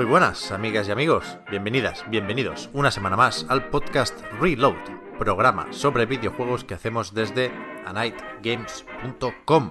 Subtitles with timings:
[0.00, 1.36] Muy buenas, amigas y amigos.
[1.50, 4.72] Bienvenidas, bienvenidos una semana más al podcast Reload,
[5.18, 7.52] programa sobre videojuegos que hacemos desde
[7.84, 9.70] anightgames.com.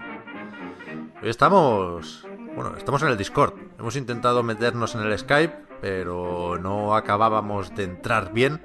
[1.23, 3.55] Hoy estamos, bueno, estamos en el Discord.
[3.79, 8.61] Hemos intentado meternos en el Skype, pero no acabábamos de entrar bien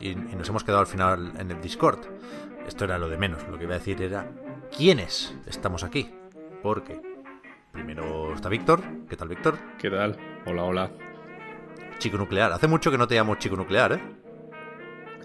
[0.00, 2.00] y, nos hemos quedado al final en el Discord.
[2.66, 3.48] Esto era lo de menos.
[3.48, 4.30] Lo que iba a decir era
[4.76, 6.12] quiénes estamos aquí.
[6.62, 7.00] Porque
[7.72, 8.82] primero está Víctor.
[9.08, 9.56] ¿Qué tal, Víctor?
[9.78, 10.29] ¿Qué tal?
[10.46, 10.90] Hola, hola.
[11.98, 12.50] Chico nuclear.
[12.52, 14.00] Hace mucho que no te llamo chico nuclear, ¿eh?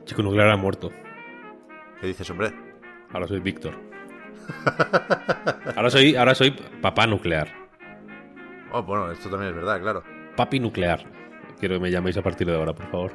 [0.04, 0.92] Chico nuclear ha muerto.
[2.02, 2.54] ¿Qué dices, hombre?
[3.14, 3.76] Ahora soy Víctor.
[5.76, 7.48] ahora soy, ahora soy papá nuclear.
[8.72, 10.04] Oh, bueno, esto también es verdad, claro.
[10.36, 11.06] Papi nuclear.
[11.60, 13.14] Quiero que me llaméis a partir de ahora, por favor.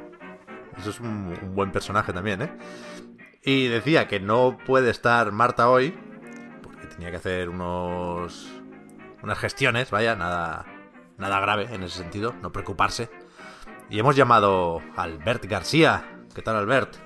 [0.79, 2.51] Eso es un, un buen personaje también, ¿eh?
[3.45, 5.95] Y decía que no puede estar Marta hoy,
[6.63, 8.51] porque tenía que hacer unos
[9.23, 10.65] unas gestiones, vaya, nada
[11.21, 13.09] nada grave en ese sentido, no preocuparse.
[13.89, 16.05] Y hemos llamado a Albert García.
[16.35, 16.97] ¿Qué tal, Albert?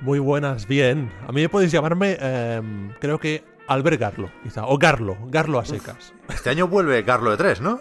[0.00, 1.12] Muy buenas, bien.
[1.26, 2.60] A mí me podéis llamarme, eh,
[3.00, 4.66] creo que Albert Garlo, quizá.
[4.66, 6.12] O Garlo, Garlo a secas.
[6.28, 7.80] Este año vuelve Garlo de 3, ¿no?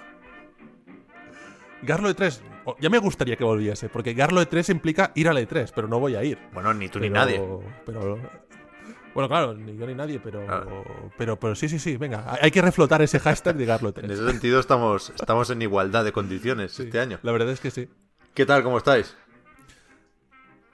[1.81, 5.27] Garlo de 3, oh, ya me gustaría que volviese, porque Garlo de 3 implica ir
[5.27, 6.37] a la E3, pero no voy a ir.
[6.53, 7.41] Bueno, ni tú Pero- ni nadie.
[7.87, 8.19] Pero.
[9.13, 10.85] Bueno, claro, ni yo ni nadie, pero, Claro.
[11.17, 14.07] pero, pero sí, sí, sí, venga, hay- que reflotar ese hashtag de Garlo de En
[14.07, 14.19] 3.
[14.19, 17.19] ese sentido estamos, estamos en igualdad de condiciones Sí, este año.
[17.23, 17.89] La verdad es que sí.
[18.33, 18.63] ¿Qué tal?
[18.63, 19.15] ¿Cómo estáis?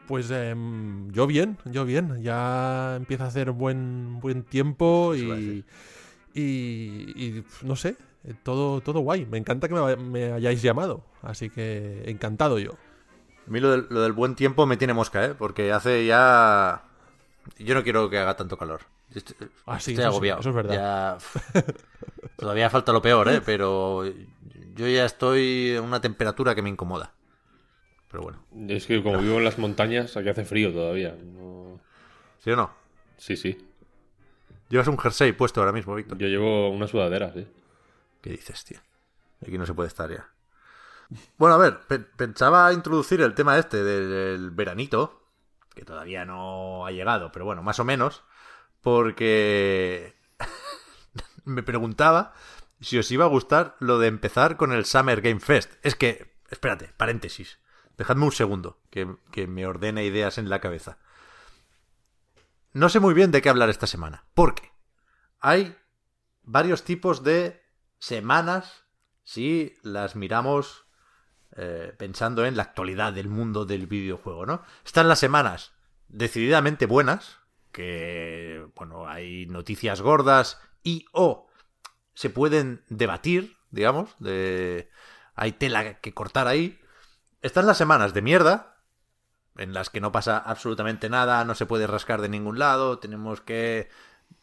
[0.07, 2.22] Pues em, yo bien, yo bien.
[2.22, 5.66] Ya empieza a hacer buen, buen tiempo y,
[6.34, 7.97] y, y, no sé,
[8.44, 9.25] todo, todo guay.
[9.25, 12.72] Me encanta que me, me hayáis llamado, así que encantado yo.
[13.47, 15.34] A mí lo del, lo del buen tiempo me tiene mosca, ¿eh?
[15.38, 16.84] Porque hace ya...
[17.59, 18.81] Yo no quiero que haga tanto calor.
[19.13, 19.35] Estoy,
[19.66, 20.40] Ah, sí, estoy eso sí, agobiado.
[20.41, 20.74] eso es verdad.
[20.74, 21.63] Ya-
[22.35, 23.41] Todavía falta lo peor, ¿eh?
[23.46, 27.13] Pero yo ya estoy en una temperatura que me incomoda.
[28.12, 28.40] Pero bueno,
[28.74, 31.16] Es que como vivo en las montañas, aquí hace frío todavía.
[31.22, 31.80] No-
[32.44, 32.72] ¿sí o no?
[33.18, 33.58] Sí, sí.
[34.69, 36.18] Llevas un jersey puesto ahora mismo, Víctor.
[36.18, 37.47] Yo llevo una sudadera, sí.
[38.22, 38.79] ¿Qué dices, tío?
[39.41, 40.29] Aquí no se puede estar ya.
[41.38, 45.22] Bueno, a ver, pe- pensaba introducir el tema este del veranito,
[45.77, 48.23] que todavía no ha llegado, pero bueno, más o menos,
[48.81, 50.15] porque
[51.45, 52.33] me preguntaba
[52.81, 55.73] si os iba a gustar lo de empezar con el Summer Game Fest.
[55.83, 57.59] Es que, espérate, paréntesis.
[57.95, 60.97] Dejadme un segundo, que, que me ordene ideas en la cabeza.
[62.73, 64.71] No sé muy bien de qué hablar esta semana, porque
[65.39, 65.77] hay
[66.41, 67.63] varios tipos de
[67.99, 68.83] semanas
[69.23, 70.86] si las miramos
[71.57, 74.62] eh, pensando en la actualidad del mundo del videojuego, ¿no?
[74.85, 75.73] Están las semanas
[76.07, 77.40] decididamente buenas,
[77.72, 81.47] que, bueno, hay noticias gordas y o
[82.13, 84.90] se pueden debatir, digamos, de
[85.35, 86.79] hay tela que cortar ahí.
[87.41, 88.78] Están las semanas de mierda,
[89.57, 93.41] en las que no pasa absolutamente nada, no se puede rascar de ningún lado, tenemos
[93.41, 93.90] que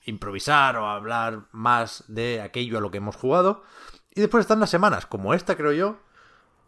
[0.04, 3.62] improvisar o hablar más de aquello a lo que hemos jugado.
[4.10, 5.98] Y después están las semanas, como esta creo yo,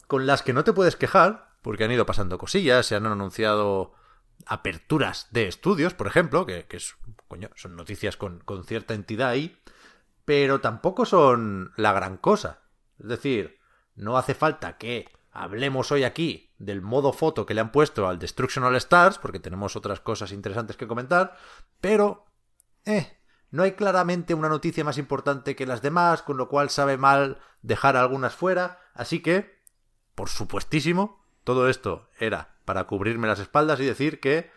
[0.07, 3.95] con las que no te puedes quejar, porque han ido pasando cosillas, se han anunciado
[4.47, 6.97] aperturas de estudios, por ejemplo, que, es,
[7.29, 9.59] coño, son noticias con, con cierta entidad ahí,
[10.25, 12.63] pero tampoco son la gran cosa.
[12.99, 13.59] Es decir,
[13.95, 18.19] no hace falta que hablemos hoy aquí del modo foto que le han puesto al
[18.19, 21.37] Destruction All Stars, porque tenemos otras cosas interesantes que comentar,
[21.81, 22.27] pero,
[22.85, 23.19] eh,
[23.51, 27.39] no hay claramente una noticia más importante que las demás, con lo cual sabe mal
[27.63, 29.56] dejar algunas fuera, así que,
[30.17, 34.51] por supuestísimo, todo esto era para cubrirme las espaldas y decir que,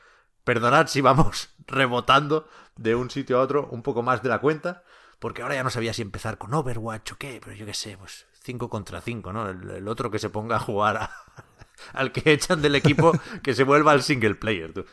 [0.43, 4.83] perdonad si vamos rebotando de un sitio a otro un poco más de la cuenta,
[5.19, 7.97] porque ahora ya no sabía si empezar con Overwatch o qué, pero yo qué sé,
[7.97, 9.49] pues 5 contra 5, ¿no?
[9.49, 11.11] El, el otro que se ponga a jugar a-
[11.93, 13.11] al que echan del equipo
[13.43, 14.85] que se vuelva al single player, tú.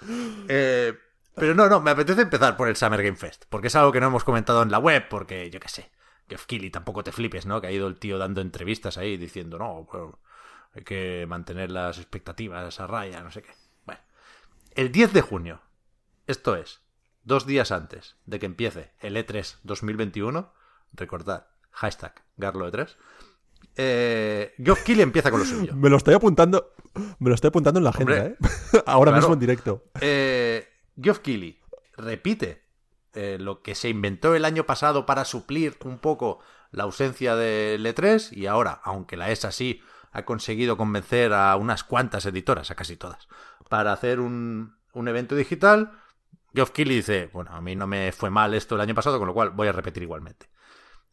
[0.49, 0.99] Eh,
[1.35, 4.01] pero no, no, me apetece empezar por el Summer Game Fest, porque es algo que
[4.01, 5.91] no hemos comentado en la web, porque yo qué sé,
[6.29, 7.61] Geoff Keighley tampoco te flipes, ¿no?
[7.61, 10.19] Que ha ido el tío dando entrevistas ahí diciendo, no, bueno,
[10.77, 13.51] hay que mantener las expectativas a raya, no sé qué.
[13.87, 14.01] Bueno,
[14.73, 15.63] el 10 de junio,
[16.27, 16.81] esto es,
[17.25, 20.53] dos días antes de que empiece el E3 2021,
[20.93, 22.95] recordad, hashtag GarloE3,
[23.77, 25.75] eh, Geoff Keighley empieza con lo suyo.
[25.75, 26.75] Me lo estoy apuntando,
[27.19, 28.83] me lo estoy apuntando en la agenda, Hombre, ¿eh?
[28.87, 29.23] Ahora claro.
[29.23, 29.85] mismo en directo.
[30.01, 30.69] Eh,
[31.01, 31.59] Geoff Keighley
[31.97, 32.65] repite
[33.15, 36.41] eh, lo que se inventó el año pasado para suplir un poco
[36.71, 39.81] la ausencia del E3 y ahora, aunque la ESA sí
[40.17, 43.29] ha conseguido convencer a unas cuantas editoras, a casi todas,
[43.69, 45.93] para hacer un, un evento digital,
[46.55, 49.29] Geoff Keighley dice, bueno, a mí no me fue mal esto el año pasado, con
[49.29, 50.49] lo cual voy a repetir igualmente.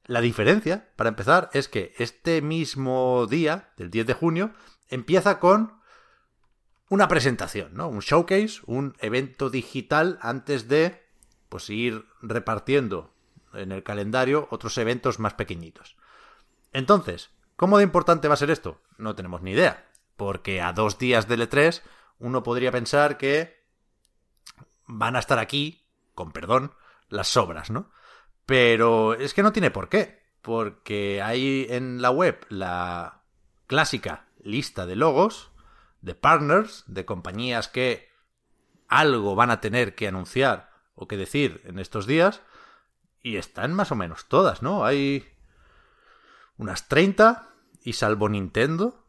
[0.05, 4.53] La diferencia, para empezar, es que este mismo día, del 10 de junio,
[4.87, 5.73] empieza con
[6.87, 7.89] una presentación, ¿no?
[7.89, 11.03] Un showcase, un evento digital antes de
[11.49, 13.13] pues ir repartiendo
[13.53, 15.97] en el calendario otros eventos más pequeñitos.
[16.71, 18.81] Entonces, ¿cómo de importante va a ser esto?
[18.97, 21.81] No tenemos ni idea, porque a dos días del E3
[22.19, 23.63] uno podría pensar que
[24.85, 26.73] van a estar aquí, con perdón,
[27.09, 27.91] las sobras, ¿no?
[28.45, 33.23] Pero es que no tiene por qué, porque hay en la web la
[33.67, 35.51] clásica lista de logos,
[36.01, 38.09] de partners, de compañías que
[38.87, 42.41] algo van a tener que anunciar o que decir en estos días,
[43.21, 44.85] y están más o menos todas, ¿no?
[44.85, 45.32] Hay
[46.57, 47.49] unas 30,
[47.83, 49.05] y salvo Nintendo,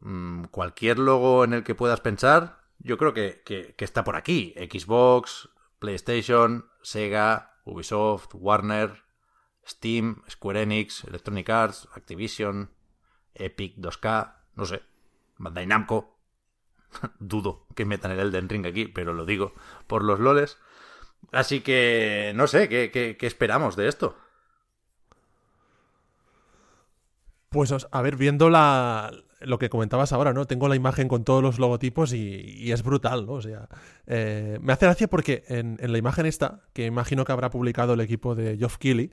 [0.00, 4.16] mm, cualquier logo en el que puedas pensar, yo creo que, que, que está por
[4.16, 4.54] aquí.
[4.56, 5.48] Xbox,
[5.78, 9.02] PlayStation, Sega, Ubisoft, Warner,
[9.66, 12.70] Steam, Square Enix, Electronic Arts, Activision,
[13.34, 14.82] Epic 2K, no sé,
[15.38, 16.18] Bandai Namco.
[17.18, 19.54] Dudo que metan el Elden Ring aquí, pero lo digo
[19.86, 20.58] por los loles.
[21.30, 24.16] Así que no sé, ¿qué, qué, qué esperamos de esto?
[27.52, 30.46] Pues, a ver, viendo la, lo que comentabas ahora, ¿no?
[30.46, 33.34] Tengo la imagen con todos los logotipos y, y es brutal, ¿no?
[33.34, 33.68] O sea,
[34.06, 37.94] eh, me hace gracia porque en, en la imagen esta, que imagino que habrá publicado
[37.94, 39.10] el equipo de Geoff Keighley,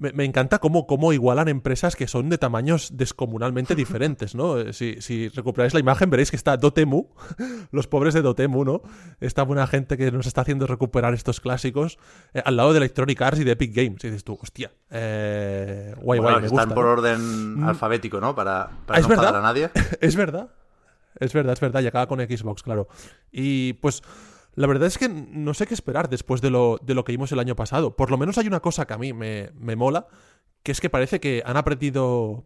[0.00, 4.58] me, me encanta cómo, cómo igualan empresas que son de tamaños descomunalmente diferentes, ¿no?
[4.58, 7.06] Eh, Si, si recuperáis la imagen veréis que está Dotemu,
[7.70, 8.82] los pobres de Dotemu, ¿no?
[9.20, 11.98] Esta buena gente que nos está haciendo recuperar estos clásicos
[12.34, 14.02] eh, al lado de Electronic Arts y de Epic Games.
[14.02, 16.90] Y dices tú, hostia, eh, guay, Bueno, guay, me están por ¿no?
[16.92, 18.34] orden alfabético, ¿no?
[18.34, 19.48] Para, para Ah, ¿es no enfadar verdad?
[19.48, 19.70] a nadie.
[20.00, 20.50] Es verdad.
[21.18, 21.80] Es verdad, es verdad.
[21.82, 22.88] Y acaba con Xbox, claro.
[23.32, 24.02] Y pues
[24.54, 27.30] la verdad es que no sé qué esperar después de lo, de lo que vimos
[27.32, 27.96] el año pasado.
[27.96, 30.06] Por lo menos hay una cosa que a mí me, me mola,
[30.62, 32.44] que es que parece que han aprendido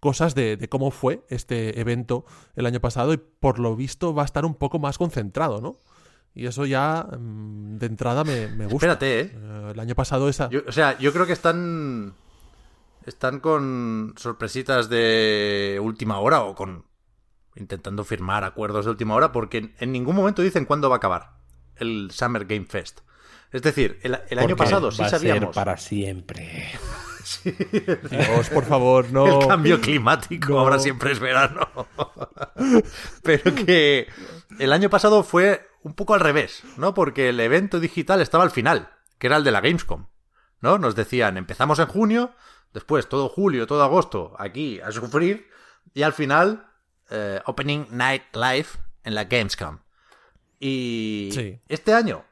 [0.00, 4.22] cosas de, de cómo fue este evento el año pasado y por lo visto va
[4.22, 5.80] a estar un poco más concentrado, ¿no?
[6.34, 8.74] Y eso ya mm, de entrada me, me gusta.
[8.92, 9.32] Espérate, ¿eh?
[9.34, 10.50] Eh, el año pasado esa...
[10.50, 12.14] Yo- o sea, yo creo que están.
[13.06, 16.84] Están con sorpresitas de última hora o con.
[17.54, 21.34] intentando firmar acuerdos de última hora porque en ningún momento dicen cuándo va a acabar
[21.76, 23.00] el Summer Game Fest.
[23.50, 26.72] Es decir, el, el año pasado sí va a ser sabíamos para siempre.
[28.10, 29.42] Dios, por favor, no...
[29.42, 30.60] el cambio climático, No.
[30.60, 31.68] ahora siempre es verano.
[33.22, 34.08] Pero que
[34.58, 36.94] el año pasado fue un poco al revés, ¿no?
[36.94, 40.06] Porque el evento digital estaba al final, que era el de la Gamescom,
[40.60, 40.78] ¿no?
[40.78, 42.34] Nos decían, empezamos en junio,
[42.72, 45.48] después todo julio, todo agosto, aquí a sufrir,
[45.92, 46.66] y al final,
[47.10, 48.66] eh, Opening Night Live
[49.04, 49.78] en la Gamescom.
[50.60, 51.60] Y Sí.
[51.68, 52.24] este año,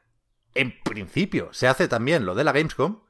[0.55, 3.01] en principio, se hace también lo de la Gamescom,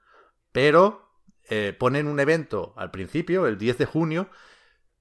[0.51, 1.01] pero
[1.49, 4.29] eh, ponen un evento al principio, el 10 de junio.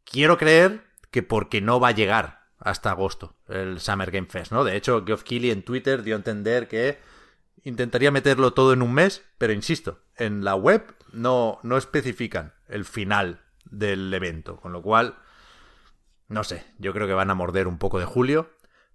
[0.05, 4.65] Quiero creer que porque no va a llegar hasta agosto el Summer Game Fest, ¿no?
[4.65, 6.99] De hecho, Geoff Keighley en Twitter dio a entender que
[7.65, 12.85] intentaría meterlo todo en un mes, pero insisto, en la web no, no especifican el
[12.85, 15.17] final del evento, con lo cual,
[16.29, 18.51] no sé, yo creo que van a morder un poco de julio,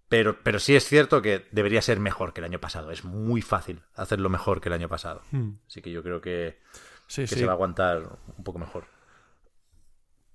[0.10, 2.92] pero, pero sí es cierto que debería ser mejor que el año pasado.
[2.92, 5.22] Es muy fácil hacerlo mejor que el año pasado.
[5.32, 5.52] Hmm.
[5.68, 6.60] Así que yo creo que,
[7.08, 7.36] Sí, que sí.
[7.40, 8.04] se va a aguantar
[8.38, 8.86] un poco mejor.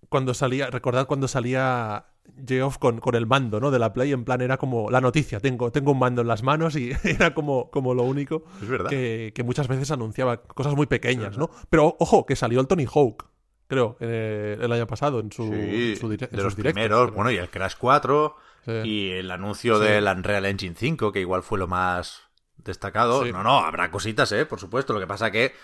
[0.09, 2.05] cuando salía, recordad cuando salía
[2.47, 3.71] Geoff con, con el mando, ¿no?
[3.71, 6.43] De la Play, en plan era como la noticia, tengo, tengo un mando en las
[6.43, 8.91] manos y era como, como lo único Es verdad.
[8.91, 11.51] que, que muchas veces anunciaba cosas muy pequeñas, ¿no?
[11.71, 13.25] Pero ojo, que salió el Tony Hawk,
[13.69, 16.57] creo, eh, el año pasado en su, Sí, en su dire- en de sus los
[16.57, 17.15] directos, primeros, creo.
[17.15, 18.73] bueno, y el Crash 4 Sí.
[18.85, 19.85] y el anuncio Sí.
[19.85, 22.23] del Unreal Engine 5, que igual fue lo más
[22.57, 23.25] destacado.
[23.25, 23.33] Sí.
[23.33, 24.47] No, no, habrá cositas, ¿eh?
[24.47, 24.93] Por supuesto.
[24.93, 25.55] Lo que pasa que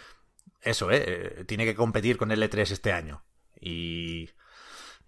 [0.62, 1.04] eso, ¿eh?
[1.06, 3.22] Eh, Tiene que competir con el E3 este año.
[3.60, 4.30] Y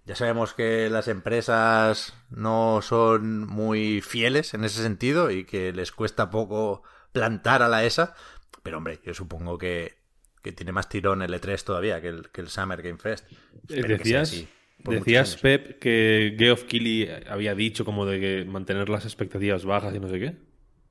[0.04, 5.92] ya sabemos que las empresas no son muy fieles en ese sentido y que les
[5.92, 6.82] cuesta poco
[7.12, 8.14] plantar a la ESA.
[8.62, 9.98] Pero hombre, yo supongo que,
[10.42, 13.26] que tiene más tirón el E3 todavía que el, que el Summer Game Fest.
[13.68, 14.48] Espero que sea Decías, así.
[14.84, 15.36] Decías.
[15.36, 20.08] Pep, que Geoff Keighley había dicho como de que mantener las expectativas bajas y no
[20.08, 20.36] sé qué.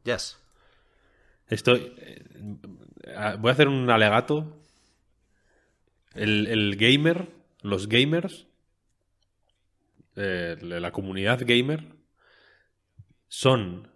[0.03, 0.39] Yes.
[1.47, 1.93] Estoy.
[1.97, 4.55] eh, voy a hacer un alegato.
[6.13, 7.29] El, el gamer,
[7.61, 8.47] los gamers,
[10.15, 11.85] eh, la comunidad gamer,
[13.27, 13.89] son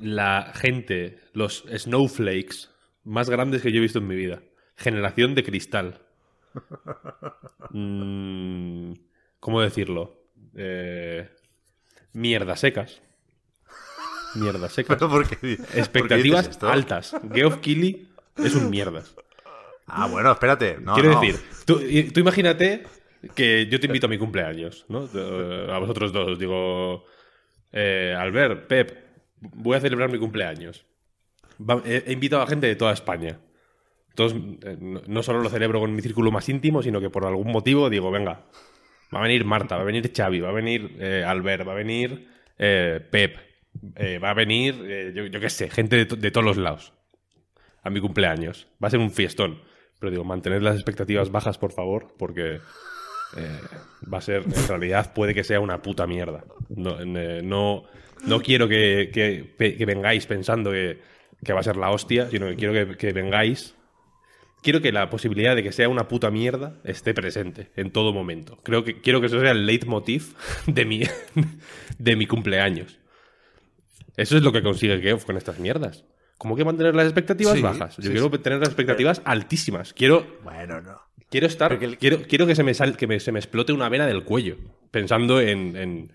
[0.00, 2.70] la gente, los snowflakes
[3.04, 4.42] más grandes que yo he visto en mi vida.
[4.76, 6.03] Generación de cristal.
[7.70, 8.92] Mm,
[9.40, 10.22] ¿Cómo decirlo?
[10.56, 11.28] Eh,
[12.12, 13.00] mierda secas.
[14.34, 14.96] Mierda secas.
[14.98, 17.16] Pero ¿por qué, di- por qué Expectativas altas.
[17.32, 19.14] Geoff Keighley es un mierdas.
[19.86, 20.78] Ah, bueno, espérate.
[20.80, 21.20] No, Quiero no.
[21.20, 21.80] decir, tú,
[22.20, 22.84] imagínate
[23.34, 25.08] que yo te invito a mi cumpleaños, ¿no?
[25.72, 26.38] A vosotros dos.
[26.38, 27.04] Digo,
[27.72, 28.98] eh, Albert, Pep,
[29.40, 30.86] voy a celebrar mi cumpleaños.
[31.84, 33.38] He invitado a gente de toda España.
[34.14, 37.50] Todos, eh, no, solo lo celebro con mi círculo más íntimo, sino que por algún
[37.50, 38.44] motivo digo, venga,
[39.14, 41.76] va a venir Marta, va a venir Xavi, va a venir eh, Albert, va a
[41.76, 42.28] venir
[42.58, 43.36] eh, Pep,
[44.22, 46.92] va a venir, yo, yo qué sé, gente de, de todos los lados
[47.82, 48.68] a mi cumpleaños.
[48.82, 49.60] Va a ser un fiestón.
[49.98, 52.60] Pero digo, mantened las expectativas bajas, por favor, porque
[54.12, 56.44] va a ser, en realidad, puede que sea una puta mierda.
[56.68, 57.84] No, no,
[58.26, 60.98] no quiero que, que- vengáis pensando que,
[61.44, 63.74] que va a ser la hostia, sino que quiero que vengáis.
[64.64, 68.58] Quiero que la posibilidad de que sea una puta mierda esté presente en todo momento.
[68.64, 70.34] Creo que quiero que eso sea el leitmotiv
[70.66, 71.02] de mi,
[71.98, 72.98] de mi cumpleaños.
[74.16, 76.04] Eso es lo que consigue Geoff con estas mierdas.
[76.38, 77.96] ¿Cómo que mantener las expectativas Sí, bajas?
[77.98, 79.92] Yo sí, quiero tener las expectativas altísimas.
[79.92, 80.98] Quiero, Bueno, no.
[81.30, 81.70] quiero estar.
[81.70, 84.24] Porque Quiero, quiero que se me sal- que me- se me explote una vena del
[84.24, 84.56] cuello.
[84.90, 86.12] Pensando en, en-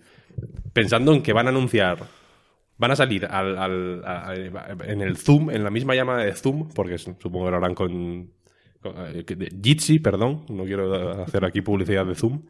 [0.74, 2.00] Pensando en que van a anunciar.
[2.78, 4.02] Van a salir al,
[4.86, 8.32] en el Zoom, en la misma llamada de Zoom, porque supongo que lo harán con.
[8.84, 9.26] Eh,
[9.62, 10.46] Jitsi, perdón.
[10.50, 12.46] No quiero hacer aquí publicidad de Zoom.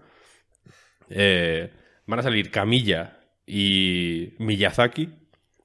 [1.10, 1.72] Eh,
[2.06, 5.10] van a salir Camilla y Miyazaki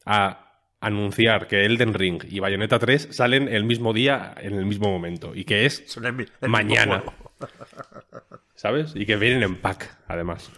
[0.07, 0.45] a
[0.81, 5.35] anunciar que Elden Ring y Bayonetta 3 salen el mismo día en el mismo momento
[5.35, 7.03] y que es el el mañana.
[8.55, 8.95] ¿Sabes?
[8.95, 10.51] Y que vienen en pack, además.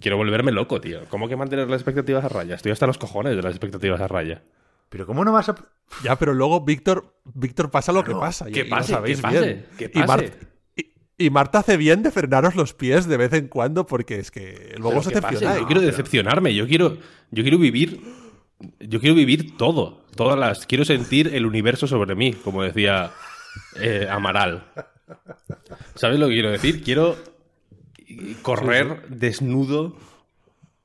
[0.00, 1.00] Quiero volverme loco, tío.
[1.08, 2.54] ¿Cómo que mantener las expectativas a raya?
[2.54, 4.42] Estoy hasta los cojones de las expectativas a raya.
[4.90, 5.54] Pero ¿cómo no vas a...?
[6.04, 8.48] Ya, pero luego Víctor, Víctor pasa lo que pasa.
[8.48, 9.66] y- que y lo pase, sabéis que pase, bien.
[9.78, 10.02] que Y.
[10.04, 10.30] Mar-
[10.76, 10.92] y-
[11.26, 14.74] y Marta hace bien de frenaros los pies de vez en cuando porque es que
[14.76, 15.60] luego Pero os que pase, decepcionáis.
[15.62, 16.54] Yo quiero decepcionarme.
[16.54, 16.98] Yo quiero,
[17.30, 18.00] yo quiero vivir.
[18.78, 20.04] Yo quiero vivir todo.
[20.16, 20.66] Todas las.
[20.66, 23.10] Quiero sentir el universo sobre mí, como decía
[23.76, 24.66] eh, Amaral.
[25.94, 26.82] ¿Sabes lo que quiero decir?
[26.82, 27.16] Quiero
[28.42, 29.96] correr desnudo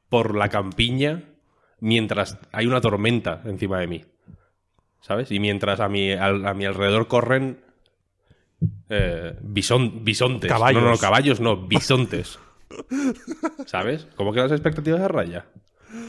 [0.10, 1.24] por la campiña
[1.80, 4.06] mientras hay una tormenta encima de mí.
[5.02, 5.32] ¿Sabes?
[5.32, 7.60] Y mientras a mi, al- a mi alrededor corren
[8.90, 10.52] eh, bison- bisontes.
[10.52, 10.82] Caballos.
[10.82, 12.40] No, no, caballos no, bisontes.
[13.66, 14.08] ¿Sabes?
[14.16, 15.46] ¿Cómo que las expectativas a raya?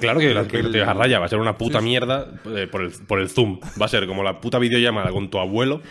[0.00, 2.90] Claro que las expectativas a raya va a ser una puta mierda eh, por, el,
[3.06, 3.60] por el Zoom.
[3.80, 5.82] Va a ser como la puta videollamada con tu abuelo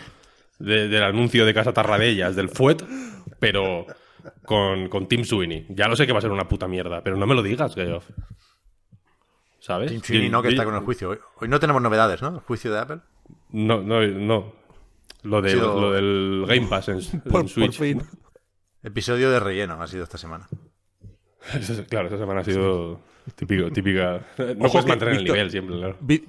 [0.58, 2.82] de- del anuncio de Casa Tarradellas, del FUET,
[3.38, 3.86] pero
[4.44, 5.66] con, con Tim Sweeney.
[5.70, 7.74] Ya lo sé que va a ser una puta mierda, pero no me lo digas,
[7.74, 8.08] Geoff.
[9.66, 9.90] ¿Sabes?
[9.90, 11.10] Tim Sweeney no, que está con el juicio.
[11.10, 12.28] Hoy, hoy no tenemos novedades, ¿no?
[12.28, 13.00] El juicio de Apple.
[13.50, 14.52] No, no, no.
[15.24, 17.76] Lo, de, sido- lo del Game Pass en, en Por, por Switch.
[17.78, 18.00] fin.
[18.84, 20.48] Episodio de relleno ha sido esta semana.
[21.88, 23.00] Claro, esta semana ha sido
[23.34, 24.20] típico, típica.
[24.38, 25.96] No Ojo puedes mantener el nivel siempre, claro.
[26.00, 26.28] Vi-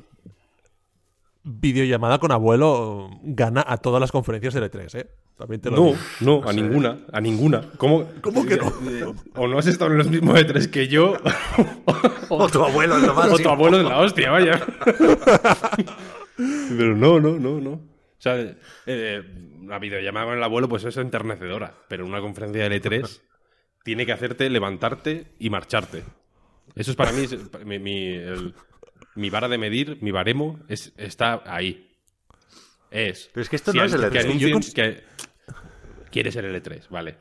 [1.44, 5.10] videollamada con abuelo gana a todas las conferencias de E3, ¿eh?
[5.38, 5.98] También te lo No, digo.
[6.22, 7.62] no, a ninguna, a ninguna.
[7.78, 8.68] ¿Cómo, ¿Cómo que no?
[8.90, 11.16] Eh, O no has estado en los mismos de tres que yo,
[12.30, 13.32] O tu abuelo es lo más.
[13.32, 14.60] o tu abuelo es la hostia, vaya.
[16.38, 17.72] Pero no, no, no, no.
[17.72, 18.36] O sea,
[18.86, 19.24] eh,
[19.66, 23.22] la videollamada con el abuelo pues es enternecedora, pero una conferencia de L3
[23.84, 26.04] tiene que hacerte levantarte y marcharte.
[26.76, 28.54] Eso es para mí, es- mi, mi, el-
[29.16, 31.84] mi vara de medir, mi baremo, es, está ahí.
[32.92, 33.30] Es.
[33.34, 34.24] Pero es que esto si no es el que E3.
[34.26, 35.04] anuncien Yo cons- que-
[36.12, 37.18] Quiere ser L3, vale.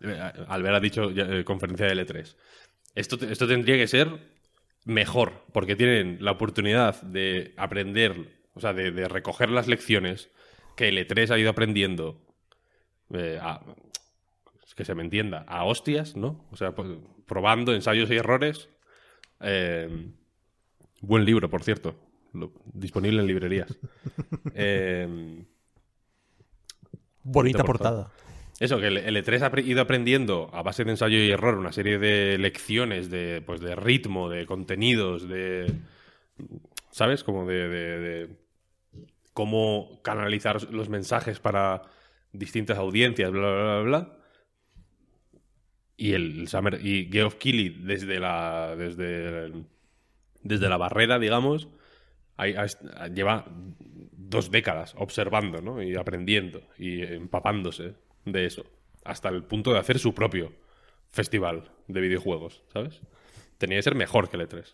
[0.00, 2.36] Eh, Albert ha dicho eh, conferencia de L3.
[2.94, 4.08] Esto, te- esto tendría que ser
[4.84, 10.30] mejor, porque tienen la oportunidad de aprender, o sea, de, recoger las lecciones
[10.76, 12.20] que L3 ha ido aprendiendo,
[13.12, 13.40] eh,
[14.76, 16.46] que se me entienda, a hostias, ¿no?
[16.50, 16.88] O sea, pues,
[17.26, 18.68] probando ensayos y errores.
[19.40, 20.10] Eh,
[21.00, 21.96] buen libro, por cierto.
[22.72, 23.76] Disponible en librerías.
[24.56, 25.44] Eh,
[27.24, 28.10] Bonita portada.
[28.60, 31.56] eso, que el el E3 ha apre- ido aprendiendo a base de ensayo y error
[31.58, 35.72] una serie de lecciones de, pues, de ritmo, de contenidos, de.
[36.90, 37.24] ¿Sabes?
[37.24, 38.28] Como de, de- de
[39.32, 41.82] cómo canalizar los mensajes para
[42.32, 44.18] distintas audiencias, bla, bla, bla, bla.
[45.96, 49.52] Y el Summer y Geoff Keighley desde la desde
[50.42, 51.68] desde la barrera, digamos,
[52.36, 53.46] hay- ha- lleva
[54.28, 55.82] dos décadas observando, ¿no?
[55.82, 58.64] Y aprendiendo y empapándose de eso
[59.04, 60.52] hasta el punto de hacer su propio
[61.10, 63.00] festival de videojuegos, ¿sabes?
[63.58, 64.64] Tenía que ser mejor que el E3.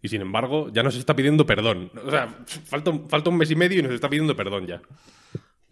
[0.00, 1.90] Y sin embargo, ya nos está pidiendo perdón.
[2.04, 2.28] O sea,
[2.64, 4.80] falta, un- falta un mes y medio y nos está pidiendo perdón ya.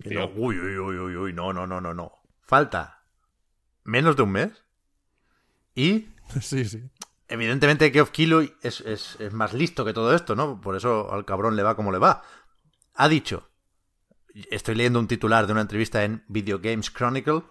[0.04, 2.12] No, uy, uy, uy, uy, uy, no, no, no, no, no.
[2.42, 3.02] Falta
[3.85, 4.64] menos de un mes.
[5.75, 6.09] Y
[6.40, 6.82] Sí, sí.
[7.28, 10.61] evidentemente Geoff Keighley es, es, es más listo que todo esto, ¿no?
[10.61, 12.23] Por eso al cabrón le va como le va.
[13.02, 13.49] Ha dicho,
[14.50, 17.42] estoy leyendo un titular de una entrevista en Video Games Chronicle,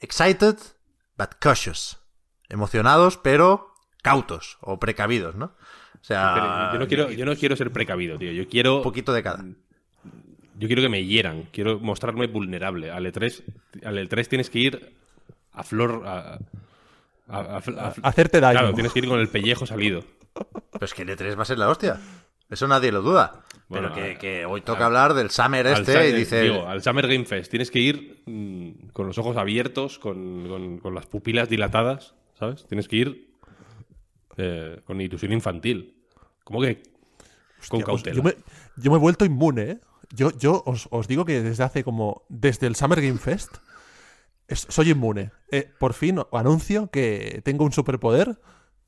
[0.00, 0.56] excited
[1.18, 1.98] but cautious.
[2.48, 5.46] Emocionados pero cautos o precavidos, ¿no?
[6.00, 8.32] O sea, yo, no quiero, yo no quiero ser precavido, tío.
[8.32, 9.44] Yo quiero, un poquito de cada.
[10.58, 11.44] yo quiero que me hieran.
[11.52, 12.90] Quiero mostrarme vulnerable.
[12.90, 13.42] Al E3,
[13.84, 14.96] al E3 tienes que ir
[15.52, 16.02] a flor...
[16.06, 16.38] A,
[17.28, 18.58] a- a- a- Hacerte daño.
[18.58, 20.04] Claro, tienes que ir con el pellejo salido.
[20.72, 22.00] Pero es que el E3 va a ser la hostia.
[22.50, 23.42] Eso nadie lo duda.
[23.68, 26.42] Bueno, pero que, que hoy toca hablar del Summer este y dice...
[26.42, 30.78] digo, al Summer Game Fest tienes que ir mm, con los ojos abiertos, con, con-
[30.78, 32.66] con las pupilas dilatadas, ¿sabes?
[32.66, 33.34] Tienes que ir
[34.36, 35.94] eh, con ilusión infantil.
[36.44, 36.82] ¿Cómo que
[37.68, 38.16] con pues cautela?
[38.16, 38.34] yo, me,
[38.76, 39.78] yo me he vuelto inmune, ¿eh?
[40.14, 42.24] Yo, yo os, os digo que desde hace como.
[42.28, 43.56] Desde el Summer Game Fest.
[44.48, 45.30] es- soy inmune.
[45.50, 48.38] Eh, por fin anuncio que tengo un superpoder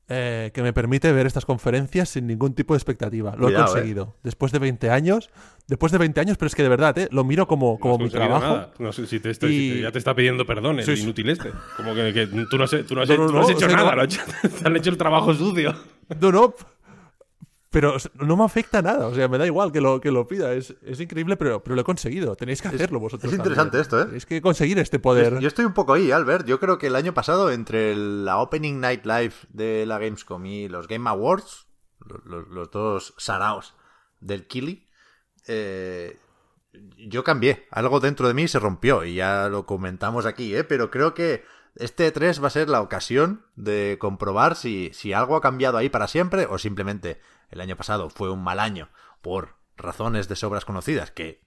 [0.07, 3.31] eh, que me permite ver estas conferencias sin ningún tipo de expectativa.
[3.35, 4.15] Lo Cuidado, he conseguido.
[4.23, 5.31] Después de 20 años.
[5.67, 7.07] Después de 20 años, pero es que de verdad, ¿eh?
[7.11, 8.41] Lo miro como, como mi trabajo.
[8.45, 8.71] nada.
[8.77, 11.01] No sé si, te está- Y- si te- ya te está pidiendo perdón el Sí,
[11.03, 11.49] inútil este.
[11.77, 13.53] Como que, que tú no has, tú no has- No, no, tú no has no,
[13.55, 14.09] hecho nada, lo has
[14.61, 15.73] te han hecho el trabajo sucio.
[16.21, 16.53] No, no.
[17.75, 19.05] Pero no me afecta nada.
[19.07, 20.53] O sea, me da igual que lo, que lo pida.
[20.53, 22.33] Es, es increíble, pero, pero lo he conseguido.
[22.37, 23.33] Tenéis que hacerlo vosotros.
[23.33, 23.81] es interesante también.
[23.81, 24.05] esto, ¿eh?
[24.05, 25.39] Tenéis que conseguir este poder.
[25.41, 26.45] Yo estoy un poco ahí, Albert.
[26.47, 30.69] Yo creo que el año pasado, entre la Opening Night Live de la Gamescom y
[30.69, 31.67] los Game Awards,
[31.99, 33.73] lo- lo- los, dos saraos
[34.21, 34.87] del Kili,
[35.47, 36.17] eh,
[36.97, 37.67] yo cambié.
[37.71, 40.63] Algo dentro de mí se rompió y ya lo comentamos aquí, ¿eh?
[40.63, 41.43] Pero creo que
[41.75, 45.89] este 3 va a ser la ocasión de comprobar si, si algo ha cambiado ahí
[45.89, 48.89] para siempre o simplemente el año pasado fue un mal año
[49.21, 51.43] por razones de sobras conocidas que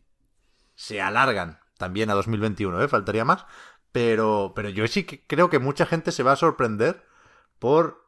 [0.74, 2.88] se alargan también a 2021, ¿eh?
[2.88, 3.46] Faltaría más.
[3.92, 7.04] Pero, pero yo sí que creo que mucha gente se va a sorprender
[7.58, 8.06] por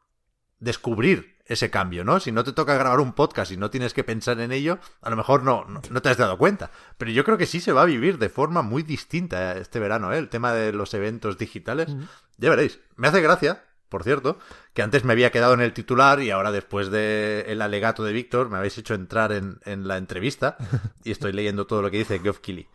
[0.59, 2.19] descubrir ese cambio, ¿no?
[2.19, 5.09] Si no te toca grabar un podcast y no tienes que pensar en ello, a
[5.09, 6.71] lo mejor no, no, no te has dado cuenta.
[6.97, 10.13] Pero yo creo que sí se va a vivir de forma muy distinta este verano,
[10.13, 10.17] ¿eh?
[10.17, 11.89] El tema de los eventos digitales.
[12.37, 12.79] Ya veréis.
[12.95, 14.39] Me hace gracia, por cierto,
[14.73, 18.13] que antes me había quedado en el titular y ahora después del el alegato de
[18.13, 20.55] Víctor me habéis hecho entrar en, en la entrevista
[21.03, 22.69] y estoy leyendo todo lo que dice Geoff Keighley.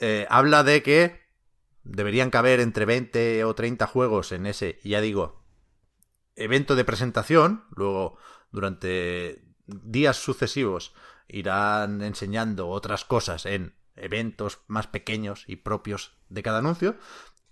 [0.00, 1.20] Eh, habla de que
[1.84, 5.44] deberían caber entre 20 o 30 juegos en ese, ya digo,
[6.34, 7.64] evento de presentación.
[7.70, 8.18] Luego,
[8.50, 10.94] durante días sucesivos,
[11.28, 16.96] irán enseñando otras cosas en eventos más pequeños y propios de cada anuncio.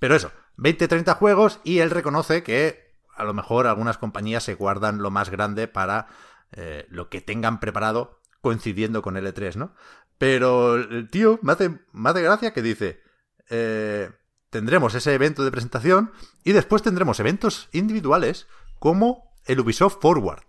[0.00, 2.83] Pero eso, 20-30 juegos y él reconoce que
[3.16, 6.08] a lo mejor algunas compañías se guardan lo más grande para
[6.52, 9.74] eh, lo que tengan preparado coincidiendo con el E3, ¿no?
[10.18, 13.02] Pero el tío me hace, me hace gracia que dice,
[13.50, 14.10] eh,
[14.50, 16.12] tendremos ese evento de presentación
[16.44, 18.46] y después tendremos eventos individuales
[18.78, 20.44] como el Ubisoft Forward,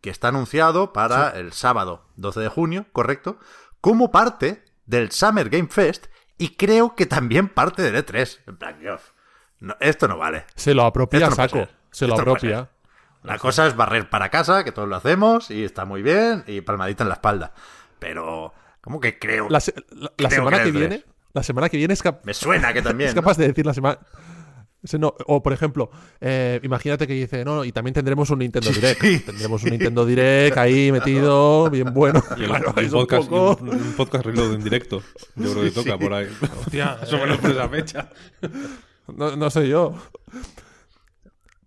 [0.00, 3.38] que está anunciado para el sábado 12 de junio, correcto,
[3.80, 6.06] como parte del Summer Game Fest
[6.38, 8.40] y creo que también parte del E3.
[8.46, 9.00] En plan, Dios,
[9.60, 10.46] no, esto no vale.
[10.56, 11.68] Se lo apropia no saco.
[11.90, 12.70] Se lo no apropia.
[13.22, 16.60] La cosa es barrer para casa, que todos lo hacemos y está muy bien y
[16.62, 17.52] palmadita en la espalda.
[17.98, 19.48] Pero, ¿cómo que creo?
[19.50, 20.98] La, se- la- la Creo semana que que viene.
[21.00, 21.04] tres.
[21.32, 23.10] La semana que viene es, cap- Me suena que también.
[23.10, 23.20] es ¿no?
[23.22, 23.98] capaz de decir la semana.
[24.98, 25.90] No- O, por ejemplo,
[26.22, 29.02] eh, imagínate que dice, no, y también tendremos un Nintendo Direct.
[29.02, 32.24] sí, tendremos un Nintendo Direct ahí metido, bien bueno.
[32.38, 35.02] Y el, Claro, y un podcast, poco- y un, un podcast reload en directo.
[35.36, 36.28] Yo creo que toca por ahí.
[36.64, 38.08] Hostia, menos por esa fecha.
[39.14, 39.94] No, no sé yo.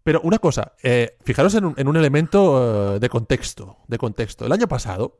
[0.03, 4.45] Pero una cosa, eh, fijaros en un, en un elemento eh, de contexto, de contexto.
[4.45, 5.19] El año pasado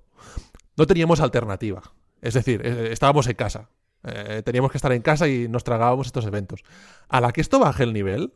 [0.75, 1.81] no teníamos alternativa.
[2.21, 3.69] Es decir, eh, estábamos en casa.
[4.03, 6.63] Eh, teníamos que estar en casa y nos tragábamos estos eventos.
[7.07, 8.33] A la que esto baje el nivel,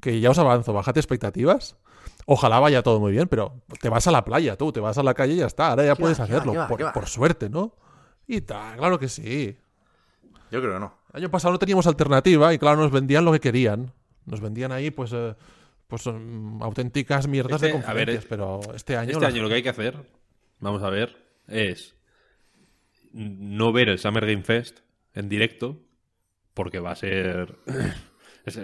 [0.00, 1.76] que ya os avanzo, bajate expectativas.
[2.26, 5.02] Ojalá vaya todo muy bien, pero te vas a la playa, tú, te vas a
[5.02, 5.70] la calle y ya está.
[5.70, 7.74] Ahora ya ¿Qué puedes va, hacerlo, va, por, por suerte, ¿no?
[8.26, 9.56] Y tal, claro que sí.
[10.50, 10.94] Yo creo que no.
[11.12, 13.92] El año pasado no teníamos alternativa y claro, nos vendían lo que querían.
[14.26, 15.34] Nos vendían ahí, pues, eh,
[15.88, 19.10] pues mm, auténticas mierdas de Este, a ver, conferencias, eh, pero este año...
[19.10, 19.96] Este la- año lo que hay que hacer,
[20.60, 21.16] vamos a ver,
[21.48, 21.96] es
[23.12, 24.80] no ver el Summer Game Fest
[25.14, 25.80] en directo,
[26.54, 27.56] porque va a ser.
[28.44, 28.60] es,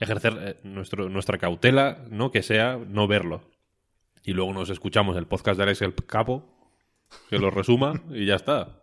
[0.00, 2.30] ejercer eh, nuestro, nuestra cautela, ¿no?
[2.30, 3.48] Que sea no verlo.
[4.24, 6.44] Y luego nos escuchamos el podcast de Alex el Capo,
[7.30, 8.82] que lo resuma y ya está.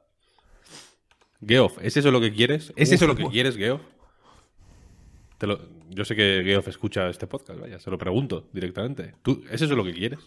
[1.45, 2.73] Geoff, ¿es eso lo que quieres?
[2.75, 3.81] ¿Es eso lo que quieres, Geoff?
[5.37, 9.15] Te lo- yo sé que Geoff escucha este podcast, vaya, se lo pregunto directamente.
[9.21, 10.19] ¿Tú, ¿Es eso lo que quieres?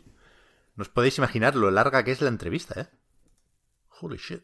[0.77, 2.87] No os podéis imaginar lo larga que es la entrevista, ¿eh?
[4.01, 4.43] Holy shit.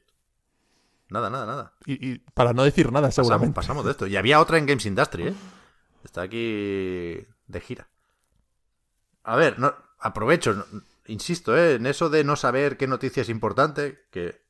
[1.11, 1.75] Nada, nada, nada.
[1.87, 3.55] Y, y para no decir nada, Pasamos, seguramente.
[3.55, 4.07] pasamos de esto.
[4.07, 5.35] Y había otra en Games Industry, ¿eh?
[6.05, 7.89] Está aquí de gira.
[9.23, 10.65] A ver, no, aprovecho, no-
[11.07, 11.75] insisto, ¿eh?
[11.75, 14.43] En eso de no saber qué noticia es importante, que...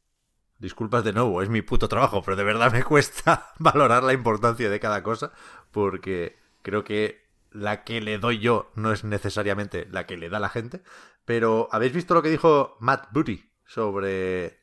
[0.57, 4.71] Disculpas de nuevo, es mi puto trabajo, pero de verdad me cuesta valorar la importancia
[4.71, 5.33] de cada cosa,
[5.73, 7.23] porque creo que
[7.53, 10.83] la que le doy yo no es necesariamente la que le da la gente.
[11.25, 14.59] Pero, ¿habéis visto lo que dijo Matt Booty sobre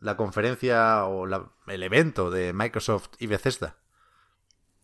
[0.00, 3.76] la conferencia o la- el evento de Microsoft y Bethesda?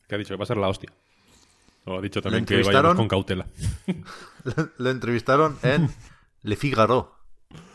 [0.09, 0.93] Que ha dicho que va a ser la hostia.
[1.87, 3.47] O ha dicho también que vayamos con cautela.
[4.79, 5.89] Lo entrevistaron en
[6.43, 7.17] Le Figaro,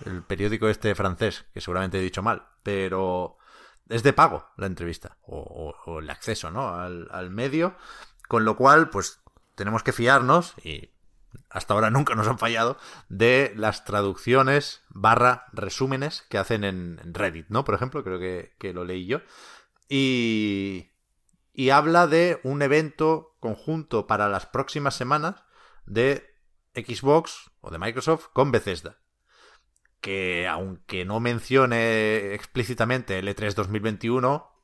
[0.06, 3.38] el periódico este francés, que seguramente he dicho mal, pero
[3.90, 6.70] es de pago la entrevista, o, o- o el acceso ¿no?
[6.76, 7.76] al, al medio,
[8.28, 9.22] con lo cual, pues
[9.56, 10.92] tenemos que fiarnos, y
[11.50, 12.78] hasta ahora nunca nos han fallado,
[13.10, 17.64] de las traducciones barra resúmenes que hacen en, Reddit, ¿no?
[17.66, 19.22] Por ejemplo, creo que, que lo leí yo.
[19.90, 20.92] Y,
[21.54, 25.44] y habla de un evento conjunto para las próximas semanas
[25.86, 26.36] de
[26.76, 29.00] Xbox o de Microsoft con Bethesda.
[30.02, 34.57] Que aunque no mencione explícitamente el E E3 2021,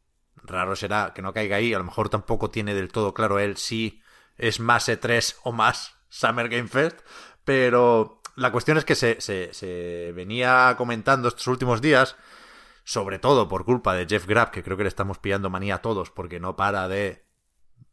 [0.43, 1.73] raro será que no caiga ahí.
[1.73, 4.01] A lo mejor tampoco tiene del todo claro él si
[4.38, 6.99] es más E3 o más Summer Game Fest.
[7.45, 12.15] Pero la cuestión es que se, se- se venía comentando estos últimos días,
[12.84, 15.82] sobre todo por culpa de Jeff Grapp, que creo que le estamos pillando manía a
[15.82, 17.25] todos porque no para de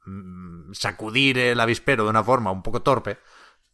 [0.06, 3.18] mm, sacudir el avispero de una forma un poco torpe,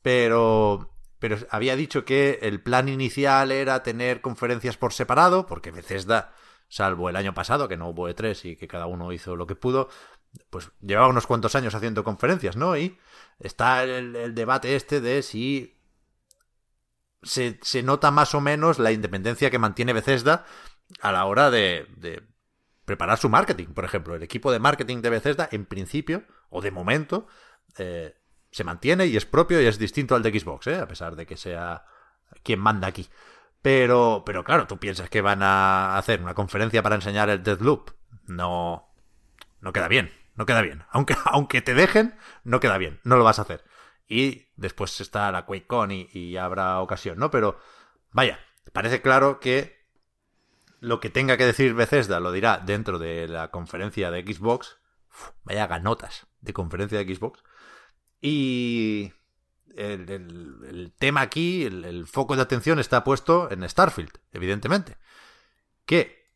[0.02, 6.32] pero, pero había dicho que el plan inicial era tener conferencias por separado, porque Bethesda,
[6.68, 9.54] salvo el año pasado, que no hubo E3 y que cada uno hizo lo que
[9.54, 9.88] pudo,
[10.50, 12.76] pues llevaba unos cuantos años haciendo conferencias, ¿no?
[12.76, 12.98] Y
[13.38, 15.78] está el, debate este de si
[17.22, 20.44] se, se nota más o menos la independencia que mantiene Bethesda
[21.00, 22.22] a la hora de, de
[22.86, 23.66] preparar su marketing.
[23.66, 27.26] Por ejemplo, el equipo de marketing de Bethesda, en principio, o de momento,
[27.76, 28.14] eh,
[28.50, 30.76] se mantiene y es propio y es distinto al de Xbox, ¿eh?
[30.76, 31.84] a pesar de que sea
[32.42, 33.06] quien manda aquí.
[33.62, 37.90] Pero, pero claro, tú piensas que van a hacer una conferencia para enseñar el Deathloop.
[38.26, 38.88] No,
[39.60, 40.84] no queda bien, no queda bien.
[40.90, 43.64] Aunque, aunque te dejen, no queda bien, no lo vas a hacer.
[44.08, 47.30] Y después está la QuakeCon y, y habrá ocasión, ¿no?
[47.30, 47.58] Pero
[48.12, 48.38] vaya,
[48.72, 49.76] parece claro que
[50.80, 54.78] lo que tenga que decir Bethesda lo dirá dentro de la conferencia de Xbox.
[55.10, 57.42] Uf, vaya ganotas de conferencia de Xbox.
[58.20, 59.12] Y
[59.76, 64.96] el, el- el tema aquí, el, el foco de atención está puesto en Starfield, evidentemente.
[65.84, 66.30] Que,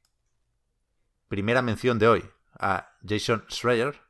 [1.29, 2.25] primera mención de hoy
[2.59, 4.01] a Jason Schreier,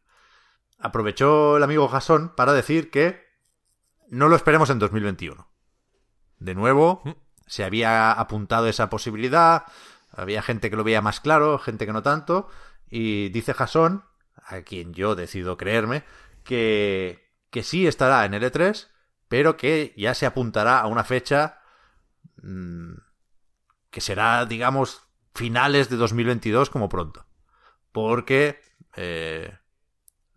[0.79, 3.29] aprovechó el amigo Jason para decir que
[4.09, 5.49] no lo esperemos en 2021.
[6.38, 7.03] De nuevo,
[7.47, 9.64] se había apuntado esa posibilidad,
[10.11, 12.49] había gente que lo veía más claro, gente que no tanto,
[12.90, 14.05] y dice Jason,
[14.47, 16.03] a quien yo decido creerme,
[16.43, 18.88] que, que sí estará en el E3,
[19.31, 21.61] pero que ya se apuntará a una fecha
[22.43, 22.95] mm,
[23.88, 25.03] que será, digamos,
[25.37, 27.27] finales de 2022 como pronto.
[27.93, 28.61] Porque
[28.97, 29.57] eh,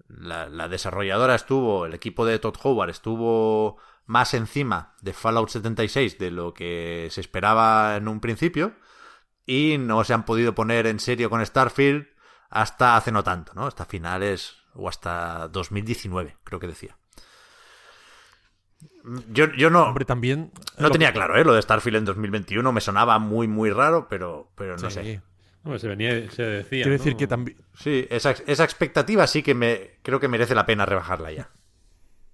[0.07, 6.19] la, la desarrolladora estuvo, el equipo de Todd Howard estuvo más encima de Fallout 76
[6.19, 8.75] de lo que se esperaba en un principio
[9.47, 12.05] y no se han podido poner en serio con Starfield
[12.51, 13.65] hasta hace no tanto, ¿no?
[13.65, 16.95] Hasta finales o hasta 2019, creo que decía.
[19.33, 20.51] Yo, yo no, Hombre, también.
[20.77, 21.43] no tenía claro, ¿eh?
[21.43, 24.95] Lo de Starfield en 2021 me sonaba muy, muy raro, pero, pero no Sí.
[24.95, 25.21] sé.
[25.63, 26.83] Hombre, se venía, se decía.
[26.83, 26.97] Quiero ¿no?
[26.97, 27.57] decir que también.
[27.75, 31.49] Sí, esa, esa expectativa sí que me creo que merece la pena rebajarla ya.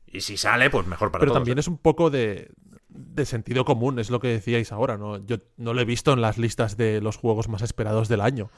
[0.07, 1.41] Y si sale, pues mejor para Pero todos.
[1.41, 1.61] también ¿eh?
[1.61, 2.49] es un poco de,
[2.87, 5.23] de sentido común, es lo que decíais ahora, ¿no?
[5.25, 8.49] Yo no lo he visto en las listas de los juegos más esperados del año.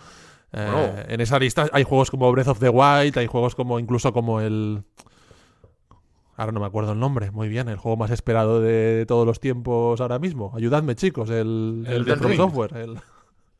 [0.54, 1.06] Eh.
[1.10, 4.41] En esa lista hay juegos como Breath of the Wild, hay juegos como incluso como
[4.41, 4.84] el...
[6.41, 9.39] Ahora no me acuerdo el nombre, muy bien, el juego más esperado de todos los
[9.39, 10.51] tiempos ahora mismo.
[10.56, 12.36] Ayudadme, chicos, el, el de Elden From.
[12.36, 12.77] Software.
[12.77, 12.99] el-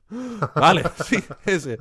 [0.56, 1.78] vale, sí, ese.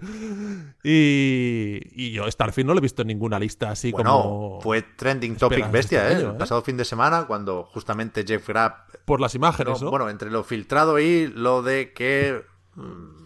[0.85, 4.61] Y, y yo Starfield no lo he visto en ninguna lista así Bueno, como...
[4.61, 6.27] fue trending topic esperas bestia, este ¿eh?
[6.27, 6.39] El ¿eh?
[6.39, 9.91] pasado fin de semana, cuando justamente Jeff Grapp Por las imágenes, No, ¿no?
[9.91, 13.25] Bueno, entre lo filtrado y lo de que mm,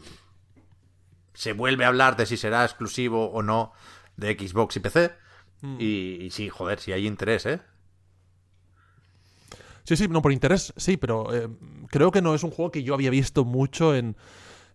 [1.35, 3.73] se vuelve a hablar de si será exclusivo o no
[4.17, 5.13] de Xbox y PC,
[5.61, 5.77] Mm.
[5.81, 5.85] Y,
[6.25, 7.61] y sí, joder, si hay interés, ¿eh?
[9.85, 11.49] Sí, sí, no, por interés, sí, pero eh,
[11.91, 14.17] creo que no es un juego que yo había visto mucho en,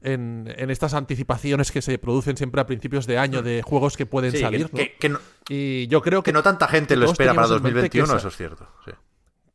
[0.02, 4.06] en, en estas anticipaciones que se producen siempre a principios de año de juegos que
[4.06, 4.70] pueden Sí, que- salir.
[4.72, 4.78] ¿no?
[4.78, 7.74] que, que no, Y yo creo que no tanta gente lo espera para teníamos en
[7.74, 8.68] mente que 2021, esa- eso es cierto.
[8.86, 8.92] sí.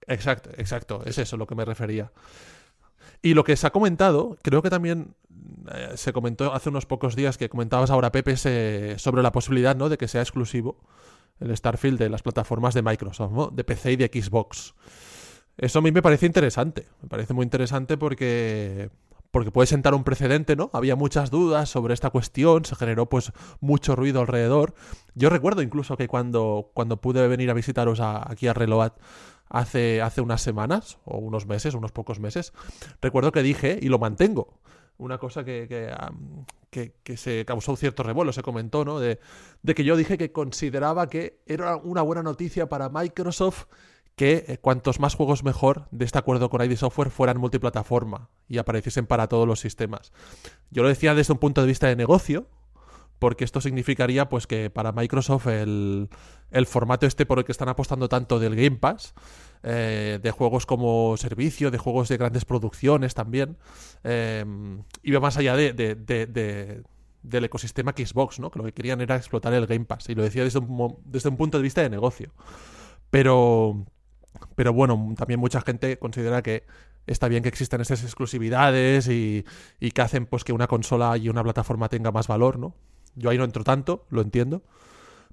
[0.07, 2.11] Exacto, exacto, es eso lo que me refería.
[3.23, 5.15] Y lo que se ha comentado, creo que también
[5.73, 9.77] eh, se comentó hace unos pocos días que comentabas ahora, Pepe, se- sobre la posibilidad
[9.77, 9.89] ¿no?
[9.89, 10.79] de que sea exclusivo
[11.40, 13.49] el Starfield de las plataformas de Microsoft, ¿no?
[13.49, 14.75] de PC y de Xbox.
[15.57, 18.90] Eso a mí me parece interesante, me parece muy interesante porque
[19.35, 20.70] porque puede sentar un precedente, ¿no?
[20.73, 24.75] Había muchas dudas sobre esta cuestión, se generó pues mucho ruido alrededor.
[25.16, 28.92] Yo recuerdo incluso que cuando, cuando pude venir a visitaros aquí a Reload
[29.49, 32.53] hace, hace unas semanas, o unos meses, unos pocos meses,
[33.03, 34.55] recuerdo que dije, y lo mantengo,
[34.99, 35.92] una cosa que,
[37.03, 38.99] que- se causó cierto revuelo, se comentó, ¿no?
[38.99, 39.21] De,
[39.63, 43.65] de que yo dije que consideraba que era una buena noticia para Microsoft
[44.17, 48.59] que eh, cuantos más juegos mejor de este acuerdo con ID Software fueran multiplataforma y
[48.59, 50.13] apareciesen para todos los sistemas.
[50.71, 52.47] Yo lo decía desde un punto de vista de negocio,
[53.18, 56.09] porque esto significaría pues que para Microsoft el,
[56.50, 59.14] el formato este por el que están apostando tanto del Game Pass,
[59.62, 63.57] eh, de juegos como servicio, de juegos de grandes producciones también,
[64.03, 64.44] eh,
[65.03, 66.83] iba más allá de, de- de- de-
[67.22, 68.50] del ecosistema Xbox, ¿no?
[68.50, 71.31] que lo que querían era explotar el Game Pass, y lo decía desde un, desde
[71.31, 72.31] un punto de vista de negocio.
[73.11, 73.87] Pero,
[74.57, 76.64] pero bueno, también mucha gente considera que
[77.07, 79.44] está bien que existan estas exclusividades y,
[79.81, 82.74] y que hacen pues que una consola y una plataforma tenga más valor, ¿no?
[83.16, 84.62] Yo ahí no entro tanto, lo entiendo.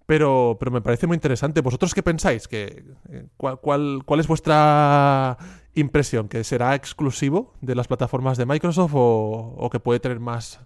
[0.06, 1.62] Pero, pero me parece muy interesante.
[1.62, 2.48] ¿Vosotros qué pensáis?
[2.48, 5.38] ¿Que, eh, cuál, cuál, cuál es vuestra
[5.74, 6.28] impresión?
[6.28, 10.60] ¿Que será exclusivo de las plataformas de Microsoft o, o que puede tener más...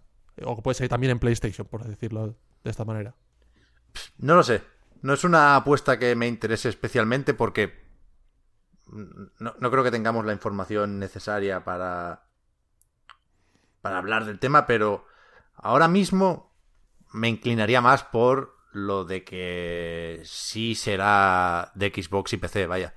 [0.43, 3.13] o que puede ser también en PlayStation, por decirlo de esta manera?
[4.17, 4.63] No lo sé.
[5.01, 7.86] No es una apuesta que me interese especialmente porque
[9.39, 12.23] no, no creo que tengamos la información necesaria para,
[13.82, 15.06] para hablar del tema, pero
[15.56, 16.55] ahora mismo
[17.15, 22.93] me inclinaría más por lo de que sí será de Xbox y PC, vaya.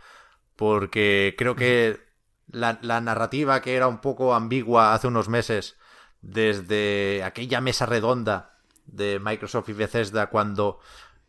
[0.56, 2.00] Porque creo que
[2.48, 5.76] la, la narrativa que era un poco ambigua hace unos meses
[6.20, 10.80] desde aquella mesa redonda de Microsoft y Bethesda cuando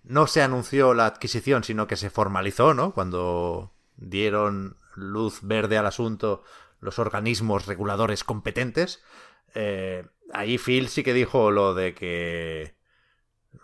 [0.03, 2.93] no se anunció la adquisición, sino que se formalizó, ¿no?
[2.93, 6.43] Cuando dieron luz verde al asunto
[6.79, 9.03] los organismos reguladores competentes.
[9.53, 12.78] Eh, ahí Phil sí que dijo lo de que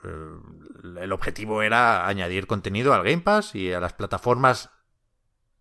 [0.04, 4.70] el objetivo era añadir contenido al Game Pass y a las plataformas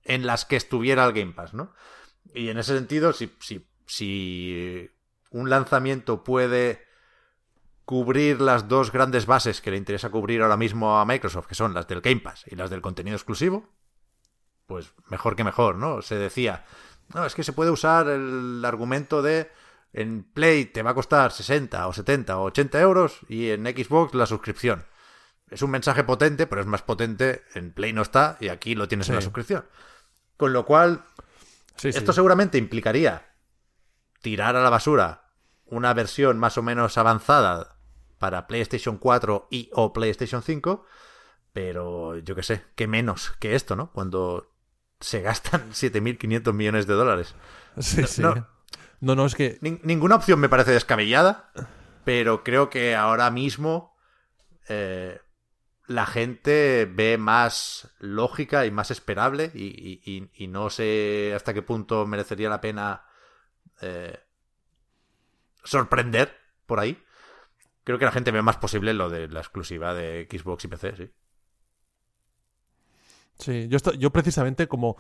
[0.03, 1.73] en las que estuviera el Game Pass, ¿no?
[2.35, 4.91] Y en ese sentido, si, si, si
[5.31, 6.85] un lanzamiento puede
[7.85, 11.75] cubrir las dos grandes bases que le interesa cubrir ahora mismo a Microsoft, que son
[11.75, 13.69] las del Game Pass y las del contenido exclusivo,
[14.67, 16.01] pues mejor que mejor, ¿no?
[16.03, 16.65] Se decía,
[17.15, 19.51] no, es que se puede usar el argumento de
[19.95, 24.13] en Play te va a costar 60 o 70 o 80 euros y en Xbox
[24.15, 24.85] la suscripción.
[25.51, 28.89] Es un mensaje potente, pero es más potente en Play no está y aquí lo
[28.89, 29.65] tienes en la suscripción.
[30.37, 31.05] Con lo cual,
[31.77, 31.99] Sí, sí.
[31.99, 33.31] esto seguramente implicaría
[34.21, 35.31] tirar a la basura
[35.67, 37.77] una versión más o menos avanzada
[38.19, 40.85] para PlayStation 4 y o PlayStation 5,
[41.53, 43.93] pero yo qué sé, qué menos que esto, ¿no?
[43.93, 44.51] Cuando
[45.01, 47.35] se gastan 7.500 millones de dólares.
[47.79, 48.23] Sí, No, sí.
[48.23, 48.54] no.
[49.05, 49.59] No, no, es que...
[49.61, 51.51] Nin- ninguna opción me parece descabellada,
[52.05, 53.95] pero creo que ahora mismo
[54.69, 55.21] eh,
[55.87, 62.49] la gente ve más lógica y más esperable y no sé hasta qué punto merecería
[62.49, 63.05] la pena
[63.83, 64.19] eh,
[65.65, 66.35] sorprender
[66.67, 67.03] por ahí.
[67.85, 70.97] Creo que la gente ve más posible lo de la exclusiva de Xbox y PC,
[70.97, 71.11] sí.
[73.39, 74.97] Sí, yo, yo precisamente como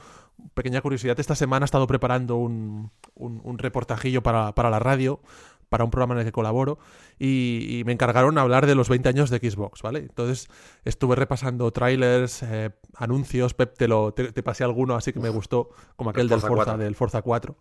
[0.54, 5.20] pequeña curiosidad, esta semana he estado preparando un, un- un reportajillo para, para la radio,
[5.68, 6.78] para un programa en el que colaboro,
[7.18, 10.00] y, y me encargaron hablar de los 20 años de Xbox, ¿vale?
[10.00, 10.48] Entonces
[10.84, 15.28] estuve repasando trailers, eh, anuncios, Pep, te, lo, te, te pasé alguno así que me
[15.30, 16.84] gustó, como aquel del Forza Forza, 4.
[16.84, 17.56] del Forza 4.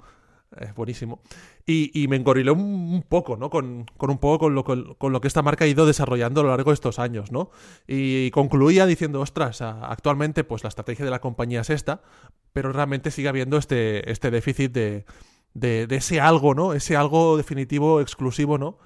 [0.59, 1.21] Eh, buenísimo.
[1.65, 3.49] Y, y me engorilé un, poco, ¿no?
[3.49, 6.43] Con, con un poco con lo, con, lo que esta marca ha ido desarrollando a
[6.43, 7.49] lo largo de estos años, ¿no?
[7.87, 12.01] Y concluía diciendo, ostras, actualmente pues la estrategia de la compañía es esta,
[12.51, 15.05] pero realmente sigue habiendo este, este déficit de,
[15.53, 16.73] de, ese algo, ¿no?
[16.73, 18.77] Ese algo definitivo, exclusivo, ¿no?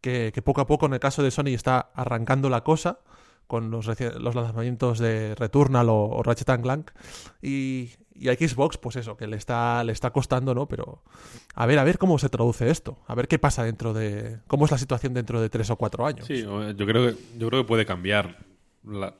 [0.00, 2.98] Que poco a poco en el caso de Sony está arrancando la cosa
[3.46, 6.90] con los, los lanzamientos de Returnal o, o Ratchet and Clank.
[7.42, 11.02] Y, y a Xbox pues eso que le está le está costando no pero
[11.54, 12.98] a ver a ver cómo se traduce esto.
[13.06, 16.06] A ver qué pasa dentro de cómo es la situación dentro de tres o cuatro
[16.06, 16.26] años.
[16.26, 18.38] Sí, yo creo que, yo creo que puede cambiar.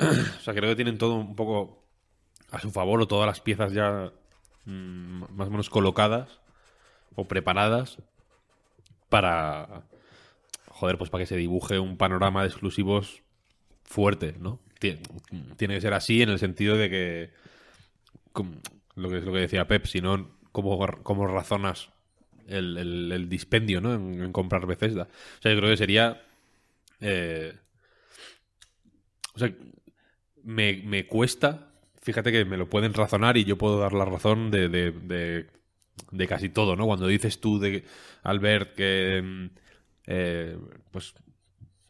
[0.00, 1.84] O sea, creo que tienen todo un poco
[2.50, 4.10] a su favor o todas las piezas ya
[4.64, 6.40] mm, más o menos colocadas
[7.16, 7.98] o preparadas
[9.10, 9.82] para
[10.68, 13.22] joder, pues para que se dibuje un panorama de exclusivos
[13.90, 14.60] fuerte, ¿no?
[14.78, 15.00] Tiene,
[15.56, 17.30] tiene que ser así en el sentido de que
[18.94, 21.90] lo que es lo que decía Pep, si no, ¿cómo, cómo razonas
[22.46, 23.94] el, el- el dispendio, ¿no?
[23.94, 25.04] En, en comprar Bethesda.
[25.38, 26.22] O sea, yo creo que sería
[27.00, 27.54] eh,
[29.34, 29.52] o sea,
[30.44, 31.72] me, me cuesta.
[32.02, 35.46] Fíjate que me lo pueden razonar y yo puedo dar la razón de, de, de-
[36.12, 36.86] de casi todo, ¿no?
[36.86, 37.84] Cuando dices tú, de
[38.22, 39.46] Albert, que mm,
[40.06, 40.58] eh,
[40.92, 41.14] pues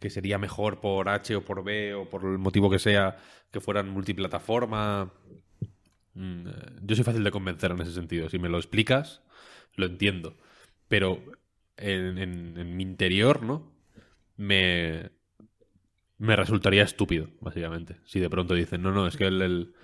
[0.00, 3.16] que sería mejor por H o por B o por el motivo que sea
[3.52, 5.12] que fueran multiplataforma.
[6.14, 8.28] Mm, eh, Yo soy fácil de convencer en ese sentido.
[8.28, 9.22] Si me lo explicas,
[9.76, 10.36] lo entiendo.
[10.88, 11.22] Pero
[11.76, 13.70] en, en- en mi interior, ¿no?
[14.36, 15.10] Me,
[16.18, 17.96] me resultaría estúpido, básicamente.
[18.04, 19.74] Si de pronto dicen, no, no, es que el, el,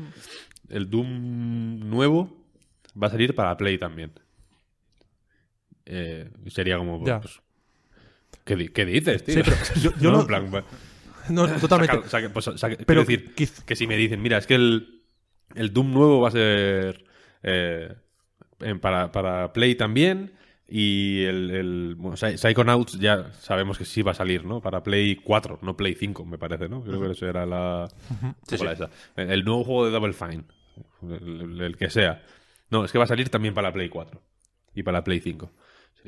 [0.69, 2.45] el Doom nuevo
[3.01, 4.13] va a salir para Play también.
[5.85, 7.41] Eh, sería como, pues,
[8.45, 9.35] ¿qué, di- qué dices, tío?
[9.35, 10.65] Sí, pero yo- yo No, en plan,
[11.31, 11.97] No, totalmente.
[11.97, 15.03] saca- saca- pues, saca- Pero decir, quiz- que si me dicen, mira, es que el,
[15.55, 17.05] el Doom nuevo va a ser
[17.43, 17.95] eh,
[18.61, 20.33] en- para, para Play también.
[20.69, 24.61] Y el, el bueno, Psy- Psychonauts ya sabemos que sí va a salir, ¿no?
[24.61, 26.83] Para Play 4, no Play 5, me parece, ¿no?
[26.83, 27.87] Creo que eso era la.
[28.49, 28.91] Sí, esa.
[29.15, 30.43] El, el nuevo juego de Double Fine,
[31.03, 32.21] el, el- el que sea.
[32.69, 34.21] No, es que va a salir también para Play 4
[34.75, 35.53] y para Play 5.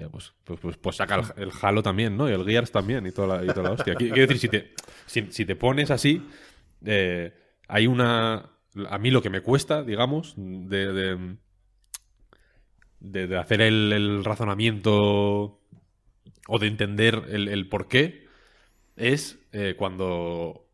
[0.07, 2.29] Pues, pues, pues, pues saca el, el Halo también, ¿no?
[2.29, 3.95] Y el Gears también y toda la, y toda la hostia.
[3.95, 4.75] Qui- Quiero decir, si te,
[5.07, 6.23] si, te pones así,
[6.85, 7.33] eh,
[7.67, 8.51] hay una...
[8.89, 11.37] A mí lo que me cuesta, digamos, de,
[13.01, 15.61] de, hacer el, razonamiento
[16.47, 18.27] o de entender el, el por qué
[18.97, 20.65] es eh, cuando...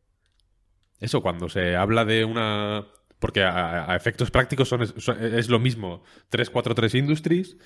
[1.00, 2.86] Eso, cuando se habla de una...
[3.18, 7.56] Porque a, efectos prácticos son- es lo mismo 343 Industries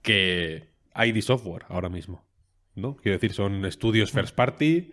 [0.00, 2.24] que ID Software ahora mismo.
[2.74, 2.96] ¿no?
[2.96, 4.92] Quiero decir, son estudios first party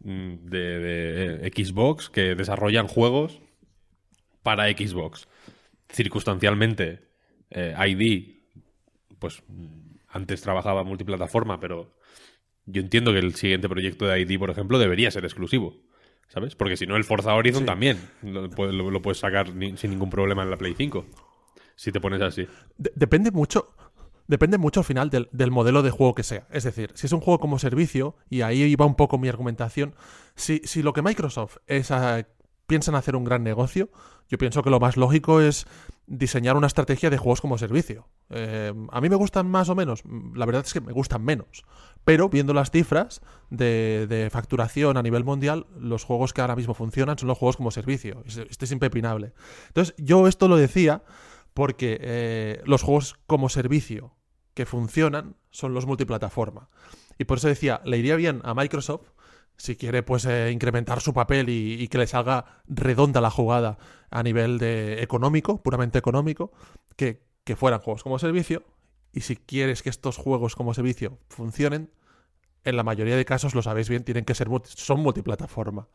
[0.00, 3.40] mm, de, de, eh, Xbox que desarrollan juegos
[4.42, 5.28] para Xbox.
[5.92, 7.00] Circunstancialmente,
[7.50, 8.36] eh, ID,
[9.18, 11.94] pues mm, antes trabajaba multiplataforma, pero
[12.66, 15.76] yo entiendo que el siguiente proyecto de ID, por ejemplo, debería ser exclusivo.
[16.28, 16.54] ¿Sabes?
[16.54, 19.90] Porque si no, el Forza Horizon también lo, pu- lo- lo puedes sacar ni- sin
[19.90, 21.04] ningún problema en la Play 5.
[21.74, 22.46] Si te pones así.
[22.78, 23.74] De- depende mucho.
[24.30, 26.46] Depende mucho al final del, del modelo de juego que sea.
[26.52, 29.92] Es decir, si es un juego como servicio, y ahí iba un poco mi argumentación,
[30.36, 32.24] si, lo que Microsoft es ah,
[32.68, 33.90] piensan hacer un gran negocio,
[34.28, 35.66] yo pienso que lo más lógico es
[36.06, 38.06] diseñar una estrategia de juegos como servicio.
[38.28, 40.04] Eh, a mí me gustan más o menos,
[40.36, 41.64] la verdad es que me gustan menos,
[42.04, 47.18] pero viendo las cifras de, facturación a nivel mundial, los juegos que ahora mismo funcionan
[47.18, 48.22] son los juegos como servicio.
[48.24, 49.32] Es- Esto es impepinable.
[49.66, 51.02] Entonces, yo esto lo decía
[51.52, 54.14] porque eh, los juegos como servicio
[54.54, 56.68] que funcionan son los multiplataforma.
[57.18, 59.08] Y por eso decía, le iría bien a Microsoft
[59.56, 63.76] si quiere pues eh, incrementar su papel y, y que le salga redonda la jugada
[64.10, 66.50] a nivel de económico, puramente económico,
[66.96, 68.64] que, que fueran juegos como servicio.
[69.12, 71.90] Y si quieres que estos juegos como servicio funcionen,
[72.64, 75.88] en la mayoría de casos, lo sabéis bien, tienen que ser son multiplataforma.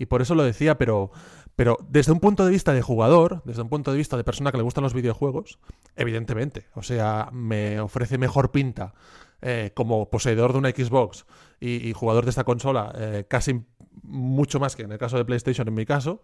[0.00, 1.10] Y por eso lo decía, pero,
[1.56, 4.50] pero desde un punto de vista de jugador, desde un punto de vista de persona
[4.50, 5.58] que le gustan los videojuegos,
[5.94, 8.94] evidentemente, o sea, me ofrece mejor pinta
[9.42, 11.26] eh, como poseedor de una Xbox
[11.60, 13.62] y, y jugador de esta consola, eh, casi
[14.02, 16.22] mucho más que en el caso de PlayStation, en mi caso,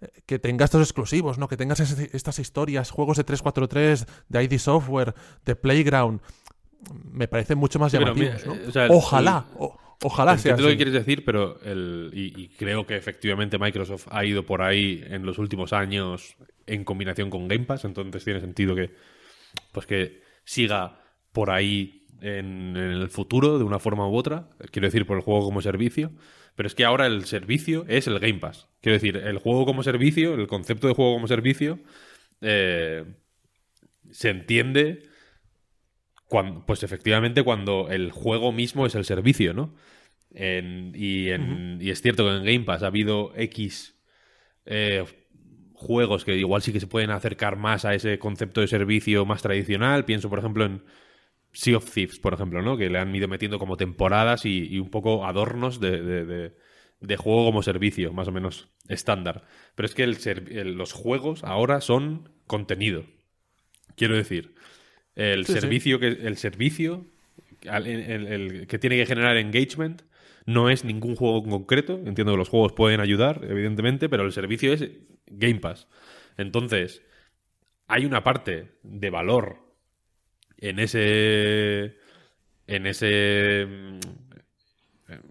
[0.00, 1.48] eh, que tenga estos exclusivos, ¿no?
[1.48, 5.14] Que tengas estas historias, juegos de 343, de ID Software,
[5.44, 6.20] de Playground,
[7.12, 8.68] me parecen mucho más Sí, mira, ¿no?
[8.68, 10.76] o sea, el- ojalá, o- ojalá sea Entiendo lo que así.
[10.76, 15.24] quieres decir, pero el, y, y creo que efectivamente Microsoft ha ido por ahí en
[15.26, 18.92] los últimos años en combinación con Game Pass, entonces tiene sentido que
[19.72, 21.00] pues que siga
[21.32, 25.22] por ahí en, en el futuro de una forma u otra, quiero decir por el
[25.22, 26.12] juego como servicio,
[26.56, 28.68] pero es que ahora el servicio es el Game Pass.
[28.80, 31.80] Quiero decir, el juego como servicio, el concepto de juego como servicio,
[32.40, 33.04] eh,
[34.10, 35.07] se entiende
[36.28, 39.74] cuando, pues efectivamente cuando el juego mismo es el servicio, ¿no?
[40.32, 43.96] En- y, en- y es cierto que en Game Pass ha habido X
[44.66, 45.04] eh,
[45.72, 49.40] juegos que igual sí que se pueden acercar más a ese concepto de servicio más
[49.42, 50.04] tradicional.
[50.04, 50.82] Pienso, por ejemplo, en
[51.52, 52.76] Sea of Thieves, por ejemplo, ¿no?
[52.76, 56.52] Que le han ido metiendo como temporadas y, y un poco adornos de, de- de-
[57.00, 59.44] de juego como servicio, más o menos estándar.
[59.76, 63.04] Pero es que el ser- el- los juegos ahora son contenido.
[63.96, 64.54] Quiero decir,
[65.18, 65.60] el Sí, sí.
[65.60, 67.04] servicio que el servicio
[67.68, 70.02] al- el- el- que tiene que generar engagement
[70.46, 72.00] no es ningún juego en concreto.
[72.06, 74.88] Entiendo que los juegos pueden ayudar, evidentemente, pero el servicio es
[75.26, 75.86] Game Pass.
[76.38, 77.02] Entonces,
[77.88, 79.58] hay una parte de valor
[80.56, 81.96] en ese.
[82.66, 83.66] En ese.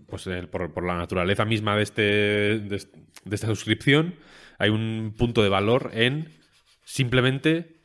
[0.08, 2.84] Pues por, por la naturaleza misma de, este, de,
[3.26, 4.16] de esta suscripción,
[4.58, 6.34] hay un punto de valor en
[6.84, 7.76] simplemente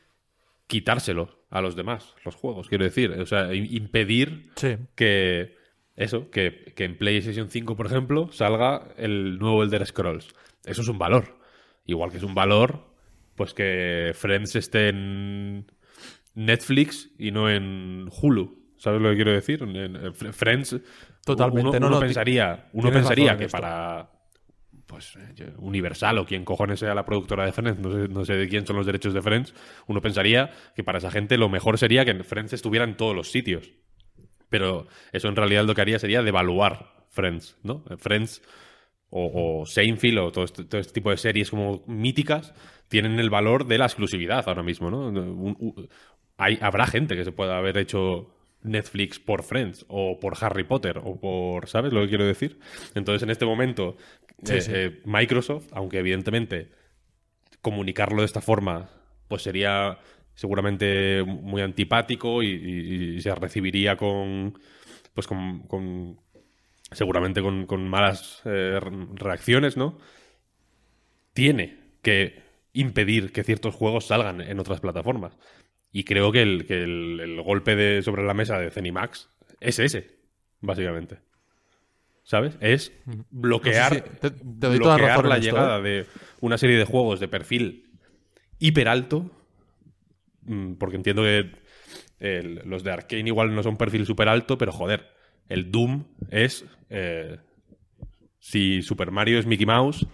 [0.68, 3.11] quitárselo a los demás, los juegos, quiero decir.
[3.12, 4.76] O sea, impedir Sí.
[4.96, 5.57] que
[5.94, 10.34] eso, que, que en PlayStation 5, por ejemplo, salga el nuevo Elder Scrolls.
[10.64, 11.38] Eso es un valor.
[11.84, 12.86] Igual que es un valor,
[13.36, 15.66] pues que Friends esté en
[16.34, 18.62] Netflix y no en Hulu.
[18.78, 19.62] ¿Sabes lo que quiero decir?
[19.62, 20.76] En- en- en Fr- Friends.
[21.24, 24.11] Totalmente, Uno, no, uno no, pensaría, uno pensaría que para
[24.93, 28.66] pues eh, Universal o quien cojones sea la productora de Friends, no sé, de quién
[28.66, 29.55] son los derechos de Friends,
[29.86, 33.30] uno pensaría que para esa gente lo mejor sería que Friends estuviera en todos los
[33.30, 33.72] sitios.
[34.51, 37.84] Pero eso en realidad lo que haría sería devaluar Friends, ¿no?
[37.97, 38.43] Friends
[39.09, 42.53] o, o Seinfeld o todo este, este tipo de series como míticas
[42.88, 45.11] tienen el valor de la exclusividad ahora mismo, ¿no?
[46.36, 50.98] Hay, habrá gente que se pueda haber hecho Netflix por Friends o por Harry Potter
[51.02, 52.58] o por, ¿sabes lo que quiero decir?
[52.94, 53.96] Entonces en este momento
[54.44, 54.72] Sí, eh, sí.
[54.74, 56.70] eh, Microsoft, aunque evidentemente
[57.60, 58.90] comunicarlo de esta forma
[59.28, 59.98] pues sería
[60.34, 64.58] seguramente muy antipático y, y- y se recibiría con
[65.14, 66.18] pues con, con-
[66.90, 69.98] seguramente con, con malas eh, re- reacciones, ¿no?
[71.32, 72.42] Tiene que
[72.72, 75.36] impedir que ciertos juegos salgan en otras plataformas.
[75.93, 79.28] Y creo que el, que el, el golpe de, sobre la mesa de Zenimax
[79.61, 80.11] es ese,
[80.61, 81.18] básicamente.
[82.24, 82.57] ¿Sabes?
[82.61, 82.93] Es
[83.30, 85.82] bloquear, No sé si- te- te doy toda bloquear en la esto, llegada ¿eh?
[85.82, 86.07] de
[86.40, 87.90] una serie de juegos de perfil
[88.59, 89.30] hiper alto.
[90.43, 91.51] mm, Porque entiendo que
[92.20, 95.09] el- los de Arkane igual no son perfil súper alto, pero joder,
[95.49, 96.64] el Doom es.
[96.90, 97.38] eh,
[98.38, 100.07] si Super Mario es Mickey Mouse,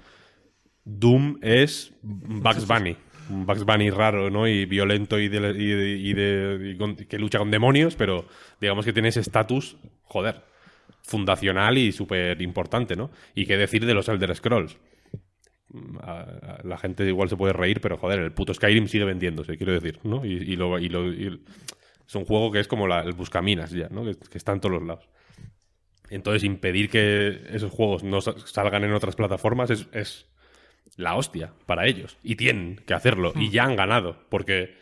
[0.85, 2.97] Doom es Bugs Bunny.
[3.31, 4.49] Un Bugs Bunny raro, ¿no?
[4.49, 8.25] Y violento y, de, y que lucha con demonios, pero
[8.61, 10.43] digamos que tiene ese estatus, joder,
[11.03, 13.11] fundacional y súper importante, ¿no?
[13.35, 14.79] Y qué decir de los Elder Scrolls.
[16.65, 20.01] La gente igual se puede reír, pero joder, el puto Skyrim sigue vendiéndose, quiero decir,
[20.03, 20.25] ¿no?
[20.25, 24.05] Y, lo, es un juego que es como la- el buscaminas ya, ¿no?
[24.05, 25.09] Que, está en todos los lados.
[26.09, 30.27] Entonces, impedir que esos juegos no sa- salgan en otras plataformas es
[30.99, 32.19] la hostia para ellos.
[32.23, 33.33] Y tienen que hacerlo.
[33.37, 34.19] Y ya han ganado.
[34.29, 34.77] Porque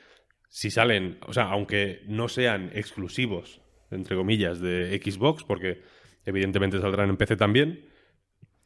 [0.48, 3.60] si salen, o sea, aunque no sean exclusivos,
[3.90, 5.82] entre comillas, de Xbox, porque
[6.24, 7.90] evidentemente saldrán en PC también,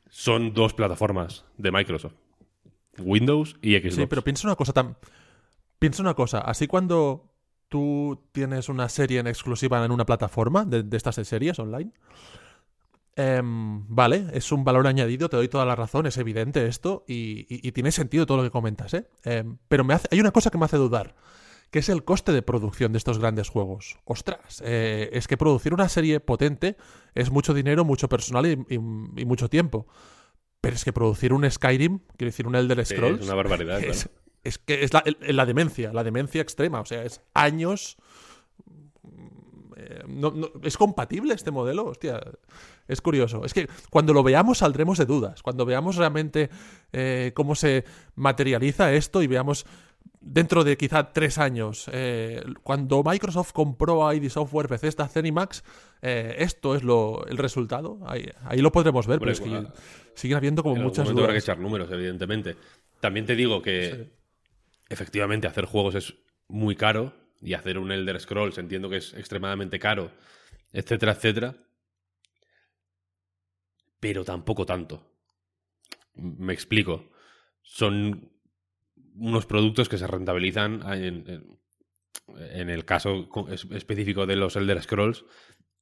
[0.09, 2.15] son dos plataformas de Microsoft.
[2.99, 3.95] Windows y Xbox.
[3.97, 4.97] Sí, pero piensa una cosa tan.
[5.81, 6.39] Piensa una cosa.
[6.39, 7.35] Así cuando
[7.69, 11.93] tú tienes una serie en exclusiva en una plataforma de, de estas series online.
[13.21, 17.47] Em, vale, es un valor añadido, te doy toda la razón, es evidente esto y,
[17.49, 19.07] y- y tiene sentido todo lo que comentas, ¿eh?
[19.25, 21.15] Em, pero me hace, hay una cosa que me hace dudar,
[21.71, 23.99] que es el coste de producción de estos grandes juegos.
[24.05, 26.77] Ostras, eh, es que producir una serie potente
[27.15, 29.87] es mucho dinero, mucho personal y, mucho tiempo.
[30.61, 33.79] Pero es que producir un Skyrim, quiero decir, un Elder Sí, Scrolls, es una barbaridad.
[33.85, 34.21] es, claro.
[34.43, 36.81] es que es la, la demencia, la demencia extrema.
[36.81, 37.97] O sea, es años.
[39.83, 41.87] Eh, no- no- ¿Es compatible este modelo?
[41.87, 42.21] Hostia,
[42.89, 43.45] es curioso.
[43.45, 45.43] Es que cuando lo veamos saldremos de dudas.
[45.43, 46.51] Cuando veamos realmente
[46.93, 49.65] eh, cómo se materializa esto y veamos
[50.23, 55.65] dentro de quizá tres años, eh, cuando Microsoft compró a ID Software, Bethesda, Zenimax,
[56.03, 57.99] eh, esto es lo, el resultado.
[58.07, 59.67] Ahí, ahí lo podremos ver, pero es que
[60.15, 61.45] siguen habiendo como En muchas momento habrá que dudas.
[61.45, 62.57] echar números, evidentemente.
[63.01, 64.11] También te digo que
[64.91, 66.15] efectivamente hacer juegos es
[66.49, 70.13] muy caro y hacer un Elder Scrolls entiendo que es extremadamente caro,
[70.73, 71.57] etcétera, etcétera.
[73.99, 75.07] Pero tampoco tanto.
[76.15, 77.11] Me explico.
[77.63, 78.31] Son
[79.15, 84.83] unos productos que se rentabilizan en, en- el caso co- es- específico de los Elder
[84.83, 85.25] Scrolls.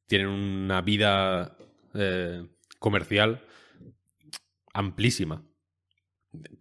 [0.06, 1.56] Tienen una vida
[1.94, 2.46] eh,
[2.78, 3.44] comercial
[4.72, 5.44] amplísima.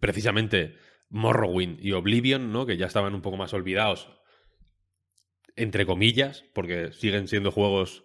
[0.00, 0.76] Precisamente
[1.10, 2.66] Morrowind y Oblivion, ¿no?
[2.66, 4.10] Que ya estaban un poco más olvidados,
[5.58, 8.04] entre comillas, porque siguen siendo juegos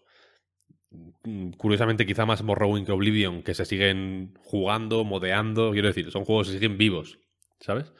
[1.24, 6.26] mm, curiosamente quizá más Morrowind que Oblivion, que se siguen jugando, modeando, quiero decir, son
[6.26, 7.20] juegos que siguen vivos,
[7.60, 7.94] ¿sabes?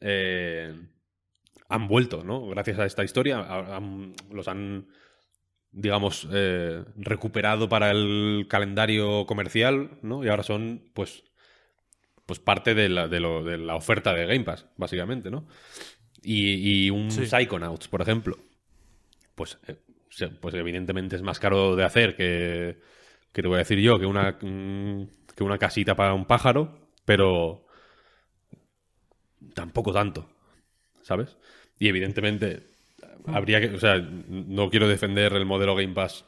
[0.00, 0.74] Eh,
[1.68, 2.46] han vuelto, ¿no?
[2.48, 3.38] Gracias a esta historia,
[3.76, 4.88] han- los han,
[5.72, 10.24] digamos, eh, recuperado para el calendario comercial, ¿no?
[10.24, 11.24] Y ahora son, pues,
[12.26, 15.46] pues parte de la, de, lo- de la oferta de Game Pass, básicamente, ¿no?
[16.22, 17.26] Y, y un Sí.
[17.26, 18.36] Psychonauts, por ejemplo,
[19.40, 19.76] pues, eh,
[20.38, 22.78] pues evidentemente es más caro de hacer que,
[23.32, 26.90] que te voy a decir yo, que una, mm, que una casita para un pájaro,
[27.06, 27.66] pero
[29.54, 30.28] tampoco tanto,
[31.00, 31.38] ¿sabes?
[31.78, 32.64] Y evidentemente
[33.24, 36.26] habría que, o sea, no quiero defender el modelo Game Pass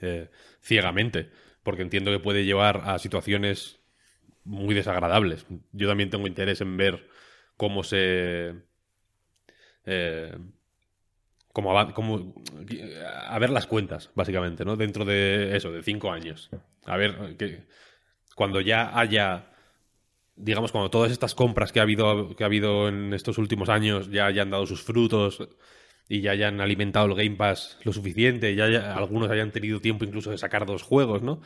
[0.00, 0.28] eh,
[0.60, 1.30] ciegamente,
[1.62, 3.78] porque entiendo que puede llevar a situaciones
[4.42, 5.46] muy desagradables.
[5.70, 7.08] Yo también tengo interés en ver
[7.56, 8.52] cómo se...
[9.84, 10.36] Eh,
[11.62, 14.76] cómo, a, a ver las cuentas, básicamente, ¿no?
[14.76, 16.50] Dentro de eso, de cinco años.
[16.84, 17.64] A ver, que,
[18.34, 19.50] cuando ya haya
[20.36, 24.10] digamos, cuando todas estas compras que ha habido, que ha habido en estos últimos años
[24.10, 25.48] ya hayan dado sus frutos
[26.08, 30.30] y ya hayan alimentado el Game Pass lo suficiente, ya algunos hayan tenido tiempo incluso
[30.30, 31.40] de sacar dos juegos, ¿no?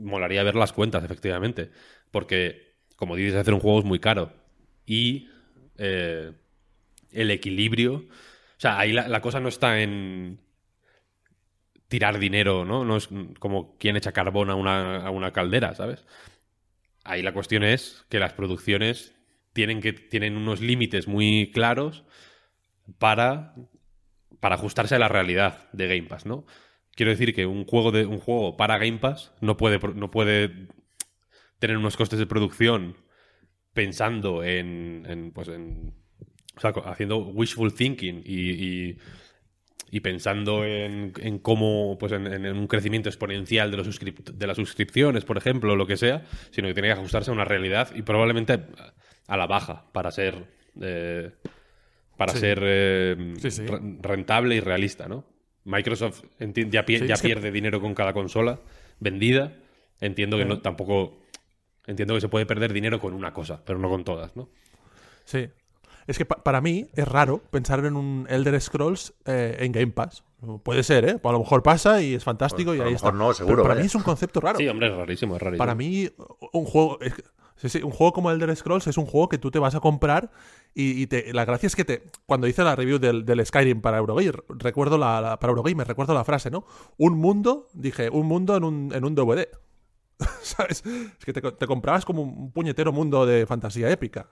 [0.00, 1.70] Molaría ver las cuentas, efectivamente.
[2.10, 4.32] Porque, como dices, hacer un juego es muy caro.
[4.84, 5.28] Y
[5.78, 6.32] eh,
[7.12, 8.06] el equilibrio.
[8.62, 10.38] O sea, ahí la, cosa no está en
[11.88, 12.84] tirar dinero, ¿no?
[12.84, 13.08] No es
[13.40, 16.06] como quien echa carbón a una, a una caldera, ¿sabes?
[17.02, 19.16] Ahí la cuestión es que las producciones
[19.52, 22.04] tienen, que, tienen unos límites muy claros
[23.00, 23.56] para,
[24.38, 26.46] para ajustarse a la realidad de Game Pass, ¿no?
[26.92, 30.68] Quiero decir que un juego, de, un juego para Game Pass no puede, no puede
[31.58, 32.96] tener unos costes de producción
[33.72, 36.00] pensando en, pues en
[36.56, 38.96] o sea, haciendo wishful thinking y,
[39.90, 45.24] y, pensando en, en, cómo, pues en, un crecimiento exponencial de, los de las suscripciones,
[45.24, 48.02] por ejemplo, o lo que sea, sino que tiene que ajustarse a una realidad y
[48.02, 48.60] probablemente
[49.26, 50.46] a la baja para ser
[50.80, 51.30] eh,
[52.16, 53.34] para ser eh,
[54.00, 55.24] rentable y realista, ¿no?
[55.64, 58.60] Microsoft ya, ya pierde dinero con cada consola
[59.00, 59.56] vendida.
[60.00, 61.20] Entiendo que no tampoco.
[61.86, 64.50] Entiendo que se puede perder dinero con una cosa, pero no con todas, ¿no?
[65.24, 65.48] Sí.
[66.06, 70.24] Es que para mí es raro pensar en un Elder Scrolls eh, en Game Pass.
[70.64, 71.20] Puede ser, ¿eh?
[71.22, 73.12] A lo mejor pasa y es fantástico y ahí está.
[73.12, 73.56] No, seguro.
[73.56, 74.58] Pero para mí es un concepto raro.
[74.58, 75.58] Sí, hombre, es rarísimo, es rarísimo.
[75.58, 76.10] Para mí,
[76.52, 76.98] un juego.
[77.56, 79.80] Sí, sí, un juego como Elder Scrolls es un juego que tú te vas a
[79.80, 80.32] comprar
[80.74, 84.42] y, te, la gracia es que te cuando hice la review del, Skyrim para Eurogamer,
[84.48, 86.64] recuerdo la, para Eurogamer, recuerdo la frase, ¿no?
[86.96, 89.46] Un mundo, dije, un mundo en un, en un DVD.
[90.42, 90.82] ¿Sabes?
[90.84, 94.28] Es que te, te, comprabas como un puñetero mundo de fantasía épica.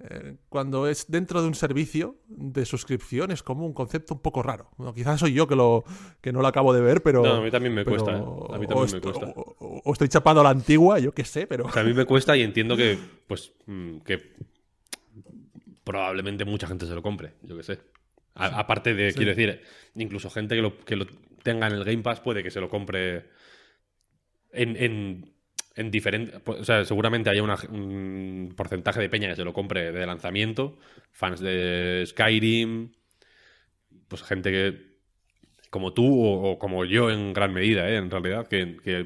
[0.00, 4.44] Eh, cuando es dentro de un servicio de suscripción es como un concepto un poco
[4.44, 4.70] raro.
[4.94, 5.82] quizás soy yo que lo
[6.20, 7.26] que no lo acabo de ver, pero.
[7.26, 8.12] a mí también me cuesta.
[8.12, 8.22] ¿eh?
[8.50, 9.32] A mí también me cuesta.
[9.34, 11.66] O, estoy chapando a la antigua, yo qué sé, pero.
[11.68, 12.96] a mí me cuesta y entiendo que,
[13.26, 14.36] pues, mm, que
[15.82, 17.80] probablemente mucha gente se lo compre, yo qué sé.
[18.34, 19.62] aparte de, quiero decir,
[19.96, 21.06] incluso gente que lo, que lo
[21.42, 23.30] tenga en el Game Pass puede que se lo compre
[24.52, 25.37] en en
[25.90, 26.40] diferente.
[26.44, 30.78] O sea, seguramente haya un porcentaje de peña que se lo compre de lanzamiento.
[31.12, 32.92] Fans de Skyrim.
[34.08, 34.88] Pues gente que.
[35.70, 37.96] Como tú o, como yo en gran medida, ¿eh?
[37.96, 39.04] en realidad, que,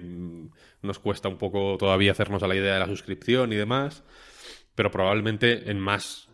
[0.80, 4.04] nos cuesta un poco todavía hacernos a la idea de la suscripción y demás.
[4.74, 6.28] Pero probablemente en más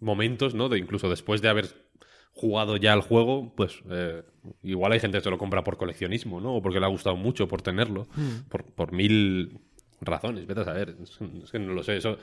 [0.00, 0.68] momentos, ¿no?
[0.68, 1.85] De incluso después de haber
[2.36, 4.22] jugado ya el juego, pues eh,
[4.62, 6.56] igual hay gente que se lo compra por coleccionismo, ¿no?
[6.56, 8.48] O porque le ha gustado mucho por tenerlo, hmm.
[8.76, 9.58] por, mil
[10.02, 10.96] razones, vete a saber.
[11.02, 12.18] Es, que no lo sé, eso...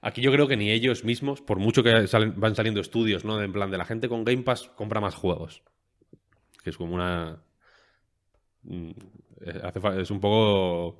[0.00, 1.92] Aquí yo creo que ni ellos mismos, por mucho que
[2.36, 3.40] van saliendo estudios, ¿no?
[3.40, 5.62] En plan, de la gente con Game Pass compra más juegos.
[6.62, 7.42] Que es como una...
[8.62, 8.90] Mm,
[9.44, 10.98] eh, es un poco...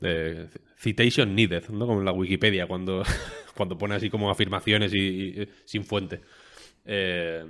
[0.00, 1.86] de citation needed, ¿no?
[1.86, 3.02] Como en la Wikipedia, cuando,
[3.56, 6.22] cuando pone así como afirmaciones y sin fuente.
[6.84, 7.44] Eh,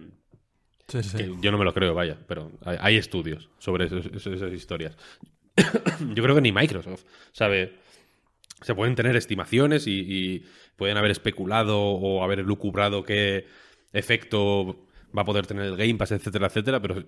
[1.40, 4.96] yo no me lo creo, vaya, pero hay, estudios sobre esas historias.
[6.14, 7.74] yo creo que ni Microsoft sabe.
[8.62, 10.44] Se pueden tener estimaciones y,
[10.76, 13.46] pueden haber especulado o haber lucubrado qué
[13.92, 17.04] efecto va a poder tener el Game Pass, etcétera, etcétera, pero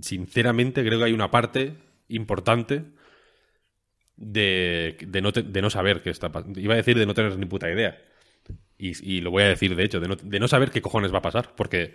[0.00, 1.74] sinceramente creo que hay una parte
[2.08, 2.84] importante
[4.16, 6.58] de, no, de no saber qué está pasando.
[6.60, 7.96] Iba a decir de no tener ni puta idea.
[8.78, 11.54] Y, lo voy a decir, de hecho, de no, saber qué cojones va a pasar,
[11.56, 11.94] porque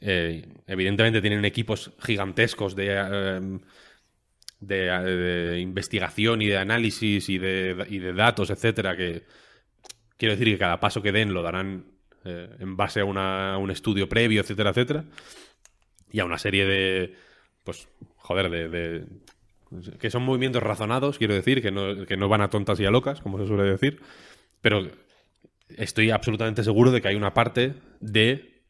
[0.00, 3.58] eh, evidentemente tienen equipos gigantescos de, eh,
[4.60, 9.24] de, investigación y de análisis y de, y de datos, etcétera, que
[10.16, 11.86] quiero decir que cada paso que den lo darán
[12.24, 15.04] eh, en base a, un estudio previo, etcétera, etcétera,
[16.12, 17.14] y a una serie de,
[17.64, 19.04] pues, joder, de,
[19.98, 22.90] que son movimientos razonados, quiero decir, que no, que no van a tontas y a
[22.90, 24.00] locas, como se suele decir,
[24.60, 24.88] pero
[25.76, 28.62] estoy absolutamente seguro de que hay una parte de...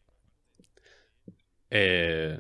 [1.70, 2.38] Eh,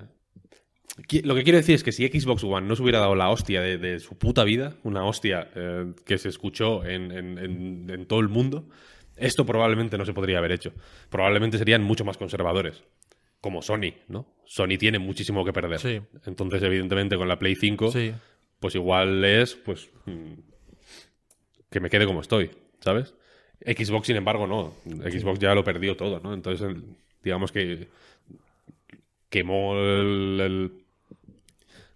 [1.22, 3.60] lo que quiero decir es que si Xbox One no se hubiera dado la hostia
[3.62, 8.68] de, su puta vida, una hostia eh, que se escuchó en, todo el mundo,
[9.16, 10.72] esto probablemente no se podría haber hecho.
[11.08, 12.82] Probablemente serían mucho más conservadores.
[13.40, 14.26] como Sony, ¿no?
[14.46, 15.78] Sony tiene muchísimo que perder.
[15.78, 16.00] Sí.
[16.26, 18.12] Entonces, evidentemente, con la Play 5, Sí.
[18.58, 20.32] pues igual es, pues, mm,
[21.70, 22.50] que me quede como estoy,
[22.80, 23.14] ¿sabes?
[23.64, 24.74] Xbox, sin embargo, no.
[25.10, 26.32] Xbox ya lo perdió todo, ¿no?
[26.34, 26.76] Entonces,
[27.22, 27.88] digamos que
[29.28, 30.72] quemó el, el-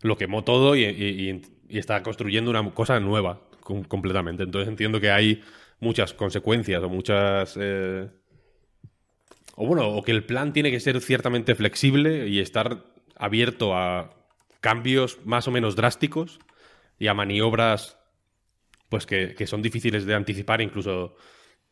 [0.02, 4.42] lo quemó todo y, y- y- y está construyendo una cosa nueva com- completamente.
[4.42, 5.42] Entonces entiendo que hay
[5.80, 7.56] muchas consecuencias o muchas...
[7.60, 8.08] eh,
[9.54, 12.84] o bueno, o que el plan tiene que ser ciertamente flexible y estar
[13.16, 14.10] abierto a
[14.60, 16.38] cambios más o menos drásticos
[16.98, 17.98] y a maniobras
[18.88, 21.16] pues que, que son difíciles de anticipar incluso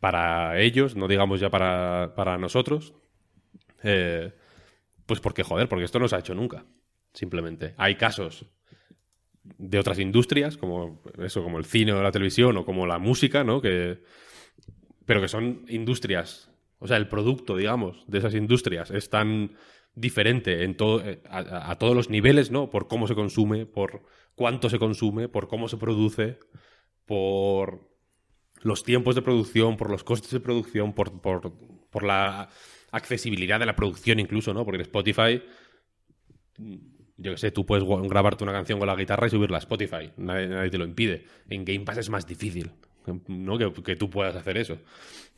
[0.01, 2.95] para ellos, no digamos ya para, para nosotros.
[3.83, 4.33] Eh,
[5.07, 6.65] pues porque, joder, porque esto no se ha hecho nunca.
[7.13, 7.75] Simplemente.
[7.77, 8.47] Hay casos
[9.43, 13.45] de otras industrias, como eso, como el cine o la televisión, o como la música,
[13.45, 13.61] ¿no?
[13.61, 14.03] Que.
[15.05, 16.51] Pero que son industrias.
[16.79, 19.57] O sea, el producto, digamos, de esas industrias es tan
[19.95, 22.71] diferente en todo, eh, a, a todos los niveles, ¿no?
[22.71, 24.03] Por cómo se consume, por
[24.35, 26.39] cuánto se consume, por cómo se produce,
[27.05, 27.90] por
[28.63, 31.53] los tiempos de producción, por los costes de producción, por, por,
[31.91, 32.49] por la
[32.93, 34.65] accesibilidad de la producción incluso, ¿no?
[34.65, 35.43] Porque en Spotify,
[37.17, 40.13] yo que sé, tú puedes grabarte una canción con la guitarra y subirla a Spotify,
[40.17, 41.25] nadie, nadie te lo impide.
[41.49, 42.71] En Game Pass es más difícil,
[43.29, 43.59] ¿no?
[43.59, 44.79] Que, que tú puedas hacer eso.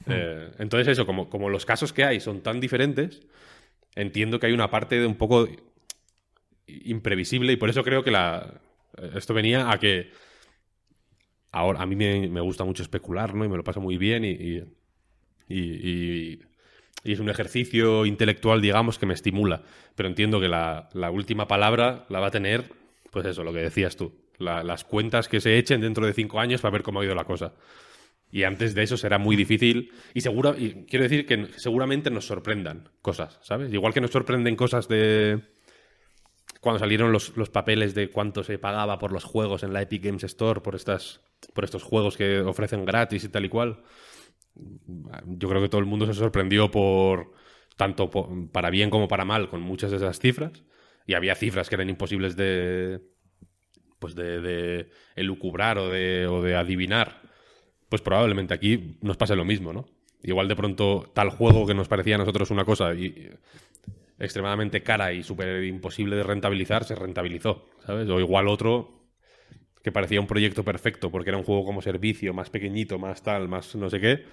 [0.06, 3.22] Eh, entonces eso, como, como los casos que hay son tan diferentes,
[3.94, 5.48] entiendo que hay una parte de un poco
[6.66, 8.60] imprevisible y por eso creo que la,
[9.14, 10.10] esto venía a que
[11.52, 13.44] ahora a mí me, gusta mucho especular, ¿no?
[13.44, 14.30] Y me lo paso muy bien y,
[15.48, 16.40] y, y-
[17.04, 19.62] es un ejercicio intelectual, digamos, que me estimula.
[19.96, 22.70] Pero entiendo que la, última palabra la va a tener,
[23.10, 24.12] pues eso, lo que decías tú.
[24.38, 27.14] La- las cuentas que se echen dentro de cinco años para ver cómo ha ido
[27.14, 27.54] la cosa.
[28.30, 29.90] Y antes de eso será muy difícil.
[30.14, 33.72] Y seguro, y quiero decir que seguramente nos sorprendan cosas, ¿sabes?
[33.72, 35.42] Igual que nos sorprenden cosas de
[36.60, 40.22] cuando salieron los papeles de cuánto se pagaba por los juegos en la Epic Games
[40.22, 41.20] Store, por estas,
[41.54, 43.82] por estos juegos que ofrecen gratis y tal y cual.
[45.26, 47.32] Yo creo que todo el mundo se sorprendió por
[47.76, 48.10] tanto
[48.52, 50.64] para bien como para mal con muchas de esas cifras.
[51.06, 53.00] Y había cifras que eran imposibles de
[53.98, 57.22] pues de, de elucubrar o de, o de adivinar.
[57.88, 59.86] Pues probablemente aquí nos pase lo mismo, ¿no?
[60.22, 63.30] Igual de pronto tal juego que nos parecía a nosotros una cosa y,
[64.22, 68.08] extremadamente cara y súper imposible de rentabilizar, se rentabilizó, ¿sabes?
[68.08, 69.01] O igual otro
[69.82, 73.48] que parecía un proyecto perfecto porque era un juego como servicio, más pequeñito, más tal,
[73.48, 74.24] más no sé qué,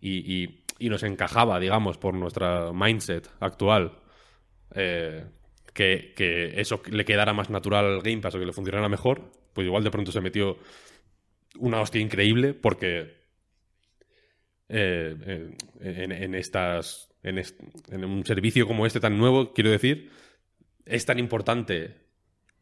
[0.00, 3.92] y, y- nos encajaba, digamos, por nuestra mindset actual,
[4.74, 5.24] eh,
[5.74, 9.30] que, que eso le quedara más natural al Game Pass o que le funcionara mejor,
[9.54, 10.58] pues igual de pronto se metió
[11.58, 13.14] una hostia increíble porque
[14.68, 15.16] eh,
[15.80, 17.38] eh, en, estas en,
[17.90, 20.10] en un servicio como este tan nuevo, quiero decir,
[20.86, 21.96] es tan importante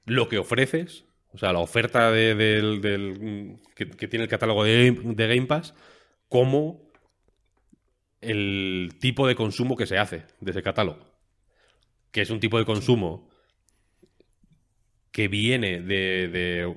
[0.07, 5.47] lo que ofreces, o sea, la oferta de- que, tiene el catálogo de, de Game
[5.47, 5.75] Pass,
[6.29, 6.91] como
[8.21, 11.01] el tipo de consumo que se hace de ese catálogo.
[12.11, 13.29] Que es un tipo de consumo
[15.11, 16.77] que viene de, de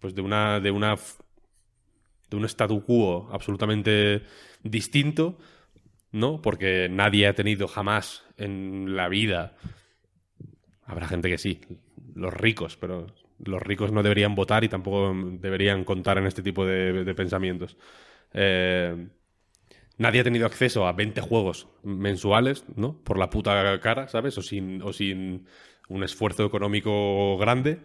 [0.00, 0.96] pues de una de una
[2.30, 4.22] de un statu quo absolutamente
[4.62, 5.38] distinto,
[6.12, 6.40] ¿no?
[6.40, 9.56] Porque nadie ha tenido jamás en la vida
[10.86, 11.60] habrá gente que sí,
[12.14, 13.06] los ricos, pero
[13.44, 17.76] los ricos no deberían votar y tampoco deberían contar en este tipo de, de pensamientos.
[18.32, 19.08] Eh,
[19.98, 22.98] nadie ha tenido acceso a 20 juegos mensuales, ¿no?
[23.02, 24.36] Por la puta cara, ¿sabes?
[24.38, 25.46] O sin, o sin
[25.88, 27.80] un esfuerzo económico grande,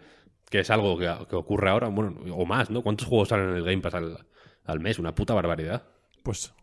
[0.49, 2.81] que es algo que, que ocurre ahora, bueno, o más, ¿no?
[2.81, 4.25] ¿Cuántos juegos salen en el Game Pass al,
[4.65, 4.99] al mes?
[4.99, 5.83] Una puta barbaridad.
[6.23, 6.53] Pues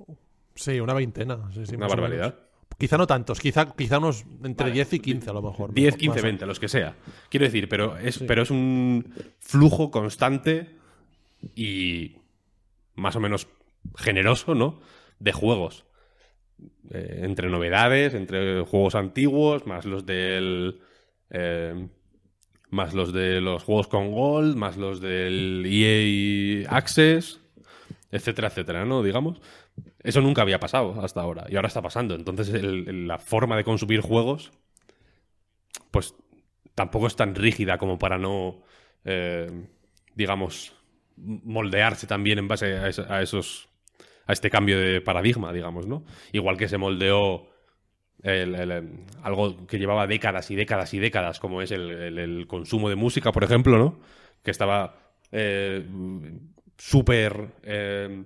[0.55, 1.51] sí, una veintena.
[1.53, 2.46] sí, sí, Una barbaridad.
[2.79, 5.73] Quizá no tantos, quizá, quizá unos entre 10 y 15 a lo mejor.
[5.73, 6.95] 10, Más 15, o- 20, los que sea.
[7.31, 10.77] Quiero decir, pero es, pero es un flujo constante
[11.55, 12.17] y
[12.95, 13.49] más o menos
[13.97, 14.81] generoso, ¿no?
[15.19, 15.85] De juegos.
[16.91, 20.81] Eh, entre novedades, entre juegos antiguos, más los del.
[21.31, 21.89] eh,
[22.69, 27.41] más los de los juegos con Gold, más los del EA Access,
[28.11, 29.03] etcétera, etcétera, ¿no?
[29.03, 29.41] Digamos.
[30.03, 32.15] Eso nunca había pasado hasta ahora y ahora está pasando.
[32.15, 34.53] Entonces, la forma de consumir juegos
[35.91, 36.15] pues
[36.75, 38.63] tampoco es tan rígida como para no,
[39.05, 39.51] eh,
[40.15, 40.75] digamos,
[41.17, 43.69] moldearse también en base a, a esos,
[44.27, 46.05] a este cambio de paradigma, digamos, ¿no?
[46.33, 47.49] Igual que se moldeó
[49.23, 53.45] algo que llevaba décadas y décadas y décadas, como es el consumo de música, por
[53.45, 54.01] ejemplo, ¿no?
[54.43, 55.87] Que estaba eh,
[56.77, 58.25] súper eh,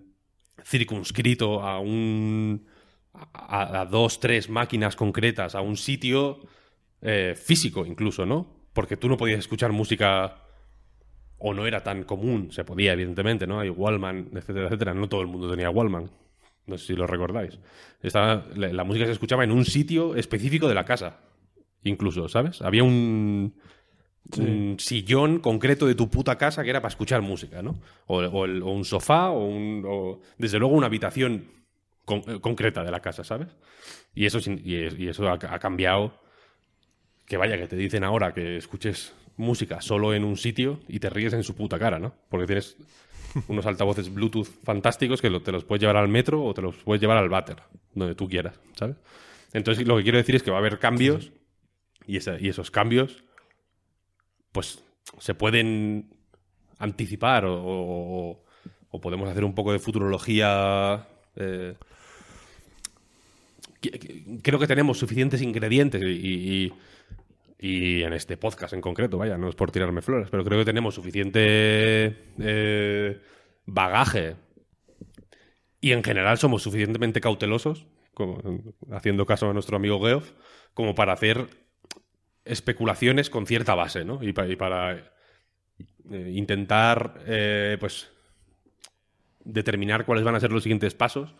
[0.64, 2.66] circunscrito a un
[3.12, 6.40] a, dos, tres máquinas concretas, a un sitio
[7.02, 8.46] eh, físico incluso, ¿no?
[8.72, 10.44] Porque tú no podías escuchar música
[11.38, 13.60] o no era tan común, se podía evidentemente, ¿no?
[13.60, 14.94] Hay Wallman, etcétera, etcétera.
[14.94, 16.10] No todo el mundo tenía Wallman.
[16.66, 17.58] No sé si lo recordáis.
[18.54, 21.20] La música se escuchaba en un sitio específico de la casa.
[21.82, 22.60] Incluso, ¿sabes?
[22.60, 23.54] Había un,
[24.38, 27.80] un sillón concreto de tu puta casa que era para escuchar música, ¿no?
[28.06, 31.46] O, o el- o un sofá, o, un, o, desde luego una habitación
[32.04, 33.48] con- eh, concreta de la casa, ¿sabes?
[34.14, 36.12] Y eso, y, es- y eso ha, ha cambiado.
[37.26, 41.08] Que vaya, que te dicen ahora que escuches música solo en un sitio y te
[41.10, 42.14] ríes en su puta cara, ¿no?
[42.28, 42.76] Porque tienes
[43.48, 46.76] unos altavoces Bluetooth fantásticos que lo- te los puedes llevar al metro o te los
[46.76, 47.56] puedes llevar al váter,
[47.94, 48.96] donde tú quieras, ¿sabes?
[49.52, 51.32] Entonces lo que quiero decir es que va a haber cambios
[52.06, 53.24] y, esa- y esos cambios
[54.52, 54.82] pues
[55.18, 56.10] se pueden
[56.78, 58.42] anticipar o,
[59.00, 61.06] podemos hacer un poco de futurología.
[61.36, 61.74] eh,
[64.42, 66.06] creo que tenemos suficientes ingredientes y,
[66.66, 66.72] y-
[67.62, 70.64] y en este podcast en concreto, vaya, no es por tirarme flores, pero creo que
[70.64, 73.20] tenemos suficiente eh,
[73.66, 74.36] bagaje
[75.80, 78.40] y en general somos suficientemente cautelosos, como-
[78.92, 80.32] haciendo caso a nuestro amigo Geoff,
[80.72, 81.48] como para hacer
[82.50, 84.22] especulaciones con cierta base, ¿no?
[84.22, 85.12] Y, pa- y para
[86.10, 88.10] eh, intentar, eh, pues,
[89.44, 91.34] determinar cuáles van a ser los siguientes pasos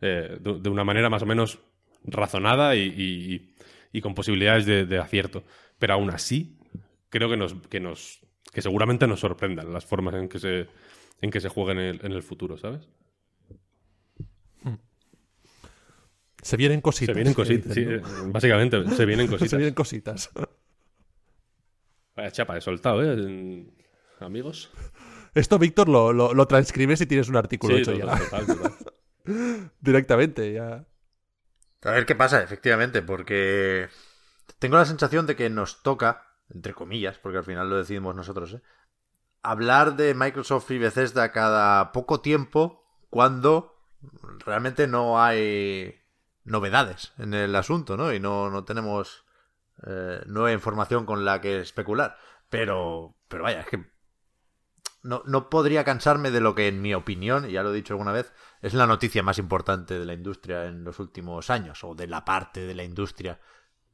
[0.00, 1.58] eh, de, una manera más o menos
[2.04, 3.54] razonada y,
[4.00, 5.44] con posibilidades de, de acierto.
[5.78, 6.58] Pero aún así,
[7.10, 8.20] creo que nos, que nos,
[8.52, 10.66] que seguramente nos sorprendan las formas en que se,
[11.20, 12.88] en que se juegue en el, en el futuro, ¿sabes?
[16.42, 17.14] Se vienen cositas.
[17.14, 19.50] Se vienen cositas, sí, eh, básicamente, se vienen cositas.
[19.50, 20.30] Se vienen cositas.
[22.16, 23.66] Vaya chapa, he soltado, ¿eh?
[24.20, 24.70] Amigos.
[25.34, 28.24] Esto, Víctor, lo, lo, lo transcribes y tienes un artículo Sí, hecho total, ya.
[28.24, 29.70] total, total.
[29.80, 30.84] Directamente, ya.
[31.84, 33.88] A ver qué pasa, efectivamente, porque
[34.58, 38.54] tengo la sensación de que nos toca, entre comillas, porque al final lo decidimos nosotros,
[38.54, 38.62] ¿eh?
[39.42, 43.74] hablar de Microsoft y Bethesda cada poco tiempo cuando
[44.44, 46.01] realmente no hay
[46.44, 48.12] novedades en el asunto, ¿no?
[48.12, 49.24] Y no, no tenemos
[49.86, 52.16] eh, nueva información con la que especular.
[52.48, 53.84] Pero, pero vaya, es que
[55.02, 58.12] no, no podría cansarme de lo que, en mi opinión, ya lo he dicho alguna
[58.12, 62.06] vez, es la noticia más importante de la industria en los últimos años, o de
[62.06, 63.40] la parte de la industria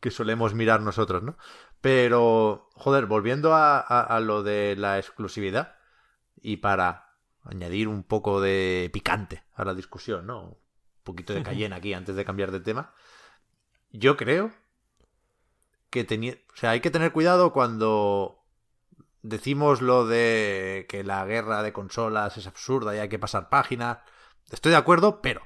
[0.00, 1.36] que solemos mirar nosotros, ¿no?
[1.80, 5.76] Pero, joder, volviendo a, a- a lo de la exclusividad,
[6.40, 10.58] y para añadir un poco de picante a la discusión, ¿no?
[11.08, 12.92] Poquito de cayenne aquí antes de cambiar de tema.
[13.90, 14.52] Yo creo
[15.90, 18.44] que tenía, o sea, hay que tener cuidado cuando
[19.22, 24.02] decimos lo de que la guerra de consolas es absurda y hay que pasar página.
[24.50, 25.40] Estoy de acuerdo, pero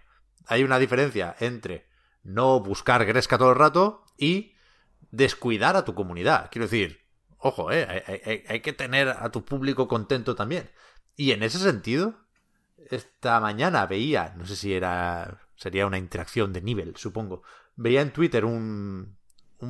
[0.47, 1.87] hay una diferencia entre
[2.25, 4.55] no buscar gresca todo el rato y
[5.11, 6.49] descuidar a tu comunidad.
[6.51, 7.07] Quiero decir,
[7.39, 10.71] ojo, eh, hay, hay- hay que tener a tu público contento también.
[11.17, 12.15] Y en ese sentido,
[12.91, 17.43] esta mañana veía, no sé si era, sería una interacción de nivel, supongo,
[17.77, 19.17] veía en Twitter un,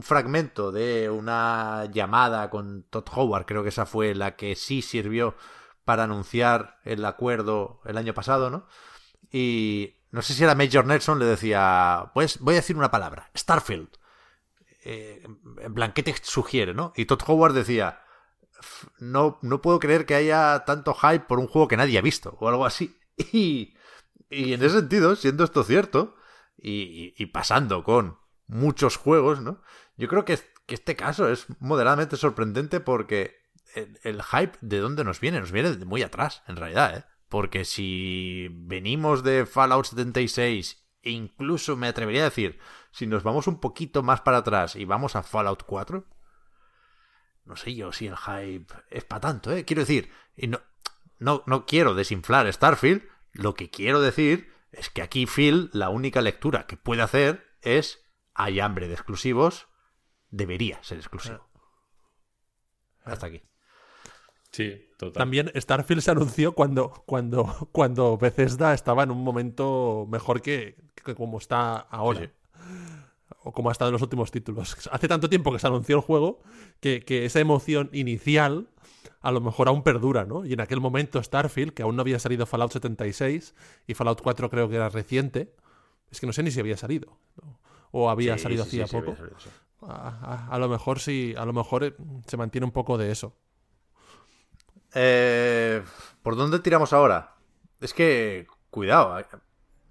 [0.01, 5.34] fragmento de una llamada con Todd Howard, creo que esa fue la que sí sirvió
[5.84, 8.66] para anunciar el acuerdo el año pasado, ¿no?
[9.30, 13.30] Y no sé si era Major Nelson, le decía, pues voy a decir una palabra,
[13.36, 13.90] Starfield.
[14.84, 15.22] Eh,
[15.61, 16.95] en plan, ¿qué te sugiere, no?
[16.97, 18.01] Y Todd Howard decía,
[18.59, 22.03] "F- no, no puedo creer que haya tanto hype por un juego que nadie ha
[22.03, 22.97] visto, o algo así.
[23.32, 23.74] Y,
[24.33, 26.16] y en ese sentido, siendo esto cierto,
[26.57, 29.62] y, pasando con muchos juegos, ¿no?
[29.97, 33.37] Yo creo que, este caso es moderadamente sorprendente porque
[33.74, 37.05] el, el hype de dónde nos viene, nos viene de muy atrás, en realidad, ¿eh?
[37.28, 42.59] Porque si venimos de Fallout 76, e incluso me atrevería a decir,
[42.91, 46.07] si nos vamos un poquito más para atrás y vamos a Fallout 4,
[47.45, 49.64] no sé yo si el hype es para tanto, ¿eh?
[49.64, 50.61] Quiero decir, y no,
[51.18, 53.03] no, no quiero desinflar Starfield,
[53.33, 58.01] lo que quiero decir es que aquí Phil, la única lectura que puede hacer es,
[58.35, 59.68] hay hambre de exclusivos,
[60.30, 61.49] debería ser exclusivo.
[63.05, 63.43] Hasta aquí.
[64.51, 65.20] Sí, total.
[65.20, 71.14] También Starfield se anunció cuando, cuando, cuando Bethesda estaba en un momento mejor que, que
[71.14, 72.20] como está ahora.
[72.20, 72.30] Sí.
[73.45, 74.76] O como ha estado en los últimos títulos.
[74.93, 76.40] Hace tanto tiempo que se anunció el juego
[76.80, 78.68] que, que esa emoción inicial
[79.20, 80.45] a lo mejor aún perdura, ¿no?
[80.45, 83.55] Y en aquel momento Starfield, que aún no había salido Fallout 76
[83.86, 85.55] y Fallout 4 creo que era reciente,
[86.11, 87.18] es que no sé ni si había salido.
[87.43, 87.59] ¿no?
[87.93, 89.12] O había Sí, salido sí, hacía sí, sí, poco.
[89.12, 89.51] había salido, sí.
[89.82, 91.95] A, a- a lo mejor sí, a lo mejor eh,
[92.26, 93.34] se mantiene un poco de eso.
[94.95, 95.82] Eh,
[96.22, 97.34] ¿Por dónde tiramos ahora?
[97.80, 99.16] Es que, cuidado,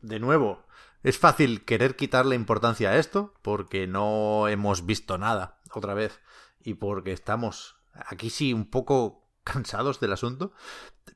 [0.02, 0.60] de nuevo,
[1.04, 6.20] es fácil querer quitarle importancia a esto porque no hemos visto nada otra vez
[6.60, 10.54] y porque estamos aquí sí un poco cansados del asunto,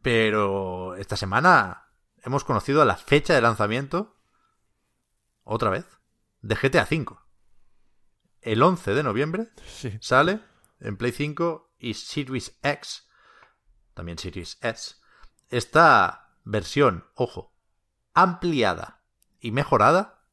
[0.02, 1.88] pero esta semana
[2.24, 4.18] hemos conocido la fecha de lanzamiento
[5.44, 5.86] otra vez
[6.42, 7.06] de GTA V.
[8.42, 9.98] El 11 de noviembre Sí.
[10.02, 10.40] sale
[10.80, 13.08] en Play 5 y Series X,
[13.94, 14.96] también Series S,
[15.50, 17.54] esta versión, ojo,
[18.14, 19.04] ampliada
[19.46, 20.24] y mejorada.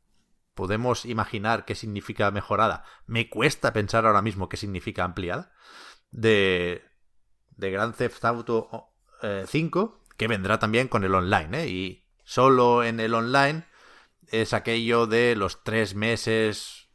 [0.55, 2.85] Podemos imaginar qué significa mejorada.
[3.07, 5.53] Me cuesta pensar ahora mismo qué significa ampliada.
[6.11, 6.83] De,
[7.51, 8.89] de Grand Theft Auto
[9.23, 11.69] eh, 5, que vendrá también con el online, ¿eh?
[11.69, 13.67] Y solo en el online
[14.29, 16.89] es aquello de los tres meses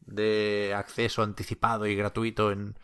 [0.00, 2.78] de acceso anticipado y gratuito en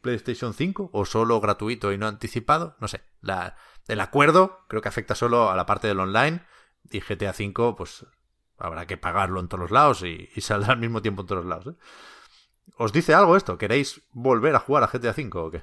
[0.00, 3.02] PlayStation 5 o solo gratuito y no anticipado, no sé.
[3.20, 3.56] La,
[3.86, 6.42] el acuerdo creo que afecta solo a la parte del online
[6.90, 8.06] y GTA 5 pues
[8.58, 11.44] habrá que pagarlo en todos los lados y, y saldrá al mismo tiempo en todos
[11.44, 11.74] los lados.
[11.74, 11.78] ¿eh?
[12.76, 13.58] ¿Os dice algo esto?
[13.58, 15.62] ¿Queréis volver a jugar a GTA 5 o qué?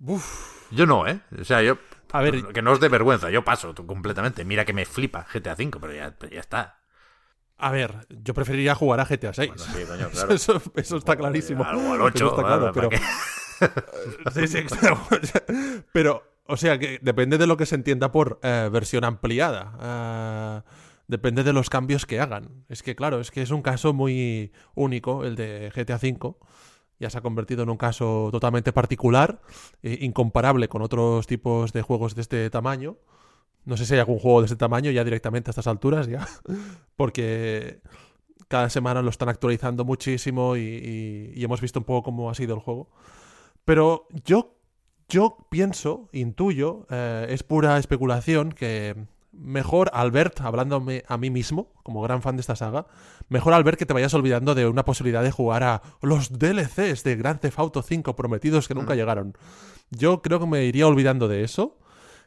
[0.00, 0.66] Uf.
[0.70, 1.20] Yo no, ¿eh?
[1.40, 1.78] O sea, yo...
[2.12, 4.44] A ver, Que no os dé vergüenza, yo paso completamente.
[4.44, 6.80] Mira que me flipa GTA 5, pero ya, ya está.
[7.58, 9.48] a ver, yo preferiría jugar a GTA 6.
[9.50, 10.32] Bueno, sí, coño, claro.
[10.34, 11.64] eso, eso está clarísimo.
[11.64, 12.88] Algo al Eso 8, está claro, pero,
[14.32, 14.64] Sí, sí.
[15.92, 20.62] Pero, o sea, que depende de lo que se entienda por eh, versión ampliada.
[20.64, 20.70] Eh,
[21.06, 22.64] depende de los cambios que hagan.
[22.68, 26.34] Es que, claro, es que es un caso muy único, el de GTA V.
[27.00, 29.40] Ya se ha convertido en un caso totalmente particular,
[29.82, 32.96] eh, incomparable con otros tipos de juegos de este tamaño.
[33.64, 36.26] No sé si hay algún juego de este tamaño ya directamente a estas alturas, ya.
[36.96, 37.80] Porque
[38.48, 42.34] cada semana lo están actualizando muchísimo y, y- y hemos visto un poco cómo ha
[42.34, 42.90] sido el juego.
[43.64, 44.57] Pero yo,
[45.08, 48.94] yo pienso, intuyo, eh, es pura especulación que
[49.32, 52.86] mejor Albert, hablándome a mí mismo, como gran fan de esta saga,
[53.28, 57.16] mejor Albert que te vayas olvidando de una posibilidad de jugar a los DLCs de
[57.16, 59.36] Grand Theft Auto 5 prometidos que nunca llegaron.
[59.90, 61.78] Yo creo que me iría olvidando de eso.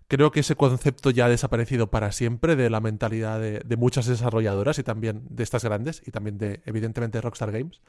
[0.08, 4.08] Creo que ese concepto ya ha desaparecido para siempre de la mentalidad de, de muchas
[4.08, 7.80] desarrolladoras y también de estas grandes y también de, evidentemente, Rockstar Games.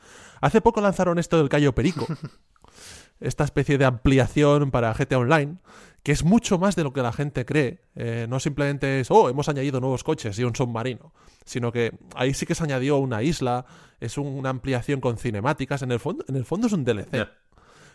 [0.40, 2.06] Hace poco lanzaron esto del Cayo Perico,
[3.20, 5.56] esta especie de ampliación para GTA Online,
[6.02, 7.80] que es mucho más de lo que la gente cree.
[7.94, 11.12] Eh, no simplemente es, oh, hemos añadido nuevos coches y un submarino,
[11.44, 13.64] sino que ahí sí que se añadió una isla,
[14.00, 15.82] es una ampliación con cinemáticas.
[15.82, 17.28] En el fondo, en el fondo es un DLC.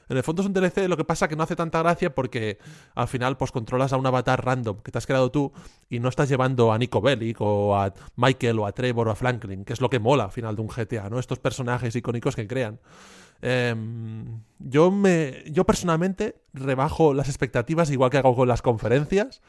[0.10, 2.60] En el fondo es un DLC, lo que pasa que no hace tanta gracia porque
[2.96, 5.52] al final pues controlas a un avatar random que te has creado tú
[5.90, 9.16] y no estás llevando a Nico Bellic o a Michael o a Trevor o a
[9.16, 11.20] Franklin, que es lo que mola al final de un GTA, ¿no?
[11.20, 12.80] Estos personajes icónicos que crean.
[13.42, 19.42] Em, yo me yo personalmente rebajo las expectativas igual que hago con las conferencias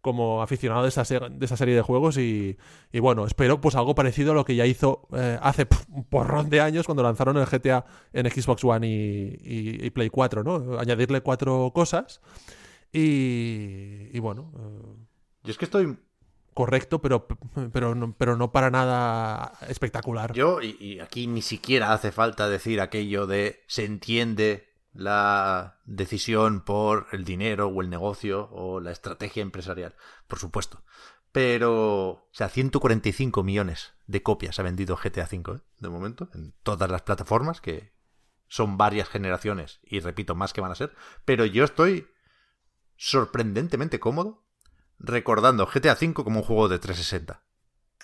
[0.00, 2.56] como aficionado de esa, de esa serie de juegos y,
[2.92, 6.50] y bueno, espero pues algo parecido a lo que ya hizo eh, hace un porrón
[6.50, 9.38] de años cuando lanzaron el GTA en Xbox One y,
[9.84, 10.78] y- Play 4, ¿no?
[10.78, 12.20] Añadirle cuatro cosas
[12.92, 14.96] y, y bueno, eh,
[15.44, 15.96] Yo es que estoy
[16.58, 17.28] correcto, pero,
[17.72, 20.32] pero, no, pero no para nada espectacular.
[20.32, 27.06] Yo, y, aquí ni siquiera hace falta decir aquello de se entiende la decisión por
[27.12, 29.94] el dinero o el negocio o la estrategia empresarial,
[30.26, 30.82] por supuesto.
[31.30, 35.60] Pero, o sea, 145 millones de copias ha vendido GTA V ¿eh?
[35.78, 37.92] de momento en todas las plataformas, que
[38.48, 40.92] son varias generaciones y repito, más que van a ser.
[41.24, 42.08] Pero yo estoy
[42.96, 44.47] sorprendentemente cómodo
[44.98, 47.42] recordando GTA V como un juego de 360.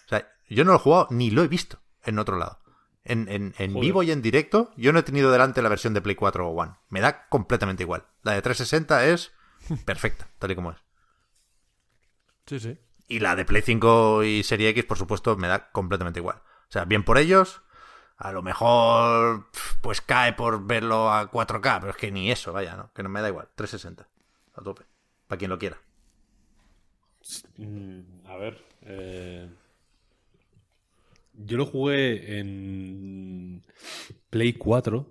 [0.04, 2.60] O sea, yo no lo he jugado ni lo he visto en otro lado.
[3.04, 6.00] En, en, en vivo y en directo, yo no he tenido delante la versión de
[6.00, 6.72] Play 4 o One.
[6.88, 8.06] Me da completamente igual.
[8.22, 9.32] La de 360 es
[9.84, 10.78] perfecta, tal y como es.
[12.46, 12.78] Sí, sí.
[13.08, 16.36] Y la de Play 5 y Serie X, por supuesto, me da completamente igual.
[16.36, 17.62] O sea, bien por ellos.
[18.16, 19.50] A lo mejor,
[19.82, 22.92] pues cae por verlo a 4K, pero es que ni eso, vaya, ¿no?
[22.94, 23.50] Que no me da igual.
[23.54, 24.08] 360.
[24.54, 24.84] A tope.
[25.26, 25.78] Para quien lo quiera.
[27.56, 28.58] Mm, a ver.
[28.82, 29.48] eh,
[31.34, 33.62] Yo lo jugué en
[34.30, 35.10] Play 4.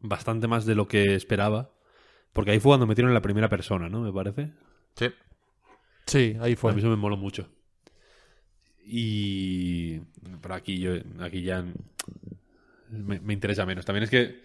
[0.00, 1.70] Bastante más de lo que esperaba.
[2.32, 4.00] Porque ahí fue cuando metieron en la primera persona, ¿no?
[4.02, 4.50] Me parece.
[4.96, 5.06] Sí.
[6.06, 6.78] Sí, ahí A mí fue.
[6.78, 7.48] eso me moló mucho.
[8.84, 9.98] Y.
[10.40, 10.92] Pero aquí yo.
[11.20, 11.64] Aquí ya.
[12.90, 13.84] Me, me interesa menos.
[13.84, 14.40] También es que.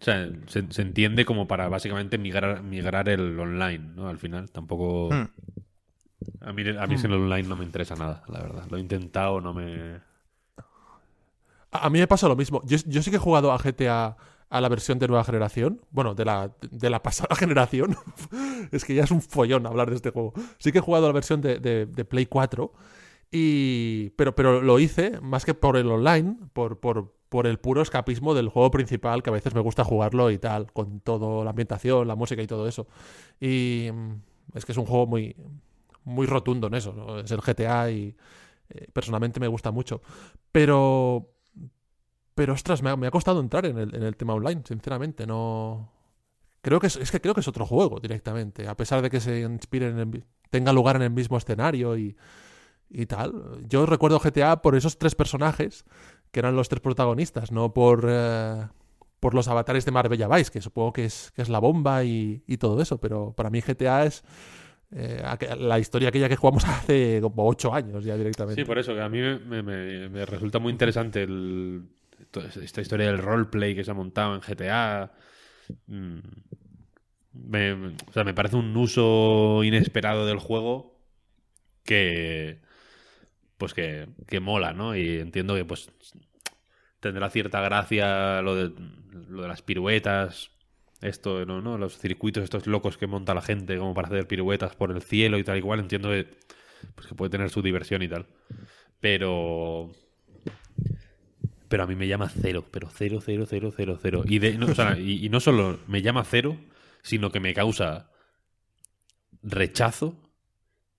[0.00, 4.08] O sea, se, se entiende como para básicamente migrar, migrar el online, ¿no?
[4.08, 4.50] Al final.
[4.50, 5.10] Tampoco.
[5.12, 5.28] Hmm.
[6.40, 8.64] A mí, a mí que el online no me interesa nada, la verdad.
[8.70, 10.00] Lo he intentado, no me.
[11.72, 12.62] A, a mí me pasa lo mismo.
[12.64, 14.16] Yo, yo sí que he jugado a GTA
[14.48, 15.80] a la versión de nueva generación.
[15.90, 17.96] Bueno, de la, de la pasada generación.
[18.72, 20.32] es que ya es un follón hablar de este juego.
[20.58, 22.72] Sí que he jugado a la versión de, de- de Play 4.
[23.32, 27.80] Y, pero, pero lo hice más que por el online, por, por, por el puro
[27.80, 31.50] escapismo del juego principal, que a veces me gusta jugarlo y tal, con toda la
[31.50, 32.88] ambientación, la música y todo eso.
[33.40, 35.36] Y mm, es que es un juego muy,
[36.10, 37.18] muy rotundo en eso, ¿no?
[37.18, 38.16] es el GTA y
[38.70, 40.00] eh, personalmente me gusta mucho.
[40.52, 41.30] Pero,
[42.34, 45.92] pero ostras, me ha, costado entrar en el, en el, tema online, sinceramente, no...
[46.62, 49.20] Creo que es, es, que creo que es otro juego directamente, a pesar de que
[49.20, 52.16] se inspire en el, tenga lugar en el mismo escenario y,
[52.90, 53.64] y tal.
[53.66, 55.84] Yo recuerdo GTA por esos tres personajes
[56.30, 58.66] que eran los tres protagonistas, no por, eh,
[59.20, 62.42] por los avatares de Marbella Vice, que supongo que es, que es la bomba y,
[62.46, 64.22] y todo eso, pero para mí GTA es
[64.92, 65.22] eh,
[65.58, 68.60] la historia aquella que jugamos hace como ocho años ya directamente.
[68.60, 71.26] Sí, por eso, que a mí me, resulta muy interesante
[72.62, 75.12] esta historia del roleplay que se ha montado en GTA.
[75.86, 76.18] Mm,
[78.08, 80.98] o sea, me parece un uso inesperado del juego
[81.84, 82.60] que
[83.56, 84.96] pues que, que, mola, ¿no?
[84.96, 85.90] Y entiendo que pues
[86.98, 88.72] tendrá cierta gracia lo de
[89.48, 90.50] las piruetas,
[91.00, 91.60] esto, ¿no?
[91.60, 91.78] ¿no?
[91.78, 95.38] Los circuitos estos locos que monta la gente como para hacer piruetas por el cielo
[95.38, 96.26] y tal igual, entiendo que,
[96.94, 98.26] pues que puede tener su diversión y tal.
[99.00, 99.90] Pero
[101.68, 104.24] pero a mí me llama cero, pero cero, cero, cero, cero, cero.
[104.26, 106.56] Y, de, no, o sea, y, y, no solo me llama cero,
[107.02, 108.10] sino que me causa
[109.42, 110.16] rechazo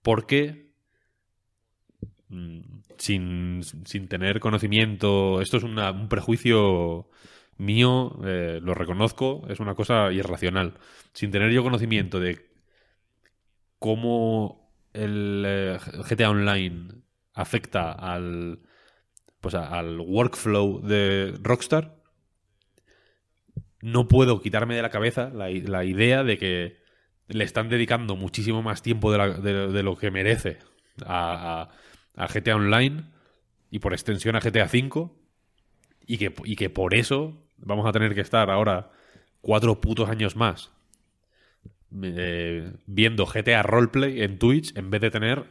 [0.02, 0.72] porque
[2.30, 2.60] mm,
[2.98, 7.10] sin, sin, tener conocimiento, esto es un prejuicio
[7.58, 10.74] mío, eh, lo reconozco, es una cosa irracional.
[11.14, 12.50] Sin tener yo conocimiento de
[13.80, 15.80] cómo el eh,
[16.10, 16.90] GTA Online
[17.34, 18.60] afecta al
[19.40, 21.96] pues al workflow de Rockstar,
[23.82, 26.82] no puedo quitarme de la cabeza la, la idea de que
[27.28, 30.60] le están dedicando muchísimo más tiempo de, lo que merece
[31.06, 31.70] a,
[32.16, 33.06] a, a, GTA Online
[33.72, 35.10] y por extensión a GTA V
[36.14, 38.92] y que, y que por eso vamos a tener que estar ahora
[39.42, 40.72] cuatro putos años más
[42.02, 45.44] eh, viendo GTA Roleplay en Twitch en vez de tener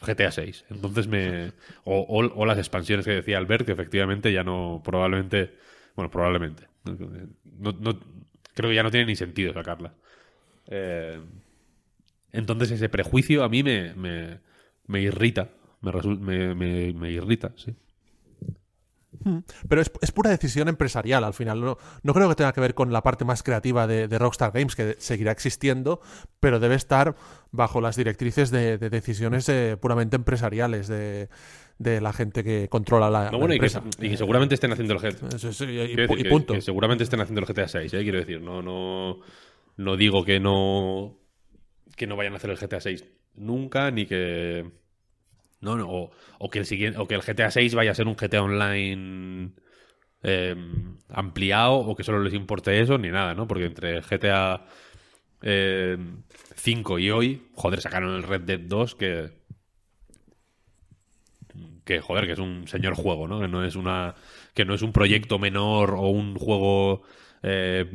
[0.00, 0.64] GTA 6.
[0.70, 1.52] Entonces me.
[1.84, 4.80] O, las expansiones que decía Albert, que efectivamente ya no.
[4.84, 5.54] Probablemente.
[5.96, 6.64] Bueno, probablemente.
[6.84, 8.00] No, no,
[8.54, 9.94] creo que ya no tiene ni sentido sacarla.
[10.68, 11.20] Eh,
[12.32, 14.38] entonces ese prejuicio a mí me, me,
[14.86, 15.50] me irrita.
[15.80, 17.74] Me, me, me, me irrita, sí.
[19.24, 19.38] Hmm.
[19.68, 21.60] Pero es, es, pura decisión empresarial al final.
[21.60, 24.52] No, no, creo que tenga que ver con la parte más creativa de, de, Rockstar
[24.52, 26.00] Games, que seguirá existiendo,
[26.40, 27.16] pero debe estar
[27.50, 31.28] bajo las directrices de, de decisiones eh, puramente empresariales de,
[31.78, 33.82] de, la gente que controla la, no, bueno, la y, que, empresa.
[34.00, 35.38] y, que, seguramente estén haciendo el GTA.
[35.38, 36.52] Sí, sí, y, decir, y, punto.
[36.52, 38.02] Que, que, seguramente estén haciendo el GTA 6, ¿eh?
[38.02, 38.40] quiero decir.
[38.40, 39.20] No, no,
[39.76, 41.18] no digo que no,
[41.96, 43.04] que no vayan a hacer el GTA 6
[43.38, 44.70] nunca, ni que
[45.60, 48.16] no, o, o, que el siguiente, o que el GTA 6 vaya a ser un
[48.16, 49.52] GTA Online
[50.22, 50.56] eh,
[51.08, 53.46] ampliado o que solo les importe eso, ni nada, ¿no?
[53.46, 54.64] Porque entre GTA
[55.42, 55.98] eh,
[56.56, 59.38] 5 y hoy, joder, sacaron el Red Dead 2 que
[61.84, 63.40] que joder, que es un señor juego, ¿no?
[63.40, 64.14] Que no es una
[64.54, 67.02] que no es un proyecto menor o un juego
[67.42, 67.86] eh,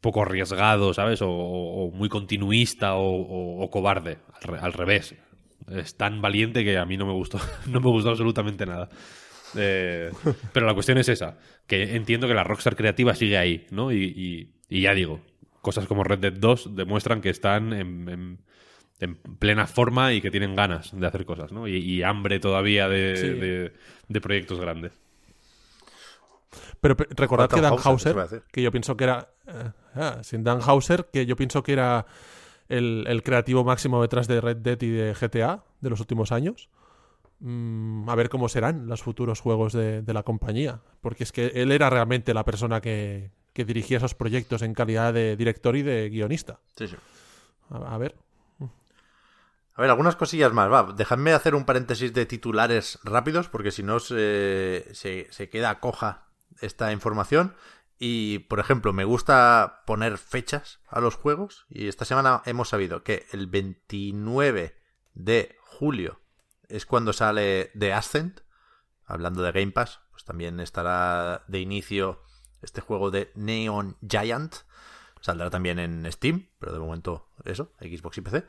[0.00, 1.22] poco arriesgado, ¿sabes?
[1.22, 5.14] O, o muy continuista o, o cobarde, al, al revés
[5.70, 8.88] es tan valiente que a mí no me gustó, no me gustó absolutamente nada.
[9.56, 10.10] Eh,
[10.52, 13.92] pero la cuestión es esa, que entiendo que la Rockstar creativa sigue ahí, ¿no?
[13.92, 15.20] Y, y, y ya digo,
[15.60, 18.38] cosas como Red Dead 2 demuestran que están en, en,
[19.00, 21.66] en, plena forma y que tienen ganas de hacer cosas, ¿no?
[21.68, 23.28] Y, y hambre todavía de, sí.
[23.28, 23.72] de,
[24.08, 24.92] de, proyectos grandes.
[26.80, 29.28] Pero recordad que Dan Hauser, que yo pienso que era...
[29.46, 32.06] Eh, ah, sin Dan Hauser, que yo pienso que era
[32.68, 36.68] el, el, creativo máximo detrás de Red Dead y de GTA de los últimos años.
[37.40, 40.80] Mm, a ver cómo serán los futuros juegos de, de, la compañía.
[41.00, 45.12] Porque es que él era realmente la persona que, que, dirigía esos proyectos en calidad
[45.12, 46.60] de director y de guionista.
[46.76, 46.96] Sí, sí.
[47.70, 48.16] A, a ver.
[49.76, 50.72] A ver, algunas cosillas más.
[50.72, 55.80] Va, dejadme hacer un paréntesis de titulares rápidos, porque si no se, se, se queda
[55.80, 56.28] coja
[56.62, 57.54] esta información.
[57.98, 61.66] Y, por ejemplo, me gusta poner fechas a los juegos.
[61.68, 64.76] Y esta semana hemos sabido que el 29
[65.14, 66.20] de julio
[66.68, 68.40] es cuando sale The Ascent.
[69.04, 72.22] Hablando de Game Pass, pues también estará de inicio
[72.60, 74.54] este juego de Neon Giant.
[75.20, 78.46] Saldrá también en Steam, pero de momento eso, Xbox y PC.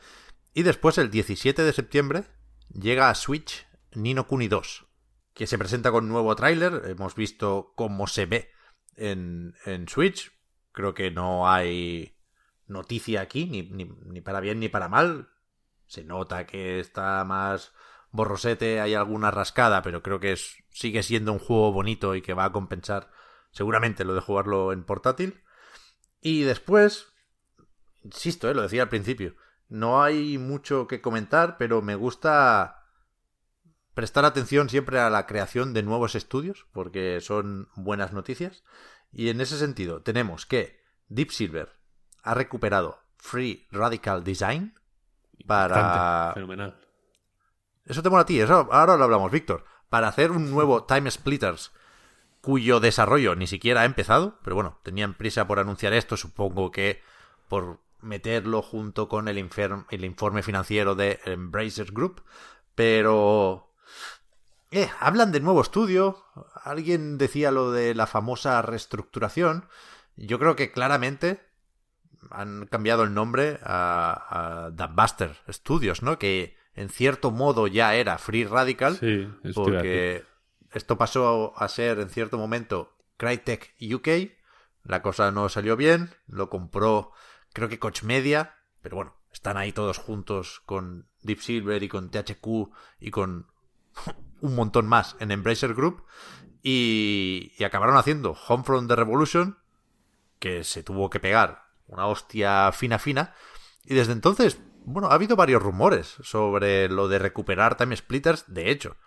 [0.53, 2.25] Y después, el 17 de septiembre,
[2.69, 4.87] llega a Switch Nino Kuni 2,
[5.33, 6.81] que se presenta con nuevo tráiler.
[6.85, 8.51] Hemos visto cómo se ve
[8.97, 10.31] en, en Switch.
[10.71, 12.17] Creo que no hay
[12.67, 15.29] noticia aquí, ni, ni, ni, para bien ni para mal.
[15.85, 17.73] Se nota que está más
[18.11, 22.33] borrosete, hay alguna rascada, pero creo que es, sigue siendo un juego bonito y que
[22.33, 23.09] va a compensar
[23.51, 25.41] seguramente lo de jugarlo en portátil.
[26.21, 27.13] Y después,
[28.03, 28.53] insisto, ¿eh?
[28.53, 29.35] lo decía al principio,
[29.69, 32.86] no hay mucho que comentar, pero me gusta
[33.97, 38.63] prestar atención siempre a la creación de nuevos estudios, porque son buenas noticias.
[39.11, 40.79] Y en ese sentido, tenemos que
[41.09, 41.73] Deep Silver
[42.21, 44.75] ha recuperado Free Radical Design
[45.47, 46.29] para...
[46.35, 46.79] Fenomenal.
[47.85, 49.65] Eso te mola a ti, eso ahora lo hablamos, Víctor.
[49.89, 51.71] Para hacer un nuevo Time Splitters
[52.41, 57.01] cuyo desarrollo ni siquiera ha empezado, pero bueno, tenían prisa por anunciar esto, supongo que
[57.49, 59.39] por meterlo junto con el,
[59.89, 62.21] el informe financiero de Embracer Group,
[62.75, 63.66] pero...
[64.71, 66.23] Eh, hablan de nuevo estudio,
[66.63, 69.65] alguien decía lo de la famosa reestructuración,
[70.17, 71.39] yo creo que claramente
[72.31, 76.19] han cambiado el nombre a, a Buster Studios, ¿no?
[76.19, 80.25] Que en cierto modo ya era Free Radical, Sí, porque
[80.73, 84.31] esto pasó a ser en cierto momento Crytek UK,
[84.83, 87.13] la cosa no salió bien, lo compró
[87.53, 92.09] creo que Coach Media, pero bueno, están ahí todos juntos con Deep Silver y con
[92.11, 93.47] THQ y con
[94.41, 96.03] un montón más en Embracer Group
[96.63, 99.59] y, y acabaron haciendo Homefront The Revolution,
[100.39, 103.33] que se tuvo que pegar una hostia fina fina,
[103.83, 108.69] y desde entonces, bueno, ha habido varios rumores sobre lo de recuperar Time Splitters, de
[108.69, 108.97] hecho,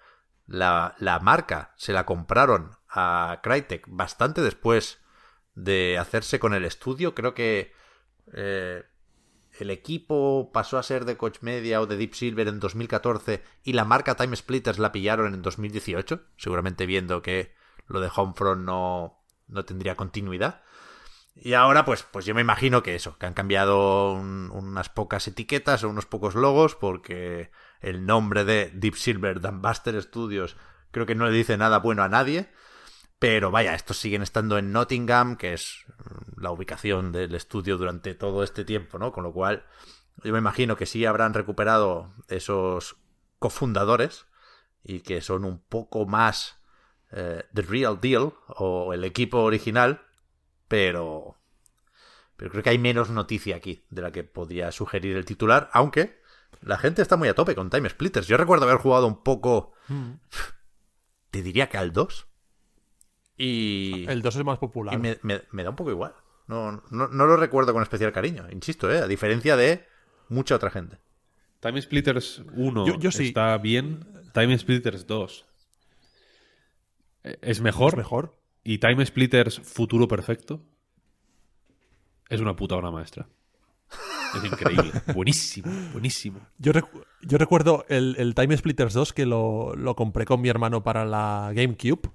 [0.47, 4.99] la, la marca se la compraron a Crytek bastante después
[5.55, 7.15] de hacerse con el estudio.
[7.15, 7.73] Creo que
[8.33, 8.85] eh,
[9.61, 13.73] el equipo pasó a ser de Coach Media o de Deep Silver en 2014 y
[13.75, 17.55] la marca Time Splitters la pillaron en 2018, seguramente viendo que
[17.87, 20.63] lo de Homefront no, no tendría continuidad.
[21.35, 25.27] Y ahora, pues, pues yo me imagino que eso, que han cambiado un, unas pocas
[25.29, 27.51] etiquetas o unos pocos logos, porque
[27.81, 30.57] el nombre de Deep Silver Dumbuster Studios
[30.91, 32.51] creo que no le dice nada bueno a nadie.
[33.21, 35.85] Pero vaya, estos siguen estando en Nottingham, que es
[36.39, 39.13] la ubicación del estudio durante todo este tiempo, ¿no?
[39.13, 39.67] Con lo cual,
[40.25, 42.97] yo me imagino que sí habrán recuperado esos
[43.39, 44.25] cofundadores
[44.83, 46.63] y que son un poco más
[47.13, 50.01] eh, The Real Deal o el equipo original,
[50.67, 51.37] pero,
[52.39, 56.23] pero creo que hay menos noticia aquí de la que podría sugerir el titular, aunque
[56.63, 58.27] la gente está muy a tope con Time Splitters.
[58.27, 59.75] Yo recuerdo haber jugado un poco,
[61.31, 62.30] te diría que al 2.
[63.43, 64.95] Y, El 2 es más popular.
[64.95, 66.13] y me, me- me da un poco igual.
[66.47, 68.99] No, no, no lo recuerdo con especial cariño, insisto, ¿eh?
[68.99, 69.87] a diferencia de
[70.29, 70.99] mucha otra gente.
[71.61, 73.29] Time Splitters 1 Yo- yo sí.
[73.29, 74.07] está bien.
[74.35, 75.47] Time Splitters 2
[77.25, 77.93] eh, es mejor.
[77.93, 78.37] Es mejor.
[78.65, 80.63] Y Time Splitters Futuro Perfecto
[82.29, 83.27] es una puta obra maestra.
[84.37, 84.93] Es increíble.
[85.15, 86.41] buenísimo, buenísimo.
[86.59, 90.49] Yo, recu- yo recuerdo el, el Time Splitters 2 que lo, lo compré con mi
[90.49, 92.11] hermano para la GameCube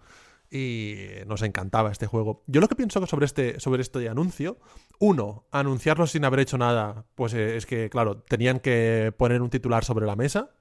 [0.55, 0.95] y
[1.27, 2.41] nos encantaba este juego.
[2.47, 4.57] Yo lo que pienso sobre este, sobre este anuncio,
[4.99, 9.49] uno, anunciarlo sin haber hecho nada, pues eh, es que, claro, tenían que poner un
[9.49, 10.51] titular sobre la mesa,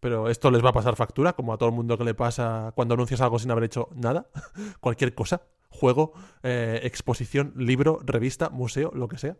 [0.00, 2.72] pero esto les va a pasar factura, como a todo el mundo que le pasa
[2.74, 4.26] cuando anuncias algo sin haber hecho nada,
[4.80, 9.36] cualquier cosa, juego, eh, exposición, libro, revista, museo, lo que sea.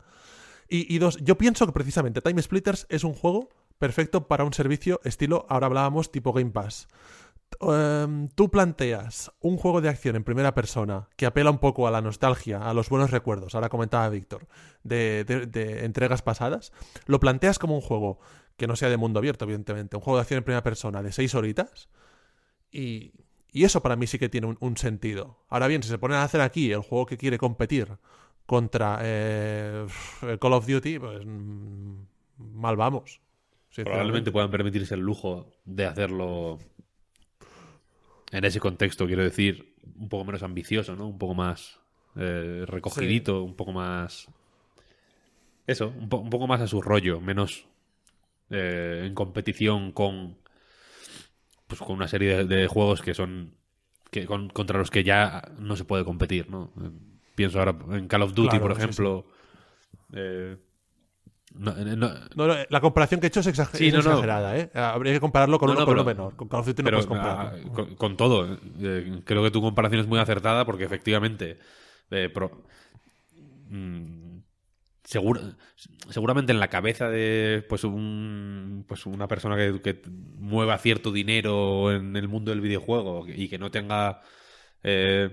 [0.69, 4.53] Y, y dos, yo pienso que precisamente Time Splitters es un juego perfecto para un
[4.53, 6.87] servicio estilo, ahora hablábamos, tipo Game Pass.
[7.61, 11.91] Em, tú planteas un juego de acción en primera persona que apela un poco a
[11.91, 14.47] la nostalgia, a los buenos recuerdos, ahora comentaba Víctor,
[14.85, 16.73] de, de- entregas pasadas,
[17.07, 18.21] lo planteas como un juego
[18.57, 21.11] que no sea de mundo abierto, evidentemente, un juego de acción en primera persona de
[21.11, 21.89] seis horitas,
[22.71, 23.13] y,
[23.51, 25.45] y eso para mí sí que tiene un, sentido.
[25.49, 27.99] Ahora bien, si se ponen a hacer aquí el juego que quiere competir
[28.47, 29.87] contra eh,
[30.41, 31.97] Call of Duty, pues mm,
[32.39, 33.21] mal vamos.
[33.75, 36.59] Probablemente puedan permitirse el lujo de hacerlo
[38.33, 41.07] en ese contexto, quiero decir, un poco menos ambicioso, ¿no?
[41.09, 41.81] Un poco más
[42.17, 44.29] eh, recogidito, un poco más...
[45.67, 47.67] Eso, un, po- un poco más a su rollo, menos
[48.51, 50.39] eh, en competición con
[51.67, 53.55] pues con una serie de, de juegos que son
[54.11, 56.73] que con- contra los que ya no se puede competir, ¿no?
[57.35, 59.27] Pienso ahora en Call of Duty, Claro, por sí, ejemplo.
[60.13, 60.57] eh,
[61.59, 61.75] no-
[62.37, 64.71] no- la comparación que he hecho es, exager- Sí, es exagerada, ¿eh?
[64.75, 66.37] Habría que compararlo con No, uno no, con pero- uno menor.
[66.37, 67.59] Con Call of Duty no puedes compararlo.
[67.67, 71.59] ah, con, con todo, eh, creo que tu comparación es muy acertada porque efectivamente
[72.11, 72.63] eh, pro-
[73.69, 74.39] mm,
[75.05, 75.57] segura-
[76.11, 80.03] seguramente en la cabeza de pues un pues una persona que, que
[80.39, 84.21] mueva cierto dinero en el mundo del videojuego y que no tenga
[84.83, 85.31] eh,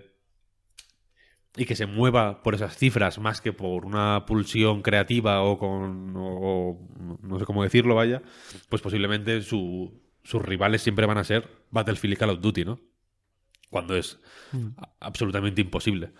[1.58, 6.14] y que se mueva por esas cifras más que por una pulsión creativa o con
[6.16, 8.22] o- o no sé cómo decirlo vaya
[8.70, 12.80] pues posiblemente su sus rivales siempre van a ser Battlefield y Call of Duty, ¿no?
[13.70, 14.20] Cuando es
[14.78, 16.12] a- absolutamente imposible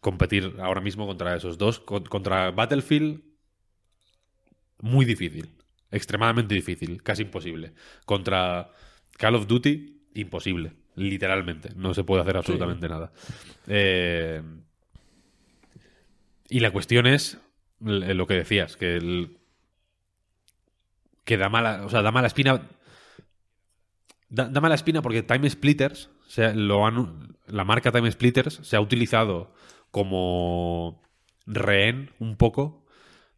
[0.00, 1.80] competir ahora mismo contra esos dos.
[1.80, 3.22] Con- contra Battlefield,
[4.80, 5.50] muy difícil.
[5.90, 7.02] Extremadamente difícil.
[7.02, 7.72] Casi imposible.
[8.04, 8.70] Contra
[9.18, 10.72] Call of Duty, imposible.
[10.96, 11.70] Literalmente.
[11.76, 13.12] No se puede hacer absolutamente nada.
[13.66, 14.42] Eh,
[16.48, 17.38] y la cuestión es
[17.84, 19.30] l- lo que decías, que
[21.24, 22.68] que da mala, o sea, da mala espina.
[24.28, 28.80] Da, mala espina porque Time Splitters, se, lo han, la marca Time Splitters se ha
[28.80, 29.54] utilizado
[29.90, 31.02] como
[31.46, 32.84] rehén un poco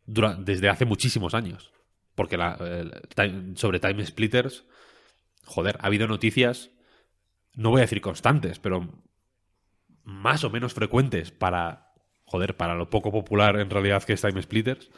[0.07, 1.73] desde hace muchísimos años.
[2.15, 2.39] Porque
[3.57, 4.65] sobre Time Splitters,
[5.45, 6.71] joder, ha habido noticias,
[7.55, 9.03] no voy a decir constantes, pero
[10.03, 11.86] más o menos frecuentes para,
[12.27, 14.91] joder, para lo poco popular en realidad que es Time Splitters,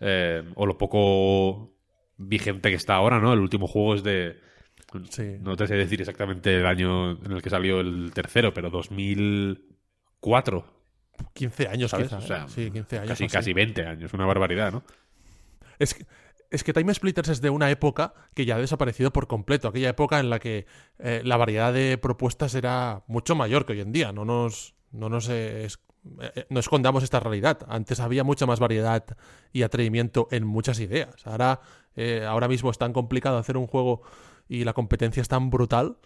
[0.00, 1.72] eh, o lo poco
[2.18, 3.32] vigente que está ahora, ¿no?
[3.32, 4.38] El último juego es de...
[5.10, 5.36] Sí.
[5.40, 10.64] No te sé decir exactamente el año en el que salió el tercero, pero 2004,
[11.34, 12.08] 15 años ¿sabes?
[12.08, 12.48] quizá, O sea, ¿eh?
[12.48, 13.08] Sí, 15 años.
[13.10, 14.82] casi, casi 20 años, una barbaridad, ¿no?
[15.78, 16.06] Es que,
[16.50, 19.68] es que Time Splitters es de una época que ya ha desaparecido por completo.
[19.68, 20.66] Aquella época en la que
[20.98, 24.12] eh, la variedad de propuestas era mucho mayor que hoy en día.
[24.12, 25.80] No nos, no nos eh, es-
[26.20, 27.58] eh, no escondamos esta realidad.
[27.68, 29.04] Antes había mucha más variedad
[29.52, 31.26] y atrevimiento en muchas ideas.
[31.26, 31.60] Ahora,
[31.94, 34.02] eh, ahora mismo es tan complicado hacer un juego
[34.48, 35.96] y la competencia es tan brutal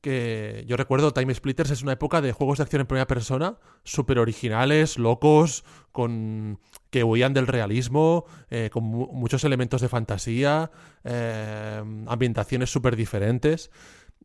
[0.00, 3.58] que yo recuerdo Time Splitters es una época de juegos de acción en primera persona
[3.84, 5.62] súper originales, locos,
[5.92, 6.58] con
[6.88, 10.70] que huían del realismo, eh, con mu- muchos elementos de fantasía,
[11.04, 13.70] eh, ambientaciones súper diferentes.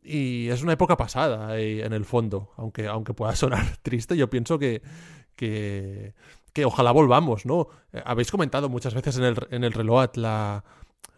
[0.02, 4.30] Y es una época pasada eh, en el fondo, aunque, aunque pueda sonar triste, yo
[4.30, 4.80] pienso que,
[5.36, 6.14] que,
[6.52, 7.68] que ojalá volvamos, ¿no?
[7.92, 10.64] Eh, habéis comentado muchas veces en el, en el Reload la,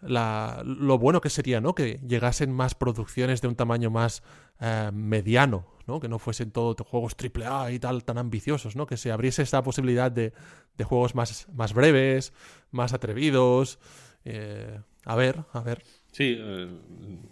[0.03, 1.75] la- lo bueno que sería, ¿no?
[1.75, 4.23] Que llegasen más producciones de un tamaño más
[4.61, 6.01] eh, mediano, ¿no?
[6.01, 8.87] Que no fuesen todo t- juegos AAA y tal tan ambiciosos, ¿no?
[8.87, 10.33] Que se abriese esta posibilidad de,
[10.77, 12.33] de juegos más, más breves,
[12.71, 13.79] más atrevidos.
[14.25, 15.83] eh, a ver, a ver.
[16.13, 16.69] Sí, eh,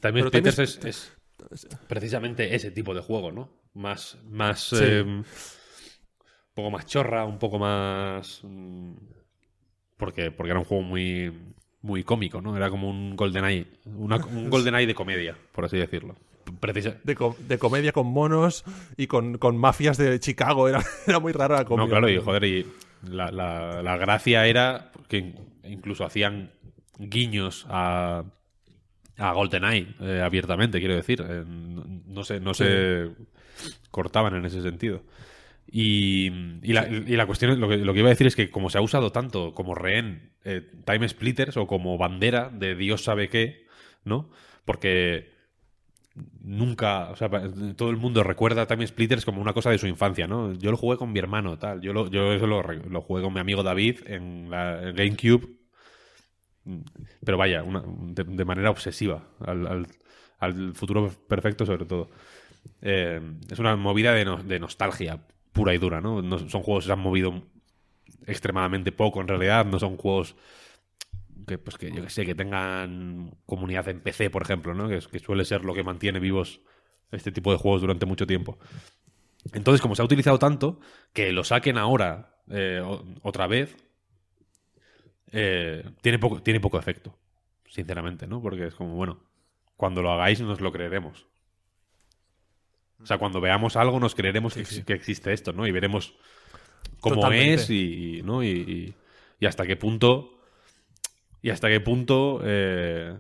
[0.00, 1.12] también Splitters es, es
[1.88, 3.50] precisamente ese tipo de juego, ¿no?
[3.74, 4.76] Más, más, Sí.
[6.56, 8.92] Un poco más chorra, un poco más, mm,
[9.98, 11.30] porque, porque era un juego muy,
[11.82, 12.56] muy cómico, ¿no?
[12.56, 16.16] Era como un GoldenEye, una- un GoldenEye de comedia, por así decirlo.
[16.60, 18.64] Precisa- De, co- de comedia con monos
[18.96, 20.66] y con, con mafias de Chicago.
[20.68, 21.84] Era, era muy rara la comedia.
[21.84, 22.66] No, claro, y joder, y
[23.06, 25.34] la, la- la gracia era que
[25.64, 26.52] incluso hacían
[26.98, 28.24] guiños a,
[29.18, 31.22] a GoldenEye eh, abiertamente, quiero decir.
[31.28, 33.10] Eh, no, no se, no se
[33.90, 35.02] cortaban en ese sentido.
[35.68, 36.28] Y,
[36.62, 38.70] y la, y la cuestión, lo que, lo que iba a decir es que como
[38.70, 43.28] se ha usado tanto como rehén eh, Time Splitters o como bandera de Dios sabe
[43.28, 43.66] qué,
[44.04, 44.30] ¿no?
[44.64, 45.30] Porque
[46.40, 47.28] nunca, o sea,
[47.76, 50.52] todo el mundo recuerda a Time Splitters como una cosa de su infancia, ¿no?
[50.54, 51.80] Yo lo jugué con mi hermano, tal.
[51.82, 55.48] Yo, lo, yo eso lo, lo jugué con mi amigo David en la en GameCube.
[56.64, 56.80] Mm,
[57.24, 59.86] Pero vaya, una- de, de manera obsesiva al, al-
[60.38, 62.10] al futuro perfecto sobre todo.
[62.82, 63.20] Eh,
[63.50, 65.20] es una movida de, no- de nostalgia
[65.56, 66.22] pura y dura, ¿no?
[66.50, 67.42] Son juegos que se han movido
[68.26, 70.36] extremadamente poco en realidad, no son juegos
[71.46, 74.98] que pues que yo que sé que tengan comunidad en PC por ejemplo no que,
[74.98, 76.60] que suele ser lo que mantiene vivos
[77.12, 78.58] este tipo de juegos durante mucho tiempo.
[79.52, 80.80] Entonces como se ha utilizado tanto
[81.12, 82.82] que lo saquen ahora eh,
[83.22, 83.76] otra vez
[85.32, 87.16] eh, tiene poco tiene poco efecto
[87.68, 89.20] sinceramente no porque es como bueno
[89.76, 91.26] cuando lo hagáis nos lo creeremos
[93.02, 96.14] o sea cuando veamos algo nos creeremos que, ex- que existe esto no y veremos
[97.00, 97.54] cómo Totalmente.
[97.54, 98.94] es y, y- no y, y-
[99.38, 100.40] y hasta qué punto
[101.42, 103.16] y hasta qué punto eh,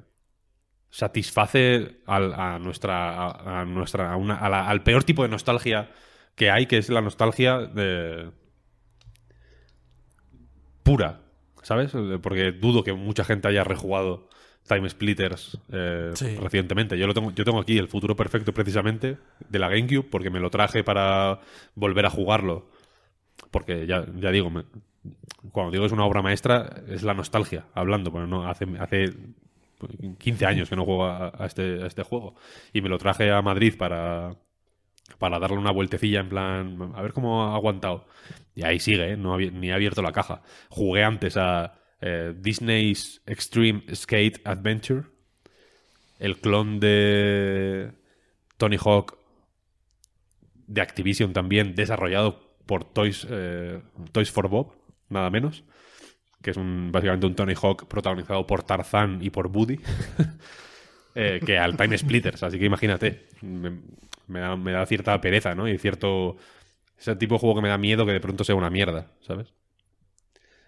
[0.90, 5.90] satisface al, a nuestra a, a nuestra a una- la- al peor tipo de nostalgia
[6.34, 8.30] que hay que es la nostalgia de
[10.82, 11.20] pura
[11.62, 11.92] sabes
[12.22, 14.28] porque dudo que mucha gente haya rejugado
[14.68, 16.36] Time Splitters eh, Sí.
[16.36, 19.16] recientemente yo lo tengo yo tengo aquí el futuro perfecto precisamente
[19.48, 21.40] de la GameCube porque me lo traje para
[21.74, 22.68] volver a jugarlo
[23.50, 24.64] porque ya, ya digo, me-
[25.52, 29.12] cuando digo es una obra maestra, es la nostalgia hablando, porque no, hace, hace
[30.18, 32.34] 15 años que no juego a, a este, a este juego.
[32.72, 34.34] Y me lo traje a Madrid para,
[35.18, 38.06] para darle una vueltecilla en plan, a ver cómo ha aguantado.
[38.54, 39.16] Y ahí sigue, ¿eh?
[39.16, 40.42] no ni he abierto la caja.
[40.70, 45.04] Jugué antes a eh, Disney's Extreme Skate Adventure,
[46.18, 47.92] el clon de
[48.56, 49.18] Tony Hawk
[50.66, 53.80] de Activision también, desarrollado por Toys, eh,
[54.12, 54.72] Toys for Bob,
[55.08, 55.64] nada menos.
[56.42, 59.80] Que es un, básicamente un Tony Hawk protagonizado por Tarzán y por Woody.
[61.14, 62.42] eh, que al Time Splitters.
[62.42, 63.28] Así que imagínate.
[63.40, 63.80] Me,
[64.28, 65.68] me da, me da cierta pereza, ¿no?
[65.68, 66.36] Y cierto.
[66.98, 69.52] Ese tipo de juego que me da miedo que de pronto sea una mierda, ¿sabes?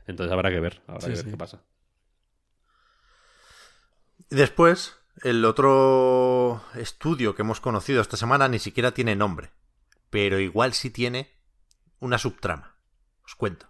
[0.09, 1.30] Entonces habrá que ver, habrá Sí, que ver sí.
[1.30, 1.62] qué pasa.
[4.30, 9.52] Y después, el otro estudio que hemos conocido esta semana ni siquiera tiene nombre,
[10.10, 11.30] pero igual sí tiene
[12.01, 12.76] una subtrama.
[13.24, 13.66] Os cuento.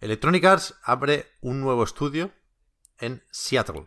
[0.00, 2.32] Electronic Arts abre un nuevo estudio
[2.98, 3.86] en Seattle.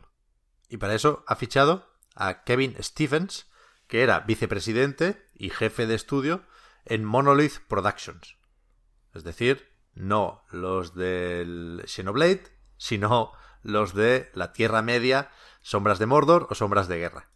[0.69, 3.47] Y para eso ha fichado a Kevin Stephens,
[3.87, 6.43] que era vicepresidente y jefe de estudio
[6.85, 8.37] en Monolith Productions.
[9.13, 12.43] Es decir, no los del Xenoblade,
[12.77, 15.29] sino los de la Tierra Media,
[15.61, 17.29] Sombras de Mordor o Sombras de Guerra.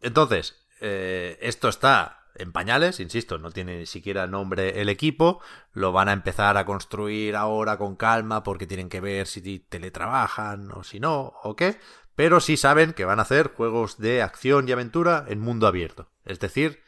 [0.00, 5.40] Entonces, eh, esto está en pañales, insisto, no tiene ni siquiera nombre el equipo,
[5.72, 10.70] lo van a empezar a construir ahora con calma porque tienen que ver si teletrabajan
[10.72, 11.80] o si no, o qué,
[12.14, 16.10] pero sí saben que van a hacer juegos de acción y aventura en mundo abierto.
[16.24, 16.82] Es decir,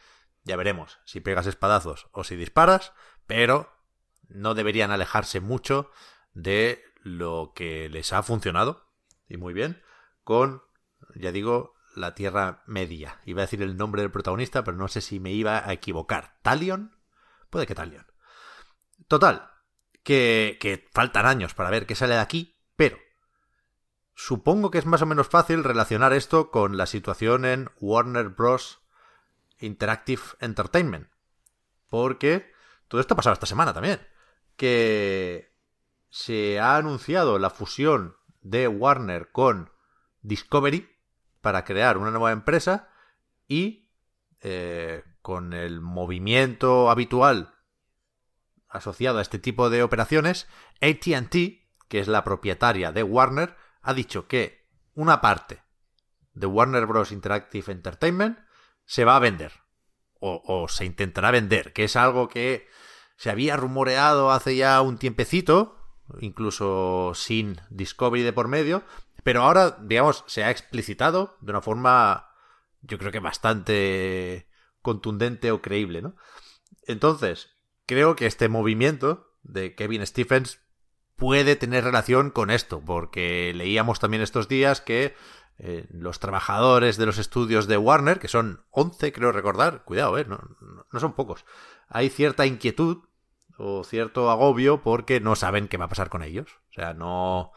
[0.44, 2.92] ya veremos si pegas espadazos o si disparas,
[3.26, 3.77] pero
[4.28, 5.90] no deberían alejarse mucho
[6.34, 8.86] de lo que les ha funcionado,
[9.28, 9.82] y muy bien,
[10.24, 10.62] con,
[11.14, 13.20] ya digo, la Tierra Media.
[13.24, 16.38] Iba a decir el nombre del protagonista, pero no sé si me iba a equivocar.
[16.42, 16.96] ¿Talion?
[17.50, 18.06] Puede que Talion.
[19.08, 19.50] Total,
[20.02, 22.98] que, que faltan años para ver qué sale de aquí, pero
[24.14, 28.80] supongo que es más o menos fácil relacionar esto con la situación en Warner Bros.
[29.60, 31.08] Interactive Entertainment.
[31.88, 32.52] Porque
[32.86, 34.00] todo esto ha pasado esta semana también.
[34.58, 35.56] Que
[36.10, 39.72] se ha anunciado la fusión de Warner con
[40.20, 40.88] Discovery
[41.40, 42.90] para crear una nueva empresa
[43.46, 43.90] y
[44.42, 47.54] eh, con el movimiento habitual
[48.68, 50.46] asociado a este tipo de operaciones,
[50.82, 51.32] ATT,
[51.88, 55.62] que es la propietaria de Warner, ha dicho que una parte
[56.34, 57.12] de Warner Bros.
[57.12, 58.38] Interactive Entertainment
[58.84, 59.52] se va a vender.
[60.20, 62.68] O, o, se intentará vender, que es algo que
[63.18, 65.76] se había rumoreado hace ya un tiempecito,
[66.20, 68.84] incluso sin Discovery de por medio,
[69.24, 72.30] pero ahora, digamos, se ha explicitado de una forma,
[72.80, 74.48] yo creo que bastante
[74.82, 76.14] contundente o creíble, ¿no?
[76.86, 77.50] Entonces,
[77.86, 80.60] creo que este movimiento de Kevin Stephens
[81.16, 85.16] puede tener relación con esto, porque leíamos también estos días que
[85.58, 90.24] eh, los trabajadores de los estudios de Warner, que son 11, creo recordar, cuidado, eh,
[90.24, 90.38] no,
[90.92, 91.44] no son pocos,
[91.88, 93.08] hay cierta inquietud
[93.58, 96.48] o cierto agobio porque no saben qué va a pasar con ellos.
[96.70, 97.52] O sea, no...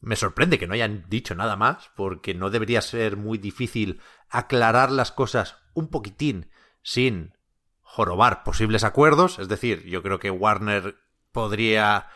[0.00, 4.92] Me sorprende que no hayan dicho nada más, porque no debería ser muy difícil aclarar
[4.92, 6.50] las cosas un poquitín
[6.82, 7.34] sin
[7.82, 9.40] jorobar posibles acuerdos.
[9.40, 10.94] Es decir, yo creo que Warner
[11.32, 12.10] podría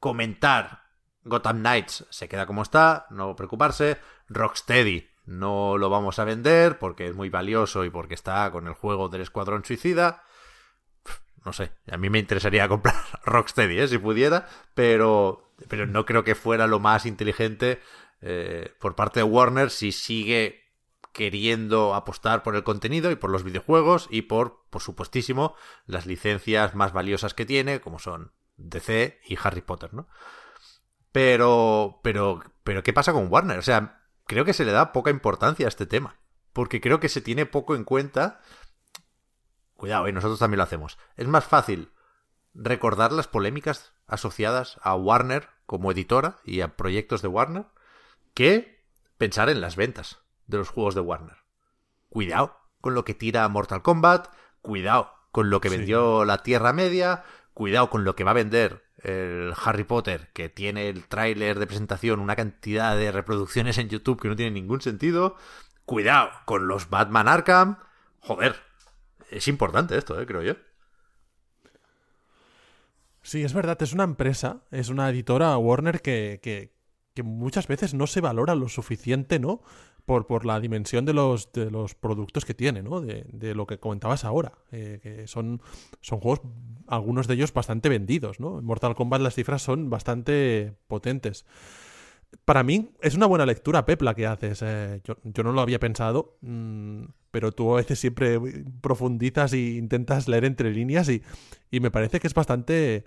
[0.00, 0.83] comentar
[1.24, 3.98] Gotham Knights se queda como está, no preocuparse.
[4.28, 8.74] Rocksteady no lo vamos a vender porque es muy valioso y porque está con el
[8.74, 10.22] juego del Escuadrón Suicida.
[11.44, 13.88] No sé, a mí me interesaría comprar Rocksteady, ¿eh?
[13.88, 17.80] si pudiera, pero, pero no creo que fuera lo más inteligente
[18.20, 20.64] eh, por parte de Warner si sigue
[21.12, 25.54] queriendo apostar por el contenido y por los videojuegos y por, por supuestísimo,
[25.86, 30.08] las licencias más valiosas que tiene, como son DC y Harry Potter, ¿no?
[31.14, 33.56] Pero, pero, pero, ¿qué pasa con Warner?
[33.56, 36.16] O sea, creo que se le da poca importancia a este tema.
[36.52, 38.40] Porque creo que se tiene poco en cuenta.
[39.74, 40.98] Cuidado, y nosotros también lo hacemos.
[41.16, 41.92] Es más fácil
[42.52, 47.66] recordar las polémicas asociadas a Warner como editora y a proyectos de Warner
[48.34, 48.84] que
[49.16, 50.18] pensar en las ventas
[50.48, 51.36] de los juegos de Warner.
[52.08, 55.76] Cuidado con lo que tira Mortal Kombat, cuidado con lo que Sí.
[55.76, 57.22] vendió la Tierra Media,
[57.54, 61.66] cuidado con lo que va a vender el Harry Potter, que tiene el tráiler de
[61.66, 65.36] presentación, una cantidad de reproducciones en YouTube que no tiene ningún sentido.
[65.84, 67.78] Cuidado con los Batman Arkham.
[68.20, 68.56] Joder,
[69.30, 70.54] es importante esto, eh, creo yo.
[73.22, 76.74] Sí, es verdad, es una empresa, es una editora Warner que, que,
[77.14, 79.62] que muchas veces no se valora lo suficiente, ¿no?
[80.04, 83.00] Por, por la dimensión de los, de los productos que tiene, ¿no?
[83.00, 84.52] De, de lo que comentabas ahora.
[84.70, 85.62] eh, que son,
[86.02, 86.42] son juegos,
[86.86, 88.58] algunos de ellos bastante vendidos, ¿no?
[88.58, 91.46] En Mortal Kombat las cifras son bastante potentes.
[92.44, 94.60] Para mí es una buena lectura, Pep, la que haces.
[94.62, 98.38] eh, yo, yo no lo había pensado, mm, pero tú a veces siempre
[98.82, 101.22] profundizas e intentas leer entre líneas y,
[101.70, 103.04] y me parece que es bastante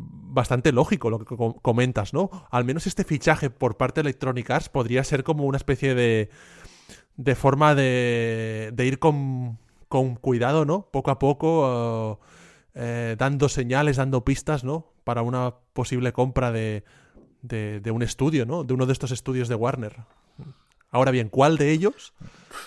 [0.00, 2.30] bastante lógico lo que com- comentas, ¿no?
[2.50, 6.30] Al menos este fichaje por parte de Electronic Arts podría ser como una especie de
[7.16, 9.58] de forma de, de ir con,
[9.88, 10.88] con cuidado, ¿no?
[10.92, 12.20] Poco a poco,
[12.74, 14.92] eh, eh, dando señales, dando pistas, ¿no?
[15.02, 16.84] Para una posible compra de,
[17.42, 18.62] de, de un estudio, ¿no?
[18.62, 19.96] De uno de estos estudios de Warner.
[20.90, 22.14] Ahora bien, ¿cuál de ellos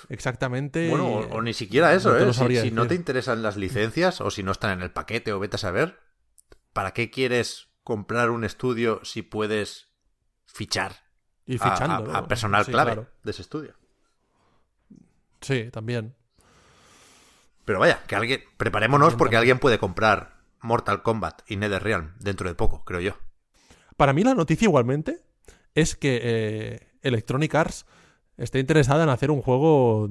[0.10, 0.90] exactamente?
[0.90, 2.34] Bueno, o, o ni siquiera eso, no ¿eh?
[2.34, 5.56] Si, no te interesan las licencias o si no están en el paquete o vete
[5.56, 5.98] a saber,
[6.74, 9.90] ¿para qué quieres comprar un estudio si puedes
[10.46, 10.96] fichar
[11.46, 12.14] Y a- fichando.
[12.16, 13.08] a, personal Sí, clave claro.
[13.24, 13.76] de ese estudio?
[15.42, 16.16] Sí, también.
[17.66, 19.40] Pero vaya, que alguien preparémonos También, porque también.
[19.40, 23.18] alguien puede comprar Mortal Kombat y NetherRealm dentro de poco, creo yo.
[23.98, 25.24] Para mí la noticia igualmente
[25.76, 27.86] es que eh, Electronic Arts
[28.38, 30.10] está interesada en hacer un juego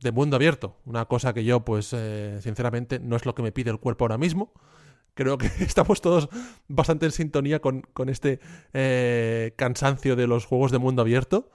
[0.00, 0.78] de mundo abierto.
[0.84, 4.04] Una cosa que yo, pues, eh, sinceramente, no es lo que me pide el cuerpo
[4.04, 4.52] ahora mismo.
[5.16, 6.28] Creo que estamos todos
[6.68, 8.38] bastante en sintonía con, con este
[8.72, 11.50] eh, cansancio de los juegos de mundo abierto.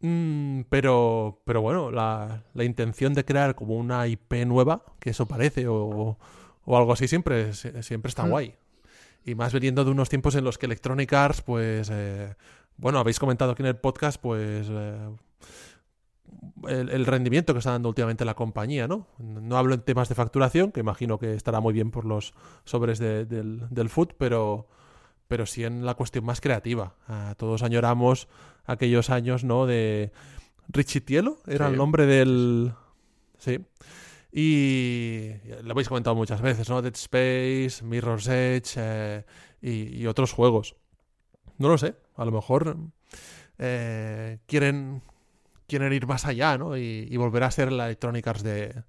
[0.00, 5.26] Mm, pero, pero bueno, la, la intención de crear como una IP nueva, que eso
[5.26, 6.18] parece, o,
[6.64, 8.30] o algo así, siempre, siempre está Mm.
[8.30, 8.54] guay.
[9.24, 12.34] Y más veniendo de unos tiempos en los que Electronic Arts, pues, eh,
[12.76, 15.08] bueno, habéis comentado aquí en el podcast, pues, eh,
[16.68, 19.06] el, el rendimiento que está dando últimamente la compañía, ¿no?
[19.18, 22.98] No hablo en temas de facturación, que imagino que estará muy bien por los sobres
[22.98, 24.68] de- del, del food, pero,
[25.28, 26.94] pero sí en la cuestión más creativa.
[27.36, 28.28] Todos añoramos
[28.64, 29.66] aquellos años, ¿no?
[29.66, 30.12] De
[30.68, 31.72] Richie Tielo, era Sí.
[31.72, 32.72] el nombre del...
[33.38, 33.60] Sí.
[34.32, 35.30] Y
[35.62, 36.82] lo habéis comentado muchas veces, ¿no?
[36.82, 39.24] Dead Space, Mirror's Edge eh,
[39.62, 40.76] y, y otros juegos.
[41.58, 42.76] No lo sé, a lo mejor
[43.58, 45.00] eh, quieren,
[45.66, 46.76] quieren ir más allá, ¿no?
[46.76, 48.84] Y, y volver a ser la Electronic Arts de,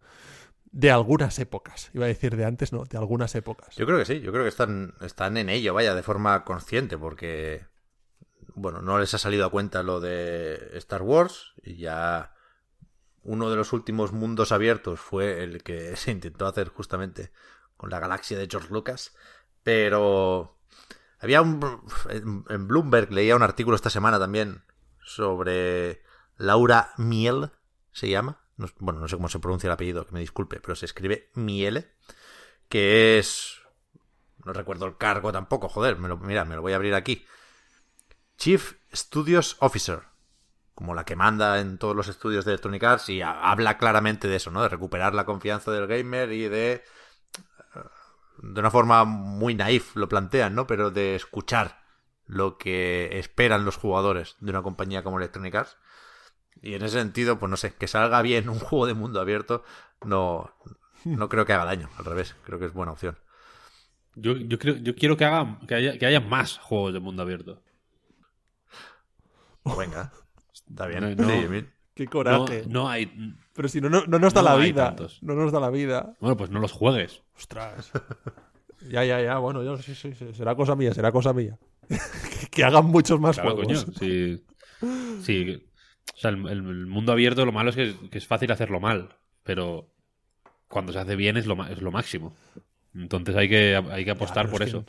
[0.71, 1.89] de algunas épocas.
[1.93, 3.75] Iba a decir de antes, no, de algunas épocas.
[3.75, 6.97] Yo creo que sí, yo creo que están, están en ello, vaya, de forma consciente,
[6.97, 7.65] porque,
[8.53, 12.33] bueno, no les ha salido a cuenta lo de Star Wars y ya
[13.23, 17.31] uno de los últimos mundos abiertos fue el que se intentó hacer justamente
[17.75, 19.15] con la galaxia de George Lucas,
[19.63, 20.59] pero
[21.19, 21.81] había un...
[22.49, 24.63] En Bloomberg leía un artículo esta semana también
[25.01, 26.01] sobre
[26.37, 27.51] Laura Miel,
[27.91, 28.39] se llama.
[28.57, 31.29] No- bueno, no sé cómo se pronuncia el apellido, que me disculpe, pero se escribe
[31.35, 31.91] Miele,
[32.69, 33.61] que es...
[34.45, 37.25] No recuerdo el cargo tampoco, joder, me lo, mira, me lo voy a abrir aquí.
[38.37, 40.03] Chief Studios Officer,
[40.75, 44.27] como la que manda en todos los estudios de Electronic Arts y ha- habla claramente
[44.27, 44.61] de eso, ¿no?
[44.61, 46.83] De recuperar la confianza del gamer y de...
[48.41, 50.67] De una forma muy naif lo plantean, ¿no?
[50.67, 51.81] Pero de escuchar
[52.25, 55.77] lo que esperan los jugadores de una compañía como Electronic Arts.
[56.61, 59.63] Y en ese sentido, pues no sé, que salga bien un juego de mundo abierto,
[60.05, 60.51] no,
[61.05, 63.17] no creo que haga daño, al revés, creo que es buena opción.
[64.15, 67.21] Yo, yo, creo, yo quiero que, haga, que, haya, que haya más juegos de mundo
[67.21, 67.61] abierto.
[69.63, 70.11] Pues venga,
[70.53, 71.15] está bien.
[71.17, 71.29] No, no.
[71.29, 71.69] Sí, Emil.
[71.93, 72.63] ¡Qué coraje!
[72.67, 73.35] no hay.
[73.53, 74.85] Pero si no, no, no nos da No la vida.
[74.87, 75.19] tantos.
[75.23, 76.15] No nos da la vida.
[76.19, 77.23] Bueno, pues no los juegues.
[77.35, 77.91] Ostras.
[78.89, 79.37] ya, ya, ya.
[79.39, 81.57] Bueno, yo sí, sí, sí, será cosa mía, será cosa mía.
[81.89, 83.83] que, que hagan muchos más Claro, juegos.
[83.85, 83.93] coño.
[83.99, 84.45] Sí.
[85.23, 85.66] Sí.
[86.17, 89.09] O sea, el, el mundo abierto lo malo es que, que es fácil hacerlo mal.
[89.43, 89.87] Pero
[90.67, 92.35] cuando se hace bien es lo, ma- es lo máximo.
[92.95, 94.83] Entonces hay que, hay que apostar por es eso.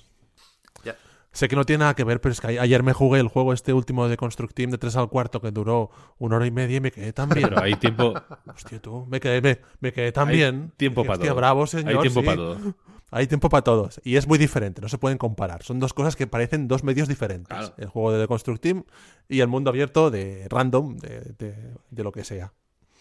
[1.30, 3.52] Sé que no tiene nada que ver, pero es que ayer me jugué el juego
[3.52, 6.80] este último de Constructeam de 3 al cuarto que duró una hora y media y
[6.80, 7.50] me quedé tan bien.
[7.50, 8.14] Pero hay tiempo,
[8.46, 10.72] Hostia, tú, me quedé, me, me quedé tan Hay bien.
[10.78, 11.36] tiempo para Hostia, todo.
[11.36, 11.88] bravo, señor.
[11.90, 12.26] hay tiempo sí.
[12.26, 12.74] para todo.
[13.10, 14.01] Hay tiempo para todos.
[14.05, 15.62] Y es muy diferente, no se pueden comparar.
[15.62, 17.48] Son dos cosas que parecen dos medios diferentes.
[17.56, 17.74] Claro.
[17.78, 18.85] El juego de The Construct Team
[19.28, 22.52] y el mundo abierto de random, de, de- de lo que sea.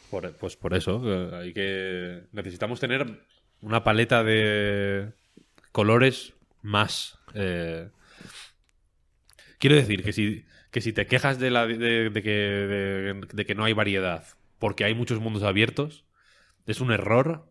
[0.10, 2.24] Por- pues por eso, eh, hay que.
[2.32, 3.22] Necesitamos tener
[3.62, 5.12] una paleta de
[5.74, 7.20] colores más.
[7.34, 7.90] eh,
[9.60, 12.32] Quiero decir que si, que si te quejas de, la, de, de que,
[13.34, 14.24] de que no hay variedad
[14.60, 16.06] porque hay muchos mundos abiertos,
[16.66, 17.46] es un error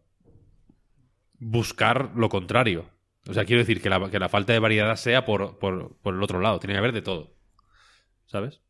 [1.38, 2.86] buscar lo contrario.
[3.28, 6.14] O sea, quiero decir que la, que la falta de variedad sea por, por, por
[6.14, 6.58] el otro lado.
[6.60, 7.34] Tiene que haber de todo.
[8.26, 8.60] ¿Sabes?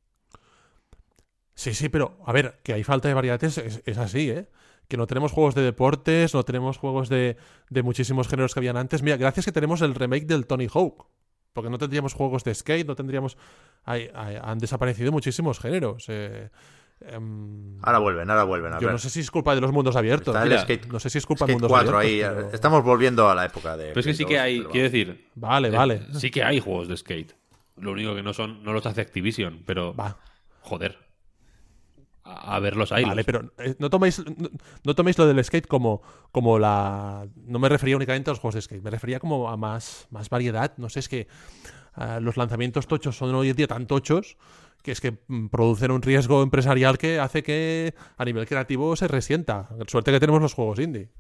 [1.55, 3.59] Sí, sí, pero a ver, que hay falta de variedad es,
[3.99, 4.49] así, ¿eh?
[4.89, 7.37] Que no tenemos juegos de deportes, no tenemos juegos de,
[7.71, 9.03] de muchísimos géneros que habían antes.
[9.03, 11.07] Mira, gracias que tenemos el remake del Tony Hawk.
[11.53, 13.39] Porque no tendríamos juegos de skate, no tendríamos...
[13.85, 16.05] hay- hay- han desaparecido muchísimos géneros.
[16.09, 16.51] eh,
[17.01, 18.73] em, Ahora vuelven, ahora vuelven.
[18.73, 18.93] A yo ver.
[18.93, 20.35] no sé si es culpa de los mundos abiertos.
[20.35, 22.37] Está el Mira, skate- no sé si es culpa de mundos 4 abiertos.
[22.37, 22.43] ahí.
[22.45, 23.89] pero- Estamos volviendo a la época de.
[23.89, 26.03] Pero es que sí 2, que hay, quiero decir, Vale, Eh, vale.
[26.15, 27.35] Sí que hay juegos de skate.
[27.77, 30.17] Lo único que no son, no los hace Activision, pero Va.
[30.63, 30.99] joder.
[32.25, 33.05] A, a verlos ahí.
[33.05, 34.49] Vale, pero eh, no toméis, no,
[34.83, 36.03] no toméis lo del skate como,
[36.33, 37.25] como la...
[37.37, 40.29] No me refería únicamente a los juegos de skate, me refería como a más, más
[40.29, 40.73] variedad.
[40.77, 41.29] No sé, es que
[42.21, 44.37] los lanzamientos tochos son hoy en día tan tochos
[44.83, 49.09] que es que mm, producen un riesgo empresarial que hace que a nivel creativo se
[49.09, 49.69] resienta.
[49.89, 51.11] Suerte que tenemos los juegos indie.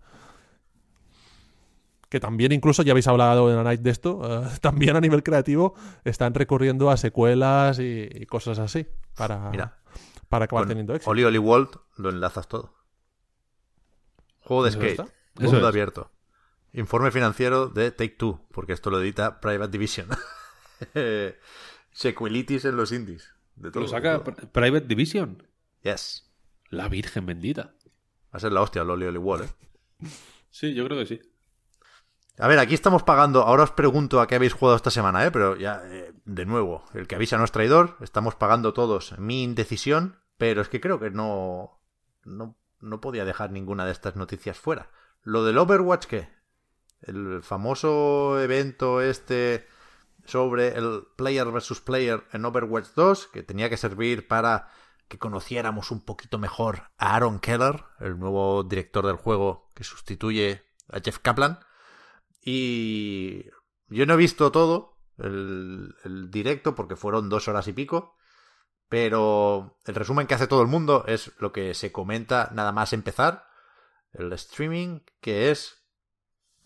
[2.08, 5.22] Que también incluso, ya habéis hablado en la night de esto, eh, también a nivel
[5.24, 5.74] creativo
[6.04, 9.78] están recurriendo a secuelas y, y cosas así para, Mira.
[10.28, 11.10] para acabar teniendo éxito.
[11.10, 12.74] Oli Oli World lo enlazas todo.
[14.42, 14.90] Juego de ¿Eso skate.
[15.00, 15.02] está?
[15.38, 15.64] Eso Mundo es.
[15.64, 16.12] abierto.
[16.72, 20.06] Informe financiero de Take Two, porque esto lo edita Private Division.
[21.92, 23.32] Sequelitis en los indies.
[23.56, 24.34] De todo, Lo saca de todo.
[24.36, 25.42] Pri- Private Division.
[25.82, 26.30] Yes.
[26.70, 27.74] La Virgen bendita.
[28.32, 30.08] Va a ser la hostia el Oli World, ¿eh?
[30.50, 31.20] Sí, yo creo que sí.
[32.38, 33.42] A ver, aquí estamos pagando.
[33.42, 35.30] Ahora os pregunto a qué habéis jugado esta semana, ¿eh?
[35.30, 37.96] Pero ya, eh, de nuevo, el que avisa no es traidor.
[38.00, 41.80] Estamos pagando todos mi indecisión, pero es que creo que no,
[42.24, 44.90] no, no podía dejar ninguna de estas noticias fuera.
[45.22, 46.28] Lo del Overwatch, ¿qué?
[47.00, 49.66] El famoso evento este
[50.26, 54.68] sobre el player versus player en Overwatch 2, que tenía que servir para
[55.08, 60.64] que conociéramos un poquito mejor a Aaron Keller, el nuevo director del juego que sustituye
[60.88, 61.60] a Jeff Kaplan.
[62.40, 63.44] Y
[63.88, 68.16] yo no he visto todo el, el directo porque fueron dos horas y pico.
[68.88, 72.92] Pero el resumen que hace todo el mundo es lo que se comenta nada más
[72.92, 73.46] empezar.
[74.12, 75.82] El streaming, que es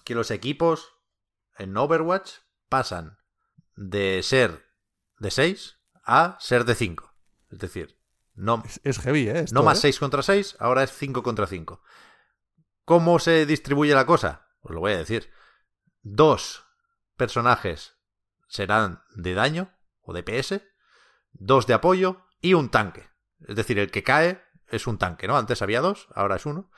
[0.04, 0.92] que los equipos
[1.56, 2.32] en Overwatch
[2.68, 3.19] pasan
[3.80, 4.66] de ser
[5.18, 7.14] de 6 a ser de 5.
[7.50, 7.98] Es decir,
[8.34, 9.40] no, Es, es heavy, ¿eh?
[9.40, 9.82] Esto, no más ¿eh?
[9.82, 11.82] 6 contra 6, ahora es 5 contra 5.
[12.84, 14.48] ¿Cómo se distribuye la cosa?
[14.60, 15.30] Os lo voy a decir.
[16.02, 16.66] Dos
[17.16, 17.96] personajes
[18.48, 20.60] serán de daño o de PS,
[21.32, 23.08] dos de apoyo y un tanque.
[23.48, 25.38] Es decir, el que cae es un tanque, ¿no?
[25.38, 26.70] Antes había dos, ahora es uno.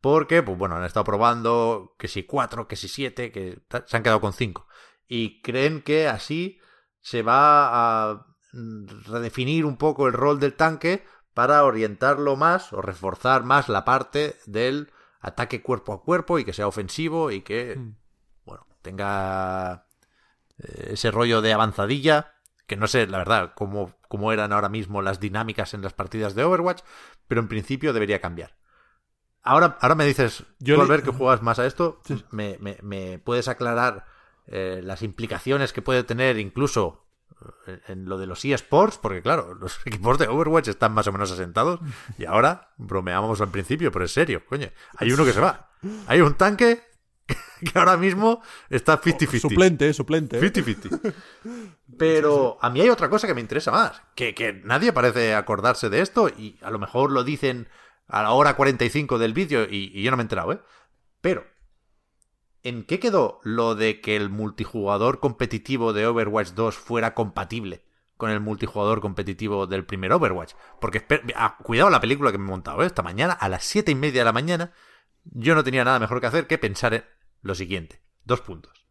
[0.00, 4.02] Porque, pues bueno, han estado probando que si cuatro, que si siete, que se han
[4.02, 4.66] quedado con cinco.
[5.08, 6.60] Y creen que así
[7.00, 11.04] se va a mm, redefinir un poco el rol del tanque
[11.34, 16.52] para orientarlo más o reforzar más la parte del ataque cuerpo a cuerpo y que
[16.52, 17.96] sea ofensivo y que, Mm.
[18.44, 19.86] bueno, tenga
[20.58, 22.34] eh, ese rollo de avanzadilla,
[22.66, 26.34] que no sé, la verdad, cómo, cómo eran ahora mismo las dinámicas en las partidas
[26.34, 26.82] de Overwatch,
[27.28, 28.56] pero en principio debería cambiar.
[29.42, 32.78] Ahora, ahora me dices, Yo tú al ver que juegas más a esto, me, me-
[32.82, 34.04] me puedes aclarar
[34.50, 37.06] eh, las implicaciones que puede tener incluso
[37.66, 41.12] eh, en lo de los eSports, porque claro, los equipos de Overwatch están más o
[41.12, 41.80] menos asentados
[42.16, 44.68] y ahora bromeábamos al principio, pero es serio, coño.
[44.96, 45.70] Hay uno que se va.
[46.06, 46.82] Hay un tanque
[47.60, 49.40] que ahora mismo está 50-50.
[49.40, 50.38] Suplente, suplente.
[50.38, 50.52] ¿eh?
[50.52, 51.14] 50-50.
[51.98, 55.88] Pero a mí hay otra cosa que me interesa más, que, que nadie parece acordarse
[55.88, 57.68] de esto y a lo mejor lo dicen
[58.06, 60.60] a la hora 45 del vídeo y, y yo no me he enterado, ¿eh?
[61.20, 61.44] Pero,
[62.62, 67.84] ¿en qué quedó lo de que el multijugador competitivo de Overwatch 2 fuera compatible
[68.16, 70.54] con el multijugador competitivo del primer Overwatch?
[70.80, 71.04] Porque,
[71.36, 72.86] ah, cuidado la película que me he montado, ¿eh?
[72.86, 74.72] Esta mañana, a las 7 y media de la mañana,
[75.24, 77.04] yo no tenía nada mejor que hacer que pensar en
[77.42, 78.00] lo siguiente.
[78.24, 78.84] Dos puntos.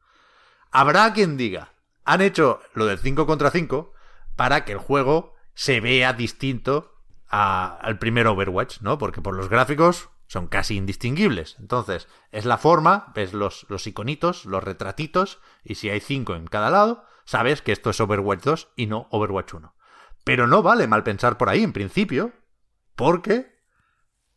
[0.72, 1.74] Habrá quien diga,
[2.06, 3.94] han hecho lo del 5 contra 5
[4.36, 6.94] para que el juego se vea distinto
[7.30, 8.98] a- al primer Overwatch, ¿no?
[8.98, 11.56] Porque por los gráficos son casi indistinguibles.
[11.60, 16.48] Entonces, es la forma, ves los, los iconitos, los retratitos, y si hay 5 en
[16.48, 19.76] cada lado, sabes que esto es Overwatch 2 y no Overwatch 1.
[20.24, 22.34] Pero no vale mal pensar por ahí, en principio,
[22.96, 23.58] porque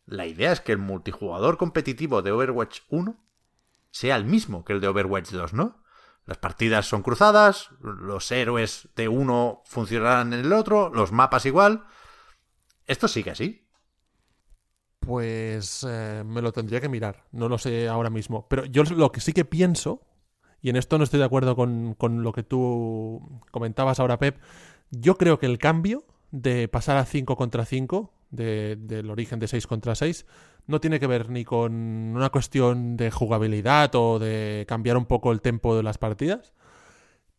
[0.05, 3.17] la idea es que el multijugador competitivo de Overwatch 1
[3.91, 5.81] sea el mismo que el de Overwatch 2, ¿no?
[6.25, 11.85] Las partidas son cruzadas, los héroes de uno funcionarán en el otro, los mapas igual.
[12.85, 13.60] Esto sigue así.
[15.01, 17.25] Pues eh, me lo tendría que mirar.
[17.31, 18.47] No lo sé ahora mismo.
[18.47, 20.03] Pero yo lo que sí que pienso,
[20.61, 24.37] y en esto no estoy de acuerdo con, con lo que tú comentabas ahora, Pep,
[24.91, 29.47] yo creo que el cambio de pasar a 5 contra 5, de- del origen de
[29.47, 30.25] 6 contra 6,
[30.67, 35.31] no tiene que ver ni con una cuestión de jugabilidad o de cambiar un poco
[35.31, 36.53] el tempo de las partidas.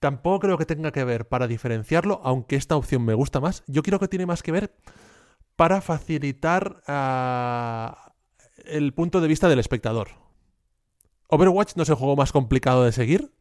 [0.01, 3.63] Tampoco creo que tenga que ver para diferenciarlo, aunque esta opción me gusta más.
[3.69, 4.75] Yo creo que tiene más que ver
[5.63, 8.15] para facilitar ah,
[8.65, 10.09] el punto de vista del espectador.
[11.29, 13.33] Overwatch no es el juego más complicado de seguir.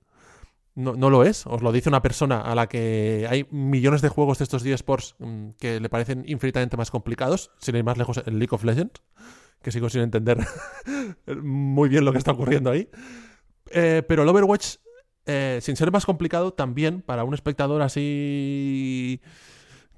[0.75, 1.47] No, no lo es.
[1.47, 5.15] Os lo dice una persona a la que hay millones de juegos de estos eSports
[5.17, 7.49] mm, que le parecen infinitamente más complicados.
[7.57, 9.01] Sin ir más lejos, el League of Legends.
[9.63, 10.37] Que sigo sin entender
[11.41, 12.87] muy bien lo que está ocurriendo ahí.
[13.71, 14.75] Eh, pero el Overwatch,
[15.25, 19.21] eh, sin ser más complicado, también para un espectador así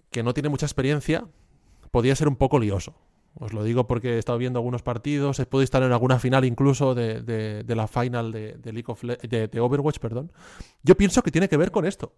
[0.10, 1.28] que no tiene mucha experiencia,
[1.94, 2.96] podía ser un poco lioso.
[3.36, 6.44] Os lo digo porque he estado viendo algunos partidos, he podido estar en alguna final
[6.44, 10.32] incluso de, de- de la final de, de League of Le- de, Overwatch, perdón.
[10.82, 12.14] Yo pienso que tiene que ver con esto,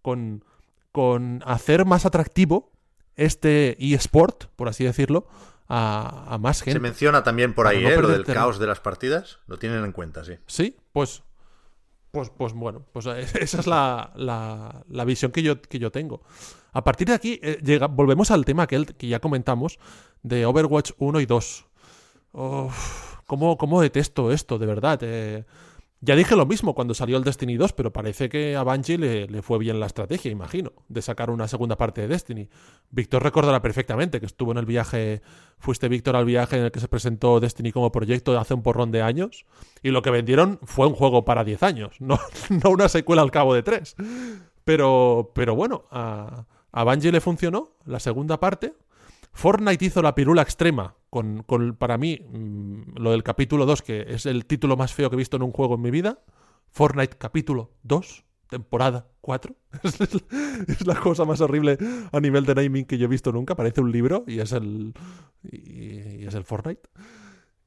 [0.00, 0.44] con,
[0.92, 2.70] con hacer más atractivo
[3.16, 5.26] este eSport, por así decirlo,
[5.68, 6.80] a, a más Se gente.
[6.80, 8.00] menciona también por ahí, no ¿eh?
[8.00, 9.40] Lo del caos de las partidas.
[9.48, 10.34] Lo tienen en cuenta, sí.
[10.46, 11.22] Sí, pues
[12.16, 15.90] Pues, pues bueno, pues eh, esa es la, la- la visión que yo, que yo
[15.92, 16.22] tengo.
[16.72, 19.78] A partir de aquí, eh, llega- volvemos al tema aquel que ya comentamos
[20.22, 21.66] de Overwatch 1 y 2.
[22.32, 24.98] Uf, ¿cómo, cómo detesto esto, de verdad?
[25.02, 25.44] Eh,
[26.06, 29.26] ya dije lo mismo cuando salió el Destiny 2, pero parece que a Bungie le,
[29.26, 32.48] le fue bien la estrategia, imagino, de sacar una segunda parte de Destiny.
[32.90, 35.20] Víctor recordará perfectamente que estuvo en el viaje,
[35.58, 38.92] fuiste Víctor al viaje en el que se presentó Destiny como proyecto hace un porrón
[38.92, 39.46] de años,
[39.82, 42.20] y lo que vendieron fue un juego para 10 años, no,
[42.50, 43.96] no una secuela al cabo de 3.
[44.64, 48.74] Pero, pero bueno, a, a le funcionó la segunda parte.
[49.36, 54.06] Fortnite hizo la pirula extrema con, con, para mí, mm, lo del capítulo 2, que
[54.08, 56.20] es el título más feo que he visto en un juego en mi vida.
[56.70, 59.54] Fortnite capítulo 2, temporada 4.
[60.68, 61.76] Es, la- cosa más horrible
[62.12, 63.54] a nivel de naming que yo he visto nunca.
[63.54, 64.94] Parece un libro y es el,
[65.52, 66.88] y es el Fortnite.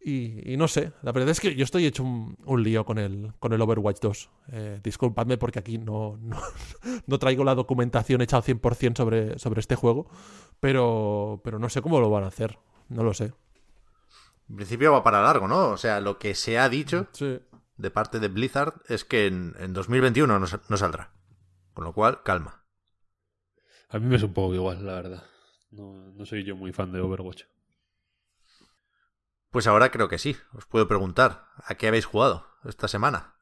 [0.02, 2.98] Y, y no sé, la verdad es que yo estoy hecho un, un lío con
[3.00, 4.30] el, con el Overwatch 2.
[4.54, 6.40] Eh, disculpadme porque aquí no, no,
[7.06, 10.10] no traigo la documentación hecha al 100% sobre, sobre este juego,
[10.62, 12.58] pero, pero no sé cómo lo van a hacer.
[12.88, 13.34] No lo sé.
[14.50, 15.68] En principio va para largo, ¿no?
[15.70, 17.40] O sea, lo que se ha dicho Sí.
[17.78, 21.12] de parte de Blizzard es que en, en 2021 no, no saldrá.
[21.74, 22.64] Con lo cual, calma.
[23.90, 25.24] A mí me es un poco igual, la verdad.
[25.72, 27.44] No, no soy yo muy fan de Overwatch.
[29.52, 30.36] Pues ahora creo que sí.
[30.54, 33.36] Os puedo preguntar, ¿a qué habéis jugado esta semana?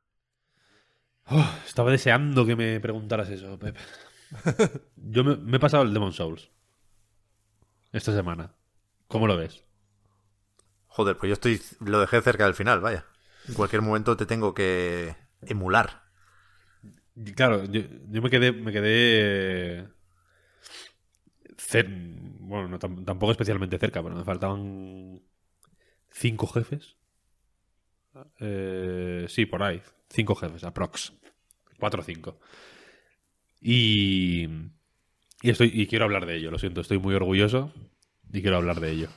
[1.29, 3.75] Oh, estaba deseando que me preguntaras eso, Pep.
[4.95, 6.49] Yo me, me he pasado el Demon Souls.
[7.91, 8.55] Esta semana.
[9.09, 9.65] ¿Cómo lo ves?
[10.88, 13.05] Joder, pues yo estoy lo dejé cerca del final, vaya.
[13.47, 16.03] En cualquier momento te tengo que emular.
[17.35, 18.51] Claro, yo, yo me quedé.
[18.51, 19.79] Me quedé.
[19.79, 19.88] eh,
[22.39, 25.21] bueno, no, tam- tampoco especialmente cerca, pero me faltaban
[26.11, 26.95] cinco jefes.
[28.39, 29.81] Eh, sí, por ahí.
[30.09, 31.13] Cinco jefes, aprox.
[31.79, 32.39] Cuatro o cinco.
[33.61, 34.47] Y.
[35.41, 37.71] Y, estoy, y quiero hablar de ello, lo siento, estoy muy orgulloso
[38.34, 39.09] y quiero hablar de ello.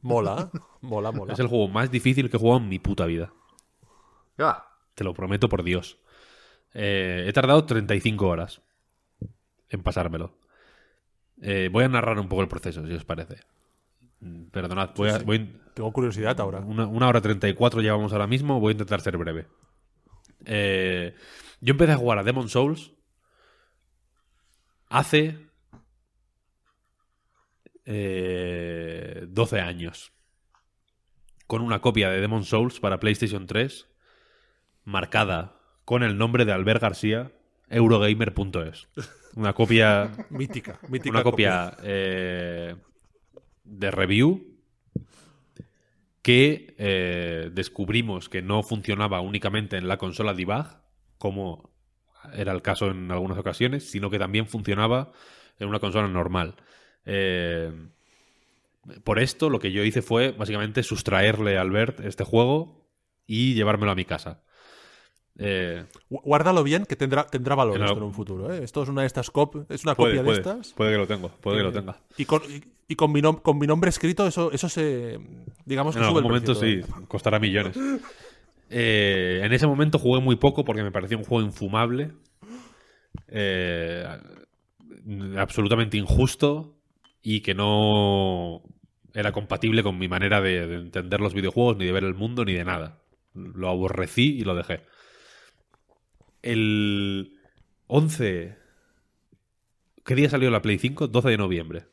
[0.00, 0.50] Mola,
[0.80, 1.32] mola, mola.
[1.32, 3.32] Es el juego más difícil que he jugado en mi puta vida.
[4.36, 4.68] ¿Qué va?
[4.94, 5.98] Te lo prometo por Dios.
[6.72, 8.62] Eh, he tardado 35 horas
[9.68, 10.38] en pasármelo.
[11.42, 13.40] Eh, voy a narrar un poco el proceso, si os parece.
[14.20, 16.60] Mm, Perdonad, voy a, voy, Tengo curiosidad ahora.
[16.60, 19.46] una, una hora 34 llevamos ahora mismo, voy a intentar ser breve.
[20.46, 21.14] Eh,
[21.60, 22.92] yo empecé a jugar a Demon Souls
[24.88, 25.38] hace
[27.84, 30.12] eh, 12 años.
[31.46, 33.86] Con una copia de Demon Souls para PlayStation 3
[34.84, 37.32] marcada con el nombre de Albert García,
[37.68, 38.88] Eurogamer.es.
[39.34, 41.10] Una copia Mítica, mítica.
[41.10, 42.76] una copia eh,
[43.62, 44.55] de review
[46.26, 50.66] que eh, descubrimos que no funcionaba únicamente en la consola debug,
[51.18, 51.70] como
[52.34, 55.12] era el caso en algunas ocasiones, sino que también funcionaba
[55.60, 56.56] en una consola normal.
[57.04, 57.70] Eh,
[59.04, 62.90] por esto, lo que yo hice fue básicamente sustraerle a Albert este juego
[63.24, 64.42] y llevármelo a mi casa.
[65.38, 68.52] Eh, Gu- Guárdalo bien, que tendrá, tendrá valor En esto en un futuro.
[68.54, 68.64] ¿eh?
[68.64, 70.72] Esto es una de estas cop es una puede, copia puede, de estas.
[70.72, 71.98] puede que lo tengo, puede que lo Eh, tenga.
[72.16, 75.18] Y con, y, y con, mi, nom- con mi nombre escrito, eso, eso se.
[75.66, 77.76] Digamos que En sube algún el momento sí, costará millones.
[78.70, 82.12] Eh, en ese momento jugué muy poco porque me parecía un juego infumable.
[83.28, 84.06] eh,
[85.36, 86.74] absolutamente injusto
[87.22, 88.62] y que no
[89.14, 92.44] era compatible con mi manera de, de entender los videojuegos, ni de ver el mundo,
[92.44, 92.98] ni de nada.
[93.34, 94.80] Lo aborrecí y lo dejé.
[96.50, 97.38] El
[97.88, 98.56] 11...
[100.04, 101.08] ¿Qué día salió la Play 5?
[101.08, 101.84] 12 de noviembre.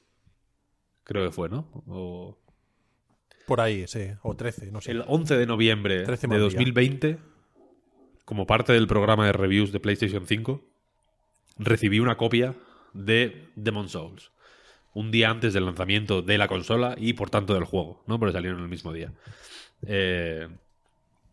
[1.04, 1.68] Creo que fue, ¿no?
[1.88, 2.38] O...
[3.48, 4.12] Por ahí, sí.
[4.22, 4.92] O 13, no sé.
[4.92, 6.46] El 11 de noviembre 13 de mal día.
[6.46, 7.18] 2020,
[8.26, 10.64] como parte del programa de reviews de PlayStation 5,
[11.58, 12.56] recibí una copia
[12.94, 14.32] de Demon Souls.
[14.94, 18.20] Un día antes del lanzamiento de la consola y por tanto del juego, ¿no?
[18.20, 19.12] Porque salieron el mismo día.
[19.88, 20.48] Eh,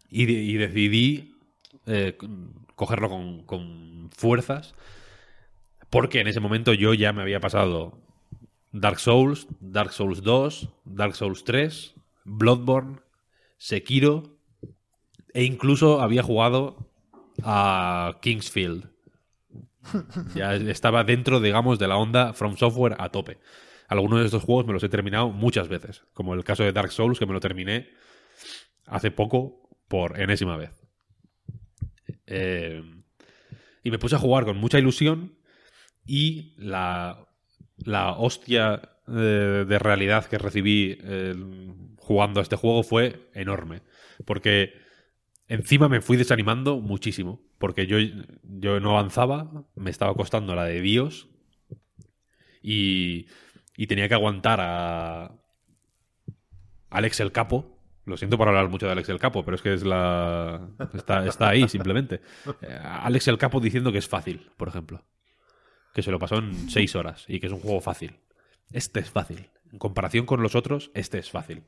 [0.09, 1.35] y, de- y decidí
[1.87, 2.17] eh,
[2.81, 4.75] cogerlo con, con fuerzas
[5.91, 7.99] porque en ese momento yo ya me había pasado
[8.73, 11.95] Dark Souls, Dark Souls 2, Dark Souls 3,
[12.25, 13.01] Bloodborne,
[13.59, 14.39] Sekiro
[15.35, 16.91] e incluso había jugado
[17.43, 18.89] a Kingsfield.
[20.35, 23.39] Ya estaba dentro, digamos, de la onda From Software a tope.
[23.89, 26.93] Algunos de estos juegos me los he terminado muchas veces, como el caso de Dark
[26.93, 27.91] Souls, que me lo terminé
[28.87, 30.80] hace poco por enésima vez.
[32.31, 32.83] Eh,
[33.83, 35.37] y me puse a jugar con mucha ilusión
[36.07, 37.29] y la,
[37.79, 41.35] la hostia eh, de realidad que recibí eh,
[41.99, 43.83] jugando a este juego fue enorme.
[44.25, 44.75] Porque
[45.49, 47.99] encima me fui desanimando muchísimo, porque yo,
[48.43, 51.29] yo no avanzaba, me estaba costando la de Dios
[52.63, 53.27] y,
[53.77, 55.37] y tenía que aguantar a
[56.91, 57.80] Alex el Capo.
[58.11, 61.25] Lo siento por hablar mucho de Alex el Capo, pero es que es la está,
[61.25, 62.21] está ahí simplemente.
[62.61, 65.05] Eh, Alex el Capo diciendo que es fácil, por ejemplo.
[65.95, 68.19] Que se lo pasó en seis horas y que es un juego fácil.
[68.73, 69.49] Este es fácil.
[69.73, 71.63] En comparación con los otros, este es fácil.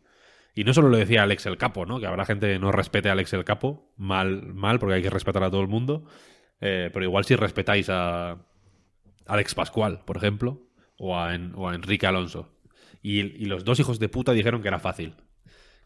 [0.54, 2.00] Y no solo lo decía Alex el Capo, ¿no?
[2.00, 5.10] Que habrá gente que no respete a Alex el Capo, mal, mal, porque hay que
[5.10, 6.04] respetar a todo el mundo.
[6.60, 8.36] Eh, pero igual si respetáis a
[9.26, 10.60] Alex Pascual, por ejemplo,
[10.98, 12.52] o a, Enrique Alonso.
[13.00, 15.14] Y los dos hijos de puta dijeron que era fácil.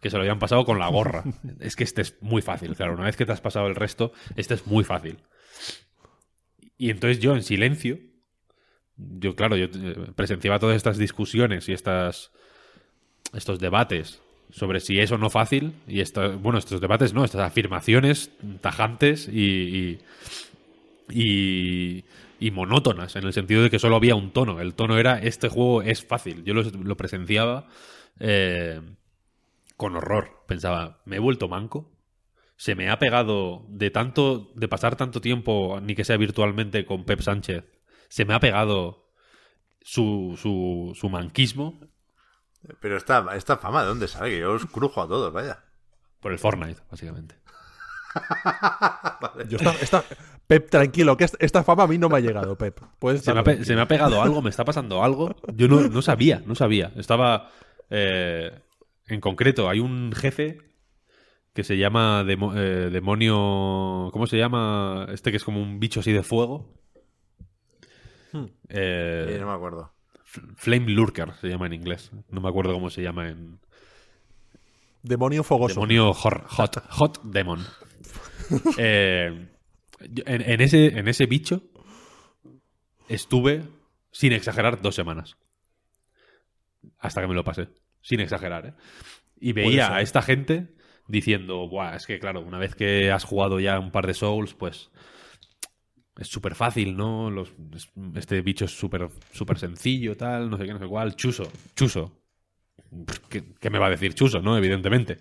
[0.07, 1.25] Que se lo habían pasado con la gorra.
[1.59, 2.95] es que este es muy fácil, claro.
[2.95, 5.19] Una vez que te has pasado el resto, este es muy fácil.
[6.79, 7.99] Y entonces yo, en silencio,
[8.97, 12.31] yo, claro, yo eh, presenciaba todas estas discusiones y estas
[13.33, 14.21] estos debates
[14.51, 18.31] sobre si es o no fácil y esta- bueno estos debates no estas afirmaciones
[18.61, 19.99] tajantes y,
[21.11, 22.05] y,
[22.53, 25.83] monótonas en el sentido de que solo había un tono el tono era este juego
[25.83, 27.67] es fácil yo lo, lo presenciaba
[28.21, 28.81] eh,
[29.77, 31.93] con horror pensaba me he vuelto manco
[32.57, 37.05] se me ha pegado de tanto de pasar tanto tiempo ni que sea virtualmente con
[37.05, 37.65] Pep Sánchez
[38.09, 39.11] se me ha pegado
[39.83, 41.79] su, su, su manquismo
[42.81, 44.31] Pero esta, esta fama, ¿de dónde sale?
[44.31, 45.65] Que yo os crujo a todos, vaya.
[46.21, 47.37] por el Fortnite básicamente
[49.49, 50.05] Yo esta- esta-
[50.47, 52.81] Pep, tranquilo, que est- esta fama a mí no me ha llegado, Pep.
[53.01, 55.35] Puedes Se me, ha, se me ha pegado algo, me está pasando algo.
[55.55, 56.93] Yo no, no sabía, no sabía.
[56.97, 57.51] Estaba.
[57.91, 58.63] eh,
[59.09, 60.59] en concreto, hay un jefe
[61.55, 64.11] que se llama demo- eh, demonio.
[64.13, 65.07] ¿Cómo se llama?
[65.13, 66.73] Este que es como un bicho así de fuego.
[68.69, 69.93] Eh, Eh, no me acuerdo.
[70.57, 72.11] Flame Lurker se llama en inglés.
[72.29, 73.59] No me acuerdo cómo se llama en.
[75.03, 75.75] Demonio fogoso.
[75.75, 76.45] Demonio hot,
[76.91, 77.65] hot demon.
[78.79, 79.49] Eh,
[80.27, 81.63] en ese, en ese bicho
[83.09, 83.65] estuve,
[84.13, 85.37] sin exagerar, dos semanas.
[86.99, 87.69] Hasta que me lo pasé.
[88.07, 88.73] Sin exagerar, ¿eh?
[89.41, 90.69] Y veía a esta gente
[91.09, 94.55] diciendo, Buah, es que claro, una vez que has jugado ya un par de Souls,
[94.55, 94.91] pues
[96.19, 97.31] es súper fácil, ¿no?
[97.31, 97.53] Los-
[98.15, 101.17] este bicho es súper súper sencillo, tal, no sé qué, no sé cuál.
[101.17, 102.13] Chuso, chuso.
[103.29, 104.57] ¿Qué, qué me va a decir Chuso, no?
[104.57, 105.19] Evidentemente.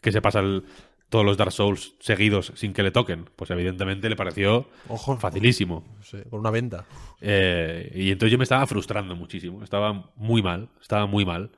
[0.00, 0.64] Que se pasa el-
[1.08, 3.24] todos los Dark Souls seguidos sin que le toquen.
[3.36, 5.16] Pues evidentemente le pareció Ojo.
[5.16, 5.84] facilísimo.
[6.02, 6.86] Sí, con una venda.
[7.20, 9.62] Eh, y entonces yo me estaba frustrando muchísimo.
[9.64, 10.68] Estaba muy mal.
[10.80, 11.50] Estaba muy mal.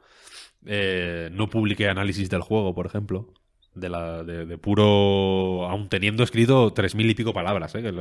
[0.67, 3.33] Eh, no publiqué análisis del juego, por ejemplo.
[3.75, 5.67] De, la, de, puro.
[5.69, 7.75] Aún teniendo escrito tres mil y pico palabras.
[7.77, 7.83] ¿eh?
[7.83, 7.93] Que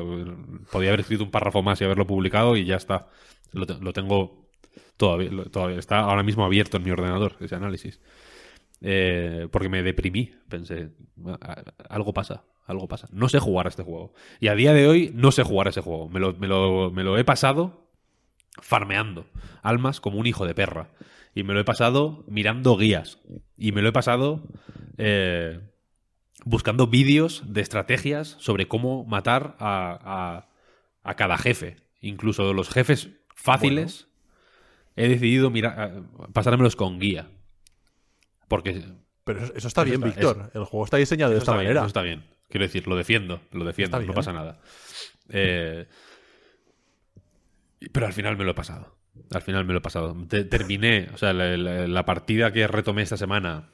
[0.72, 3.07] podía haber escrito un párrafo más y haberlo publicado y ya está.
[3.53, 4.49] Lo, te- lo tengo
[4.98, 5.77] todavía, todavía.
[5.80, 8.02] Está ahora mismo abierto en mi ordenador ese análisis.
[8.81, 10.31] Eh, porque me deprimí.
[10.49, 10.90] Pensé,
[11.41, 13.07] "Ah, algo pasa, algo pasa.
[13.11, 14.14] No sé jugar a este juego.
[14.40, 16.10] Y a día de hoy no sé jugar a ese juego.
[16.10, 17.90] Me lo, me lo- me lo he pasado
[18.61, 19.26] farmeando
[19.61, 20.90] almas como un hijo de perra.
[21.35, 23.19] Y me lo he pasado mirando guías.
[23.57, 24.43] Y me lo he pasado
[24.97, 25.60] eh,
[26.45, 30.49] buscando vídeos de estrategias sobre cómo matar a, a-
[31.10, 31.77] a cada jefe.
[32.01, 34.07] Incluso los jefes fáciles
[34.95, 36.03] he decidido mirar,
[36.34, 37.30] pasármelos con guía.
[38.47, 38.84] Porque
[39.23, 40.51] Pero eso, eso está Eso bien, Víctor.
[40.53, 41.80] El juego está diseñado de esta bien, manera.
[41.81, 42.26] eso está bien.
[42.49, 44.15] Quiero decir, lo defiendo, lo defiendo, Está no bien.
[44.15, 44.60] pasa nada.
[45.30, 45.88] Eh,
[47.93, 48.97] pero al final me lo he pasado.
[49.31, 50.15] Al final me lo he pasado.
[50.27, 53.69] Te- terminé, o sea, la, la- la partida que retomé esta semana,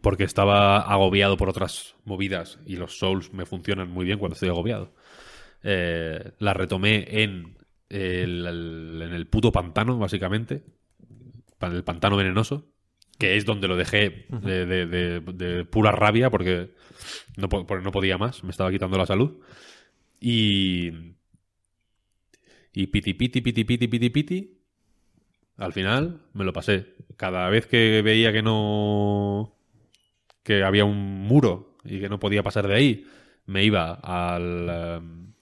[0.00, 4.48] porque estaba agobiado por otras movidas y los Souls me funcionan muy bien cuando estoy
[4.50, 4.92] agobiado.
[5.62, 7.56] Eh, la retomé en
[7.88, 10.62] el, el- en el puto pantano, básicamente.
[11.60, 12.70] El pantano venenoso.
[13.18, 16.74] Que es donde lo dejé de, de- de- de pura rabia porque
[17.36, 18.42] no, po- porque no podía más.
[18.44, 19.38] Me estaba quitando la salud.
[20.20, 20.90] Y.
[22.72, 24.53] Y piti piti piti piti piti piti.
[25.56, 26.94] Al final me lo pasé.
[27.16, 29.56] Cada vez que veía que no.
[30.42, 33.06] que había un muro y que no podía pasar de ahí,
[33.46, 34.68] me iba al.
[34.68, 35.32] em,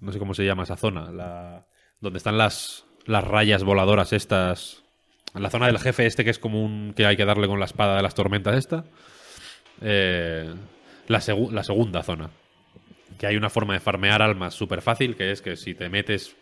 [0.00, 1.12] no sé cómo se llama esa zona.
[1.12, 1.66] La,
[2.00, 4.82] donde están las, las rayas voladoras estas.
[5.34, 6.92] La zona del jefe este que es como un.
[6.94, 8.84] que hay que darle con la espada de las tormentas esta.
[9.80, 10.52] Eh,
[11.06, 12.30] la, la segunda zona.
[13.18, 16.34] Que hay una forma de farmear almas súper fácil, que es que si te metes.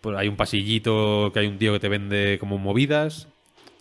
[0.00, 3.28] Pues hay un pasillito que hay un tío que te vende como movidas.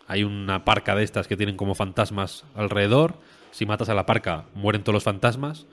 [0.08, 3.20] Hay una parca de estas que tienen como fantasmas alrededor.
[3.52, 5.66] Si matas a la parca, mueren todos los fantasmas.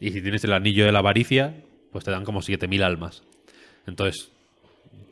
[0.00, 1.62] Y si tienes el anillo de la avaricia,
[1.92, 3.22] pues te dan como 7000 almas.
[3.86, 4.30] Entonces,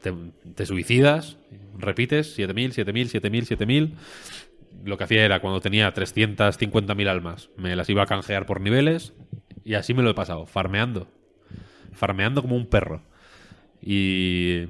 [0.03, 0.13] te,
[0.55, 1.37] te suicidas,
[1.77, 3.95] repites 7000, 7000, 7000, 7000.
[4.85, 9.13] Lo que hacía era cuando tenía 350.000 almas, me las iba a canjear por niveles
[9.65, 11.09] Y así me lo he pasado, farmeando.
[11.93, 13.03] Farmeando como un perro.
[13.83, 14.67] Y.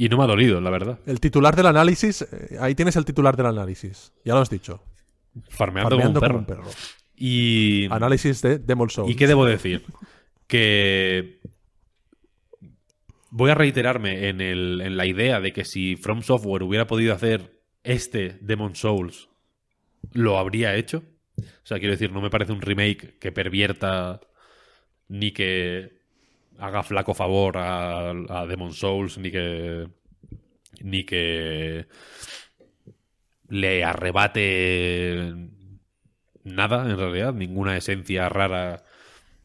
[0.00, 1.00] Y no me ha dolido, la verdad.
[1.06, 4.12] El titular del análisis, eh, ahí tienes el titular del análisis.
[4.24, 4.80] Ya lo has dicho.
[5.48, 6.56] Farmeando, Farmeando como un perro.
[6.56, 6.78] como un perro.
[7.16, 7.86] Y.
[7.90, 9.10] Análisis de Demon Souls.
[9.10, 9.84] ¿Y qué debo decir?
[10.46, 11.40] Que
[13.30, 17.12] voy a reiterarme en, el- en la idea de que si From Software hubiera podido
[17.14, 19.28] hacer este Demon Souls,
[20.12, 21.02] lo habría hecho.
[21.38, 24.20] O sea, quiero decir, no me parece un remake que pervierta
[25.08, 25.97] ni que
[26.58, 29.88] haga flaco favor a, a Demon Souls, ni que.
[30.80, 31.86] ni que
[33.48, 35.34] le arrebate
[36.44, 38.84] nada, en realidad, ninguna esencia rara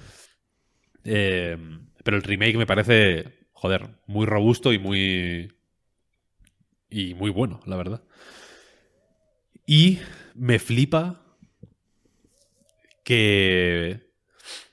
[1.05, 1.57] Eh,
[2.03, 5.53] pero el remake me parece, joder, muy robusto y muy.
[6.91, 8.03] y muy bueno, la verdad.
[9.67, 9.99] Y
[10.35, 11.23] me flipa
[13.05, 14.13] que.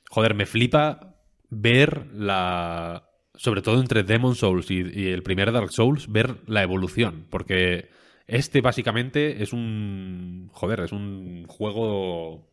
[0.10, 1.16] Joder, me flipa
[1.50, 3.08] ver la.
[3.36, 7.26] Sobre todo entre Demon Souls y, y el primer Dark Souls, ver la evolución.
[7.30, 7.90] Porque
[8.32, 10.50] este básicamente es un.
[10.54, 12.52] Joder, es un juego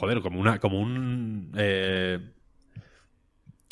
[0.00, 2.18] joder, como una, como un eh,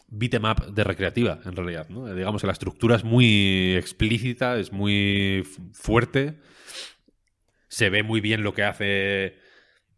[0.09, 5.43] beat 'em de recreativa, en realidad, Digamos que la estructura es muy explícita, es muy
[5.73, 6.39] fuerte.
[7.69, 9.39] Se ve muy bien lo que hace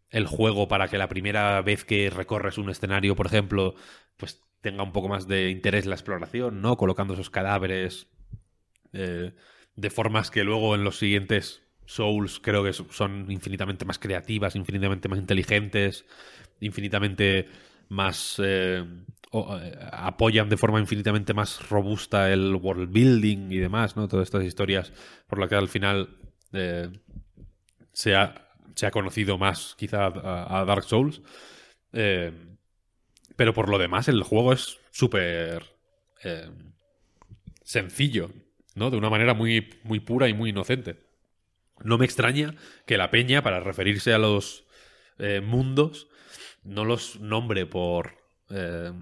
[0.09, 3.75] el juego para que la primera vez que recorres un escenario, por ejemplo,
[4.17, 6.77] pues tenga un poco más de interés la exploración, ¿no?
[6.77, 8.07] Colocando esos cadáveres
[8.93, 9.33] eh,
[9.75, 15.09] de formas que luego en los siguientes Souls creo que son infinitamente más creativas, infinitamente
[15.09, 16.05] más inteligentes,
[16.59, 17.47] infinitamente
[17.89, 18.35] más...
[18.43, 18.85] eh,
[19.33, 24.09] eh, apoyan de forma infinitamente más robusta el world building y demás, ¿no?
[24.09, 24.91] Todas estas historias
[25.27, 26.17] por las que al final
[27.93, 31.21] se, ha, se ha conocido más quizá a, Dark Souls.
[31.91, 35.63] Pero por lo demás el juego es súper
[37.63, 38.31] sencillo,
[38.75, 38.89] ¿no?
[38.91, 40.99] De una manera muy, muy pura y muy inocente.
[41.83, 44.65] No me extraña que la peña, para referirse a los
[45.19, 46.09] eh, mundos,
[46.63, 48.17] no los nombre por,
[48.49, 48.93] eh,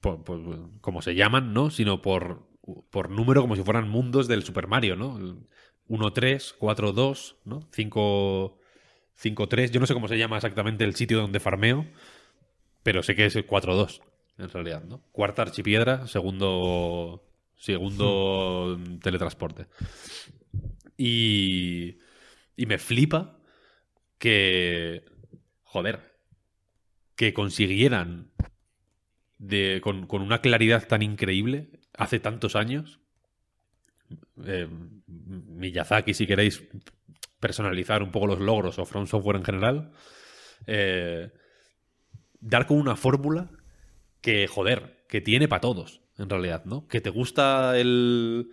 [0.00, 1.70] por, por- como se llaman, ¿no?
[1.70, 2.46] Sino por,
[2.90, 5.16] por número, como si fueran mundos del Super Mario, ¿no?
[5.18, 5.36] El
[5.88, 7.68] 1-3, 4-2, ¿no?
[7.72, 8.58] 5...
[9.20, 11.86] 5-3, yo no sé cómo se llama exactamente el sitio donde farmeo,
[12.82, 14.00] pero sé que es el 4-2,
[14.38, 15.02] en realidad, ¿no?
[15.12, 17.27] Cuarta archipiedra, segundo
[17.58, 19.66] segundo teletransporte.
[20.96, 21.98] Y,
[22.56, 23.38] y me flipa
[24.18, 25.04] que,
[25.62, 26.16] joder,
[27.14, 28.32] que consiguieran
[29.38, 33.00] de, con, con una claridad tan increíble hace tantos años.
[34.44, 34.68] eh,
[35.06, 36.64] Miyazaki, si queréis
[37.40, 39.92] personalizar un poco los logros o From Software en general,
[40.66, 41.30] eh,
[42.40, 43.50] dar con una fórmula
[44.20, 46.86] que, joder, que tiene para todos, en realidad, ¿no?
[46.88, 48.50] Que te gusta el.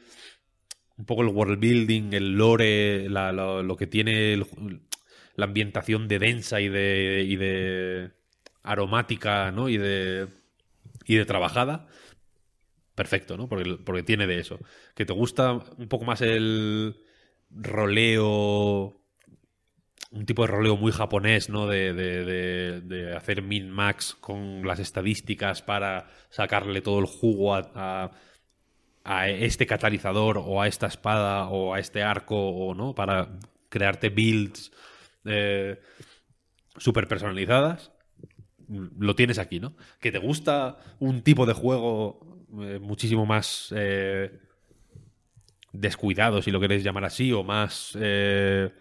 [0.97, 4.41] Un poco el world building, el lore, lo que tiene
[5.35, 7.25] la ambientación de densa y de.
[7.27, 8.11] y de
[8.63, 9.69] aromática, ¿no?
[9.69, 10.27] Y de.
[11.05, 11.87] y de trabajada.
[12.95, 13.49] Perfecto, ¿no?
[13.49, 14.59] Porque, porque tiene de eso.
[14.95, 17.01] Que te gusta un poco más el
[17.49, 19.04] roleo
[20.15, 21.67] un tipo de roleo muy japonés, ¿no?
[21.67, 28.11] De, de- de- hacer min-max con las estadísticas para sacarle todo el jugo a,
[29.03, 33.29] a- este catalizador o a esta espada o a este arco o no para
[33.69, 34.71] crearte builds
[35.25, 35.79] eh,
[36.77, 37.91] súper personalizadas
[38.69, 39.75] lo tienes aquí, ¿no?
[39.99, 44.39] Que te gusta un tipo de juego eh, muchísimo más eh,
[45.71, 48.71] descuidado, si lo queréis llamar así, o más eh,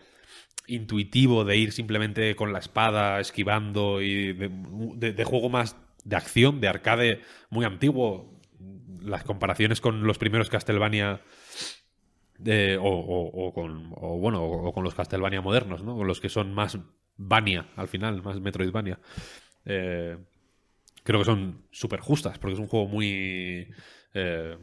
[0.66, 6.68] intuitivo de ir simplemente con la espada esquivando y de, juego más de acción, de
[6.68, 7.20] arcade
[7.51, 8.40] muy antiguo.
[9.01, 11.20] Las comparaciones con los primeros Castlevania
[12.81, 15.97] o, con o bueno o, con los Castlevania modernos, ¿no?
[15.97, 16.78] Con los que son más
[17.16, 18.98] Vania al final, más Metroidvania.
[19.64, 20.16] Eh,
[21.05, 23.68] creo que son súper justas porque es un juego muy
[24.14, 24.59] eh,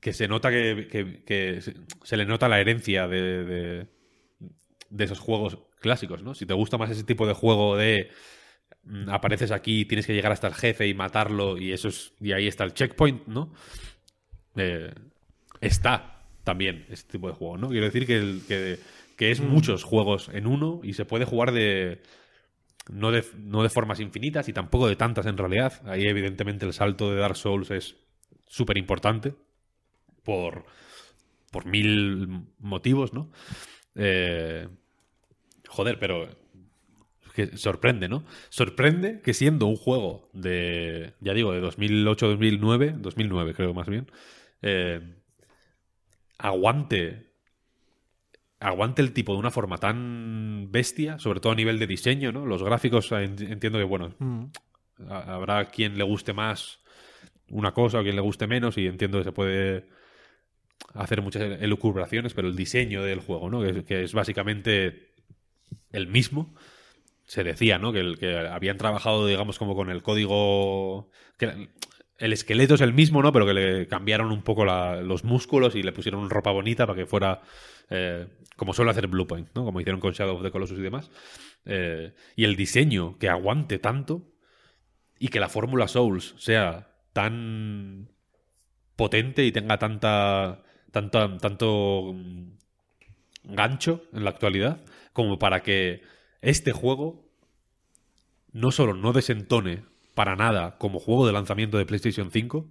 [0.00, 0.88] que se nota que,
[1.24, 3.44] que- se, le nota la herencia de-
[4.92, 6.34] de esos juegos clásicos, ¿no?
[6.34, 8.10] Si te gusta más ese tipo de juego de
[8.84, 12.32] mm, apareces aquí, tienes que llegar hasta el jefe y matarlo y eso es y
[12.32, 13.52] ahí está el checkpoint, ¿no?
[14.56, 14.92] Eh,
[15.60, 17.68] está también este tipo de juego, ¿no?
[17.68, 18.78] Quiero decir que, el- que,
[19.16, 22.02] que es muchos juegos en uno y se puede jugar de
[22.90, 25.80] no, de no de formas infinitas y tampoco de tantas en realidad.
[25.86, 27.96] Ahí evidentemente el salto de Dark Souls es
[28.48, 29.34] súper importante
[30.24, 30.66] por,
[31.50, 32.28] por mil
[32.58, 33.30] motivos, ¿no?
[33.94, 34.68] Eh,
[35.72, 38.24] joder, pero es que sorprende, ¿no?
[38.50, 44.10] Sorprende que siendo un juego de, ya digo, de 2008-2009, 2009 creo más bien,
[44.62, 45.00] eh,
[46.38, 47.30] aguante
[48.60, 52.46] aguante el tipo de una forma tan bestia, sobre todo a nivel de diseño, ¿no?
[52.46, 54.44] Los gráficos en- entiendo que, bueno, Mm.
[55.08, 56.78] ha- habrá quien le guste más
[57.50, 59.88] una cosa o quien le guste menos y entiendo que se puede
[60.94, 63.62] hacer muchas elucubraciones, pero el diseño del juego, ¿no?
[63.62, 65.11] Que, que es básicamente
[65.92, 66.54] el mismo.
[67.24, 67.92] Se decía, ¿no?
[67.92, 71.10] Que, el, que habían trabajado, digamos, como con el código...
[71.38, 71.68] Que
[72.18, 73.32] el esqueleto es el mismo, ¿no?
[73.32, 77.06] Pero que le cambiaron un poco los músculos y le pusieron ropa bonita para que
[77.06, 77.42] fuera
[77.90, 79.64] eh, como suele hacer Bluepoint, ¿no?
[79.64, 81.10] Como hicieron con Shadow of the Colossus y demás.
[81.64, 84.22] Eh, y el diseño que aguante tanto
[85.18, 88.08] y que la fórmula Souls sea tan
[88.94, 90.62] potente y tenga tanta,
[90.92, 92.52] tanta tanto mm,
[93.44, 94.80] gancho en la actualidad
[95.12, 96.02] como para que
[96.40, 97.22] este juego
[98.52, 99.82] no solo no desentone
[100.14, 102.68] para nada como juego de lanzamiento de PlayStation 5,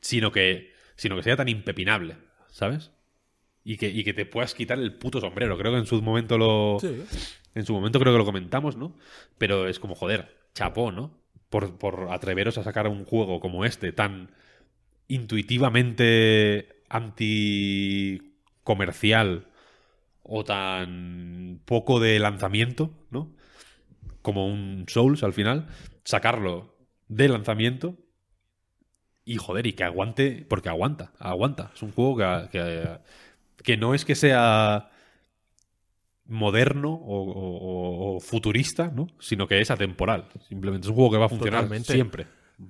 [0.00, 2.16] sino que, sino que sea tan impepinable,
[2.50, 2.90] ¿sabes?
[3.64, 5.56] Y que, y que te puedas quitar el puto sombrero.
[5.56, 6.78] Creo que en su momento lo.
[6.80, 7.00] Sí.
[7.54, 8.96] En su momento creo que lo comentamos, ¿no?
[9.38, 11.16] Pero es como, joder, chapó, ¿no?
[11.48, 14.32] Por, por atreveros a sacar un juego como este, tan
[15.06, 19.46] intuitivamente anticomercial
[20.22, 23.32] o tan poco de lanzamiento, ¿no?
[24.22, 25.68] Como un Souls al final,
[26.04, 26.76] sacarlo
[27.08, 27.96] de lanzamiento
[29.24, 31.70] y joder, y que aguante, porque aguanta, aguanta.
[31.74, 32.98] Es un juego que, que,
[33.62, 34.90] que no es que sea
[36.26, 39.08] moderno o, o- o futurista, ¿no?
[39.18, 40.28] Sino que es atemporal.
[40.48, 41.92] Simplemente es un juego que va a funcionar Totalmente.
[41.92, 42.26] siempre.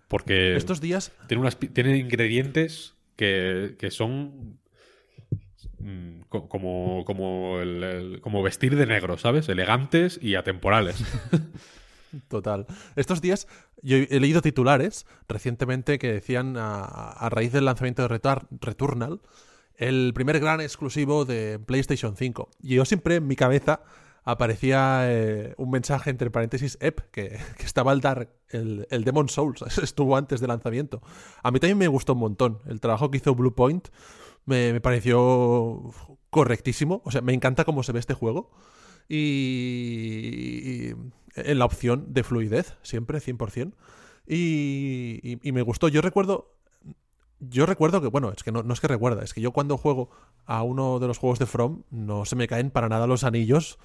[0.09, 4.59] Porque Estos días tiene, unas, tiene ingredientes que, que son
[6.29, 9.49] como, como, el- como vestir de negro, ¿sabes?
[9.49, 11.03] Elegantes y atemporales.
[12.29, 12.67] Total.
[12.97, 13.49] Estos días
[13.83, 18.21] yo he leído titulares recientemente que decían a, raíz del lanzamiento de
[18.61, 19.21] Returnal
[19.77, 22.51] el primer gran exclusivo de PlayStation 5.
[22.61, 23.81] Y yo siempre en mi cabeza
[24.25, 29.63] aparecía eh, un mensaje entre paréntesis EP que, estaba el Dark, el, el Demon Souls,
[29.83, 31.03] estuvo antes del lanzamiento.
[31.43, 32.59] A mí también me gustó un montón.
[32.67, 33.89] El trabajo que hizo Bluepoint
[34.45, 35.91] me, pareció
[36.31, 37.03] correctísimo.
[37.05, 38.51] O sea, me encanta cómo se ve este juego.
[39.09, 39.17] Y,
[40.65, 40.95] y
[41.35, 43.73] en la opción de fluidez, siempre, 100%.
[44.27, 45.89] Y, y, y me gustó.
[45.89, 46.57] Yo recuerdo
[47.43, 49.77] yo recuerdo que, bueno, es que no, no es que recuerda, es que yo cuando
[49.77, 50.11] juego
[50.47, 53.79] a uno de los juegos de From no se me caen para nada los anillos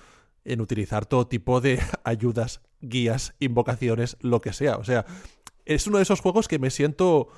[0.46, 4.78] en utilizar todo tipo de ayudas, guías, invocaciones, lo que sea.
[4.78, 5.06] O sea,
[5.66, 7.30] es uno de esos juegos que me siento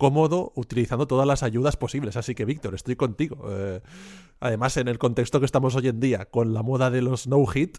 [0.00, 2.16] cómodo utilizando todas las ayudas posibles.
[2.16, 3.46] Así que, Víctor, estoy contigo.
[3.50, 3.80] Eh,
[4.40, 7.76] además, en el contexto que estamos hoy en día, con la moda de los no-hit,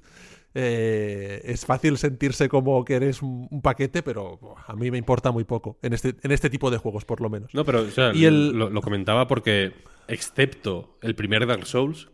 [0.53, 5.31] eh, es fácil sentirse como que eres un, un paquete, pero a mí me importa
[5.31, 5.77] muy poco.
[5.81, 7.53] En este, en este tipo de juegos, por lo menos.
[7.53, 9.73] No, pero o sea, Y el- lo, lo comentaba porque,
[10.07, 12.10] excepto el primer Dark Souls,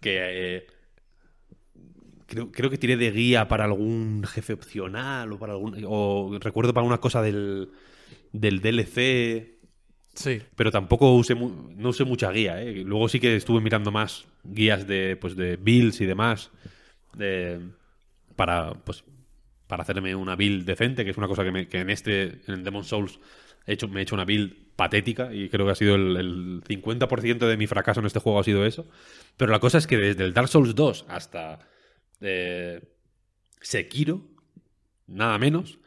[0.00, 0.18] que
[0.58, 0.66] eh,
[2.26, 5.76] creo, creo que tiré de guía para algún jefe opcional o para algún.
[5.86, 7.70] O recuerdo para una cosa del,
[8.32, 9.58] del DLC.
[10.14, 10.42] Sí.
[10.56, 12.82] Pero tampoco usé no usé mucha guía, ¿eh?
[12.84, 16.50] Luego sí que estuve mirando más guías de, pues, de builds y demás.
[17.14, 17.60] de-
[18.36, 19.02] para, pues,
[19.66, 22.62] para hacerme una build decente, que es una cosa que, me- que en este, en
[22.64, 23.18] Demon Souls,
[23.66, 26.62] he hecho, me he hecho una build patética y creo que ha sido el, el
[26.64, 28.86] 50% de mi fracaso en este juego ha sido eso.
[29.36, 31.58] Pero la cosa es que desde el Dark Souls 2 hasta
[32.20, 32.80] eh,
[33.60, 34.22] Sekiro,
[35.08, 35.79] nada menos,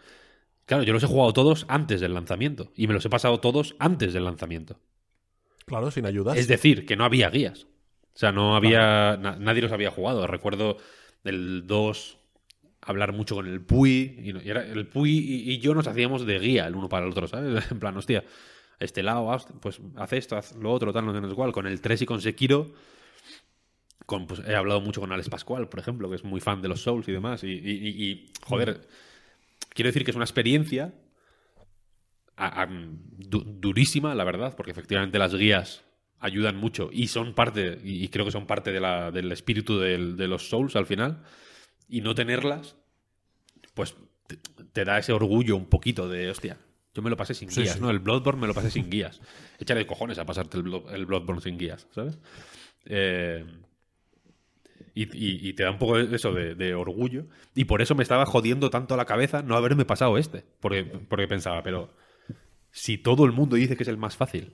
[0.66, 3.76] claro, yo los he jugado todos antes del lanzamiento y me los he pasado todos
[3.80, 4.80] antes del lanzamiento.
[5.66, 6.38] Claro, sin ayudas.
[6.38, 7.68] Es decir, que no había guías.
[8.14, 9.18] O sea, no había.
[9.18, 10.28] na- nadie los había jugado.
[10.28, 10.78] Recuerdo
[11.24, 12.18] el 2
[12.82, 14.20] hablar mucho con el Puy.
[14.24, 16.90] Y, no- y era, el Puy y, y yo nos hacíamos de guía el uno
[16.90, 17.64] para el otro, ¿sabes?
[17.72, 18.24] En plan, hostia,
[18.80, 21.52] este lado, haz- pues haz esto, haz lo otro, tal, no tienes igual.
[21.54, 22.74] Con el 3 y con Sekiro.
[24.06, 26.68] Con, pues, he hablado mucho con Alex Pascual, por ejemplo, que es muy fan de
[26.68, 27.42] los Souls y demás.
[27.46, 28.82] Y, joder,
[29.74, 30.94] quiero decir que es una experiencia
[32.36, 35.84] a- a- du- durísima, la verdad, porque efectivamente las guías
[36.20, 40.16] ayudan mucho y son parte, y creo que son parte de la- del espíritu del-
[40.18, 41.24] de los Souls al final,
[41.88, 42.76] y no tenerlas,
[43.74, 43.96] pues
[44.28, 44.38] te,
[44.72, 46.58] te da ese orgullo un poquito de, hostia,
[46.96, 47.82] yo me lo pasé sin Sí, guías, sí.
[47.82, 47.90] ¿no?
[47.90, 49.20] El Bloodborne me lo pasé sin guías.
[49.60, 52.20] Échale cojones a pasarte el, el Bloodborne sin guías, ¿sabes?
[52.86, 53.46] Eh,
[54.96, 57.26] y, y- y te da un poco eso de, de orgullo.
[57.56, 60.44] Y por eso me estaba jodiendo tanto la cabeza no haberme pasado este.
[60.60, 61.90] Porque, porque pensaba, pero
[62.72, 64.54] si todo el mundo dice que es el más fácil,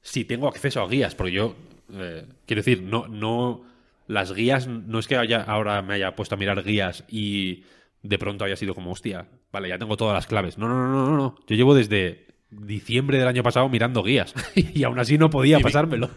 [0.00, 1.56] si tengo acceso a guías, porque yo,
[1.92, 3.64] eh, quiero decir, no, no,
[4.06, 7.64] las guías, no es que haya, ahora me haya puesto a mirar guías y
[8.02, 10.58] de pronto haya sido como, hostia, vale, ya tengo todas las claves.
[10.58, 11.36] No, no, no, no, no, no.
[11.46, 16.10] Yo llevo desde diciembre del año pasado mirando guías y aún así no podía pasármelo.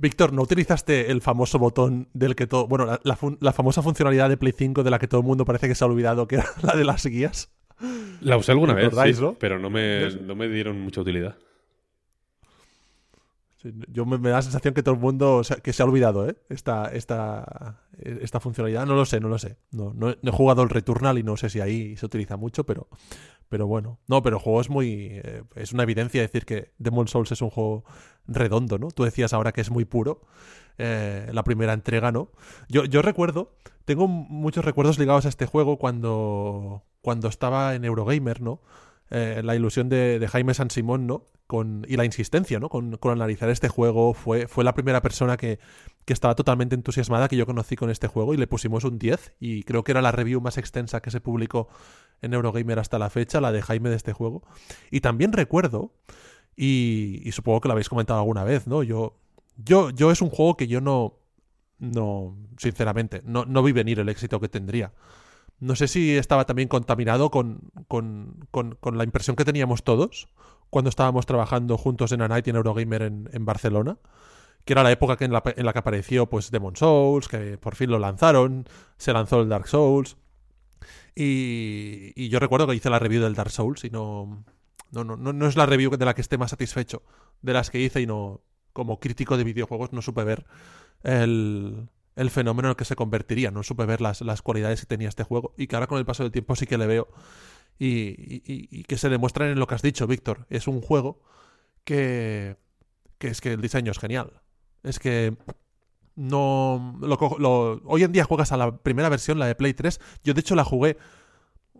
[0.00, 2.66] Víctor, ¿no utilizaste el famoso botón del que todo.
[2.66, 5.26] Bueno, la, la fun- la famosa funcionalidad de Play 5 de la que todo el
[5.26, 7.50] mundo parece que se ha olvidado, que era la de las guías?
[8.20, 9.34] La usé alguna vez, ¿Recordáis, sí, no?
[9.34, 11.36] pero no me, no me dieron mucha utilidad.
[13.56, 15.82] Sí, Yo me, me da la sensación que todo el mundo o sea, que se
[15.82, 16.36] ha olvidado, ¿eh?
[16.48, 17.80] Esta, esta,
[18.22, 18.86] esta funcionalidad.
[18.86, 19.56] No lo sé, no lo sé.
[19.70, 22.88] No, no he jugado el Returnal y no sé si ahí se utiliza mucho, pero,
[23.48, 23.98] pero bueno.
[24.08, 25.08] No, pero el juego es muy.
[25.22, 27.84] eh, es una evidencia decir que Demon Souls es un juego
[28.26, 28.88] redondo, ¿no?
[28.88, 30.22] Tú decías ahora que es muy puro.
[30.80, 32.30] eh, la primera entrega, ¿no?
[32.68, 33.54] Yo, yo recuerdo,
[33.84, 38.62] tengo muchos recuerdos ligados a este juego cuando, cuando estaba en Eurogamer, ¿no?
[39.10, 41.26] Eh, la ilusión de, de Jaime San Simón, ¿no?
[41.46, 42.68] Con, y la insistencia, ¿no?
[42.68, 44.14] Con, con analizar este juego.
[44.14, 45.58] Fue, fue la primera persona que,
[46.10, 49.36] que estaba totalmente entusiasmada que yo conocí con este juego y le pusimos un 10
[49.38, 51.68] y creo que era la review más extensa que se publicó
[52.20, 54.42] en Eurogamer hasta la fecha, la de Jaime de este juego.
[54.90, 55.92] Y también recuerdo,
[56.56, 58.82] y, supongo que lo habéis comentado alguna vez, ¿no?
[58.82, 59.20] Yo,
[59.56, 61.14] yo, yo es un juego que yo no,
[61.78, 64.92] no, sinceramente, no, no vi venir el éxito que tendría.
[65.60, 70.28] No sé si estaba también contaminado con, con, con- con la impresión que teníamos todos
[70.70, 73.98] cuando estábamos trabajando juntos en A Night y en Eurogamer en, en Barcelona,
[74.64, 77.98] que era la época en, la, que apareció pues Demon Souls, que por fin lo
[77.98, 78.66] lanzaron,
[78.98, 80.16] se lanzó el Dark Souls,
[81.14, 84.44] y, y yo recuerdo que hice la review del Dark Souls y no,
[84.92, 87.02] no, no, no, es la review de la que esté más satisfecho
[87.42, 88.42] de las que hice y no,
[88.72, 90.46] como crítico de videojuegos, no supe ver
[91.02, 93.50] el, el fenómeno en el que se convertiría.
[93.50, 96.04] No supe ver las, las cualidades que tenía este juego y que ahora con el
[96.06, 97.08] paso del tiempo sí que le veo
[97.78, 100.46] y- y que se demuestran en lo que has dicho, Víctor.
[100.50, 101.22] Es un juego
[101.84, 102.56] que,
[103.18, 104.42] que es que el diseño es genial.
[104.82, 105.36] Es que
[106.16, 110.00] no lo, hoy en día juegas a la primera versión, la de Play 3.
[110.24, 110.96] Yo de hecho la jugué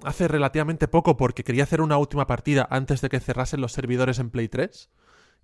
[0.02, 4.18] hace relativamente poco porque quería hacer una última partida antes de que cerrasen los servidores
[4.18, 4.90] en Play 3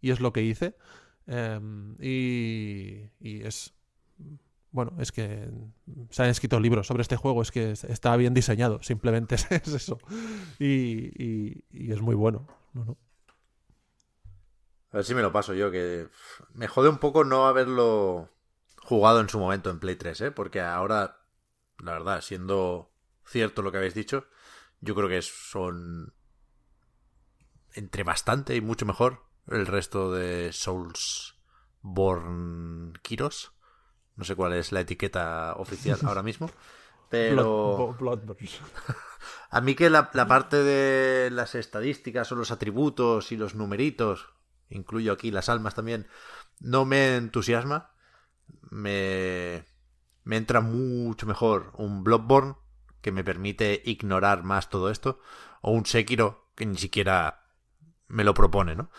[0.01, 0.77] y es lo que hice.
[1.27, 3.75] Em, y, y es
[4.71, 5.49] bueno, es que
[6.11, 9.47] se han escrito libros sobre este juego, es que es- está bien diseñado, simplemente es,
[9.51, 9.99] es eso.
[10.59, 12.47] Y, y- y es muy bueno.
[12.75, 12.97] No, no.
[14.97, 16.09] A ver si me lo paso yo, que
[16.55, 18.31] me jode un poco no haberlo
[18.79, 20.31] jugado en su momento en Play 3, ¿eh?
[20.31, 21.19] Porque ahora,
[21.85, 22.91] la verdad, siendo
[23.27, 24.27] cierto lo que habéis dicho,
[24.81, 26.15] yo creo que son
[27.75, 31.43] entre bastante y mucho mejor el resto de Souls
[31.83, 33.53] Born Kiros.
[34.15, 36.51] No sé cuál es la etiqueta oficial ahora mismo.
[37.11, 37.95] Pero...
[37.99, 38.35] Blood-.
[39.51, 44.31] A mí que la, la parte de las estadísticas o los atributos y los numeritos,
[44.71, 46.09] incluyo aquí las almas también,
[46.61, 47.91] no me entusiasma.
[48.71, 49.65] Me,
[50.25, 52.57] me entra mucho mejor un Bloodborne
[53.01, 55.21] que me permite ignorar más todo esto,
[55.63, 57.45] o un Sekiro que ni siquiera
[58.09, 58.91] me lo propone, ¿no?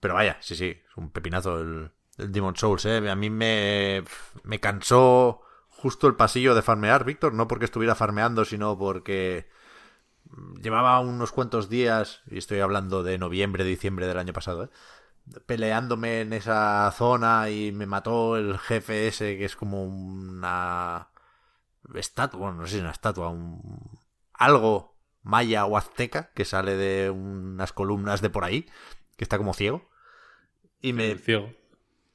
[0.00, 3.08] Pero vaya, sí, sí, es un pepinazo el, el Demon Souls, ¿eh?
[3.10, 4.04] A mí me,
[4.44, 9.48] me cansó justo el pasillo de farmear, Víctor, no porque estuviera farmeando, sino porque
[10.60, 14.68] llevaba unos cuantos días, y estoy hablando de noviembre, diciembre del año pasado, ¿eh?
[15.46, 21.08] Peleándome en esa zona y me mató el jefe ese que es como una
[21.94, 23.98] estatua, bueno, no sé si es una estatua, un
[24.32, 28.66] algo maya o azteca que sale de unas columnas de por ahí,
[29.16, 29.88] que está como ciego.
[30.80, 31.52] Y me El ciego.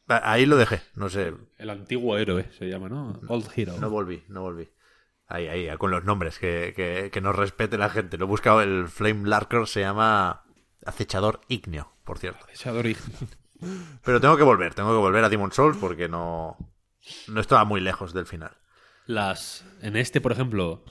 [0.08, 3.20] ahí lo dejé, no sé, El antiguo héroe se llama, ¿no?
[3.28, 3.76] Old Hero.
[3.80, 4.70] no volví, no volví.
[5.28, 8.18] Ahí, ahí, con los nombres, que, que, que nos respete la gente.
[8.18, 10.44] Lo he buscado, el Flame Larker se llama
[10.86, 12.46] Acechador Ígneo, por cierto.
[14.04, 16.58] Pero tengo que volver, tengo que volver a Demon Souls porque no,
[17.28, 18.52] no estaba muy lejos del final.
[19.06, 19.66] Las.
[19.82, 20.84] En este, por ejemplo,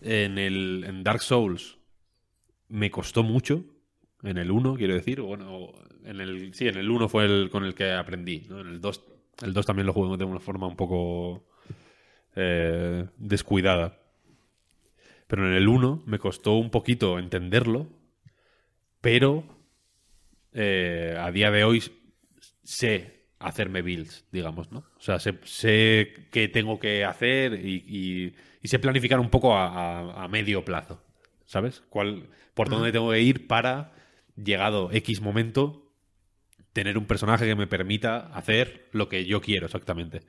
[0.00, 1.78] en el en Dark Souls
[2.68, 3.64] me costó mucho.
[4.22, 5.20] En el 1, quiero decir.
[5.20, 5.72] Bueno,
[6.04, 6.54] en el.
[6.54, 8.46] Sí, en el 1 fue el con el que aprendí.
[8.48, 8.60] ¿no?
[8.60, 9.04] En el 2.
[9.42, 11.44] El 2 también lo jugué de una forma un poco.
[12.36, 13.98] eh, descuidada.
[15.26, 17.88] Pero en el 1 me costó un poquito entenderlo.
[19.00, 19.44] Pero.
[20.54, 21.82] Eh, a día de hoy
[22.62, 24.78] sé hacerme builds, digamos, ¿no?
[24.96, 29.56] O sea, sé, sé qué tengo que hacer y, y- y sé planificar un poco
[29.56, 31.02] a, a- a medio plazo,
[31.44, 31.82] ¿sabes?
[31.88, 33.92] ¿Cuál, por dónde tengo que ir para,
[34.36, 35.90] llegado X momento,
[36.72, 40.22] tener un personaje que me permita hacer lo que yo quiero exactamente.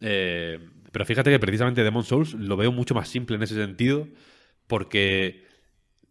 [0.00, 0.58] Eh,
[0.92, 4.08] pero fíjate que precisamente Demon Souls lo veo mucho más simple en ese sentido,
[4.66, 5.44] porque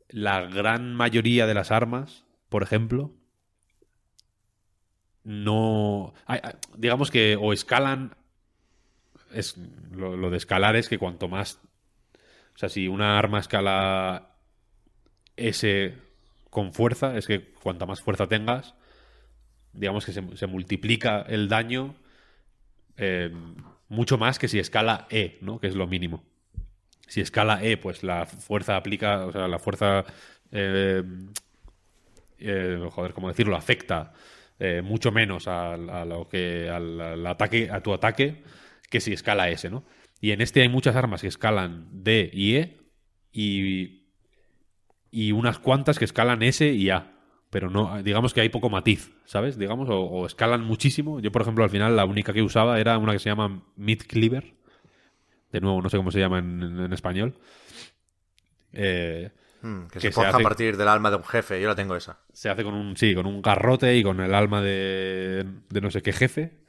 [0.10, 3.14] la gran mayoría de las armas, por ejemplo,
[5.24, 6.14] no.
[6.78, 8.16] digamos que o escalan.
[9.32, 9.58] Es,
[9.92, 11.60] lo, lo de escalar es que cuanto más.
[12.56, 14.36] O sea, si una arma escala
[15.38, 15.96] S
[16.50, 18.74] con fuerza, es que cuanta más fuerza tengas,
[19.74, 21.96] digamos que se, se multiplica el daño
[22.98, 23.32] eh,
[23.88, 25.60] mucho más que si escala E, ¿no?
[25.60, 26.24] Que es lo mínimo.
[27.08, 30.06] Si escala E, pues la fuerza aplica, o sea, la fuerza,
[30.52, 31.04] eh,
[32.40, 33.56] eh, joder, ¿cómo decirlo?
[33.56, 34.14] Afecta
[34.60, 38.44] eh, mucho menos a, lo que al, ataque, a tu ataque,
[38.90, 39.84] que si escala S, ¿no?
[40.22, 42.78] Y en este hay muchas armas que escalan D y E
[43.32, 44.04] y,
[45.12, 47.16] y unas cuantas que escalan S y A.
[47.50, 49.58] Pero no, digamos que hay poco matiz, ¿sabes?
[49.58, 51.20] Digamos, o, escalan muchísimo.
[51.20, 54.02] Yo, por ejemplo, al final la única que usaba era una que se llama Mid
[54.08, 54.54] Cleaver.
[55.52, 57.40] De nuevo, no sé cómo se llama en, en- en español.
[58.72, 61.62] Eh, Mm, que, Que se se forja hace- a partir del alma de un jefe.
[61.62, 62.20] Yo la tengo esa.
[62.34, 65.92] se hace con un, sí, con un garrote y con el alma de, de no
[65.92, 66.60] sé qué jefe.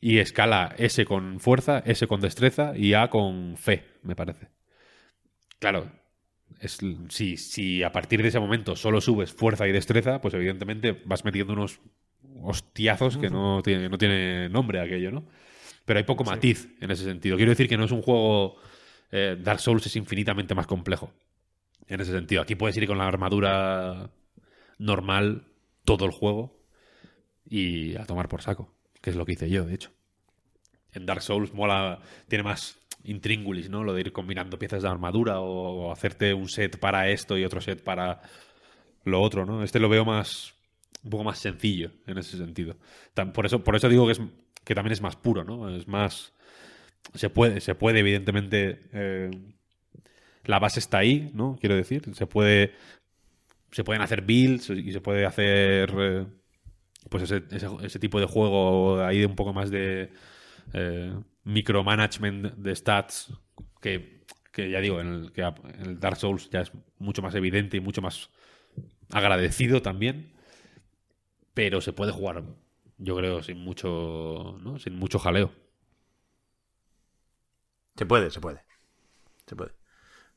[0.00, 4.48] Y escala S con fuerza, S con destreza y A con fe, me parece.
[5.58, 5.90] Claro,
[6.60, 6.78] es,
[7.10, 11.24] si, si a partir de ese momento solo subes fuerza y destreza, pues evidentemente vas
[11.24, 11.80] metiendo unos
[12.42, 15.24] hostiazos que no tiene, no tiene nombre aquello, ¿no?
[15.84, 17.36] Pero hay poco matiz en ese sentido.
[17.36, 18.56] Quiero decir que no es un juego.
[19.12, 21.12] eh, Dark Souls es infinitamente más complejo.
[21.90, 22.40] En ese sentido.
[22.40, 24.10] Aquí puedes ir con la armadura
[24.78, 25.48] normal
[25.84, 26.56] todo el juego
[27.44, 28.72] y a tomar por saco,
[29.02, 29.90] que es lo que hice yo, de hecho.
[30.92, 33.82] En Dark Souls mola, tiene más intríngulis, ¿no?
[33.82, 37.60] Lo de ir combinando piezas de armadura o, hacerte un set para esto y otro
[37.60, 38.22] set para
[39.04, 39.64] lo otro, ¿no?
[39.64, 40.54] Este lo veo más
[41.02, 42.76] un poco más sencillo en ese sentido.
[43.34, 44.20] Por eso, por eso digo que es
[44.64, 45.74] que también es más puro, ¿no?
[45.74, 46.32] Es más
[47.14, 49.30] se puede, se puede evidentemente eh,
[50.44, 51.56] la base está ahí, ¿no?
[51.60, 52.74] Quiero decir, se puede
[53.72, 56.26] se pueden hacer builds y se puede hacer eh,
[57.08, 57.44] pues ese,
[57.82, 60.10] ese, tipo de juego ahí de un poco más de
[60.72, 61.14] eh,
[61.44, 63.32] micromanagement de stats
[63.80, 67.34] que, que ya digo, en el, que en el Dark Souls ya es mucho más
[67.34, 68.30] evidente y mucho más
[69.12, 70.32] agradecido también,
[71.54, 72.44] pero se puede jugar,
[72.98, 74.78] yo creo, sin mucho, ¿no?
[74.78, 75.52] sin mucho jaleo.
[77.96, 78.62] Se puede, se puede.
[79.46, 79.79] Se puede.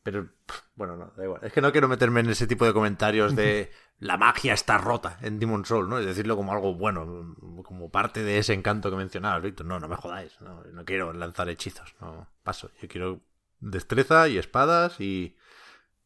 [0.03, 0.29] Pero,
[0.75, 1.41] bueno, no, da igual.
[1.43, 5.17] Es que no quiero meterme en ese tipo de comentarios de la magia está rota
[5.21, 6.01] en Demon Soul, ¿no?
[6.01, 9.65] Y decirlo como algo bueno, como parte de ese encanto que mencionabas, Víctor.
[9.65, 10.39] No, no me jodáis.
[10.41, 11.95] No, no quiero lanzar hechizos.
[12.01, 12.69] No, paso.
[12.81, 13.21] Yo quiero
[13.59, 15.37] destreza y espadas y...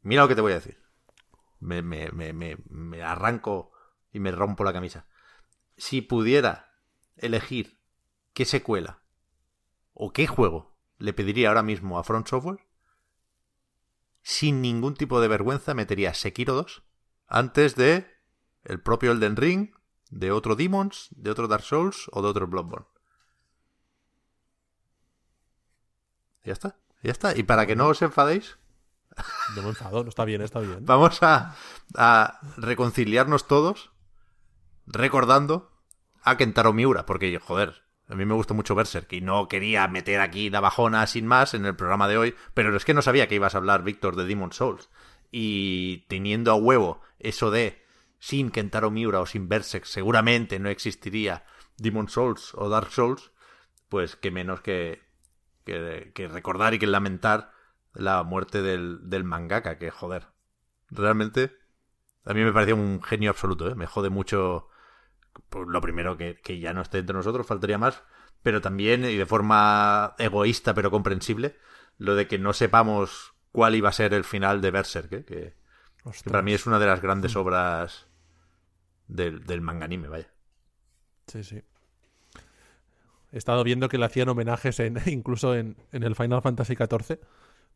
[0.04, 0.78] Mira lo que te voy a decir.
[1.60, 3.72] Me, me, me, me, me arranco
[4.14, 5.08] y me rompo la camisa.
[5.76, 6.72] Si pudiera
[7.18, 7.80] elegir
[8.34, 9.00] qué secuela
[9.94, 12.67] o qué juego le pediría ahora mismo a Front Software,
[14.28, 16.84] sin ningún tipo de vergüenza metería Sekiro 2
[17.28, 18.12] antes de
[18.66, 19.72] el propio Elden Ring,
[20.10, 22.88] de otro Demons, de otro Dark Souls o de otro Bloodborne.
[26.44, 27.38] Ya está, ya está.
[27.38, 28.58] Y para que no os enfadéis,
[29.56, 30.86] No me enfado, no está bien, está bien.
[30.86, 31.56] vamos a,
[31.96, 33.92] a reconciliarnos todos
[34.86, 35.72] recordando
[36.22, 40.22] a Kentaro Miura, porque, joder, a mí me gusta mucho Berserk y no quería meter
[40.22, 43.28] aquí la bajona sin más en el programa de hoy, pero es que no sabía
[43.28, 44.90] que ibas a hablar, Víctor, de Demon Souls.
[45.30, 47.84] Y teniendo a huevo eso de
[48.20, 51.46] sin Kentaro Miura o sin Berserk seguramente no existiría
[51.78, 53.32] Demon Souls o Dark Souls,
[53.90, 55.02] pues que menos que,
[55.66, 57.52] que, recordar y que lamentar
[57.94, 60.28] la muerte del, del mangaka, que joder,
[60.90, 61.52] realmente
[62.24, 63.76] a mí me parecía un genio absoluto, ¿eh?
[63.76, 64.70] me jode mucho
[65.50, 68.04] pues, lo primero que, que ya no esté entre nosotros, faltaría más,
[68.44, 71.56] pero también, y de forma egoísta pero comprensible,
[71.98, 75.26] lo de que no sepamos cuál iba a ser el final de Berserk, ¿eh?
[75.26, 75.54] que,
[76.26, 78.08] para mí es una de las grandes obras
[79.08, 80.32] del, del manga anime, vaya.
[81.28, 81.62] Sí, sí.
[83.32, 87.20] He estado viendo que le hacían homenajes en, incluso en, en el Final Fantasy XIV,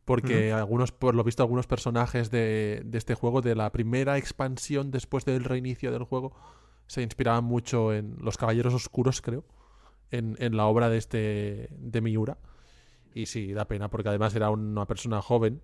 [0.04, 4.90] porque algunos, por lo visto, algunos personajes de, de este juego, de la primera expansión
[4.90, 6.32] después del reinicio del juego,
[6.86, 9.44] se inspiraban mucho en los Caballeros Oscuros, creo,
[10.10, 12.38] en, en la obra de este de Miura.
[13.14, 15.60] Y sí, da pena, porque además era una persona joven.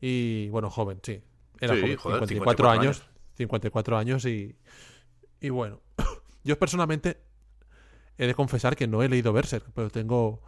[0.00, 1.20] Y bueno, joven, sí.
[1.60, 3.00] Era Sí, joven, joder, 54, 54 años.
[3.00, 3.10] años.
[3.36, 4.56] 54 años y,
[5.40, 5.80] y bueno,
[6.44, 7.18] yo personalmente
[8.18, 10.42] he de confesar que no he leído Berserk, pero tengo...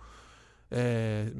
[0.70, 1.32] eh,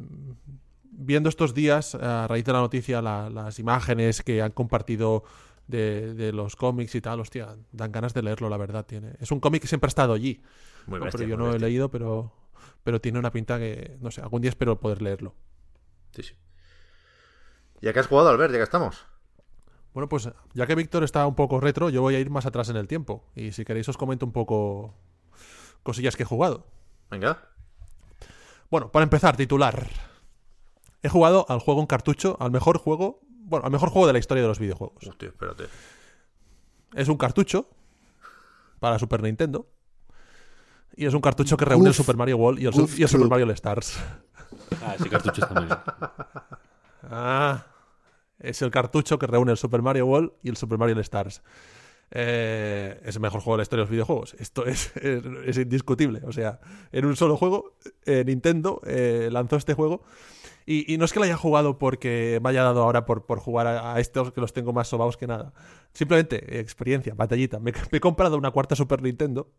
[0.95, 5.25] viendo estos días, a raíz de la noticia, la- las imágenes que han compartido
[5.73, 8.87] de, de los cómics y tal, hostia, dan ganas de leerlo, la verdad.
[8.87, 9.15] Tiene.
[9.19, 10.43] Es un cómic que siempre ha estado allí.
[10.87, 12.33] Muy bestia, pero yo muy no he leído, pero,
[12.85, 15.35] pero tiene una pinta que, no sé, algún día espero poder leerlo.
[16.13, 16.35] Sí, sí.
[17.81, 19.05] Ya que has jugado, Albert, ya que estamos.
[19.93, 22.69] Bueno, pues ya que Víctor está un poco retro, yo voy a ir más atrás
[22.69, 23.25] en el tiempo.
[23.35, 24.95] Y si queréis os comento un poco
[25.83, 26.67] cosillas que he jugado.
[27.11, 27.49] Venga.
[28.71, 29.89] Bueno, para empezar, titular.
[31.03, 33.21] He jugado al juego en cartucho, al mejor juego,
[33.53, 35.07] bueno, al mejor juego de la historia de los videojuegos.
[35.07, 35.65] Hostia, espérate.
[36.95, 37.69] Es un cartucho
[38.81, 39.67] para Super Nintendo.
[40.97, 41.95] Y es un cartucho que reúne el.
[41.95, 43.29] Super Mario World y el, su- Uf, y el Super.
[43.29, 43.99] Mario All Stars.
[44.83, 45.79] Ah, ese cartucho está muy bien.
[47.11, 47.67] Ah,
[48.39, 51.43] es el cartucho que reúne el Super Mario World y el Super Mario All Stars.
[52.15, 54.35] Eh, es el mejor juego de la historia de los videojuegos.
[54.39, 56.21] Esto es, es- es indiscutible.
[56.27, 56.61] O sea,
[56.93, 57.75] en un solo juego,
[58.05, 60.03] eh, Nintendo eh, lanzó este juego.
[60.67, 63.41] Y, y no es que lo haya jugado porque me haya dado ahora por, por
[63.41, 65.53] jugar a, a estos que los tengo más sobaos que nada.
[65.93, 67.59] Simplemente, experiencia, batallita.
[67.59, 69.51] Me, me he comprado una cuarta Super Nintendo.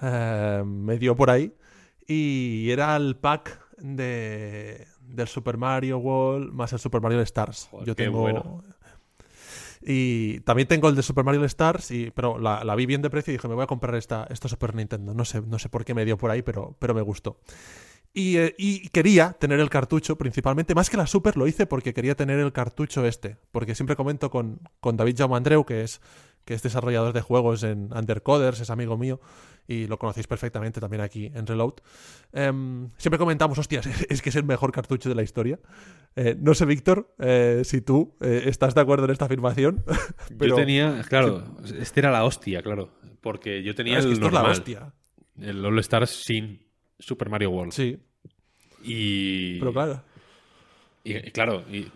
[0.00, 1.52] me dio por ahí.
[2.06, 7.68] Y era el pack de, del Super Mario World más el Super Mario Stars.
[7.70, 8.20] Joder, Yo tengo.
[8.20, 8.64] bueno.
[9.82, 13.10] Y también tengo el de Super Mario Stars, y, pero la, la vi bien de
[13.10, 15.14] precio y dije, me voy a comprar esta, esta Super Nintendo.
[15.14, 17.38] No sé, no sé por qué me dio por ahí, pero, pero me gustó.
[18.12, 21.94] Y, eh, y quería tener el cartucho, principalmente, más que la Super, lo hice porque
[21.94, 23.36] quería tener el cartucho este.
[23.52, 26.00] Porque siempre comento con, con David Jaume Andreu, que es,
[26.44, 29.20] que es desarrollador de juegos en Undercoders, es amigo mío,
[29.68, 31.74] y lo conocéis perfectamente también aquí en Reload.
[32.32, 35.58] Em, siempre comentamos, hostias, es que es el mejor cartucho de la historia.
[36.16, 39.84] Eh, no sé, Víctor, eh, si tú eh, estás de acuerdo en esta afirmación.
[40.38, 41.44] pero yo tenía, claro,
[41.78, 42.90] este era la hostia, claro.
[43.20, 44.92] Porque yo tenía es que el esto es la normal, hostia.
[45.38, 46.66] el All Stars sin
[46.98, 47.72] Super Mario World.
[47.72, 47.98] Sí,
[48.82, 50.02] Y, pero claro.
[51.04, 51.90] Y claro, y-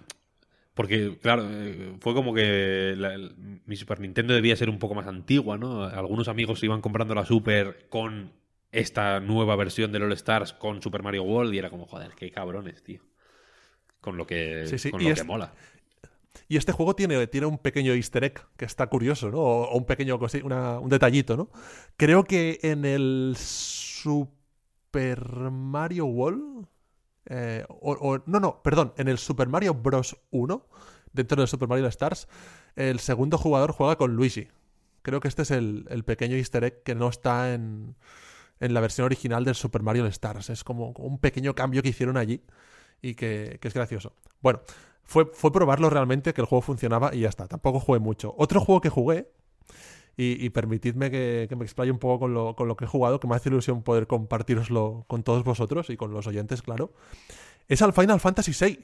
[0.75, 4.95] porque claro, eh, fue como que la- el- mi Super Nintendo debía ser un poco
[4.95, 5.85] más antigua, ¿no?
[5.85, 8.33] Algunos amigos se iban comprando la Super con
[8.73, 12.31] esta nueva versión del All Stars con Super Mario World y era como, joder, qué
[12.33, 13.01] cabrones, tío.
[14.01, 15.53] Con lo que, Sí, sí, con lo es- que mola.
[16.49, 19.39] Y este juego tiene, tiene un pequeño easter egg que está curioso, ¿no?
[19.39, 21.51] O, un pequeño una- un detallito, ¿no?
[21.97, 26.67] Creo que en el Super Mario World.
[27.27, 28.93] Eh, o, no, no, perdón.
[28.97, 30.17] En el Super Mario Bros.
[30.31, 30.67] 1,
[31.13, 32.29] dentro del Super Mario Stars,
[32.77, 34.49] el segundo jugador juega con Luigi.
[35.03, 37.95] Creo que este es el, el pequeño easter egg que no está en,
[38.61, 40.51] en la versión original del Super Mario Stars.
[40.51, 42.43] Es como un pequeño cambio que hicieron allí
[43.03, 44.15] y que, que es gracioso.
[44.41, 44.61] Bueno,
[45.03, 47.47] fue, fue probarlo realmente, que el juego funcionaba y ya está.
[47.47, 48.35] Tampoco jugué mucho.
[48.39, 49.31] Otro juego que jugué,
[50.17, 53.19] y, permitidme que, que me explaye un poco con lo, con lo que he jugado,
[53.19, 56.93] que me hace ilusión poder compartiroslo con todos vosotros y con los oyentes, claro,
[57.69, 58.79] es al Final Fantasy VI.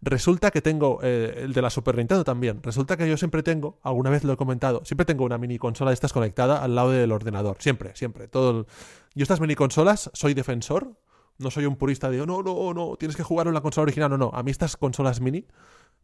[0.00, 3.80] Resulta que tengo, eh, el de la Super Nintendo también, resulta que yo siempre tengo,
[3.82, 6.90] alguna vez lo he comentado, siempre tengo una mini consola de estas conectada al lado
[6.90, 8.28] del ordenador, siempre, siempre.
[8.28, 8.66] Todo
[9.14, 10.96] Yo estas mini consolas soy defensor,
[11.38, 13.84] no soy un purista de, "Oh, no, no, no, tienes que jugar en la consola
[13.84, 15.46] original, no, no, a mí estas consolas mini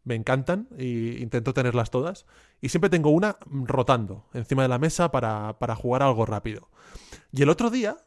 [0.05, 2.25] me encantan y intento tenerlas todas.
[2.61, 6.69] Y siempre tengo una rotando encima de la mesa para, para jugar algo rápido.
[7.31, 7.97] Y el otro día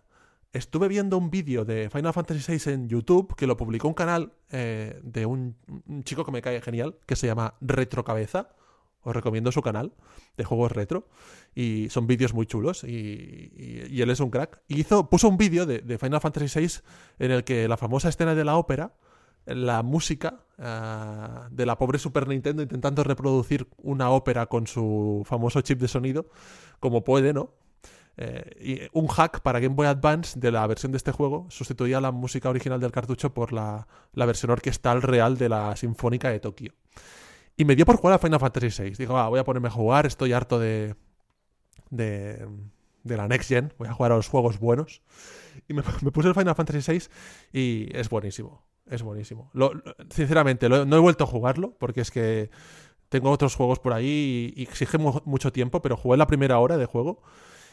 [0.53, 4.33] estuve viendo un vídeo de Final Fantasy VI en YouTube que lo publicó un canal
[4.51, 5.57] eh, de un,
[6.05, 8.49] chico que me cae genial, que se llama Retrocabeza.
[9.03, 9.93] Os recomiendo su canal
[10.37, 11.09] de juegos retro.
[11.55, 12.85] Y son vídeos muy chulos.
[12.85, 14.61] Y, y- y él es un crack.
[14.69, 16.69] Y hizo, puso un vídeo de, de Final Fantasy VI
[17.19, 18.95] en el que la famosa escena de la ópera
[19.55, 25.61] la música ah, de la pobre Super Nintendo intentando reproducir una ópera con su famoso
[25.61, 26.27] chip de sonido,
[26.81, 27.53] como puede, ¿no?
[28.20, 32.01] Eh, y un hack para Game Boy Advance de la versión de este juego sustituía
[32.01, 36.41] la música original del cartucho por la, la versión orquestal real de la Sinfónica de
[36.41, 36.73] Tokio.
[37.57, 38.91] Y me dio por jugar a Final Fantasy VI.
[38.97, 40.97] Digo, "Ah, voy a ponerme a jugar, estoy harto de,
[41.91, 42.49] de,
[43.05, 45.01] de la Next Gen, voy a jugar a los juegos buenos.
[45.69, 47.09] Y me, me puse el Final Fantasy VI
[47.53, 48.68] y es buenísimo.
[48.90, 49.51] Es buenísimo.
[50.10, 52.51] Sinceramente, no he vuelto a jugarlo porque es que
[53.09, 56.59] tengo otros juegos por ahí y, y exige mu- mucho tiempo, pero jugué la primera
[56.59, 57.23] hora de juego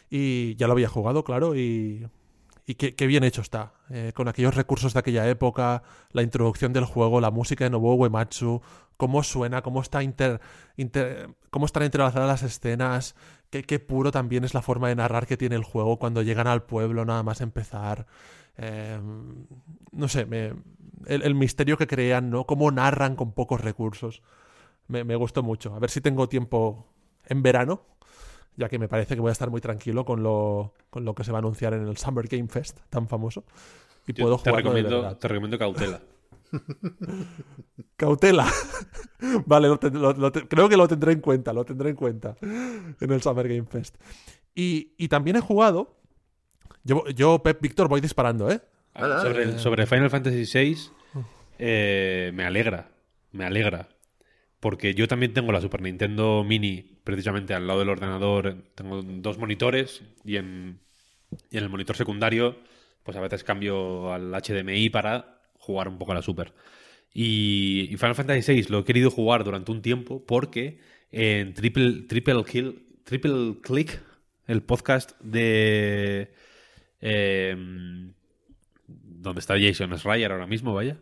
[0.09, 2.07] y ya lo había jugado, claro, y,
[2.77, 3.73] qué, bien hecho está.
[3.89, 7.95] eh, con aquellos recursos de aquella época, la introducción del juego, la música de Nobuo
[7.95, 8.61] Uematsu,
[8.97, 10.39] cómo suena, cómo, está inter-
[11.49, 13.15] cómo están entrelazadas las escenas,
[13.49, 16.63] qué puro también es la forma de narrar que tiene el juego cuando llegan al
[16.63, 18.05] pueblo nada más empezar.
[18.57, 18.99] Eh,
[19.91, 20.53] no sé, me-
[21.07, 22.45] el, el misterio que crean, ¿no?
[22.45, 24.22] Cómo narran con pocos recursos.
[24.88, 25.73] Me, me gustó mucho.
[25.76, 26.88] A ver si tengo tiempo
[27.27, 27.82] en verano
[28.57, 31.26] ya que me parece que voy a estar muy tranquilo con lo, con lo que
[31.26, 33.44] se va a anunciar en el Summer Game Fest tan famoso.
[34.07, 35.18] Y Yo puedo te, recomiendo, verdad.
[35.18, 35.99] te recomiendo cautela.
[37.98, 38.48] Cautela.
[39.45, 41.95] vale, lo ten- lo- lo te- creo que lo tendré en cuenta, lo tendré en
[41.95, 43.95] cuenta en el Summer Game Fest.
[44.53, 45.98] Y, y también he jugado.
[46.86, 48.62] Yo, yo, Pep Víctor, voy disparando, ¿eh?
[48.94, 49.30] Dale, dale.
[49.30, 50.78] sobre, el- sobre Final Fantasy VI,
[51.60, 52.90] eh, me alegra.
[53.34, 53.90] Me alegra.
[54.62, 58.64] Porque yo también tengo la Super Nintendo Mini precisamente al lado del ordenador.
[58.76, 60.80] Tengo dos monitores y en,
[61.52, 62.57] y en el monitor secundario,
[63.03, 66.53] pues a veces cambio al HDMI para jugar un poco a la Super.
[67.14, 70.80] Y, y Final Fantasy VI lo he querido jugar durante un tiempo porque
[71.12, 74.02] en Triple, Triple, Kill, Triple Click,
[74.48, 76.32] el podcast de...
[77.10, 78.14] em,
[78.84, 80.98] donde está Jason Schreier ahora mismo, vaya.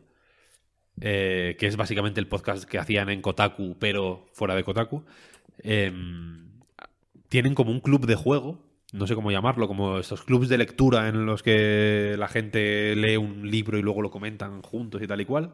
[1.02, 5.04] eh, que es básicamente el podcast que hacían en Kotaku, pero fuera de Kotaku.
[5.64, 6.50] em,
[7.30, 8.60] tienen como un club de juego,
[8.92, 13.18] no sé cómo llamarlo, como estos clubs de lectura en los que la gente lee
[13.18, 15.54] un libro y luego lo comentan juntos y tal y cual.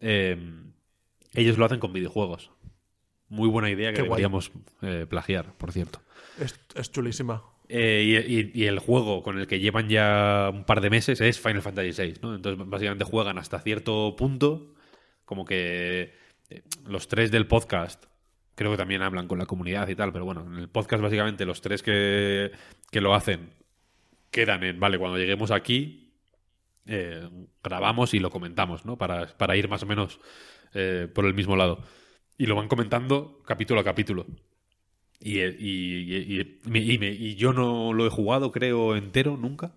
[0.00, 0.72] Em,
[1.32, 2.50] ellos lo hacen con videojuegos.
[3.28, 4.52] Muy buena idea que Qué deberíamos
[4.82, 6.00] eh, plagiar, por cierto.
[6.38, 7.42] Es, es chulísima.
[7.68, 11.62] Eh, y, el juego con el que llevan ya un par de meses es Final
[11.62, 12.34] Fantasy VI, ¿no?
[12.34, 14.74] Entonces, básicamente juegan hasta cierto punto,
[15.24, 16.14] como que
[16.50, 18.04] eh, los tres del podcast,
[18.54, 21.44] creo que también hablan con la comunidad y tal, pero bueno, en el podcast básicamente
[21.44, 22.52] los tres que,
[22.90, 23.50] que lo hacen
[24.30, 26.12] quedan en, vale, cuando lleguemos aquí,
[26.86, 27.28] eh,
[27.62, 28.96] grabamos y lo comentamos, ¿no?
[28.96, 30.20] Para, para ir más o menos
[31.14, 31.82] por el mismo lado.
[32.36, 34.26] Y lo van comentando capítulo a capítulo.
[35.20, 39.36] Y, y- y- y- me- y me- y yo no lo he jugado, creo, entero,
[39.36, 39.72] nunca.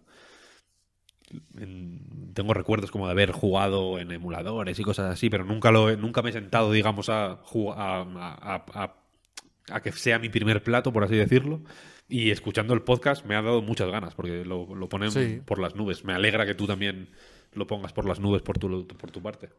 [1.58, 5.90] En- tengo recuerdos como de haber jugado en emuladores y cosas así, pero nunca, lo
[5.90, 7.38] he- nunca me he sentado, digamos, a, a,
[7.76, 8.96] a- a-
[9.72, 11.62] a que sea mi primer plato, por así decirlo.
[12.08, 15.42] Y escuchando el podcast me ha dado muchas ganas, porque lo, lo ponen Sí.
[15.46, 16.04] por las nubes.
[16.04, 17.10] Me alegra que tú también
[17.54, 19.50] lo pongas por las nubes por tu, por tu parte.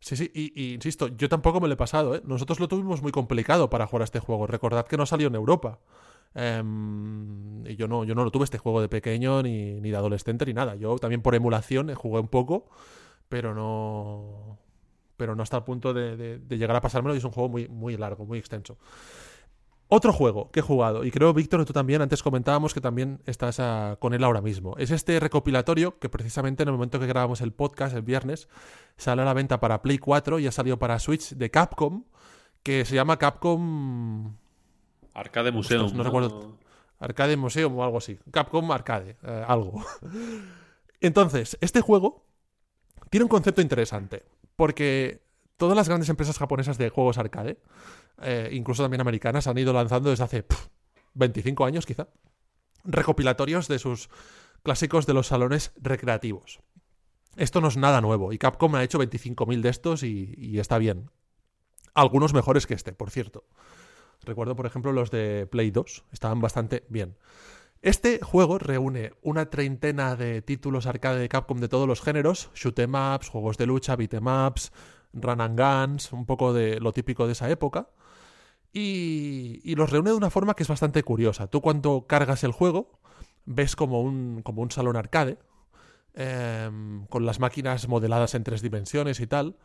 [0.00, 2.22] Sí, sí, y, insisto, yo tampoco me lo he pasado, ¿eh?
[2.24, 4.46] Nosotros lo tuvimos muy complicado para jugar a este juego.
[4.46, 5.78] Recordad que no salió en Europa.
[6.34, 9.96] Em, y yo no, yo no lo tuve este juego de pequeño, ni, ni de
[9.96, 10.74] adolescente, ni nada.
[10.76, 12.68] Yo también por emulación eh, jugué un poco,
[13.28, 14.58] pero no.
[15.18, 17.14] Pero no hasta el punto de llegar a pasármelo.
[17.14, 18.78] Y es un juego muy, muy largo, muy extenso.
[19.92, 23.20] Otro juego que he jugado, y creo, Víctor, que tú también, antes comentábamos que también
[23.26, 24.76] estás ah, con él ahora mismo.
[24.78, 28.48] Es este recopilatorio que precisamente en el momento que grabamos el podcast, el viernes,
[28.96, 32.04] sale a la venta para Play 4 y ha salido para Switch de Capcom,
[32.62, 34.36] que se llama Capcom
[35.12, 35.86] Arcade Museum.
[35.86, 36.56] Ostras, no recuerdo.
[37.00, 38.16] Arcade Museum o algo así.
[38.30, 39.84] Capcom Arcade, eh, algo.
[41.00, 42.24] Entonces, este juego
[43.10, 44.22] tiene un concepto interesante,
[44.54, 45.20] porque
[45.60, 47.58] todas las grandes empresas japonesas de juegos arcade,
[48.22, 50.70] eh, incluso también americanas, han ido lanzando desde hace pf,
[51.12, 52.08] 25 años quizá,
[52.82, 54.08] recopilatorios de sus
[54.62, 56.60] clásicos de los salones recreativos.
[57.36, 60.78] Esto no es nada nuevo, y Capcom ha hecho 25.000 de estos y, y está
[60.78, 61.10] bien.
[61.94, 63.44] Algunos mejores que este, por cierto.
[64.22, 66.04] Recuerdo, por ejemplo, los de Play 2.
[66.10, 67.16] Estaban bastante bien.
[67.82, 72.78] Este juego reúne una treintena de títulos arcade de Capcom de todos los géneros, shoot
[72.78, 74.72] 'em ups, juegos de lucha, beat 'em ups,
[75.12, 77.88] run and guns, un poco de lo típico de esa época.
[78.72, 81.48] Y, y los reúne de una forma que es bastante curiosa.
[81.48, 83.00] Tú cuando cargas el juego
[83.44, 85.38] ves como un, como un salón arcade,
[86.14, 89.56] em, con las máquinas modeladas en tres dimensiones y tal,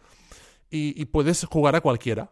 [0.71, 2.31] y, y puedes jugar a cualquiera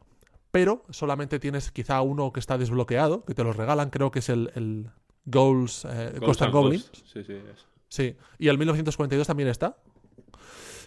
[0.54, 4.30] pero solamente tienes quizá uno que está desbloqueado, que te lo regalan, creo que es
[4.30, 4.92] el, el
[5.26, 6.92] Goals, eh, Ghost Ghost and and Goblins.
[6.92, 7.08] Ghost.
[7.12, 7.66] Sí, sí, es.
[7.90, 9.78] Sí, y el 1942 también está.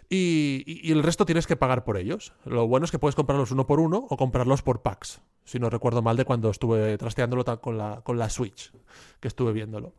[0.09, 2.33] Y, el resto tienes que pagar por ellos.
[2.45, 5.21] Lo bueno es que puedes comprarlos uno por uno o comprarlos por packs.
[5.45, 8.73] Si no recuerdo mal de cuando estuve trasteándolo con la, con la Switch,
[9.21, 9.95] que estuve viéndolo.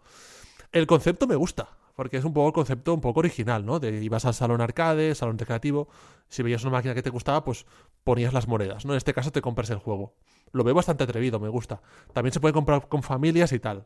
[0.71, 3.79] El concepto me gusta, porque es un poco el concepto un poco original, ¿no?
[3.79, 5.88] De ibas al salón arcade, salón recreativo,
[6.29, 7.65] si veías una máquina que te gustaba, pues
[8.03, 8.93] ponías las monedas, ¿no?
[8.93, 10.13] En este caso te compras el juego.
[10.51, 11.81] Lo veo bastante atrevido, me gusta.
[12.13, 13.85] También se puede comprar con familias y tal.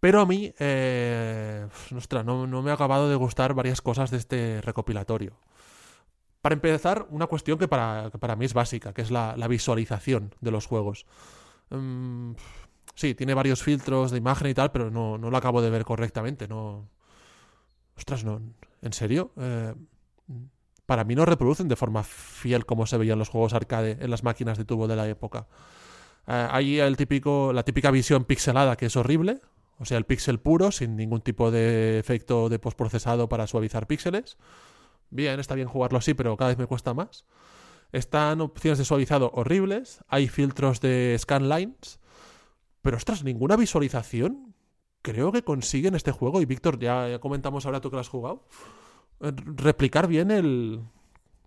[0.00, 1.66] Pero a mí, eh,
[1.96, 5.38] ostras, no, no me ha acabado de gustar varias cosas de este recopilatorio.
[6.42, 10.34] Para empezar, una cuestión que para, para mí es básica, que es la, la visualización
[10.42, 11.06] de los juegos.
[11.70, 12.32] Mm,
[12.94, 15.86] sí, tiene varios filtros de imagen y tal, pero no, no lo acabo de ver
[15.86, 16.46] correctamente.
[16.46, 16.86] No.
[17.96, 18.42] Ostras, no.
[18.82, 19.32] ¿En serio?
[19.38, 19.74] Eh,
[20.86, 24.22] para mí no reproducen de forma fiel como se veían los juegos arcade en las
[24.22, 25.46] máquinas de tubo de la época.
[26.26, 29.40] Eh, hay el típico, la típica visión pixelada que es horrible,
[29.78, 34.36] o sea, el píxel puro, sin ningún tipo de efecto de postprocesado para suavizar píxeles.
[35.10, 37.24] Bien, está bien jugarlo así, pero cada vez me cuesta más.
[37.92, 42.00] Están opciones de suavizado horribles, hay filtros de scanlines,
[42.84, 44.54] Pero ostras, ninguna visualización
[45.00, 46.42] creo que consigue en este juego.
[46.42, 48.44] Y Víctor, ya, ya comentamos ahora tú que lo has jugado.
[49.20, 50.82] eh, Replicar bien el,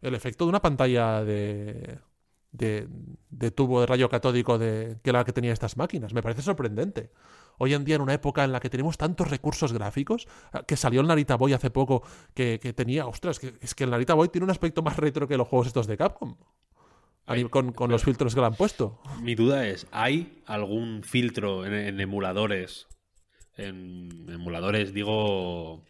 [0.02, 2.00] el efecto de una pantalla de,
[2.52, 2.88] de,
[3.30, 6.12] de tubo de rayo catódico de, que la que tenía estas máquinas.
[6.12, 7.12] Me parece sorprendente.
[7.58, 10.78] Hoy en día, en una época en la que tenemos tantos recursos gráficos, ah, que
[10.78, 12.04] salió el Narita Boy hace poco,
[12.34, 15.28] que, que tenía, ostras, que, es que el Narita Boy tiene un aspecto más retro
[15.28, 16.36] que los juegos estos de Capcom.
[17.50, 19.02] Con, con los filtros que le han puesto.
[19.22, 22.88] Mi duda es, ¿hay algún filtro en, en emuladores?
[23.58, 25.84] En emuladores, digo,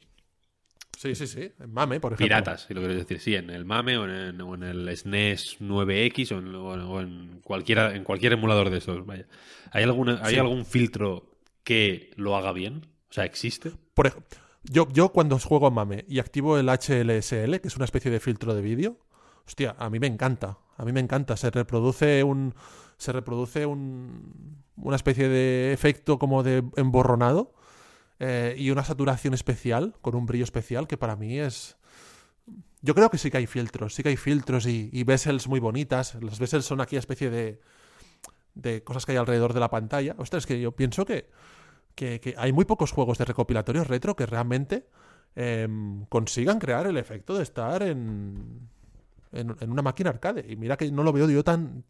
[0.97, 1.51] Sí, sí, sí.
[1.59, 2.25] En Mame, por ejemplo.
[2.25, 3.19] piratas, si lo quieres decir.
[3.19, 6.73] Sí, en el MAME o en, o en el E SNES 9X o en, o
[6.73, 9.05] en- o en cualquiera, en cualquier emulador de esos.
[9.05, 9.27] Vaya.
[9.71, 10.39] ¿Hay, alguna, ¿Hay Sí.
[10.39, 11.36] algún filtro
[11.67, 12.87] que lo haga bien?
[13.09, 13.73] O sea, ¿existe?
[13.93, 14.15] Por ej-
[14.63, 18.21] yo, yo cuando juego a Mame y activo el HLSL, que es una especie de
[18.21, 18.99] filtro de vídeo,
[19.45, 20.59] hostia, a mí me encanta.
[20.77, 21.35] A mí me encanta.
[21.35, 22.53] Se reproduce un.
[22.97, 24.63] Se reproduce un.
[24.77, 27.53] Una especie de efecto como de emborronado.
[28.19, 31.75] eh, y una saturación especial, con un brillo especial, que para mí es.
[32.81, 35.59] Yo creo que sí que hay filtros, sí que hay filtros y, y bezels muy
[35.59, 36.15] bonitas.
[36.21, 37.59] Las bezels son aquella especie de.
[38.55, 40.15] de cosas que hay alrededor de la pantalla.
[40.17, 41.29] Ostras, es que yo pienso que
[41.97, 44.87] que, hay muy pocos juegos de recopilatorios retro que realmente
[45.35, 48.69] em, consigan crear el efecto de estar en,
[49.31, 50.45] en, en una máquina arcade.
[50.47, 51.83] Y mira que no lo veo yo tan...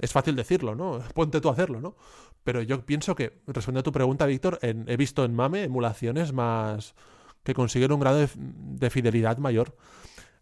[0.00, 0.98] Es fácil decirlo, ¿no?
[1.14, 1.96] Ponte tú a hacerlo, ¿no?
[2.42, 6.94] Pero yo pienso que, respondiendo a tu pregunta, Víctor, he visto en MAME emulaciones más...
[7.44, 9.76] que consiguen un grado de, de fidelidad mayor.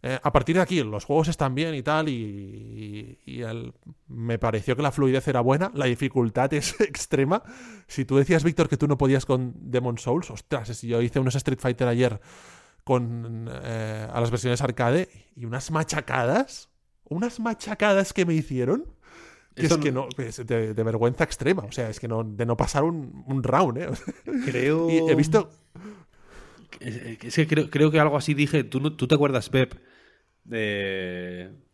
[0.03, 3.73] Eh, a partir de aquí, los juegos están bien y tal, y, y el-
[4.07, 7.41] me pareció que la fluidez era buena, la dificultad es extrema.
[7.87, 11.19] Si tú decías, Víctor, que tú no podías con Demon Souls, ostras, si yo hice
[11.19, 12.19] unos Street Fighter ayer
[12.83, 16.69] con eh, a las versiones arcade y unas machacadas,
[17.09, 18.85] unas machacadas que me hicieron,
[19.55, 22.23] que Esto es que no- es de, de vergüenza extrema, o sea, es que no,
[22.23, 23.89] de no pasar un, un round, ¿eh?
[24.45, 24.89] Creo...
[24.89, 25.49] Y he visto,
[26.79, 28.63] Es, es que creo, creo que algo así dije.
[28.63, 29.73] ¿Tú, no- ¿Tú te acuerdas, Pep,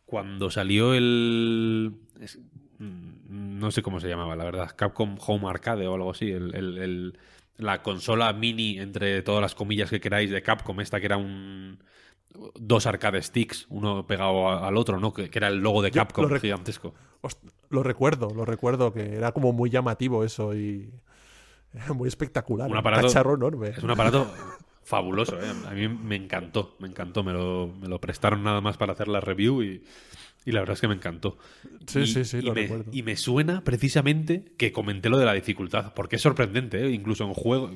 [0.05, 1.93] cuando salió el.
[2.19, 2.39] es-
[2.79, 4.71] mm, no sé cómo se llamaba, la verdad.
[4.75, 6.31] Capcom Home Arcade o algo así.
[6.31, 7.17] el- el- el-
[7.57, 11.79] la consola mini, entre todas las comillas que queráis, de Capcom, esta que era un.
[12.55, 15.13] Dos arcade sticks, uno pegado a- al otro, ¿no?
[15.13, 16.95] Que, que era el logo de Capcom lo gigantesco.
[17.69, 20.89] Lo recuerdo, lo recuerdo, que era como muy llamativo eso y
[21.75, 22.67] era muy espectacular.
[22.67, 23.69] Un Un aparato- cacharro enorme.
[23.69, 24.27] Es un aparato
[24.83, 25.45] fabuloso, ¿eh?
[25.67, 27.23] A mí me encantó, me encantó.
[27.23, 29.83] Me lo, me lo prestaron nada más para hacer la review y,
[30.45, 31.37] y la verdad es que me encantó.
[31.87, 32.91] Sí, y, sí, sí, y me, recuerdo.
[32.91, 36.91] y me suena precisamente que comenté lo de la dificultad, porque es sorprendente, ¿eh?
[36.91, 37.71] incluso en juegos.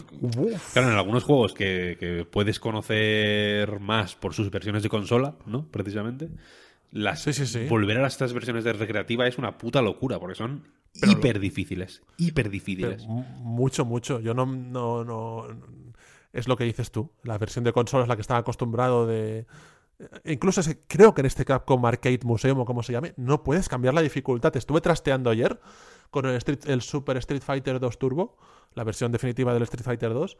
[0.73, 5.67] Claro, en algunos juegos que, que puedes conocer más por sus versiones de consola, ¿no?
[5.67, 6.29] Precisamente.
[6.91, 7.65] Las, Sí, sí, sí.
[7.67, 10.63] Volver a estas versiones de recreativa es una puta locura, porque son
[10.99, 12.01] Pero hiper difíciles.
[12.17, 13.05] Hiper difíciles.
[13.05, 14.21] mu- mucho, mucho.
[14.21, 15.47] Yo no, no, no.
[16.37, 17.11] Es lo que dices tú.
[17.23, 19.47] La versión de consola es la que estaba acostumbrado de.
[20.23, 23.67] e Incluso creo que en este Capcom Arcade Museum o como se llame, no puedes
[23.67, 24.55] cambiar la dificultad.
[24.55, 25.59] Estuve trasteando ayer
[26.11, 28.37] con el, Super Street Fighter 2 Turbo,
[28.75, 30.37] la versión definitiva del Street Fighter 2,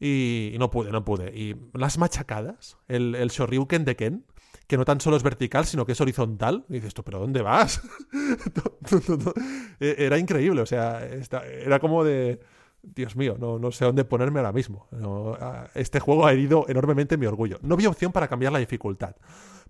[0.00, 1.34] y, no pude, no pude.
[1.34, 4.26] Y las machacadas, el, el Shoryuken de Ken,
[4.66, 7.80] que no tan solo es vertical, sino que es horizontal, dices tú, ¿pero dónde vas?
[9.80, 12.40] E- era increíble, o sea, era como de...
[12.82, 14.86] Dios mío, no, no sé dónde ponerme ahora mismo.
[15.74, 17.58] Este juego ha herido enormemente mi orgullo.
[17.62, 19.16] No vi opción para cambiar la dificultad.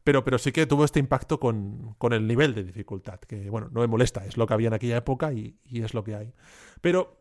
[0.04, 3.68] Pero, pero sí que tuvo este impacto con, con el nivel de dificultad, que bueno,
[3.72, 6.14] no me molesta, es lo que había en aquella época y, y es lo que
[6.14, 6.32] hay.
[6.80, 7.18] Pero,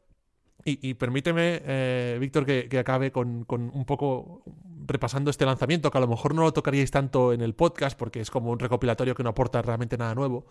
[0.70, 4.44] y, permíteme, eh, Víctor, que, que acabe con, con un poco
[4.86, 8.20] repasando este lanzamiento, que a lo mejor no lo tocaríais tanto en el podcast, porque
[8.20, 10.46] es como un recopilatorio que no aporta realmente nada nuevo.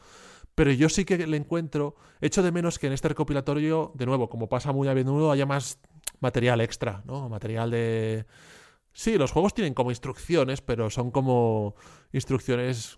[0.54, 4.30] Pero yo sí que le encuentro, echo de menos que en este recopilatorio, de nuevo,
[4.30, 5.80] como pasa muy a menudo, haya más
[6.20, 7.28] material extra, ¿no?
[7.28, 8.24] Material de...
[8.94, 11.74] Sí, los juegos tienen como instrucciones, pero son como
[12.12, 12.96] instrucciones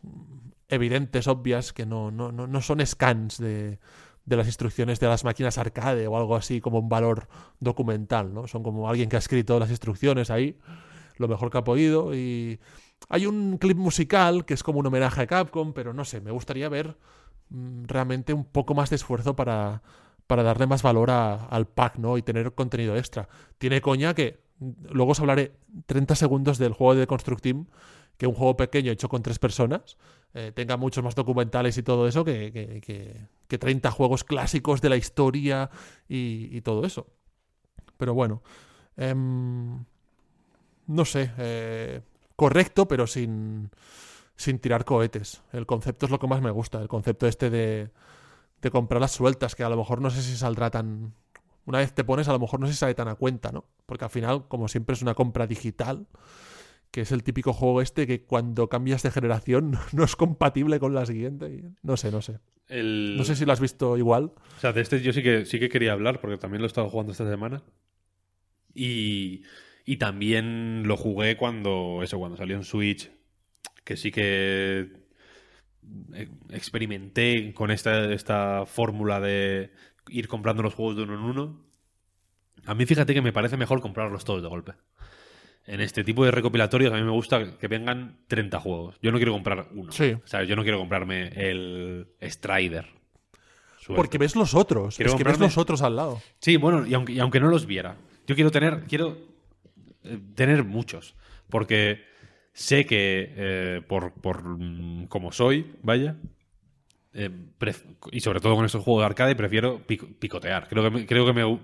[0.69, 3.81] evidentes, obvias, que no, no, no, no son scans de,
[4.29, 7.29] de las instrucciones de las máquinas arcade o algo así como un valor
[7.61, 8.47] documental, ¿no?
[8.47, 10.59] Son como alguien que ha escrito las instrucciones ahí,
[11.17, 12.61] lo mejor que ha podido y
[13.09, 16.31] hay un clip musical que es como un homenaje a Capcom, pero no sé, me
[16.31, 16.97] gustaría ver
[17.49, 19.83] mm, realmente un poco más de esfuerzo para,
[20.27, 22.19] para darle más valor a- al pack, ¿no?
[22.19, 23.29] Y tener contenido extra.
[23.57, 25.53] Tiene coña que mm, luego os hablaré
[25.87, 27.67] 30 segundos del juego de Construct Team,
[28.19, 29.97] que un juego pequeño hecho con tres personas
[30.35, 34.83] eh, tenga muchos más documentales y todo eso que, que, que- que 30 juegos clásicos
[34.83, 35.71] de la historia
[36.09, 37.07] y, todo eso.
[37.99, 38.43] Pero bueno,
[38.97, 39.85] em,
[40.87, 42.01] no sé, eh,
[42.37, 43.71] correcto, pero sin,
[44.37, 45.43] sin tirar cohetes.
[45.53, 47.91] El concepto es lo que más me gusta, el concepto este de,
[48.63, 51.15] de comprar las sueltas, que a lo mejor no sé si saldrá tan...
[51.67, 53.65] una vez te pones, a lo mejor no se sabe tan a cuenta, ¿no?
[53.87, 56.07] Porque al final, como siempre, es una compra digital,
[56.91, 60.95] que es el típico juego este que cuando cambias de generación no es compatible con
[60.95, 61.65] la siguiente.
[61.83, 62.41] No sé, no sé.
[62.69, 63.17] El...
[63.17, 64.33] No sé si lo has visto igual.
[64.57, 66.69] O sea, de este yo sí que, sí que quería hablar porque también lo he
[66.69, 67.63] estado jugando esta semana.
[68.75, 69.43] Y,
[69.85, 73.11] y también lo jugué cuando, eso, cuando salió en Switch,
[73.85, 74.93] que sí que
[76.15, 79.73] eh, experimenté con esta, esta fórmula de
[80.09, 81.65] ir comprando los juegos de uno en uno.
[82.67, 84.75] A mí fíjate que me parece mejor comprarlos todos de golpe.
[85.69, 88.97] En este tipo de recopilatorios a mí me gusta que vengan 30 juegos.
[89.03, 89.93] Yo no quiero comprar uno.
[89.93, 90.17] Sí.
[90.25, 90.49] ¿sabes?
[90.49, 92.87] Yo no quiero comprarme el Strider.
[93.87, 94.97] Porque ves los otros.
[94.97, 96.21] Quiero es que ves los otros al lado.
[96.41, 97.97] Sí, bueno, y aunque, y aunque no los viera,
[98.27, 99.17] yo quiero tener, quiero
[100.05, 101.15] eh, tener muchos,
[101.49, 102.03] porque
[102.53, 106.17] sé que eh, por, por mm, como soy, vaya,
[107.15, 107.31] eh,
[108.13, 110.69] y sobre todo con estos juegos de arcade prefiero pico- picotear.
[110.69, 111.59] Creo que creo que me,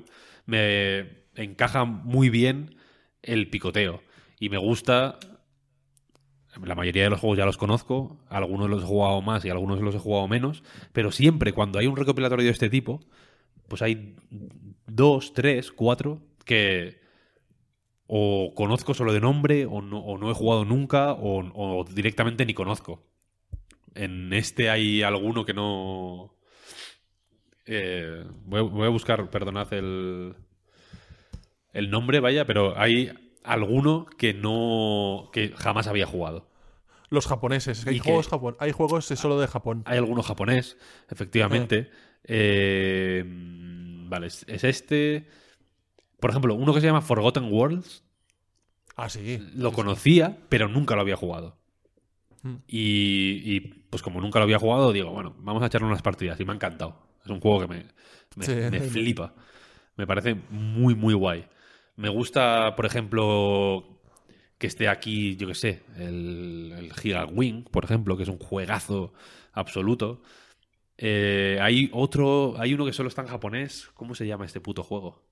[0.47, 2.75] me encaja muy bien
[3.25, 4.03] el picoteo
[4.39, 5.19] y me gusta.
[6.63, 9.81] La mayoría de los juegos ya los conozco, algunos los he jugado más y algunos
[9.81, 13.01] los he jugado menos, pero siempre cuando hay un recopilatorio de este tipo,
[13.67, 14.15] pues hay
[14.87, 17.01] dos, tres, cuatro que
[18.07, 22.55] o conozco solo de nombre o no, o no he jugado nunca o, directamente ni
[22.55, 23.03] conozco.
[23.97, 26.37] En este hay alguno que no...
[27.67, 30.37] eh, voy, voy a buscar, perdonad el,
[31.75, 35.29] el nombre, vaya, pero hay alguno que no...
[35.33, 36.49] que jamás había jugado.
[37.11, 37.87] Los japoneses.
[37.87, 39.83] hay, juegos Japón, hay juegos solo de Japón.
[39.87, 40.77] Hay alguno japonés,
[41.11, 41.91] efectivamente.
[42.25, 45.29] Eh, vale, es, es este.
[46.19, 48.03] Por ejemplo, uno que se llama Forgotten Worlds.
[48.97, 49.39] Ah, sí.
[49.55, 51.57] Lo conocía, pero nunca lo había jugado.
[52.43, 52.55] Mm.
[52.67, 56.41] Y, y, pues como nunca lo había jugado, digo, bueno, vamos a echarle unas partidas.
[56.41, 56.99] Y me ha encantado.
[57.25, 57.87] Es un juego que me,
[58.37, 58.91] me, Sí, me sí.
[58.91, 59.35] flipa.
[59.97, 61.47] Me parece muy, muy guay.
[61.97, 63.85] Me gusta, por ejemplo,
[64.59, 68.39] que esté aquí, yo que sé, el, el Giga Wing, por ejemplo, que es un
[68.39, 69.13] juegazo
[69.53, 70.23] absoluto.
[70.99, 73.91] Eh, hay otro, hay uno que solo está en japonés.
[73.95, 75.23] ¿Cómo se llama este puto juego?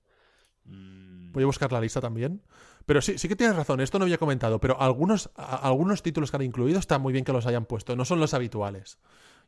[0.65, 2.41] Mm, Voy a buscar la lista también.
[2.85, 6.37] Pero sí, sí que tienes razón, esto no había comentado, pero algunos, algunos títulos que
[6.37, 8.99] han incluido está muy bien que los hayan puesto, no son los habituales.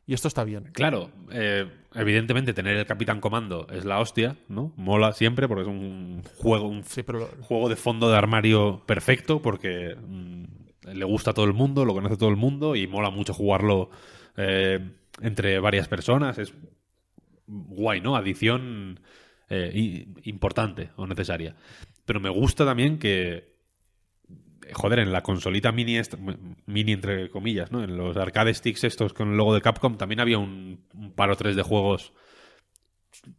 [0.06, 0.70] Y esto está bien.
[0.72, 4.72] Claro, eh, evidentemente tener el Capitán Comando es la hostia, ¿no?
[4.76, 8.84] Mola siempre porque es un juego, un Sí, pero lo- juego de fondo de armario
[8.86, 10.44] perfecto porque mm,
[10.92, 13.90] le gusta a todo el mundo, lo conoce todo el mundo y mola mucho jugarlo
[14.36, 14.78] eh,
[15.22, 16.38] entre varias personas.
[16.38, 16.54] Es
[17.48, 18.14] guay, ¿no?
[18.16, 19.00] Adición
[19.48, 21.56] eh, importante o necesaria.
[22.04, 23.55] Pero me gusta también que,
[24.74, 25.98] joder, en la consolita mini,
[26.66, 27.82] mini entre comillas, ¿no?
[27.84, 31.30] En los arcade sticks estos con el logo de Capcom también había un, un par
[31.30, 32.12] o tres de juegos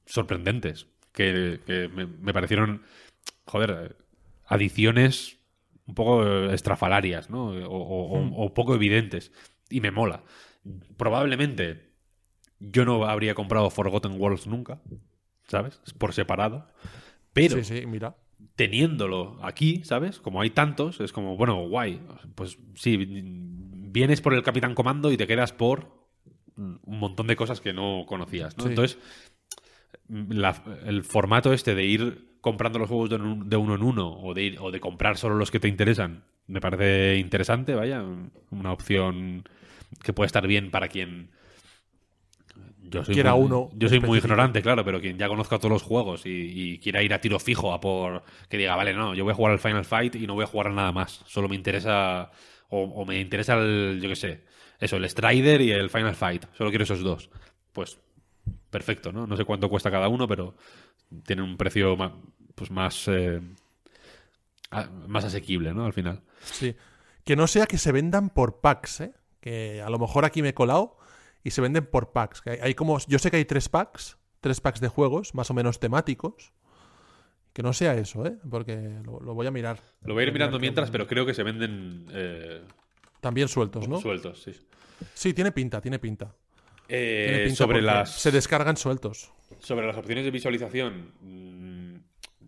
[0.05, 2.83] sorprendentes que, que me, me parecieron,
[3.45, 3.97] joder,
[4.45, 5.39] adiciones
[5.85, 7.47] un poco eh, estrafalarias, ¿no?
[7.47, 9.31] O, o- o- o poco evidentes.
[9.69, 10.23] Y me mola.
[10.97, 11.91] Probablemente
[12.59, 14.81] yo no habría comprado Forgotten Worlds nunca,
[15.47, 15.79] ¿sabes?
[15.97, 16.67] Por separado.
[17.33, 18.15] Pero sí, sí, mira.
[18.55, 20.19] Teniéndolo aquí, ¿sabes?
[20.19, 22.01] Como hay tantos, es como, bueno, guay.
[22.35, 25.95] Pues sí, vienes por el Capitán Comando y te quedas por
[26.55, 28.63] un montón de cosas que no conocías, ¿no?
[28.63, 28.69] Sí.
[28.69, 28.99] Entonces,
[30.09, 34.09] la- el formato este de ir comprando los juegos de, un- de uno en uno
[34.19, 38.03] o de, ir- o de comprar solo los que te interesan, me parece interesante, vaya,
[38.51, 39.43] una opción
[40.03, 41.29] que puede estar bien para quien...
[42.89, 45.71] Yo soy Quiera muy, uno Yo soy muy ignorante, claro, pero quien ya conozca todos
[45.71, 49.13] los juegos y, y quiera ir a tiro fijo a por que diga, vale, no,
[49.13, 51.23] yo voy a jugar al Final Fight y no voy a jugar a nada más.
[51.25, 52.31] Solo me interesa,
[52.69, 54.43] o, o me interesa el, yo qué sé,
[54.79, 56.45] eso, el Strider y el Final Fight.
[56.53, 57.29] Solo quiero esos dos.
[57.73, 57.99] Pues
[58.69, 59.27] perfecto, ¿no?
[59.27, 60.55] No sé cuánto cuesta cada uno, pero
[61.25, 62.11] tienen un precio más,
[62.55, 63.41] pues más, eh,
[65.07, 65.85] más asequible, ¿no?
[65.85, 66.21] Al final.
[66.41, 66.75] Sí.
[67.23, 69.13] Que no sea que se vendan por packs, ¿eh?
[69.39, 70.96] Que a lo mejor aquí me he colado
[71.47, 72.41] y se venden por packs.
[72.45, 75.53] Hay, hay como, yo sé que hay tres packs, tres packs de juegos, más o
[75.53, 76.51] menos temáticos.
[77.53, 78.37] Que no sea eso, ¿eh?
[78.51, 79.79] Porque lo, lo voy a mirar.
[80.03, 82.61] Lo voy a ir mirando mientras, pero creo que se venden eh,
[83.19, 83.99] También sueltos, ¿no?
[83.99, 84.51] sueltos, sí.
[85.13, 86.35] Sí, tiene pinta, tiene pinta.
[86.87, 89.31] Eh, Tiene pinta sobre las Se descargan sueltos.
[89.59, 91.11] Sobre las opciones de visualización.
[91.21, 91.95] mm,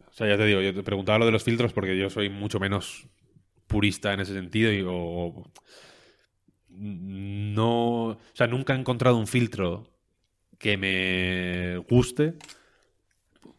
[0.08, 2.30] o sea, ya te digo, yo te preguntaba lo de los filtros porque yo soy
[2.30, 3.08] mucho menos
[3.68, 5.52] purista en ese sentido y, o- o-
[6.80, 9.90] no, o sea, nunca he encontrado un filtro
[10.58, 12.36] que me guste.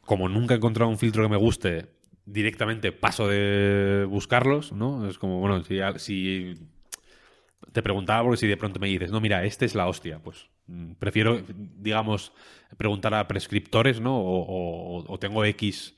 [0.03, 1.87] Como nunca he encontrado un filtro que me guste,
[2.27, 5.09] directamente paso de buscarlos, ¿no?
[5.09, 5.63] Es como, bueno,
[5.99, 6.55] si,
[7.73, 10.49] te preguntaba porque si de pronto me dices, no, mira, este es la hostia, pues
[10.67, 12.33] mm, prefiero, digamos,
[12.77, 14.19] preguntar a prescriptores, ¿no?
[14.19, 15.97] O- o tengo X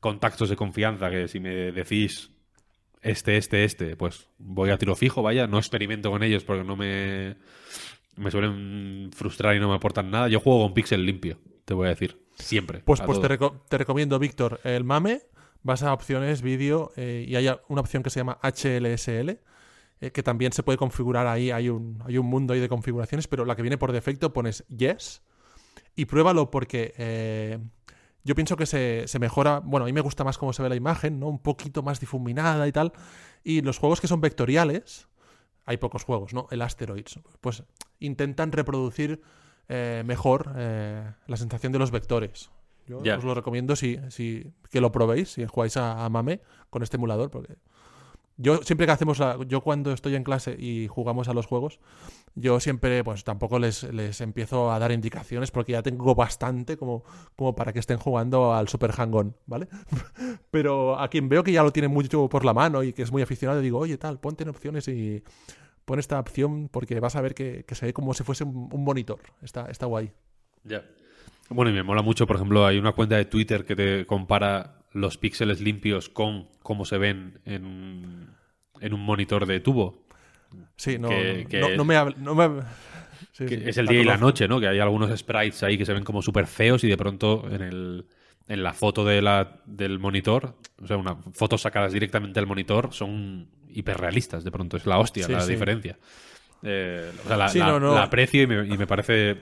[0.00, 2.31] contactos de confianza que si me decís
[3.02, 6.76] este, este, este, pues voy a tiro fijo, vaya, no experimento con ellos porque no
[6.76, 7.36] me,
[8.16, 10.28] me suelen frustrar y no me aportan nada.
[10.28, 12.80] Yo juego con pixel limpio, te voy a decir, siempre.
[12.84, 15.22] Pues, pues te, reco- te recomiendo, Víctor, el MAME.
[15.64, 19.38] Vas a opciones, vídeo, eh, y hay una opción que se llama HLSL,
[20.00, 21.52] eh, que también se puede configurar ahí.
[21.52, 24.64] Hay un, hay un mundo ahí de configuraciones, pero la que viene por defecto pones
[24.68, 25.22] yes
[25.94, 27.58] y pruébalo porque eh,
[28.24, 29.60] yo pienso que se, se mejora.
[29.60, 31.28] Bueno, a mí me gusta más cómo se ve la imagen, ¿no?
[31.28, 32.92] Un poquito más difuminada y tal.
[33.44, 35.08] Y los juegos que son vectoriales,
[35.64, 36.46] hay pocos juegos, ¿no?
[36.50, 37.64] El Asteroids, pues
[37.98, 39.22] intentan reproducir
[39.68, 42.50] eh, mejor eh, la sensación de los vectores.
[42.86, 46.82] Yo os lo recomiendo si, si que lo probéis, si jugáis a, a Mame con
[46.82, 47.54] este emulador, porque
[48.36, 51.78] yo siempre que hacemos la, yo cuando estoy en clase y jugamos a los juegos,
[52.34, 57.04] yo siempre pues tampoco les, les empiezo a dar indicaciones porque ya tengo bastante como,
[57.36, 59.68] como para que estén jugando al Super Hang-On, ¿vale?
[60.50, 63.12] Pero a quien veo que ya lo tiene mucho por la mano y que es
[63.12, 65.22] muy aficionado, digo, oye, tal, ponte en opciones y
[65.84, 68.84] pon esta opción porque vas a ver que, que se ve como si fuese un,
[68.84, 69.20] monitor.
[69.42, 70.12] Está, está guay.
[70.64, 70.84] Ya.
[71.50, 74.78] Bueno, y me mola mucho, por ejemplo, hay una cuenta de Twitter que te compara
[74.92, 78.28] los píxeles limpios con cómo se ven en,
[78.80, 80.01] en un monitor de tubo.
[80.76, 82.62] Sí, no, Que- no- que- no, no me hable- no me-
[83.32, 84.60] sí, Que sí, es el día y la noche, ¿no?
[84.60, 87.62] Que hay algunos sprites ahí que se ven como súper feos y de pronto en,
[87.62, 88.06] el,
[88.48, 92.92] en la foto de la, del monitor, o sea, una, fotos sacadas directamente del monitor
[92.92, 94.44] son hiperrealistas.
[94.44, 95.98] De pronto es la hostia, Sí, la diferencia.
[96.62, 97.94] Eh, o sea, la, no, no.
[97.94, 99.36] la aprecio y me, y me parece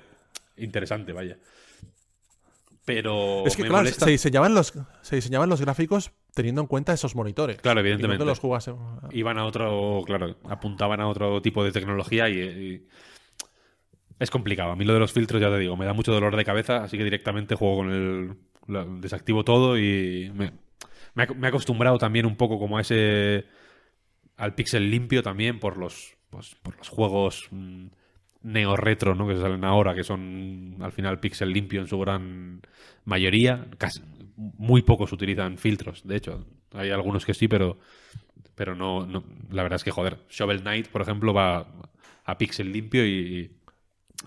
[0.56, 1.36] interesante, vaya.
[2.84, 4.72] Pero Es que, me claro, molesta- se diseñaban, los,
[5.02, 7.58] se diseñaban los gráficos teniendo en cuenta esos monitores.
[7.60, 8.24] Claro, Y evidentemente.
[8.24, 8.74] los jugase-
[9.12, 12.86] iban a otro, claro, apuntaban a otro tipo de tecnología y, y
[14.18, 14.72] es complicado.
[14.72, 16.84] A mí lo de los filtros, ya te digo, me da mucho dolor de cabeza,
[16.84, 18.36] así que directamente juego con el,
[19.00, 20.52] desactivo todo y me,
[21.14, 23.46] me, he- me he acostumbrado también un poco como a ese,
[24.36, 27.86] al pixel limpio también por los, pues, por los juegos mm,
[28.42, 29.26] neo-retro, ¿no?
[29.26, 32.62] Que salen ahora, que son al final pixel limpio en su gran
[33.04, 33.66] mayoría.
[33.78, 34.00] Casi,
[34.58, 36.46] muy pocos utilizan filtros, de hecho.
[36.72, 37.78] Hay algunos que sí, pero
[38.54, 41.66] pero no, no- la verdad es que joder, Shovel Knight, por ejemplo, va
[42.24, 43.50] a pixel limpio y,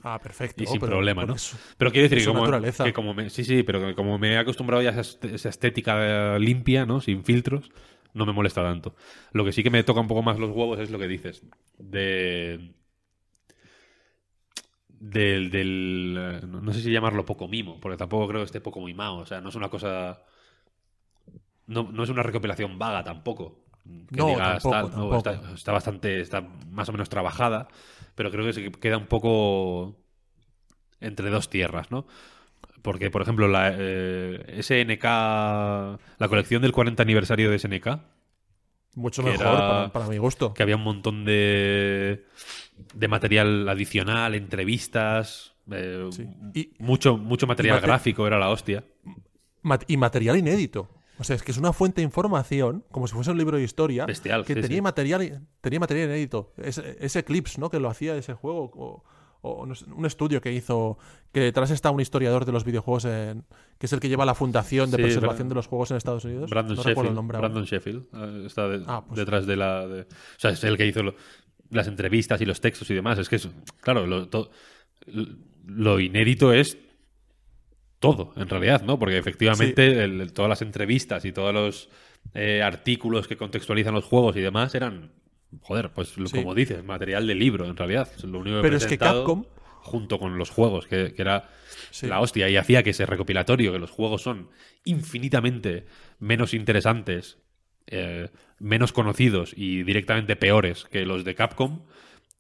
[0.01, 0.63] Ah, perfecto.
[0.63, 1.39] y sin pero- problema, pero ¿no?
[1.77, 2.83] Pero quiero decir que como, naturaleza.
[2.83, 5.25] que como me, sí, sí, pero que como me he acostumbrado ya a esa, est-
[5.25, 6.99] esa estética limpia, ¿no?
[6.99, 7.69] Sin filtros,
[8.15, 8.95] no me molesta tanto.
[9.33, 11.43] Lo que sí que me toca un poco más los huevos es lo que dices.
[11.77, 12.71] De.
[15.05, 15.49] Del.
[15.51, 19.17] del eh, no sé si llamarlo poco mimo, porque tampoco creo que esté poco mimado.
[19.17, 20.21] O sea, no es una cosa.
[21.67, 23.59] No, no es una recopilación vaga tampoco.
[23.83, 26.21] Que No, tampoco, tal, no, está, está bastante.
[26.21, 27.67] Está más o menos trabajada,
[28.15, 29.97] pero creo que se queda un poco
[31.01, 32.05] entre dos tierras, ¿no?
[32.81, 37.99] Porque, por ejemplo, la eh, SNK, la colección del 40 aniversario de SNK,
[38.95, 40.53] Mucho mejor era- para, para mi gusto.
[40.53, 42.25] que había un montón de,
[42.93, 46.27] de material adicional, entrevistas, eh, Sí.
[46.53, 48.83] Y- mucho, mucho material mate- gráfico, era la hostia.
[49.61, 50.89] Mat- y material inédito.
[51.19, 53.63] O sea, es que es una fuente de información, como si fuese un libro de
[53.63, 54.81] historia, Bestial, que sí, tenía, sí.
[54.81, 56.53] Material, tenía material inédito.
[56.57, 57.69] Ese, ese Eclipse, ¿no?
[57.69, 58.71] Que lo hacía ese juego.
[58.75, 59.03] O,
[59.45, 60.97] o no sé, un estudio que hizo.
[61.31, 63.43] Que detrás está un historiador de los videojuegos, en-
[63.77, 66.25] que es el que lleva la fundación de preservación Bra- de los juegos en Estados
[66.25, 66.49] Unidos.
[66.49, 67.09] Brandon no Sheffield.
[67.09, 67.37] el nombre.
[67.37, 69.87] Brandon Sheffield eh, está de- Ah, pues- detrás de la.
[69.87, 70.05] de- o
[70.39, 71.15] sea, es el que hizo lo-
[71.73, 73.19] las entrevistas y los textos y demás.
[73.19, 73.49] Es que, es,
[73.81, 74.49] claro, lo, to-
[75.65, 76.77] lo inédito es
[77.99, 78.99] todo, en realidad, ¿no?
[78.99, 81.89] Porque efectivamente el- todas las entrevistas y todos los
[82.33, 85.11] eh, artículos que contextualizan los juegos y demás eran,
[85.61, 86.37] joder, pues lo- Sí.
[86.37, 88.09] como dices, material de libro, en realidad.
[88.15, 89.45] Es lo único que he Pero es que Capcom-
[89.81, 91.49] junto con los juegos, que, que era
[91.91, 92.07] Sí.
[92.07, 94.49] la hostia, y hacía que ese recopilatorio, que los juegos son
[94.85, 95.85] infinitamente
[96.19, 97.37] menos interesantes,
[97.87, 98.29] eh,
[98.59, 101.81] menos conocidos y directamente peores que los de Capcom,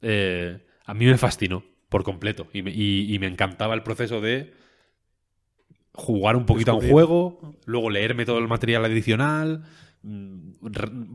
[0.01, 2.47] eh, a mí me fascinó por completo.
[2.53, 4.53] Y me, y- y me encantaba el proceso de
[5.93, 9.63] jugar un poquito a un juego, luego leerme todo el material adicional,
[10.01, 10.53] mm,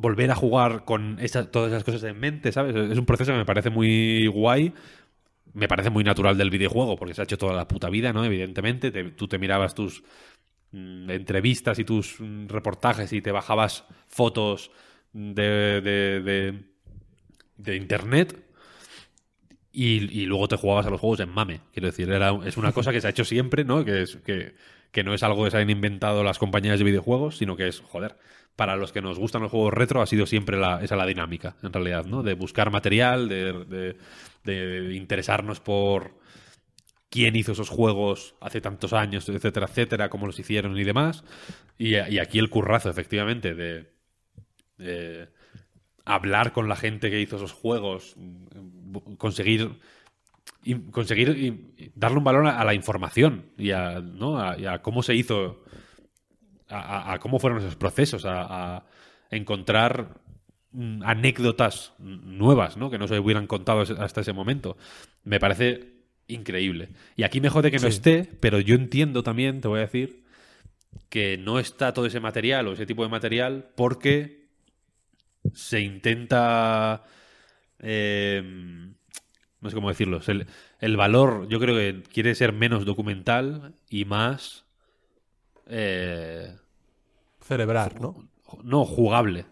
[0.00, 2.76] volver a jugar con esas, todas esas cosas en mente, ¿sabes?
[2.76, 4.73] Es un proceso que me parece muy guay.
[5.55, 8.24] Me parece muy natural del videojuego, porque se ha hecho toda la puta vida, ¿no?
[8.24, 10.05] Evidentemente, te- tú te mirabas tus
[10.72, 14.70] entrevistas y tus mm, reportajes y te bajabas fotos
[15.12, 16.55] de, de, de-
[17.56, 18.44] de internet
[19.72, 21.60] y, luego te jugabas a los juegos en mame.
[21.72, 23.84] Quiero decir, era, es una cosa que se ha hecho siempre, ¿no?
[23.84, 24.55] Que, es, que,
[24.90, 27.80] que no es algo que se hayan inventado las compañías de videojuegos, sino que es,
[27.80, 28.16] joder,
[28.56, 31.72] para los que nos gustan los juegos retro ha sido siempre esa la dinámica, en
[31.72, 32.22] realidad, ¿no?
[32.22, 33.97] De buscar material, de-
[34.44, 36.18] de interesarnos por
[37.11, 41.25] quién hizo esos juegos hace tantos años, etcétera, etcétera, cómo los hicieron y demás.
[41.78, 45.28] Y, aquí el currazo, efectivamente, de,
[46.05, 48.17] hablar con la gente que hizo esos juegos,
[49.17, 49.78] conseguir
[50.91, 54.39] conseguir darle un valor a, la información y a, ¿no?
[54.39, 55.65] a- cómo se hizo,
[56.69, 58.85] a, a- cómo fueron esos procesos, a,
[59.31, 60.20] encontrar
[60.73, 62.91] mm, anécdotas nuevas, ¿no?
[62.91, 64.78] Que no se hubieran contado hasta ese momento.
[65.23, 65.98] Me parece
[66.28, 66.90] increíble.
[67.16, 67.89] Y aquí me jode que no Sí.
[67.89, 70.23] esté, pero yo entiendo también, te voy a decir,
[71.08, 74.47] que no está todo ese material o ese tipo de material porque
[75.55, 77.05] se intenta...
[77.81, 78.42] eh,
[79.60, 80.20] no sé cómo decirlo.
[80.26, 80.47] El,
[80.81, 84.65] el valor, yo creo que quiere ser menos documental y más.
[85.66, 86.55] eh,
[87.40, 88.28] Celebrar, ¿no?
[88.62, 89.47] no, jugable.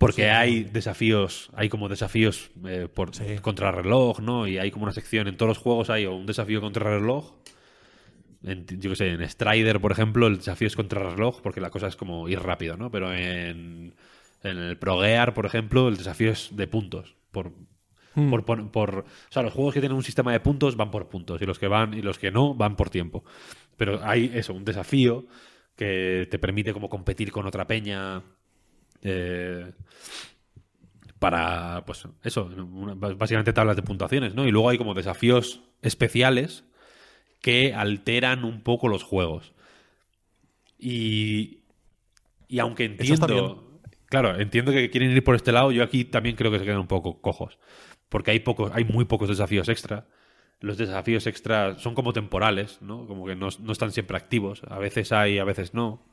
[0.00, 3.38] Porque hay desafíos, hay como desafíos eh, por Sí.
[3.42, 4.46] contrarreloj, ¿no?
[4.48, 7.34] Y hay como una sección, en todos los juegos hay un desafío contrarreloj.
[8.42, 11.88] En, yo qué sé, en Strider, por ejemplo, el desafío es contrarreloj porque la cosa
[11.88, 12.90] es como ir rápido, ¿no?
[12.90, 13.94] Pero en,
[14.42, 17.16] en el Progear, por ejemplo, el desafío es de puntos.
[17.30, 17.52] Por,
[18.30, 21.08] por, por, por- o sea, los juegos que tienen un sistema de puntos van por
[21.08, 23.24] puntos y los que van y los que no van por tiempo.
[23.76, 25.26] Pero hay eso, un desafío
[25.76, 28.22] que te permite como competir con otra peña
[29.02, 29.72] eh,
[31.18, 34.46] para, pues eso, una- básicamente tablas de puntuaciones, ¿no?
[34.46, 36.64] Y luego hay como desafíos especiales
[37.42, 39.52] que alteran un poco los juegos.
[40.78, 41.60] Y,
[42.48, 46.50] y aunque entiendo, claro, entiendo que quieren ir por este lado, yo aquí también creo
[46.50, 47.58] que se quedan un poco cojos,
[48.08, 50.06] porque hay pocos, hay muy pocos desafíos extra.
[50.60, 53.06] Los desafíos extra son como temporales, ¿no?
[53.06, 54.62] Como que no, no están siempre activos.
[54.68, 56.06] A veces hay, a veces no.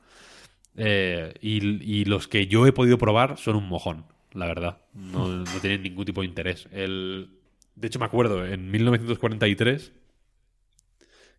[0.78, 4.78] Eh, y, y los que yo he podido probar son un mojón, la verdad.
[4.94, 6.68] No, no tienen ningún tipo de interés.
[6.72, 7.32] El,
[7.76, 9.92] de hecho, me acuerdo, en 1943,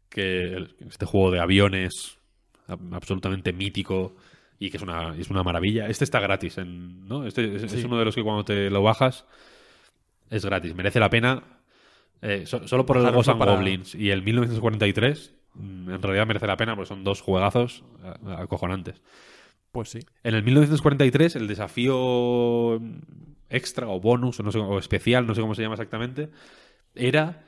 [0.08, 2.18] que el- este juego de aviones
[2.92, 4.16] absolutamente mítico
[4.58, 5.86] y que es una, es una maravilla.
[5.88, 7.24] Este está gratis, en, ¿no?
[7.26, 9.24] Este es, uno de los que cuando te lo bajas
[10.30, 10.74] es gratis.
[10.74, 11.42] Merece la pena.
[12.20, 16.26] eh, so- solo por el Ghosts and para- Goblins y el 1943, mm, en realidad
[16.26, 19.00] merece la pena porque son dos juegazos eh, acojonantes.
[19.72, 20.00] Pues sí.
[20.22, 22.80] En el 1943, el desafío
[23.50, 26.30] extra o bonus o, no sé, o especial, no sé cómo se llama exactamente,
[26.94, 27.44] era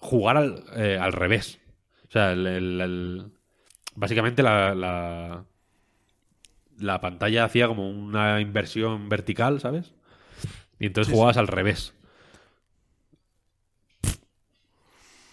[0.00, 1.60] jugar al, eh, al revés.
[2.08, 3.32] O sea, el- el- el-
[3.94, 5.44] básicamente la, la,
[6.78, 9.92] la pantalla hacía como una inversión vertical, ¿sabes?
[10.78, 11.94] Y entonces Sí, jugabas al revés.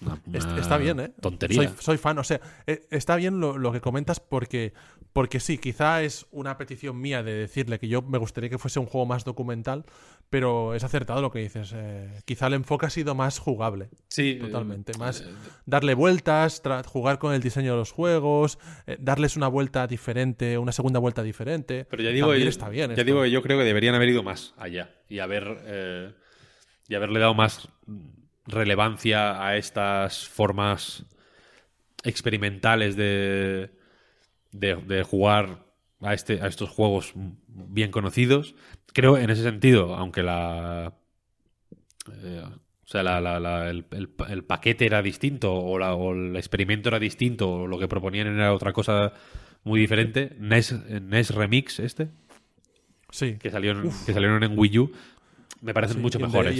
[0.01, 0.19] Una-
[0.59, 1.11] Está bien, ¿eh?
[1.22, 1.56] Tontería.
[1.69, 4.74] Soy, soy fan, o sea, eh, está bien lo, lo que comentas porque,
[5.11, 8.80] porque sí, quizá es una petición mía de decirle que yo me gustaría que fuese
[8.80, 9.85] un juego más documental,
[10.30, 11.72] pero es acertado lo que dices.
[11.74, 14.92] eh, quizá el enfoque ha sido más jugable, Sí, totalmente.
[14.92, 15.26] eh, Más eh,
[15.66, 20.74] darle vueltas, jugar con el diseño de los juegos, eh, darles una vuelta diferente, una
[20.74, 21.85] segunda vuelta diferente.
[21.90, 22.90] Pero ya digo, También yo- está bien.
[22.90, 23.03] Ya esto.
[23.03, 26.14] digo que yo creo que deberían haber ido más allá y haber eh,
[26.88, 27.67] y haberle dado más
[28.48, 31.03] relevancia a estas formas
[32.03, 33.72] experimentales de,
[34.51, 35.66] de, de jugar
[36.01, 37.14] a, este, a estos juegos
[37.48, 38.56] bien conocidos.
[38.93, 40.93] Creo en ese sentido, aunque la
[42.24, 46.14] eh, o sea, la- la- la- el, el- el paquete era distinto o, la- o
[46.14, 49.11] el experimento era distinto o lo que proponían era otra cosa
[49.66, 50.35] muy diferente.
[50.40, 52.08] NES, NES Remix este,
[53.11, 53.35] Sí.
[53.40, 54.92] que, salió en- que salieron en Wii U,
[55.61, 56.58] me parecen sí, mucho mejores.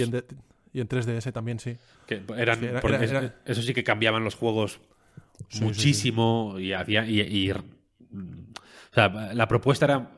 [0.72, 1.76] Y en 3DS también, sí.
[2.06, 4.80] Que eran, era- era- era- Eso sí que cambiaban los juegos
[5.48, 10.10] Sí, sí, muchísimo y hacía y, y- o sea, la propuesta era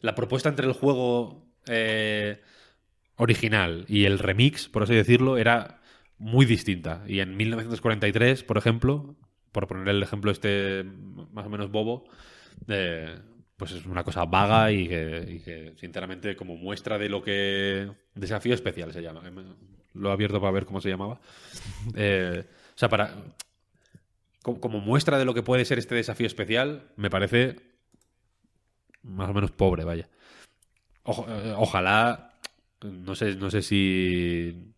[0.00, 2.40] la propuesta entre el juego eh,
[3.16, 5.80] original y el remix, por así decirlo, era
[6.18, 7.02] muy distinta.
[7.06, 9.16] Y en 1943, por ejemplo,
[9.52, 10.84] por poner el ejemplo este
[11.32, 12.04] más o menos bobo,
[12.68, 13.18] eh,
[13.56, 17.90] pues es una cosa vaga y que, y que, sinceramente como muestra de lo que
[18.14, 19.22] desafío especial se llama.
[19.96, 21.20] Lo he abierto para ver cómo se llamaba.
[21.94, 22.44] Eh,
[22.74, 23.14] o sea, para
[24.42, 27.56] como, como muestra de lo que puede ser este desafío especial, me parece
[29.02, 30.08] más o menos pobre, vaya.
[31.06, 32.34] Eh, ojalá,
[32.82, 34.74] no sé, no sé si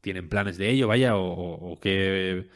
[0.00, 2.48] tienen planes de ello, vaya, o, o, o qué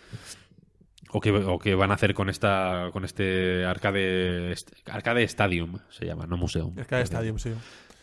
[1.11, 4.55] o qué, o qué van a hacer con esta con este arcade
[4.87, 6.73] arcade stadium se llama, no museo.
[6.77, 7.53] Arcade Stadium, sí.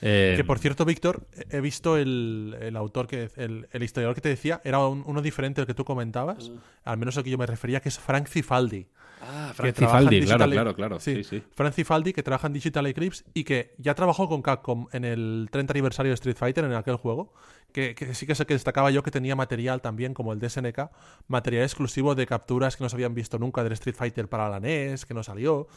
[0.02, 4.22] Eh, Que por cierto, Víctor, he visto el, el autor, que el, el historiador que
[4.22, 6.52] te decía, era un- uno diferente al que tú comentabas,
[6.84, 8.88] al menos al que yo me refería, que es Frank Cifaldi.
[9.22, 11.00] ah, que Frank Cifaldi, claro, claro, claro.
[11.00, 11.44] Sí, Sí, sí.
[11.56, 15.48] Frank Cifaldi, que trabaja en Digital Eclipse y que ya trabajó con Capcom en el
[15.52, 17.34] 30 aniversario de Street Fighter, en aquel juego,
[17.72, 20.50] que, que sí que sé que destacaba yo que tenía material también, como el de
[20.50, 20.90] SNK,
[21.28, 24.60] material exclusivo de capturas que no se habían visto nunca del Street Fighter para la
[24.60, 25.68] NES, que no salió.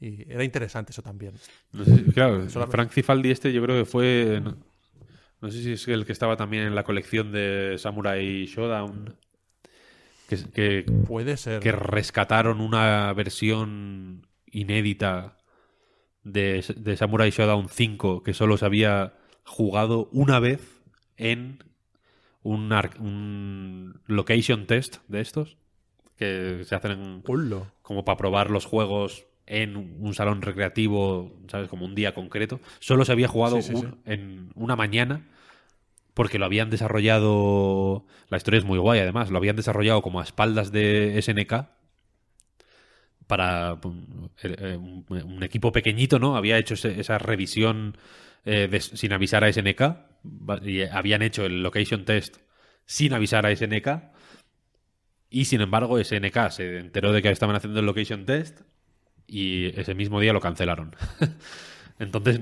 [0.00, 1.34] Y era interesante eso también.
[1.72, 4.40] No sé si- claro, Solamente- Frank Cifaldi este yo creo que fue...
[4.42, 4.56] No,
[5.42, 9.14] no sé si es el que estaba también en la colección de Samurai Showdown.
[10.28, 11.60] Que, que, Puede ser.
[11.60, 15.38] que rescataron una versión inédita
[16.22, 19.14] de, de Samurai Showdown 5 que solo se había
[19.44, 20.60] jugado una vez
[21.16, 21.64] en
[22.42, 25.56] un, location test de estos
[26.16, 27.22] que se hacen en-
[27.82, 31.68] como para probar los juegos en un salón recreativo, ¿sabes?
[31.68, 32.60] Como un día concreto.
[32.78, 33.98] Solo se había jugado Sí, sí, un- sí.
[34.06, 35.26] en una mañana
[36.14, 38.06] porque lo habían desarrollado.
[38.28, 39.30] La historia es muy guay, además.
[39.30, 41.66] Lo habían desarrollado como a espaldas de SNK
[43.26, 46.36] para um, eh, un, equipo pequeñito, ¿no?
[46.36, 47.96] Había hecho esa revisión
[48.44, 49.82] eh, de- sin avisar a SNK
[50.62, 52.38] y habían hecho el location test
[52.86, 54.10] sin avisar a SNK
[55.30, 58.62] y sin embargo SNK se enteró de que estaban haciendo el location test
[59.30, 60.94] y ese mismo día lo cancelaron.
[61.98, 62.40] Entonces,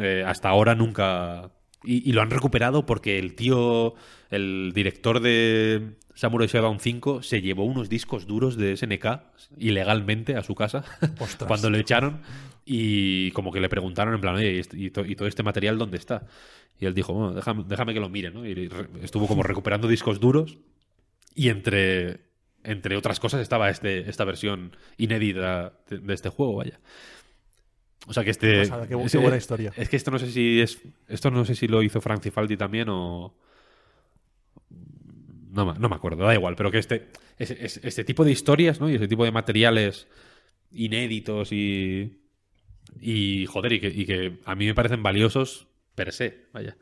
[0.00, 1.50] eh, hasta ahora nunca...
[1.84, 3.94] Y, y lo han recuperado porque el tío,
[4.30, 9.06] el director de Samurai Shodown 5, se llevó unos discos duros de SNK
[9.58, 10.84] ilegalmente a su casa
[11.20, 11.46] Ostras.
[11.46, 12.22] cuando lo echaron
[12.64, 15.78] y como que le preguntaron en plan, oye, ¿y, y to- y todo este material
[15.78, 16.26] dónde está?
[16.80, 18.44] Y él dijo, bueno, déjame, déjame que lo mire, ¿no?
[18.44, 18.68] Y
[19.02, 20.58] estuvo como recuperando discos duros
[21.36, 22.18] y entre,
[22.66, 26.78] entre otras cosas estaba este, esta versión inédita de, de este juego, vaya.
[28.08, 28.58] O sea que este.
[28.60, 29.72] Pasada, qué qué buena historia.
[29.76, 30.80] Es que esto no sé si es.
[31.08, 33.34] Esto no sé si lo hizo Frank Cifaldi también o.
[35.50, 38.90] No, me- no me acuerdo, da igual, pero que este, este tipo de historias, ¿no?
[38.90, 40.06] Y ese tipo de materiales
[40.70, 42.20] inéditos y.
[43.00, 46.76] Y joder, y que, y que a mí me parecen valiosos per se, vaya.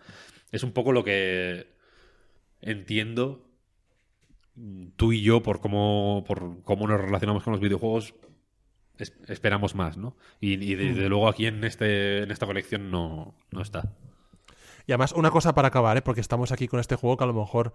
[0.52, 1.66] Es un poco lo que
[2.60, 3.48] entiendo
[4.96, 8.14] tú y yo por cómo, por cómo nos relacionamos con los videojuegos
[8.98, 10.16] es- esperamos más, ¿no?
[10.40, 13.92] Y, y desde luego aquí en este en esta colección no, no está.
[14.86, 16.02] Y además, una cosa para acabar, ¿eh?
[16.02, 17.72] porque estamos aquí con este juego que a lo mejor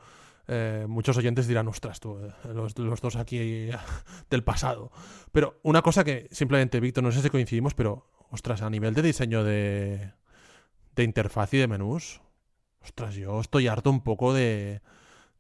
[0.48, 3.72] eh, muchos oyentes dirán, ostras, tú, eh, los, los dos aquí eh,
[4.30, 4.92] del pasado.
[5.32, 9.02] Pero una cosa que simplemente, Víctor, no sé si coincidimos, pero, ostras, a nivel de
[9.02, 10.12] diseño de,
[10.96, 12.22] de interfaz y de menús,
[12.84, 14.82] ostras, yo estoy harto un poco de,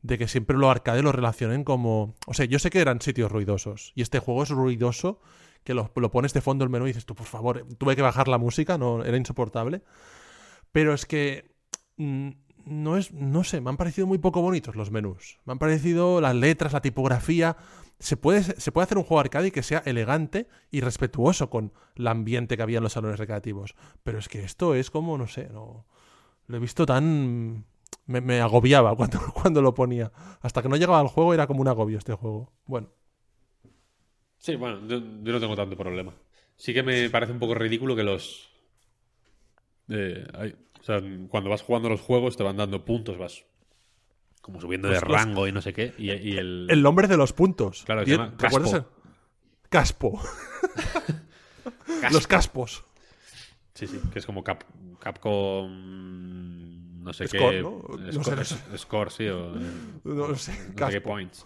[0.02, 2.16] de que siempre lo arcade lo relacionen como...
[2.26, 5.22] O sea, yo sé que eran sitios ruidosos, y este juego es ruidoso,
[5.64, 8.02] que lo, lo pones de fondo el menú y dices tú, por favor, tuve que
[8.02, 9.82] bajar la música, no era insoportable.
[10.72, 11.52] Pero es que
[11.98, 12.30] mm,
[12.66, 15.40] no es, no sé, me han parecido muy poco bonitos los menús.
[15.46, 17.58] Me han parecido las letras, la tipografía.
[18.00, 22.08] Se puede, se puede hacer un juego arcade que sea elegante y respetuoso con el
[22.08, 23.76] ambiente que había en los salones recreativos.
[24.04, 25.86] Pero es que esto es como, no sé, no.
[26.48, 27.66] Lo he visto tan.
[28.06, 30.12] Me, me agobiaba cuando, cuando lo ponía.
[30.42, 32.52] Hasta que no llegaba al juego era como un agobio este juego.
[32.66, 32.90] Bueno.
[34.38, 36.14] Sí, bueno, yo, yo no tengo tanto problema.
[36.56, 38.50] Sí que me parece un poco ridículo que los...
[39.90, 43.44] eh, hay- o sea, cuando vas jugando los juegos te van dando puntos, vas
[44.42, 45.94] como subiendo de Los- los- rango y no sé qué.
[45.98, 46.68] Y, y el...
[46.70, 47.84] El nombre de los puntos.
[47.84, 48.90] Claro, se ¿Te- llama ¿te acuerdas Caspo.
[49.70, 50.20] Caspo.
[50.22, 52.10] Caspo.
[52.14, 52.86] Los caspos.
[53.74, 54.64] Sí, sí, que es como Cap,
[55.00, 56.89] Capcom...
[57.00, 57.62] No sé Score, qué...
[57.62, 57.82] ¿no?
[57.98, 59.52] No Score, sé, Score, sí, o...
[60.04, 60.26] No sé.
[60.26, 61.02] no sé qué Caspo.
[61.10, 61.46] points.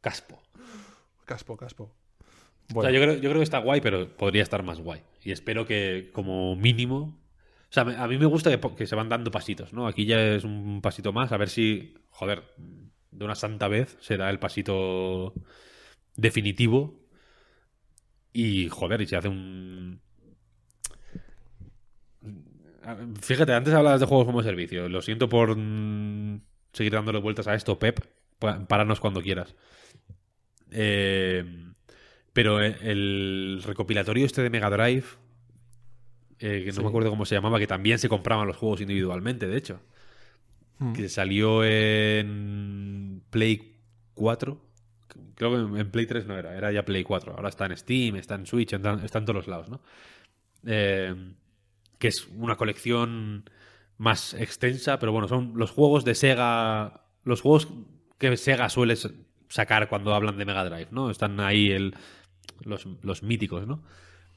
[0.00, 0.42] Caspo.
[1.24, 1.84] Caspo, caspo.
[1.84, 2.90] O Bueno.
[2.90, 5.02] sea, yo creo, yo creo que está guay, pero podría estar más guay.
[5.22, 7.18] Y espero que, como mínimo.
[7.68, 9.86] O sea, a mí me gusta que, que se van dando pasitos, ¿no?
[9.86, 12.42] Aquí ya es un pasito más, a ver si, joder,
[13.10, 15.34] de una santa vez será el pasito
[16.16, 16.98] definitivo.
[18.32, 20.00] Y, joder, y se hace un.
[23.20, 24.88] Fíjate, antes hablabas de juegos como servicio.
[24.88, 26.40] Lo siento por mm,
[26.72, 28.00] seguir dándole vueltas a esto, Pep.
[28.38, 29.54] Páranos cuando quieras.
[30.70, 31.44] Eh,
[32.32, 35.04] pero el- el recopilatorio este de Mega Drive,
[36.38, 36.80] eh, que no Sí.
[36.82, 39.80] me acuerdo cómo se llamaba, que también se compraban los juegos individualmente, de hecho,
[40.78, 40.92] Mm.
[40.94, 43.76] que salió en Play
[44.14, 44.64] 4.
[45.34, 47.34] Creo que en- en Play 3 no era, era ya Play 4.
[47.34, 49.82] Ahora está en Steam, está en Switch, está, está en todos los lados, ¿no?
[50.66, 51.14] Eh,
[52.00, 53.48] que es una colección
[53.98, 57.68] más extensa, pero bueno, son los juegos de Sega, los juegos
[58.18, 58.96] que Sega suele
[59.48, 61.10] sacar cuando hablan de Mega Drive, ¿no?
[61.10, 61.94] Están ahí el,
[62.64, 63.84] los, los míticos, ¿no?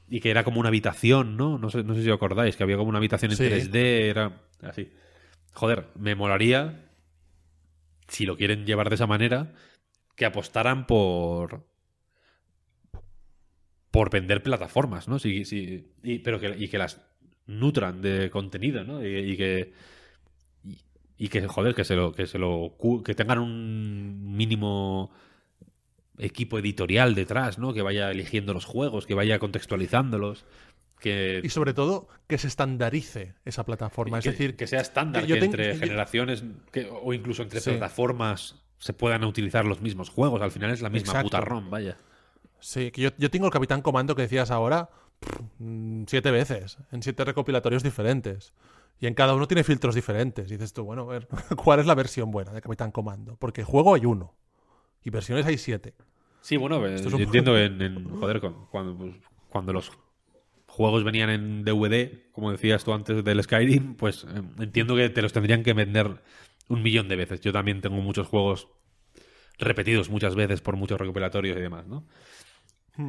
[0.06, 1.56] y que era como una habitación, ¿no?
[1.56, 3.44] No sé, no sé si os acordáis, que había como una habitación en Sí.
[3.44, 3.74] 3D,
[4.10, 4.92] era así.
[5.54, 6.90] Joder, me molaría,
[8.08, 9.54] si lo quieren llevar de esa manera,
[10.14, 11.66] que apostaran por
[13.90, 15.18] por vender plataformas, ¿no?
[15.18, 17.00] Sí, sí, y, pero que, y que las
[17.46, 19.04] nutran de contenido, ¿no?
[19.04, 19.72] Y, y que
[20.64, 20.78] y,
[21.18, 25.10] y que joder, que se lo que se lo que tengan un mínimo
[26.18, 27.72] equipo editorial detrás, ¿no?
[27.74, 30.44] Que vaya eligiendo los juegos, que vaya contextualizándolos,
[31.00, 34.20] que Y sobre todo, que se estandarice esa plataforma.
[34.20, 36.44] que, es decir, que sea estándar, que que, entre yo- generaciones
[37.02, 37.70] o incluso entre Sí.
[37.70, 40.40] plataformas se puedan utilizar los mismos juegos.
[40.40, 41.26] Al final es la misma Exacto.
[41.30, 41.96] puta ROM, vaya.
[42.60, 44.88] Sí, que yo, yo tengo el Capitán Comando que decías ahora
[46.06, 48.52] siete veces, en siete recopilatorios diferentes.
[49.00, 50.48] Y en cada uno tiene filtros diferentes.
[50.50, 53.36] Y dices tú, bueno, a ver, ¿cuál es la versión buena de Capitán Comando?
[53.36, 54.34] Porque juego hay uno.
[55.02, 55.94] Y versiones hay siete.
[56.40, 59.14] Sí, bueno, eh, Esto es yo un- entiendo en, en- joder, cuando, pues,
[59.50, 59.90] cuando los
[60.66, 65.22] juegos venían en DVD, como decías tú antes del Skyrim, pues eh, entiendo que te
[65.22, 66.20] los tendrían que vender
[66.68, 67.40] un millón de veces.
[67.40, 68.68] Yo también tengo muchos juegos
[69.58, 72.04] repetidos muchas veces por muchos recopilatorios y demás, ¿no?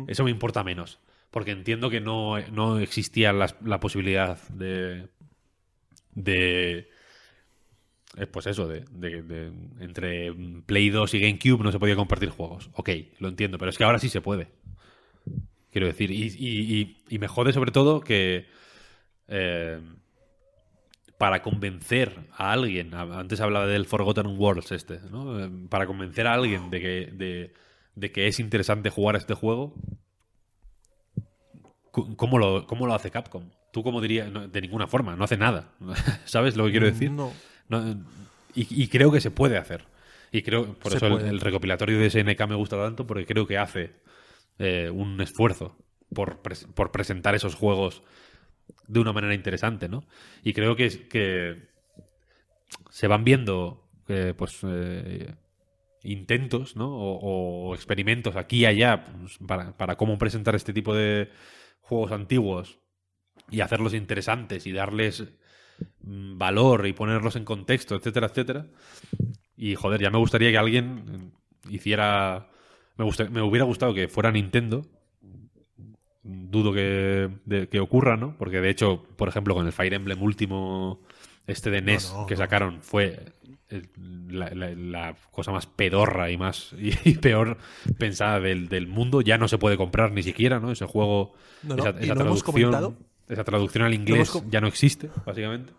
[0.08, 1.00] Eso me importa menos,
[1.36, 5.10] porque entiendo que no, no existía la posibilidad de...
[6.14, 6.88] de
[8.16, 8.86] eh, pues eso, de,
[9.82, 10.34] entre
[10.66, 12.70] Play 2 y GameCube no se podía compartir juegos.
[12.72, 12.90] Ok,
[13.20, 14.48] lo entiendo, pero es que ahora sí se puede.
[15.72, 18.46] Quiero decir, y, me jode sobre todo que
[19.28, 19.82] eh,
[21.18, 25.38] para convencer a alguien, antes hablaba del Forgotten Worlds este, ¿no?
[25.38, 27.54] Eh, Para convencer a alguien de que, de,
[27.96, 29.76] de que es interesante jugar este juego,
[32.16, 33.50] ¿cómo lo, cómo lo hace Capcom?
[33.72, 35.70] Tú como dirías, No, de ninguna forma, no hace nada.
[36.26, 37.12] ¿Sabes lo que quiero decir?
[37.12, 37.32] No.
[37.68, 37.84] No,
[38.54, 39.86] y, y creo que se puede hacer.
[40.32, 43.58] Y creo, por Se eso el, recopilatorio de SNK me gusta tanto, porque creo que
[43.58, 43.94] hace
[44.60, 45.78] eh, un esfuerzo
[46.14, 48.04] por, pres- por presentar esos juegos
[48.88, 50.04] de una manera interesante, ¿no?
[50.44, 51.70] Y creo que,
[52.90, 55.34] se van viendo eh, pues eh,
[56.04, 56.88] intentos, ¿no?
[56.96, 61.30] O, o experimentos aquí y allá pues, para, para cómo presentar este tipo de
[61.86, 62.80] juegos antiguos
[63.52, 65.24] y hacerlos interesantes y darles
[66.02, 68.68] mm, valor y ponerlos en contexto, etcétera, etcétera.
[69.58, 71.34] Y joder, ya me gustaría que alguien
[71.70, 72.50] eh, hiciera.
[72.98, 74.86] Me, me hubiera gustado que fuera Nintendo.
[76.28, 78.36] Dudo que, de- que ocurra, ¿no?
[78.40, 81.02] Porque de hecho, por ejemplo, con el Fire Emblem último,
[81.48, 83.34] este de NES no, que sacaron, fue
[84.28, 87.58] la, la- la cosa más pedorra y más y, peor
[87.98, 89.22] pensada del, del mundo.
[89.22, 90.72] Ya no se puede comprar ni siquiera, ¿no?
[90.72, 91.34] Ese juego,
[91.64, 95.74] No, esa, traducción, esa traducción al inglés ya no existe, básicamente.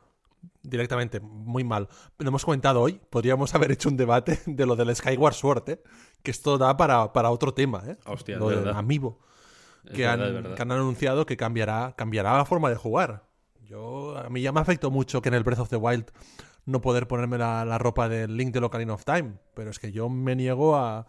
[0.63, 1.89] Directamente, muy mal.
[2.19, 3.01] Lo hemos comentado hoy.
[3.09, 5.83] Podríamos haber hecho un debate de lo del Skyward Sword, ¿eh?
[6.25, 7.97] Que esto da para, para otro tema, ¿eh?
[8.05, 8.69] Hostia, lo del.
[8.71, 9.21] Amiibo.
[9.95, 13.26] Que, verdad, han, que han anunciado que cambiará, cambiará la forma de jugar.
[13.69, 16.07] Yo, a mí ya me afectó mucho que en el Breath of the Wild
[16.65, 19.35] no poder ponerme la, la ropa del Link de Ocarina of Time.
[19.55, 21.07] Pero es que yo me niego a,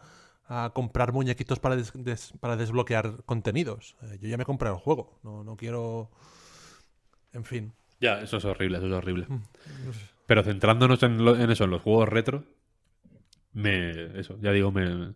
[0.48, 3.96] a comprar muñequitos para, des- des- para desbloquear contenidos.
[4.04, 5.20] Eh, yo ya me he comprado el juego.
[5.24, 6.12] No, no quiero.
[7.34, 7.74] En fin.
[8.00, 9.26] Ya, eso es horrible, eso es horrible.
[9.28, 9.42] Mm,
[10.28, 12.44] Pero centrándonos en, lo- en eso, en los juegos retro,
[13.54, 14.20] me.
[14.20, 15.14] Eso, ya digo, me.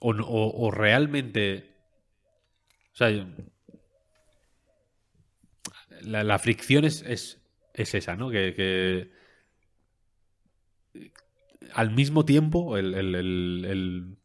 [0.00, 1.74] O, o- o realmente.
[2.92, 3.24] O sea, yo-
[6.04, 7.40] la, fricción es, es,
[7.74, 8.30] es esa, ¿no?
[8.30, 9.10] Que, que
[11.74, 14.16] al mismo tiempo, el, el- el- el-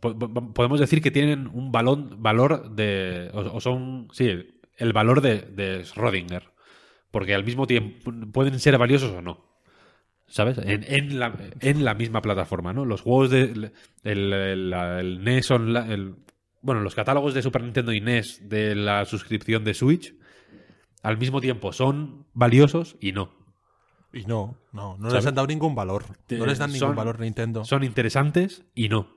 [0.00, 3.30] po- po- podemos decir que tienen un balón, valor de.
[3.32, 4.08] O, son.
[4.12, 4.30] Sí,
[4.76, 6.42] el valor de, de Schrödinger.
[7.10, 9.46] Porque al mismo tiempo pueden ser valiosos o no.
[10.28, 10.58] ¿Sabes?
[10.58, 12.84] En, en la, en la misma plataforma, ¿no?
[12.84, 13.70] Los juegos de.
[14.02, 15.94] El, el NES Online.
[15.94, 16.14] el-
[16.62, 20.12] bueno, los catálogos de Super Nintendo y NES de la suscripción de Switch.
[21.02, 23.30] Al mismo tiempo son valiosos y no.
[24.12, 25.14] Y no, no, no ¿Sabes?
[25.14, 26.04] les han dado ningún valor.
[26.30, 27.64] No les dan ningún son- valor Nintendo.
[27.64, 29.08] Son interesantes y no.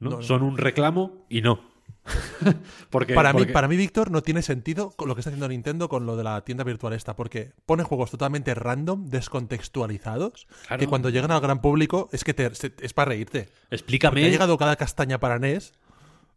[0.00, 0.10] ¿no?
[0.10, 0.22] No, no.
[0.22, 1.68] Son un reclamo y no.
[2.90, 5.88] porque, para, mí, para mí, Víctor, no tiene sentido con lo que está haciendo Nintendo
[5.88, 10.80] con lo de la tienda virtual esta, porque pone juegos totalmente random, descontextualizados, Claro.
[10.80, 13.44] que cuando llegan al gran público es que te- es para reírte.
[13.44, 14.30] Porque ha Explícame.
[14.30, 15.72] llegado cada castaña para NES.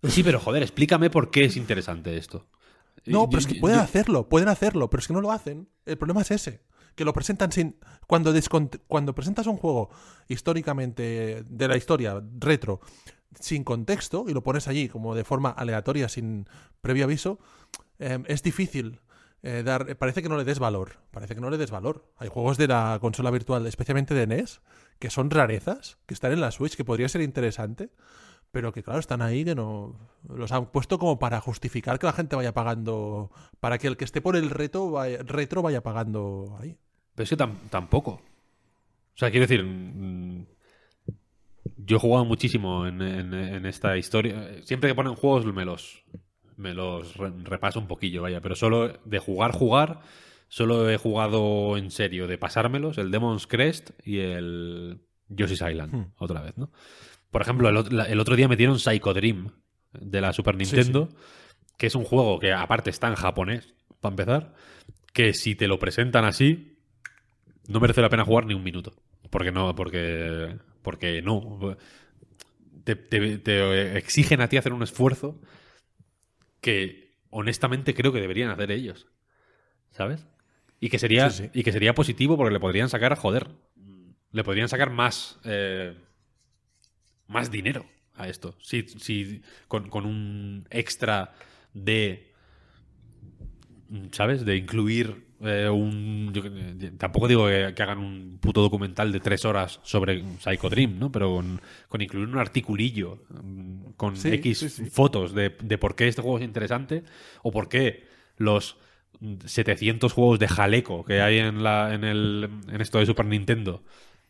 [0.04, 2.46] Sí, pero joder, explícame por qué es interesante esto.
[3.06, 5.70] No, pero es que pueden hacerlo, pueden hacerlo, pero es que no lo hacen.
[5.86, 6.62] El problema es ese,
[6.96, 7.78] que lo presentan sin...
[8.08, 8.34] Cuando,
[8.88, 9.90] cuando presentas un juego
[10.28, 12.82] históricamente de la historia, retro,
[13.40, 16.48] sin contexto, y lo pones allí como de forma aleatoria, sin
[16.82, 17.40] previo aviso,
[18.00, 19.02] eh, es difícil
[19.42, 19.98] eh, dar...
[19.98, 22.06] Parece que no le des valor, parece que no le des valor.
[22.18, 24.62] Hay juegos de la consola virtual, especialmente de NES,
[25.00, 27.90] que son rarezas, que están en la Switch, que podría ser interesante,
[28.54, 29.96] pero que claro, están ahí que no
[30.30, 34.06] los han puesto como para justificar que la gente vaya pagando, para que el que
[34.06, 36.78] esté por el reto vaya- retro vaya pagando ahí.
[37.16, 38.12] Pero es que tam- tampoco.
[38.12, 40.46] O sea, quiero decir, mm,
[41.78, 44.64] yo he jugado muchísimo en, en- en esta historia.
[44.64, 46.04] Siempre que ponen juegos me los,
[46.56, 48.40] me los re- repaso un poquillo, vaya.
[48.42, 50.02] Pero solo de jugar, jugar,
[50.48, 56.12] solo he jugado en serio de pasármelos el Demon's Crest y el Yoshi's Island, Hmm.
[56.18, 56.70] otra vez, ¿no?
[57.34, 59.50] Por ejemplo, el, otro día metieron Psycho Dream
[59.92, 61.10] de la Super Sí, Nintendo,
[61.78, 64.54] que es un juego que aparte está en japonés, para empezar,
[65.14, 66.78] que si te lo presentan así,
[67.68, 68.94] no merece la pena jugar ni un minuto.
[69.32, 71.76] Porque no, porque, porque no.
[72.84, 75.42] Te, te- te exigen a ti hacer un esfuerzo
[76.62, 79.08] que honestamente creo que deberían hacer ellos.
[79.90, 80.28] ¿Sabes?
[80.80, 81.50] Y que sería, sí.
[81.52, 83.48] Y que sería positivo porque le podrían sacar, joder,
[84.32, 85.98] le podrían sacar más, eh,
[87.28, 87.86] más dinero
[88.16, 88.56] a esto.
[88.62, 91.34] Si, si con, con un extra
[91.74, 92.32] de
[94.12, 94.46] ¿sabes?
[94.46, 96.32] De incluir eh, un...
[96.34, 96.44] yo
[96.98, 101.12] tampoco digo que, que hagan un puto documental de tres horas sobre Psycho Dream, ¿no?
[101.12, 104.86] Pero con, con incluir un articulillo mm, con Sí, X sí, sí.
[104.90, 107.04] fotos de, de por qué este juego es interesante
[107.44, 108.04] o por qué
[108.38, 108.78] los
[109.20, 113.26] mm, 700 juegos de jaleco que hay en, la, en, el, en esto de Super
[113.26, 113.84] Nintendo,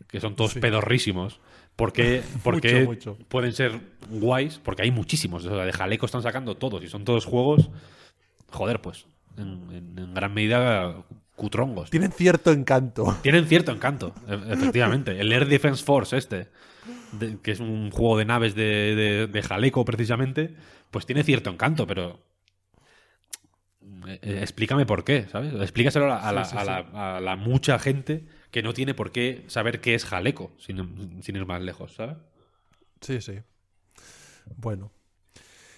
[0.08, 0.60] que son todos Sí.
[0.60, 1.40] pedorrísimos,
[1.76, 3.18] ¿por qué, por Mucho, qué mucho.
[3.28, 3.80] pueden ser
[4.10, 4.60] guays?
[4.60, 5.46] Porque hay muchísimos.
[5.46, 7.70] O sea, de jaleco están sacando todos y son todos juegos
[8.52, 10.96] joder, pues, en, en- en gran medida
[11.36, 11.90] cutrongos.
[11.90, 13.18] Tienen cierto encanto.
[13.24, 15.20] Tienen cierto encanto, e- efectivamente.
[15.20, 16.50] El Air Defense Force este,
[17.14, 20.54] de- que es un juego de naves de, de- de jaleco precisamente,
[20.92, 22.20] pues tiene cierto encanto, pero...
[24.08, 25.54] eh, eh, explícame por qué, ¿sabes?
[25.56, 28.74] Explícaselo a la, a la- Sí, sí, a la- a la mucha gente que no
[28.74, 32.16] tiene por qué saber qué es jaleco, sin, sin ir más lejos, ¿sabes?
[33.02, 33.40] Sí, sí.
[34.56, 34.92] Bueno.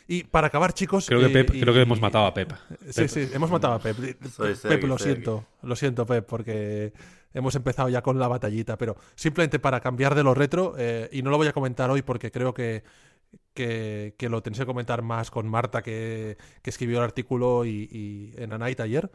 [0.07, 1.07] Y para acabar, chicos.
[1.07, 2.51] Creo que, eh, Pep- y- creo que hemos matado a Pep.
[2.89, 3.07] Sí, Pep.
[3.09, 3.95] sí, hemos matado a Pep.
[4.29, 5.45] Soy- Pep, aquí, lo siento.
[5.63, 6.93] Lo siento, Pep, porque
[7.33, 8.77] hemos empezado ya con la batallita.
[8.77, 12.01] Pero simplemente para cambiar de lo retro, eh, y no lo voy a comentar hoy
[12.03, 12.83] porque creo que,
[13.53, 17.87] que, que lo tenéis que comentar más con Marta, que, que escribió el artículo y,
[17.91, 19.09] y en A Night ayer.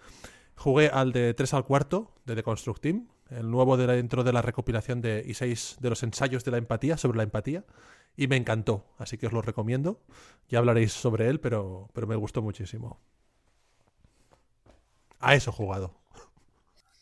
[0.57, 4.25] Jugué al de 3 al cuarto de The Construct Team, el nuevo de la- dentro
[4.25, 7.65] de la recopilación de y 6 de los ensayos de la empatía, sobre la empatía,
[8.17, 10.01] y me encantó, así que os lo recomiendo.
[10.49, 13.01] Ya hablaréis sobre él, pero, pero me gustó muchísimo.
[15.21, 15.95] A eso he jugado.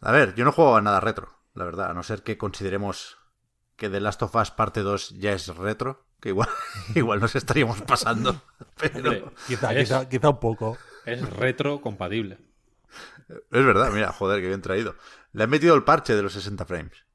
[0.00, 3.18] A ver, yo no juego a nada retro, la verdad, a no ser que consideremos
[3.76, 6.48] que The Last of Us parte 2 ya es retro, que igual,
[6.94, 8.40] igual nos estaríamos pasando.
[8.76, 10.76] Pero Hombre, Quizá, es, quizá, quizá un poco.
[11.04, 12.38] es retro compatible.
[13.28, 14.94] es verdad, mira, joder, que bien traído.
[15.38, 17.06] Le han metido el parche de los 60 frames,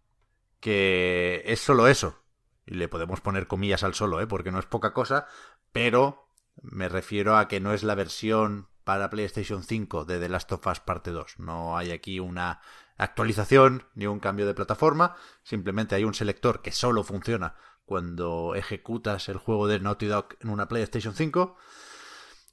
[0.61, 2.23] que es solo eso.
[2.65, 4.27] Y le podemos poner comillas al solo, ¿eh?
[4.27, 5.27] porque no es poca cosa,
[5.73, 6.29] pero
[6.61, 10.65] me refiero a que no es la versión para PlayStation 5 de The Last of
[10.65, 11.39] Us parte 2.
[11.39, 12.61] No hay aquí una
[12.95, 19.27] actualización ni un cambio de plataforma, simplemente hay un selector que solo funciona cuando ejecutas
[19.27, 21.57] el juego de Naughty Dog en una PlayStation 5.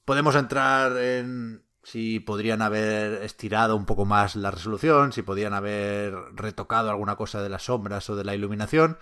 [0.05, 6.15] Podemos entrar en si podrían haber estirado un poco más la resolución, si podrían haber
[6.35, 8.99] retocado alguna cosa de las sombras o de la iluminación.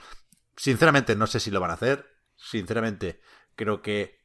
[0.57, 2.07] Sinceramente no sé si lo van a hacer.
[2.37, 3.21] Sinceramente
[3.57, 4.19] creo que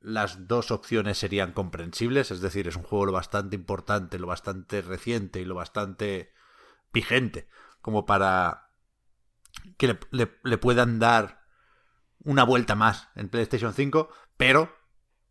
[0.00, 4.82] las dos opciones serían comprensibles, es decir, es un juego lo bastante importante, lo bastante
[4.82, 6.32] reciente y lo bastante
[6.92, 7.48] vigente
[7.82, 8.70] como para
[9.76, 11.42] que le, le- le puedan dar
[12.24, 14.74] una vuelta más en PlayStation 5, pero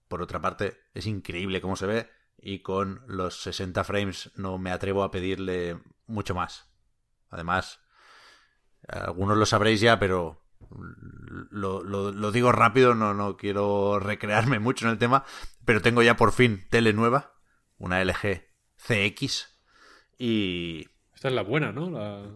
[0.07, 2.09] por otra parte es increíble cómo se ve
[2.45, 6.69] y con los 60 frames no me atrevo a pedirle mucho más.
[7.31, 7.79] Además,
[8.87, 10.45] algunos lo sabréis ya, pero
[11.49, 15.25] lo, lo- lo digo rápido, no, no quiero recrearme mucho en el tema,
[15.65, 17.33] pero tengo ya por fin tele nueva,
[17.79, 18.43] una LG
[18.77, 19.57] CX,
[20.19, 21.89] y Esta es la buena, ¿no?
[21.89, 22.29] La...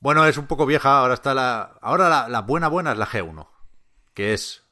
[0.00, 1.78] bueno, es un poco vieja, ahora está la...
[1.82, 3.46] Ahora la, la buena buena es la G1,
[4.14, 4.64] que es...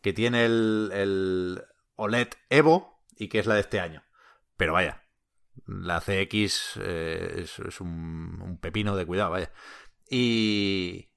[0.00, 1.62] que tiene el, el
[1.96, 4.04] OLED Evo y que es la de este año.
[4.56, 5.04] Pero vaya,
[5.66, 9.52] la CX eh, es, un pepino de cuidado, vaya.
[10.08, 11.10] Y...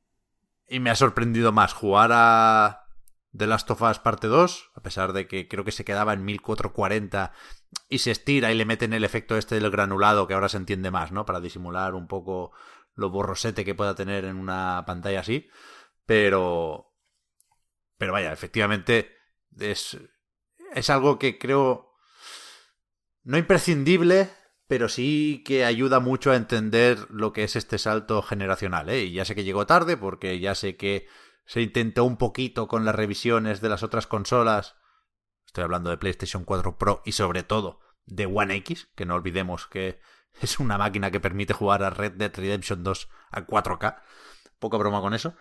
[0.71, 2.85] Y me ha sorprendido más jugar a
[3.35, 6.23] The Last of Us parte 2, a pesar de que creo que se quedaba en
[6.25, 7.31] 1440
[7.87, 10.91] y se estira y le meten el efecto este del granulado que ahora se entiende
[10.91, 11.25] más, ¿no?
[11.25, 12.51] Para disimular un poco
[12.95, 15.47] lo borrosete que pueda tener en una pantalla así.
[16.05, 16.93] Pero.
[17.97, 19.15] Pero vaya, efectivamente.
[19.57, 19.97] Es.
[20.73, 21.88] Es algo que creo.
[23.29, 24.27] No imprescindible.
[24.65, 29.03] Pero sí que ayuda mucho a entender lo que es este salto generacional, ¿eh?
[29.03, 31.07] Y ya sé que llegó tarde, porque ya sé que
[31.45, 34.75] se intentó un poquito con las revisiones de las otras consolas.
[35.45, 39.67] Estoy hablando de PlayStation 4 Pro y sobre todo de One X, que no olvidemos
[39.67, 39.99] que
[40.41, 44.01] es una máquina que permite jugar a Red Dead Redemption 2 a 4K.
[44.59, 45.35] Poca broma con eso.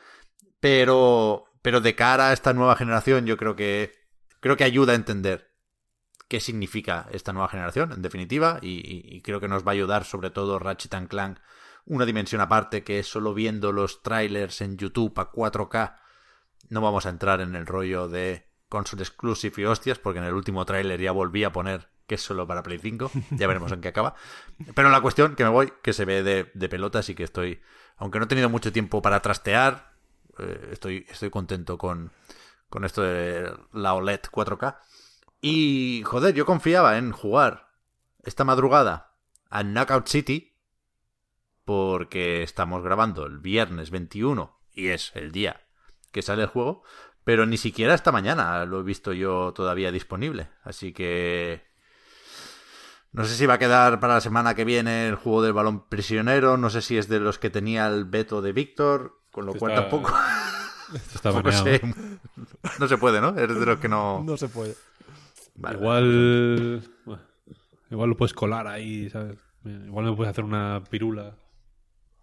[0.60, 3.92] Pero, pero de cara a esta nueva generación, yo creo que,
[4.40, 5.47] creo que ayuda a entender
[6.28, 10.30] qué significa esta nueva generación, en definitiva, y, creo que nos va a ayudar sobre
[10.30, 11.38] todo Ratchet Clank
[11.88, 15.96] una dimensión aparte que es solo viendo los trailers en YouTube a 4K.
[16.68, 20.34] No vamos a entrar en el rollo de console exclusive y hostias, porque en el
[20.34, 23.10] último trailer ya volví a poner que es solo para Play 5.
[23.32, 24.14] Ya veremos en qué acaba.
[24.74, 27.60] Pero la cuestión, que me voy, que se ve de, de pelotas y que estoy,
[27.96, 29.92] aunque no he tenido mucho tiempo para trastear,
[30.38, 32.12] eh, estoy, estoy contento con,
[32.68, 34.78] con esto de la OLED 4K.
[35.40, 37.68] Y, joder, yo confiaba en jugar
[38.22, 39.14] esta madrugada
[39.50, 40.56] a Knockout City,
[41.64, 45.60] porque estamos grabando el viernes 21 y es el día
[46.12, 46.82] que sale el juego,
[47.24, 50.48] pero ni siquiera esta mañana lo he visto yo todavía disponible.
[50.62, 51.68] Así que
[53.12, 55.88] no sé si va a quedar para la semana que viene el juego del balón
[55.88, 59.54] prisionero, no sé si es de los que tenía el veto de Víctor, con lo
[59.54, 60.12] cual tampoco...
[61.22, 61.80] tampoco sé.
[62.78, 63.30] No se puede, ¿no?
[63.30, 64.22] Es de los que no...
[64.24, 64.74] No se puede.
[65.72, 66.82] Igual...
[67.90, 69.38] igual lo puedes colar ahí, ¿sabes?
[69.64, 71.36] Igual me puedes hacer una pirula.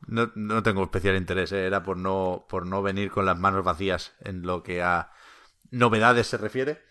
[0.07, 1.65] No, no tengo especial interés, ¿eh?
[1.65, 5.11] era por no, por no venir con las manos vacías en lo que a
[5.71, 6.81] novedades se refiere.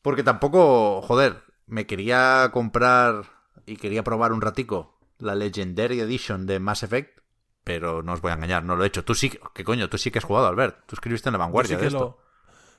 [0.00, 3.24] Porque tampoco, joder, me quería comprar
[3.66, 7.20] y quería probar un ratico la Legendary Edition de Mass Effect,
[7.64, 9.04] pero no os voy a engañar, no lo he hecho.
[9.04, 9.88] Tú sí, ¿qué coño?
[9.88, 10.84] Tú sí que has jugado, Albert.
[10.86, 12.18] Tú escribiste en la vanguardia de esto.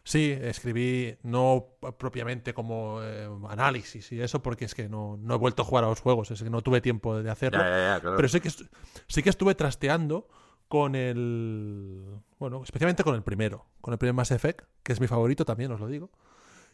[0.05, 5.37] Sí, escribí no propiamente como eh, análisis y eso, porque es que no, no, he
[5.37, 7.63] vuelto a jugar a los juegos, es que no tuve tiempo de hacerlo.
[8.17, 10.27] Pero sí que, sí que estuve trasteando
[10.67, 12.03] con el.
[12.37, 15.71] Bueno, especialmente con el primero, con el primer Mass Effect, que es mi favorito también,
[15.71, 16.11] os lo digo.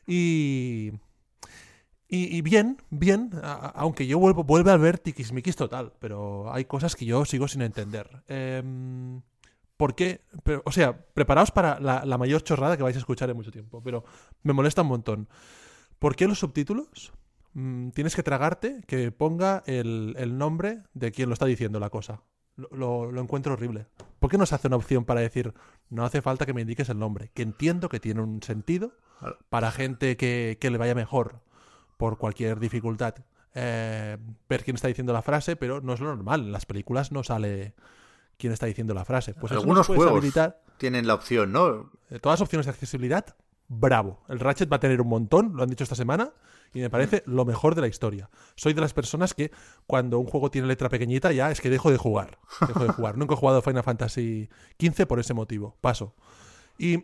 [0.07, 0.93] Y.
[2.11, 7.05] Y, bien, bien, aunque yo vuelvo, vuelve a ver tiquismiquis total, pero hay cosas que
[7.05, 8.23] yo sigo sin entender.
[8.27, 8.63] Eh,
[9.79, 10.19] ¿Por qué?
[10.65, 14.03] o sea, preparaos para la, mayor chorrada que vais a escuchar en mucho tiempo, pero
[14.43, 15.29] me molesta un montón.
[15.99, 17.13] ¿Por qué los subtítulos?
[17.53, 22.23] Mm, tienes que tragarte que ponga el, nombre de quien lo está diciendo la cosa.
[22.57, 23.85] Lo, encuentro horrible.
[24.19, 25.53] ¿Por qué no se hace una opción para decir,
[25.89, 27.31] no hace falta que me indiques el nombre?
[27.33, 28.97] Que entiendo que tiene un sentido
[29.47, 31.39] para gente que, le vaya mejor
[31.95, 33.15] por cualquier dificultad.
[33.55, 34.17] Eh,
[34.49, 36.41] ver quién está diciendo la frase, pero no es lo normal.
[36.41, 37.75] En las películas no sale
[38.39, 39.35] quién está diciendo la frase.
[39.35, 40.23] Pues algunos juegos
[40.77, 41.91] tienen la opción, ¿no?
[42.09, 43.35] De todas las opciones de accesibilidad,
[43.67, 44.23] bravo.
[44.29, 46.31] El Ratchet va a tener un montón, lo han dicho esta semana,
[46.73, 48.29] y me parece lo mejor de la historia.
[48.55, 49.51] Soy de las personas que
[49.85, 52.39] cuando un juego tiene letra pequeñita ya es que dejo de jugar.
[52.65, 53.17] Dejo de jugar.
[53.17, 55.75] Nunca he jugado Final Fantasy XV por ese motivo.
[55.81, 56.15] Paso.
[56.77, 57.03] Y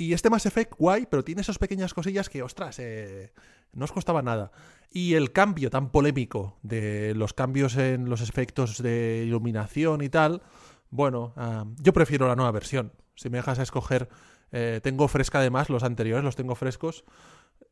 [0.00, 3.34] y este Mass Effect, guay, pero tiene esas pequeñas cosillas que, ostras, eh,
[3.74, 4.50] no os costaba nada.
[4.90, 10.40] Y el cambio tan polémico de los cambios en los efectos de iluminación y tal,
[10.88, 12.94] bueno, ah, yo prefiero la nueva versión.
[13.14, 14.08] Si me dejas a escoger,
[14.52, 17.04] eh, tengo fresca además los anteriores, los tengo frescos.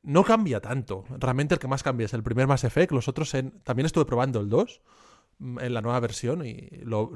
[0.03, 1.05] No cambia tanto.
[1.09, 2.93] Realmente el que más cambia es el primer Mass Effect.
[2.93, 3.53] Los otros en...
[3.63, 4.83] también estuve probando el 2
[5.39, 7.11] mm, en la nueva versión y lo,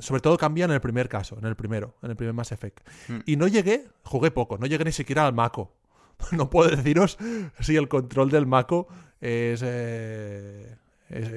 [0.00, 2.80] sobre todo cambia en el primer caso, en el primero, en el primer Mass Effect.
[3.08, 3.18] Mm.
[3.26, 5.72] Y no llegué, jugué poco, no llegué ni siquiera al Mako.
[6.32, 7.18] no puedo deciros
[7.60, 8.88] si el control del Mako
[9.20, 10.76] es, eh,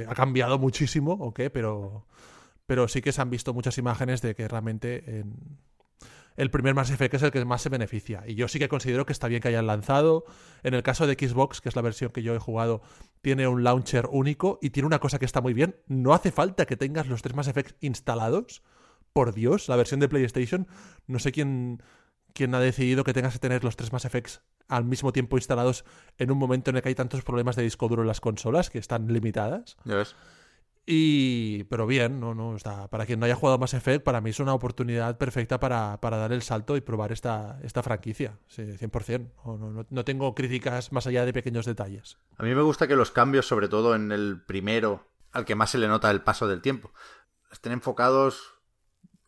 [0.07, 2.05] ha cambiado muchísimo o qué, pero,
[2.65, 5.35] pero sí que se han visto muchas imágenes de que realmente en,
[6.37, 8.23] el primer Mass Effect es el que más se beneficia.
[8.27, 10.23] Y yo sí que considero que está bien que hayan lanzado.
[10.63, 12.81] En el caso de Xbox, que es la versión que yo he jugado,
[13.21, 15.75] tiene un launcher único y tiene una cosa que está muy bien.
[15.87, 18.61] No hace falta que tengas los tres Mass Effects instalados.
[19.13, 20.67] Por Dios, la versión de PlayStation,
[21.07, 21.81] no sé quién,
[22.33, 25.85] quién ha decidido que tengas que tener los tres Mass Effects al mismo tiempo instalados
[26.19, 28.69] en un momento en el que hay tantos problemas de disco duro en las consolas
[28.69, 29.75] que están limitadas.
[29.85, 30.15] Ya ves.
[30.89, 34.29] Y, pero bien, no, no, está, para quien no haya jugado Mass Effect, para mí
[34.29, 38.61] es una oportunidad perfecta para, para dar el salto y probar esta, esta franquicia, sí,
[38.61, 39.31] 100%.
[39.45, 42.17] No, no, no tengo críticas más allá de pequeños detalles.
[42.37, 45.71] A mí me gusta que los cambios, sobre todo en el primero, al que más
[45.71, 46.93] se le nota el paso del tiempo,
[47.51, 48.53] estén enfocados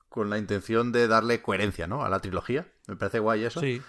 [0.08, 2.06] con la intención de darle coherencia ¿no?
[2.06, 2.72] a la trilogía.
[2.88, 3.60] Me parece guay eso.
[3.60, 3.82] Sí,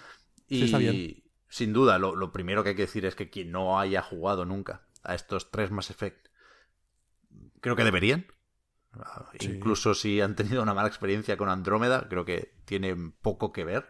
[0.49, 1.23] y está bien.
[1.47, 4.43] sin duda, lo, lo primero que hay que decir es que quien no haya jugado
[4.43, 6.30] nunca a estos tres Mass Effect
[7.61, 8.25] creo que deberían.
[9.39, 13.89] Incluso si han tenido una mala experiencia con Andrómeda, creo que tiene poco que ver.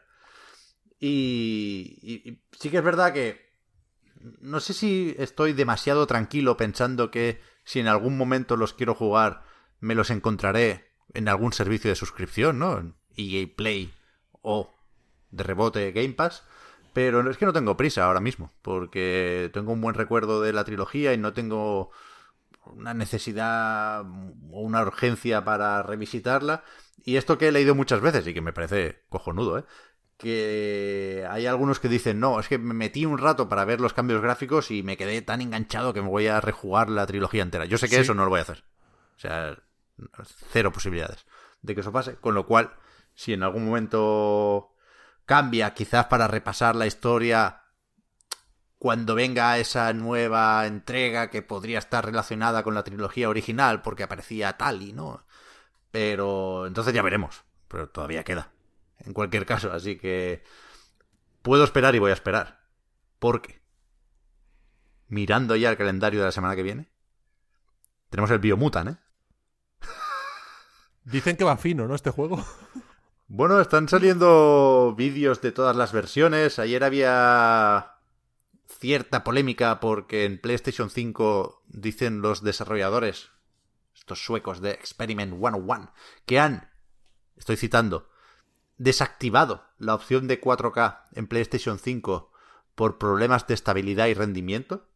[1.00, 3.50] Y, sí que es verdad que
[4.40, 9.44] no sé si estoy demasiado tranquilo pensando que si en algún momento los quiero jugar,
[9.80, 12.96] me los encontraré en algún servicio de suscripción, ¿no?
[13.16, 13.92] EA Play
[14.44, 14.76] o
[15.32, 16.44] de rebote Game Pass.
[16.94, 20.66] Pero es que no tengo prisa ahora mismo, porque tengo un buen recuerdo de la
[20.66, 21.90] trilogía y no tengo
[22.66, 26.64] una necesidad o una urgencia para revisitarla.
[27.04, 29.66] Y esto que he leído muchas veces y que me parece cojonudo, ¿eh?
[30.22, 33.94] que hay algunos que dicen, no, es que me metí un rato para ver los
[33.94, 37.66] cambios gráficos y me quedé tan enganchado que me voy a rejugar la trilogía entera.
[37.66, 38.64] Yo sé que eso no lo voy a hacer.
[39.18, 39.58] O sea,
[40.52, 41.26] cero posibilidades
[41.64, 42.18] de que eso pase.
[42.18, 42.72] Con lo cual,
[43.16, 44.76] si en algún momento
[45.26, 47.61] cambia, quizás para repasar la historia,
[48.82, 54.58] cuando venga esa nueva entrega que podría estar relacionada con la trilogía original, porque aparecía
[54.58, 55.24] tal y ¿no?
[55.92, 57.44] Pero entonces ya veremos.
[57.68, 58.52] Pero todavía queda.
[58.98, 60.44] En cualquier caso, así que
[61.44, 62.66] puedo esperar y voy a esperar.
[63.20, 63.62] Porque,
[65.10, 66.90] mirando ya el calendario de la semana que viene,
[68.10, 68.98] tenemos el Biomutant, ¿eh?
[71.04, 71.94] Dicen que va fino, ¿no?
[71.94, 72.44] Este juego.
[73.28, 76.58] Bueno, están saliendo vídeos de todas las versiones.
[76.58, 77.91] Ayer había
[78.82, 83.30] cierta polémica porque en PlayStation 5 dicen los desarrolladores,
[83.96, 85.94] estos suecos de Experiment 101,
[86.26, 86.72] que han,
[87.38, 88.10] estoy citando,
[88.78, 92.32] desactivado la opción de 4K en PlayStation 5
[92.74, 94.90] por problemas de estabilidad y rendimiento.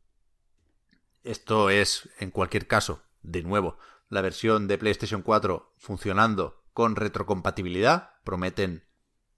[1.23, 3.77] Esto es, en cualquier caso, de nuevo,
[4.09, 8.13] la versión de PlayStation 4 funcionando con retrocompatibilidad.
[8.23, 8.87] Prometen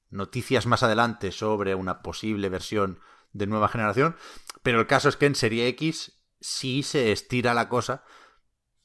[0.10, 3.02] noticias más adelante sobre una posible versión
[3.34, 4.16] de nueva generación.
[4.64, 8.04] Pero el caso es que en Serie X sí se estira la cosa,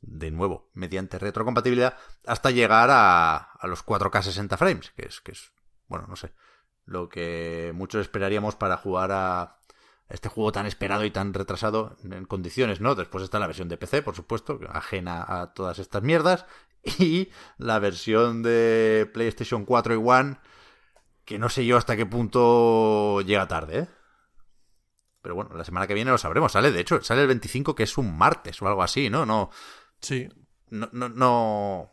[0.00, 1.96] de nuevo, mediante retrocompatibilidad,
[2.26, 5.52] hasta llegar a, los 4K 60 frames, que es, que es,
[5.86, 6.32] bueno, no sé,
[6.84, 9.58] lo que muchos esperaríamos para jugar a
[10.08, 12.94] este juego tan esperado y tan retrasado en condiciones, ¿no?
[12.94, 16.46] Después está la versión de PC, por supuesto, ajena a todas estas mierdas,
[16.98, 20.38] y la versión de PlayStation 4 y One,
[21.24, 23.88] que no sé yo hasta qué punto llega tarde, ¿eh?
[25.22, 26.52] Pero bueno, la semana que viene lo sabremos.
[26.52, 29.24] Sale, de hecho, sale el 25, que es un martes o algo así, ¿no?
[29.24, 29.50] No.
[30.00, 30.28] Sí.
[30.68, 31.92] No, no, no,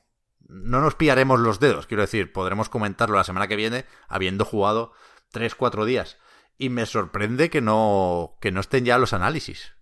[0.50, 4.94] no nos pillaremos los dedos, quiero decir, podremos comentarlo la semana que viene, habiendo jugado
[5.32, 6.18] 3-4 días.
[6.58, 9.74] Y me sorprende que no, que no estén ya los análisis.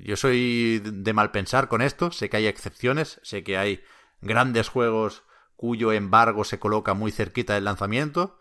[0.00, 3.82] Yo soy de mal pensar con esto, sé que hay excepciones, sé que hay
[4.20, 5.22] grandes juegos
[5.56, 8.38] cuyo embargo se coloca muy cerquita del lanzamiento,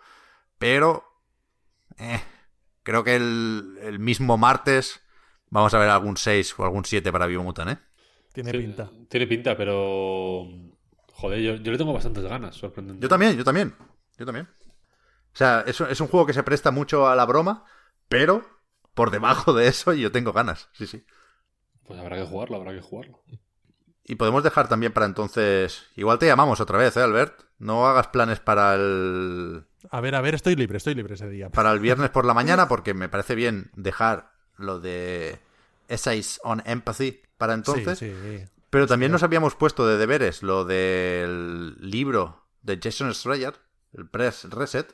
[0.57, 1.21] pero
[1.97, 2.21] eh,
[2.83, 5.01] creo que el, el, mismo martes
[5.49, 7.77] vamos a ver algún 6 o algún 7 para Biomutant, ¿eh?
[8.33, 8.89] Tiene Sí, pinta.
[9.09, 10.47] Tiene pinta, pero.
[11.13, 13.01] Joder, yo, yo le tengo bastantes ganas, sorprendente.
[13.01, 13.75] Yo también, yo también.
[14.17, 14.47] Yo también.
[15.33, 17.65] O sea, es, es un juego que se presta mucho a la broma,
[18.07, 18.45] pero
[18.93, 21.05] por debajo de eso yo tengo ganas, sí, sí.
[21.83, 23.23] Pues habrá que jugarlo, habrá que jugarlo.
[24.03, 25.83] Y podemos dejar también para entonces...
[25.95, 27.43] Igual te llamamos otra vez, ¿eh, Albert?
[27.59, 29.65] No hagas planes para el...
[29.89, 31.49] A ver, a ver, estoy libre, estoy libre ese día.
[31.49, 35.39] Para el viernes por la mañana, porque me parece bien dejar lo de
[35.87, 37.97] Essays on Empathy para entonces.
[37.99, 38.45] Sí, sí.
[38.69, 43.55] Pero también nos habíamos puesto de deberes lo del libro de Jason Schreier,
[43.93, 44.93] el Press Reset,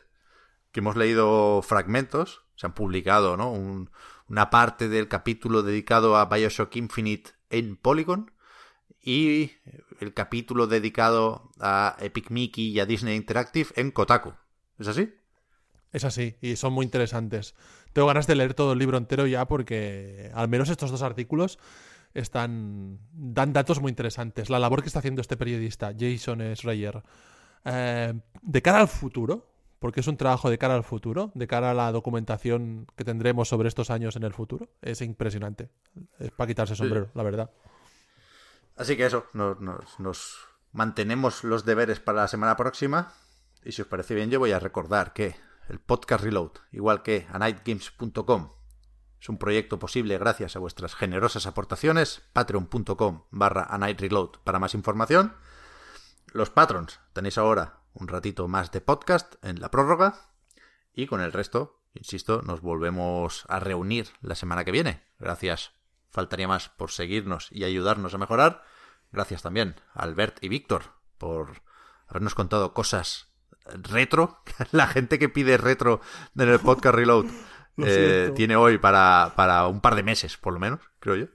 [0.72, 3.51] que hemos leído fragmentos, se han publicado, ¿no?
[3.51, 3.91] Un-
[4.30, 8.32] una parte del capítulo dedicado a Bioshock Infinite en Polygon
[9.01, 9.51] y
[9.99, 14.33] el capítulo dedicado a Epic Mickey y a Disney Interactive en Kotaku.
[14.80, 15.14] ¿Es así?
[15.91, 17.56] Es así, y son muy interesantes.
[17.93, 21.57] Tengo ganas de leer todo el libro entero ya porque al menos estos dos artículos
[22.14, 24.49] están dan datos muy interesantes.
[24.49, 27.03] La labor que está haciendo este periodista, Jason Schreier,
[27.65, 29.49] eh, de cara al futuro,
[29.80, 33.47] porque es un trabajo de cara al futuro, de cara a la documentación que tendremos
[33.47, 35.69] sobre estos años en el futuro, es impresionante.
[36.19, 37.51] Es para quitarse el sombrero, la verdad.
[38.75, 40.38] Así que eso, nos, nos- nos
[40.73, 43.14] mantenemos los deberes para la semana próxima.
[43.67, 45.35] Y si os parece bien, yo voy a recordar que
[45.67, 48.53] el podcast Reload, igual que anightgames.com,
[49.19, 52.21] es un proyecto posible gracias a vuestras generosas aportaciones.
[52.31, 55.35] Patreon.com barra anightreload para más información.
[56.27, 60.31] Los patrons, tenéis ahora un ratito más de podcast en la prórroga.
[60.93, 65.03] Y con el resto, insisto, nos volvemos a reunir la semana que viene.
[65.19, 65.73] Gracias,
[66.09, 68.63] faltaría más, por seguirnos y ayudarnos a mejorar.
[69.11, 70.83] Gracias también a Albert y Víctor
[71.17, 71.63] por
[72.07, 73.26] habernos contado cosas
[73.83, 74.41] retro.
[74.71, 76.01] La gente que pide retro
[76.37, 77.25] en el podcast Reload
[77.77, 81.25] Lo eh, tiene hoy para, para un par de meses, por lo menos, creo yo.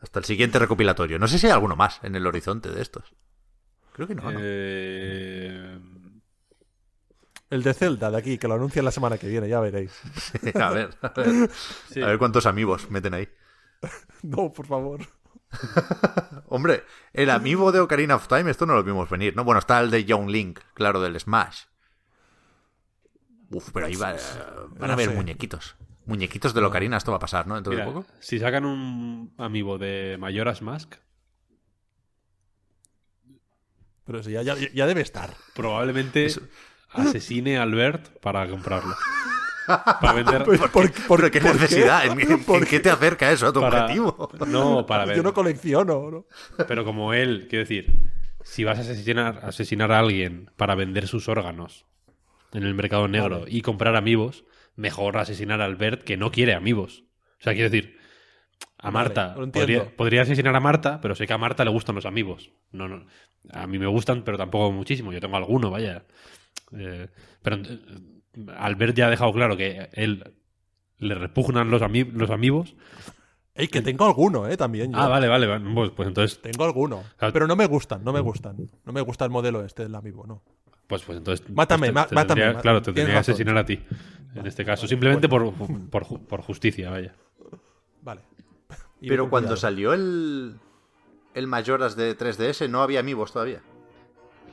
[0.00, 1.18] Hasta el siguiente recopilatorio.
[1.20, 3.14] No sé si hay alguno más en el horizonte de estos.
[3.92, 4.38] Creo que no, ¿no?
[4.42, 5.78] Eh,
[7.50, 9.92] El de Zelda de aquí, que lo anuncian la semana que viene, ya veréis.
[10.60, 11.50] a ver, a ver,
[11.88, 12.02] sí.
[12.02, 13.28] a ver cuántos amigos meten ahí.
[14.22, 15.06] No, por favor.
[16.48, 19.44] Hombre, el amigo de Ocarina of Time, esto no lo vimos venir, ¿no?
[19.44, 21.62] Bueno, está el de Young Link, claro, del Smash.
[23.50, 25.14] Uf, pero ahí va- van No a haber sé.
[25.14, 25.76] muñequitos.
[26.04, 27.54] Muñequitos de Locarina, esto va a pasar, ¿no?
[27.56, 28.04] Dentro de poco.
[28.20, 30.94] si sacan un amiibo de Mayoras Mask,
[34.04, 35.34] Pero sí, ya, ya, ya debe estar.
[35.54, 36.28] probablemente
[36.92, 38.94] asesine a Albert para comprarlo.
[39.66, 40.44] Para vender.
[40.44, 43.84] ¿Por, qué por necesidad, ¿En, en- ¿Por en qué te acerca eso a tu para-
[43.84, 44.30] objetivo?
[44.46, 45.16] No, para ver.
[45.16, 46.10] Yo no colecciono.
[46.10, 46.26] ¿no?
[46.68, 47.92] Pero como él, quiero decir,
[48.42, 51.86] si vas a asesinar, asesinar a alguien para vender sus órganos
[52.52, 54.44] en el mercado negro y comprar amigos,
[54.76, 57.04] mejor asesinar a Albert que no quiere amigos.
[57.40, 57.98] O sea, quiero decir,
[58.78, 59.34] a Marta.
[59.96, 62.52] podría asesinar a Marta, pero sé que a Marta le gustan los amigos.
[62.72, 63.06] No, no.
[63.52, 65.12] A mí me gustan, pero tampoco muchísimo.
[65.12, 66.04] Yo tengo alguno, vaya.
[66.76, 67.08] Eh,
[67.42, 67.78] pero eh,
[68.56, 70.32] Albert ya ha dejado claro que él
[70.98, 72.74] le repugnan los, ami- los amigos.
[73.54, 74.56] Ey, que tengo alguno, ¿eh?
[74.56, 74.92] También.
[74.92, 74.98] yo.
[74.98, 75.46] Ah, vale, vale.
[75.46, 75.64] vale.
[75.74, 77.02] Pues, pues entonces Tengo alguno.
[77.16, 77.32] Claro.
[77.32, 78.68] Pero no me gustan, no me gustan.
[78.84, 80.42] No me gusta el modelo este del amiibo, no.
[80.86, 81.48] Pues, pues entonces.
[81.50, 83.32] Mátame, pues mátame, tendría- ma- Claro, te tendría que razón.
[83.32, 83.80] asesinar a ti.
[84.34, 84.86] En este caso.
[84.86, 85.52] Simplemente por,
[85.90, 87.14] por, por justicia, vaya.
[88.02, 88.20] Vale.
[89.00, 89.56] Y Pero cuando cuidado.
[89.60, 90.56] salió el,
[91.34, 93.62] el Mayoras de 3DS no había amigos todavía.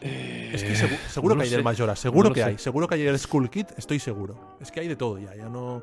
[0.03, 1.55] Es que segu- seguro no que hay sé.
[1.55, 2.45] del Majora, seguro No que sé.
[2.47, 2.57] hay.
[2.57, 4.57] Seguro que hay el Skull Kit, estoy seguro.
[4.59, 5.81] Es que hay de todo ya, ya no.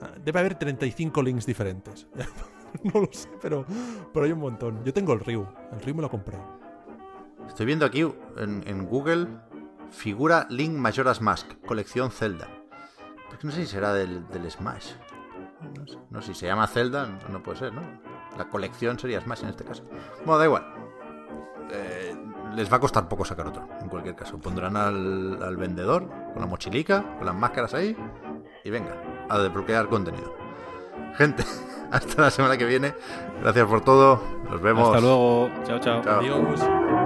[0.00, 2.06] Ah, Debe haber 35 links diferentes.
[2.84, 3.64] no lo sé, pero,
[4.12, 4.84] pero hay un montón.
[4.84, 5.46] Yo tengo el Ryu.
[5.72, 6.36] El Ryu me lo compré.
[7.48, 8.00] Estoy viendo aquí
[8.36, 9.26] en, en Google
[9.90, 12.48] figura Link Majora's Mask, colección Zelda.
[13.30, 14.92] Pues no sé si será del, del Smash.
[15.74, 17.80] No sé, no sé, si se llama Zelda, no, no puede ser, ¿no?
[18.36, 19.84] La colección sería Smash en este caso.
[20.24, 20.66] Bueno, da igual.
[21.70, 22.14] Eh,
[22.56, 24.38] les va a costar poco sacar otro, en cualquier caso.
[24.38, 27.96] Pondrán al, al vendedor con la mochilica, con las máscaras ahí,
[28.64, 28.96] y venga,
[29.28, 30.34] a desbloquear contenido.
[31.16, 31.44] Gente,
[31.92, 32.94] hasta la semana que viene.
[33.42, 34.20] Gracias por todo.
[34.50, 34.88] Nos vemos.
[34.88, 35.50] Hasta luego.
[35.64, 36.02] Chao, chao.
[36.02, 36.20] Chao.
[36.20, 37.05] Adiós.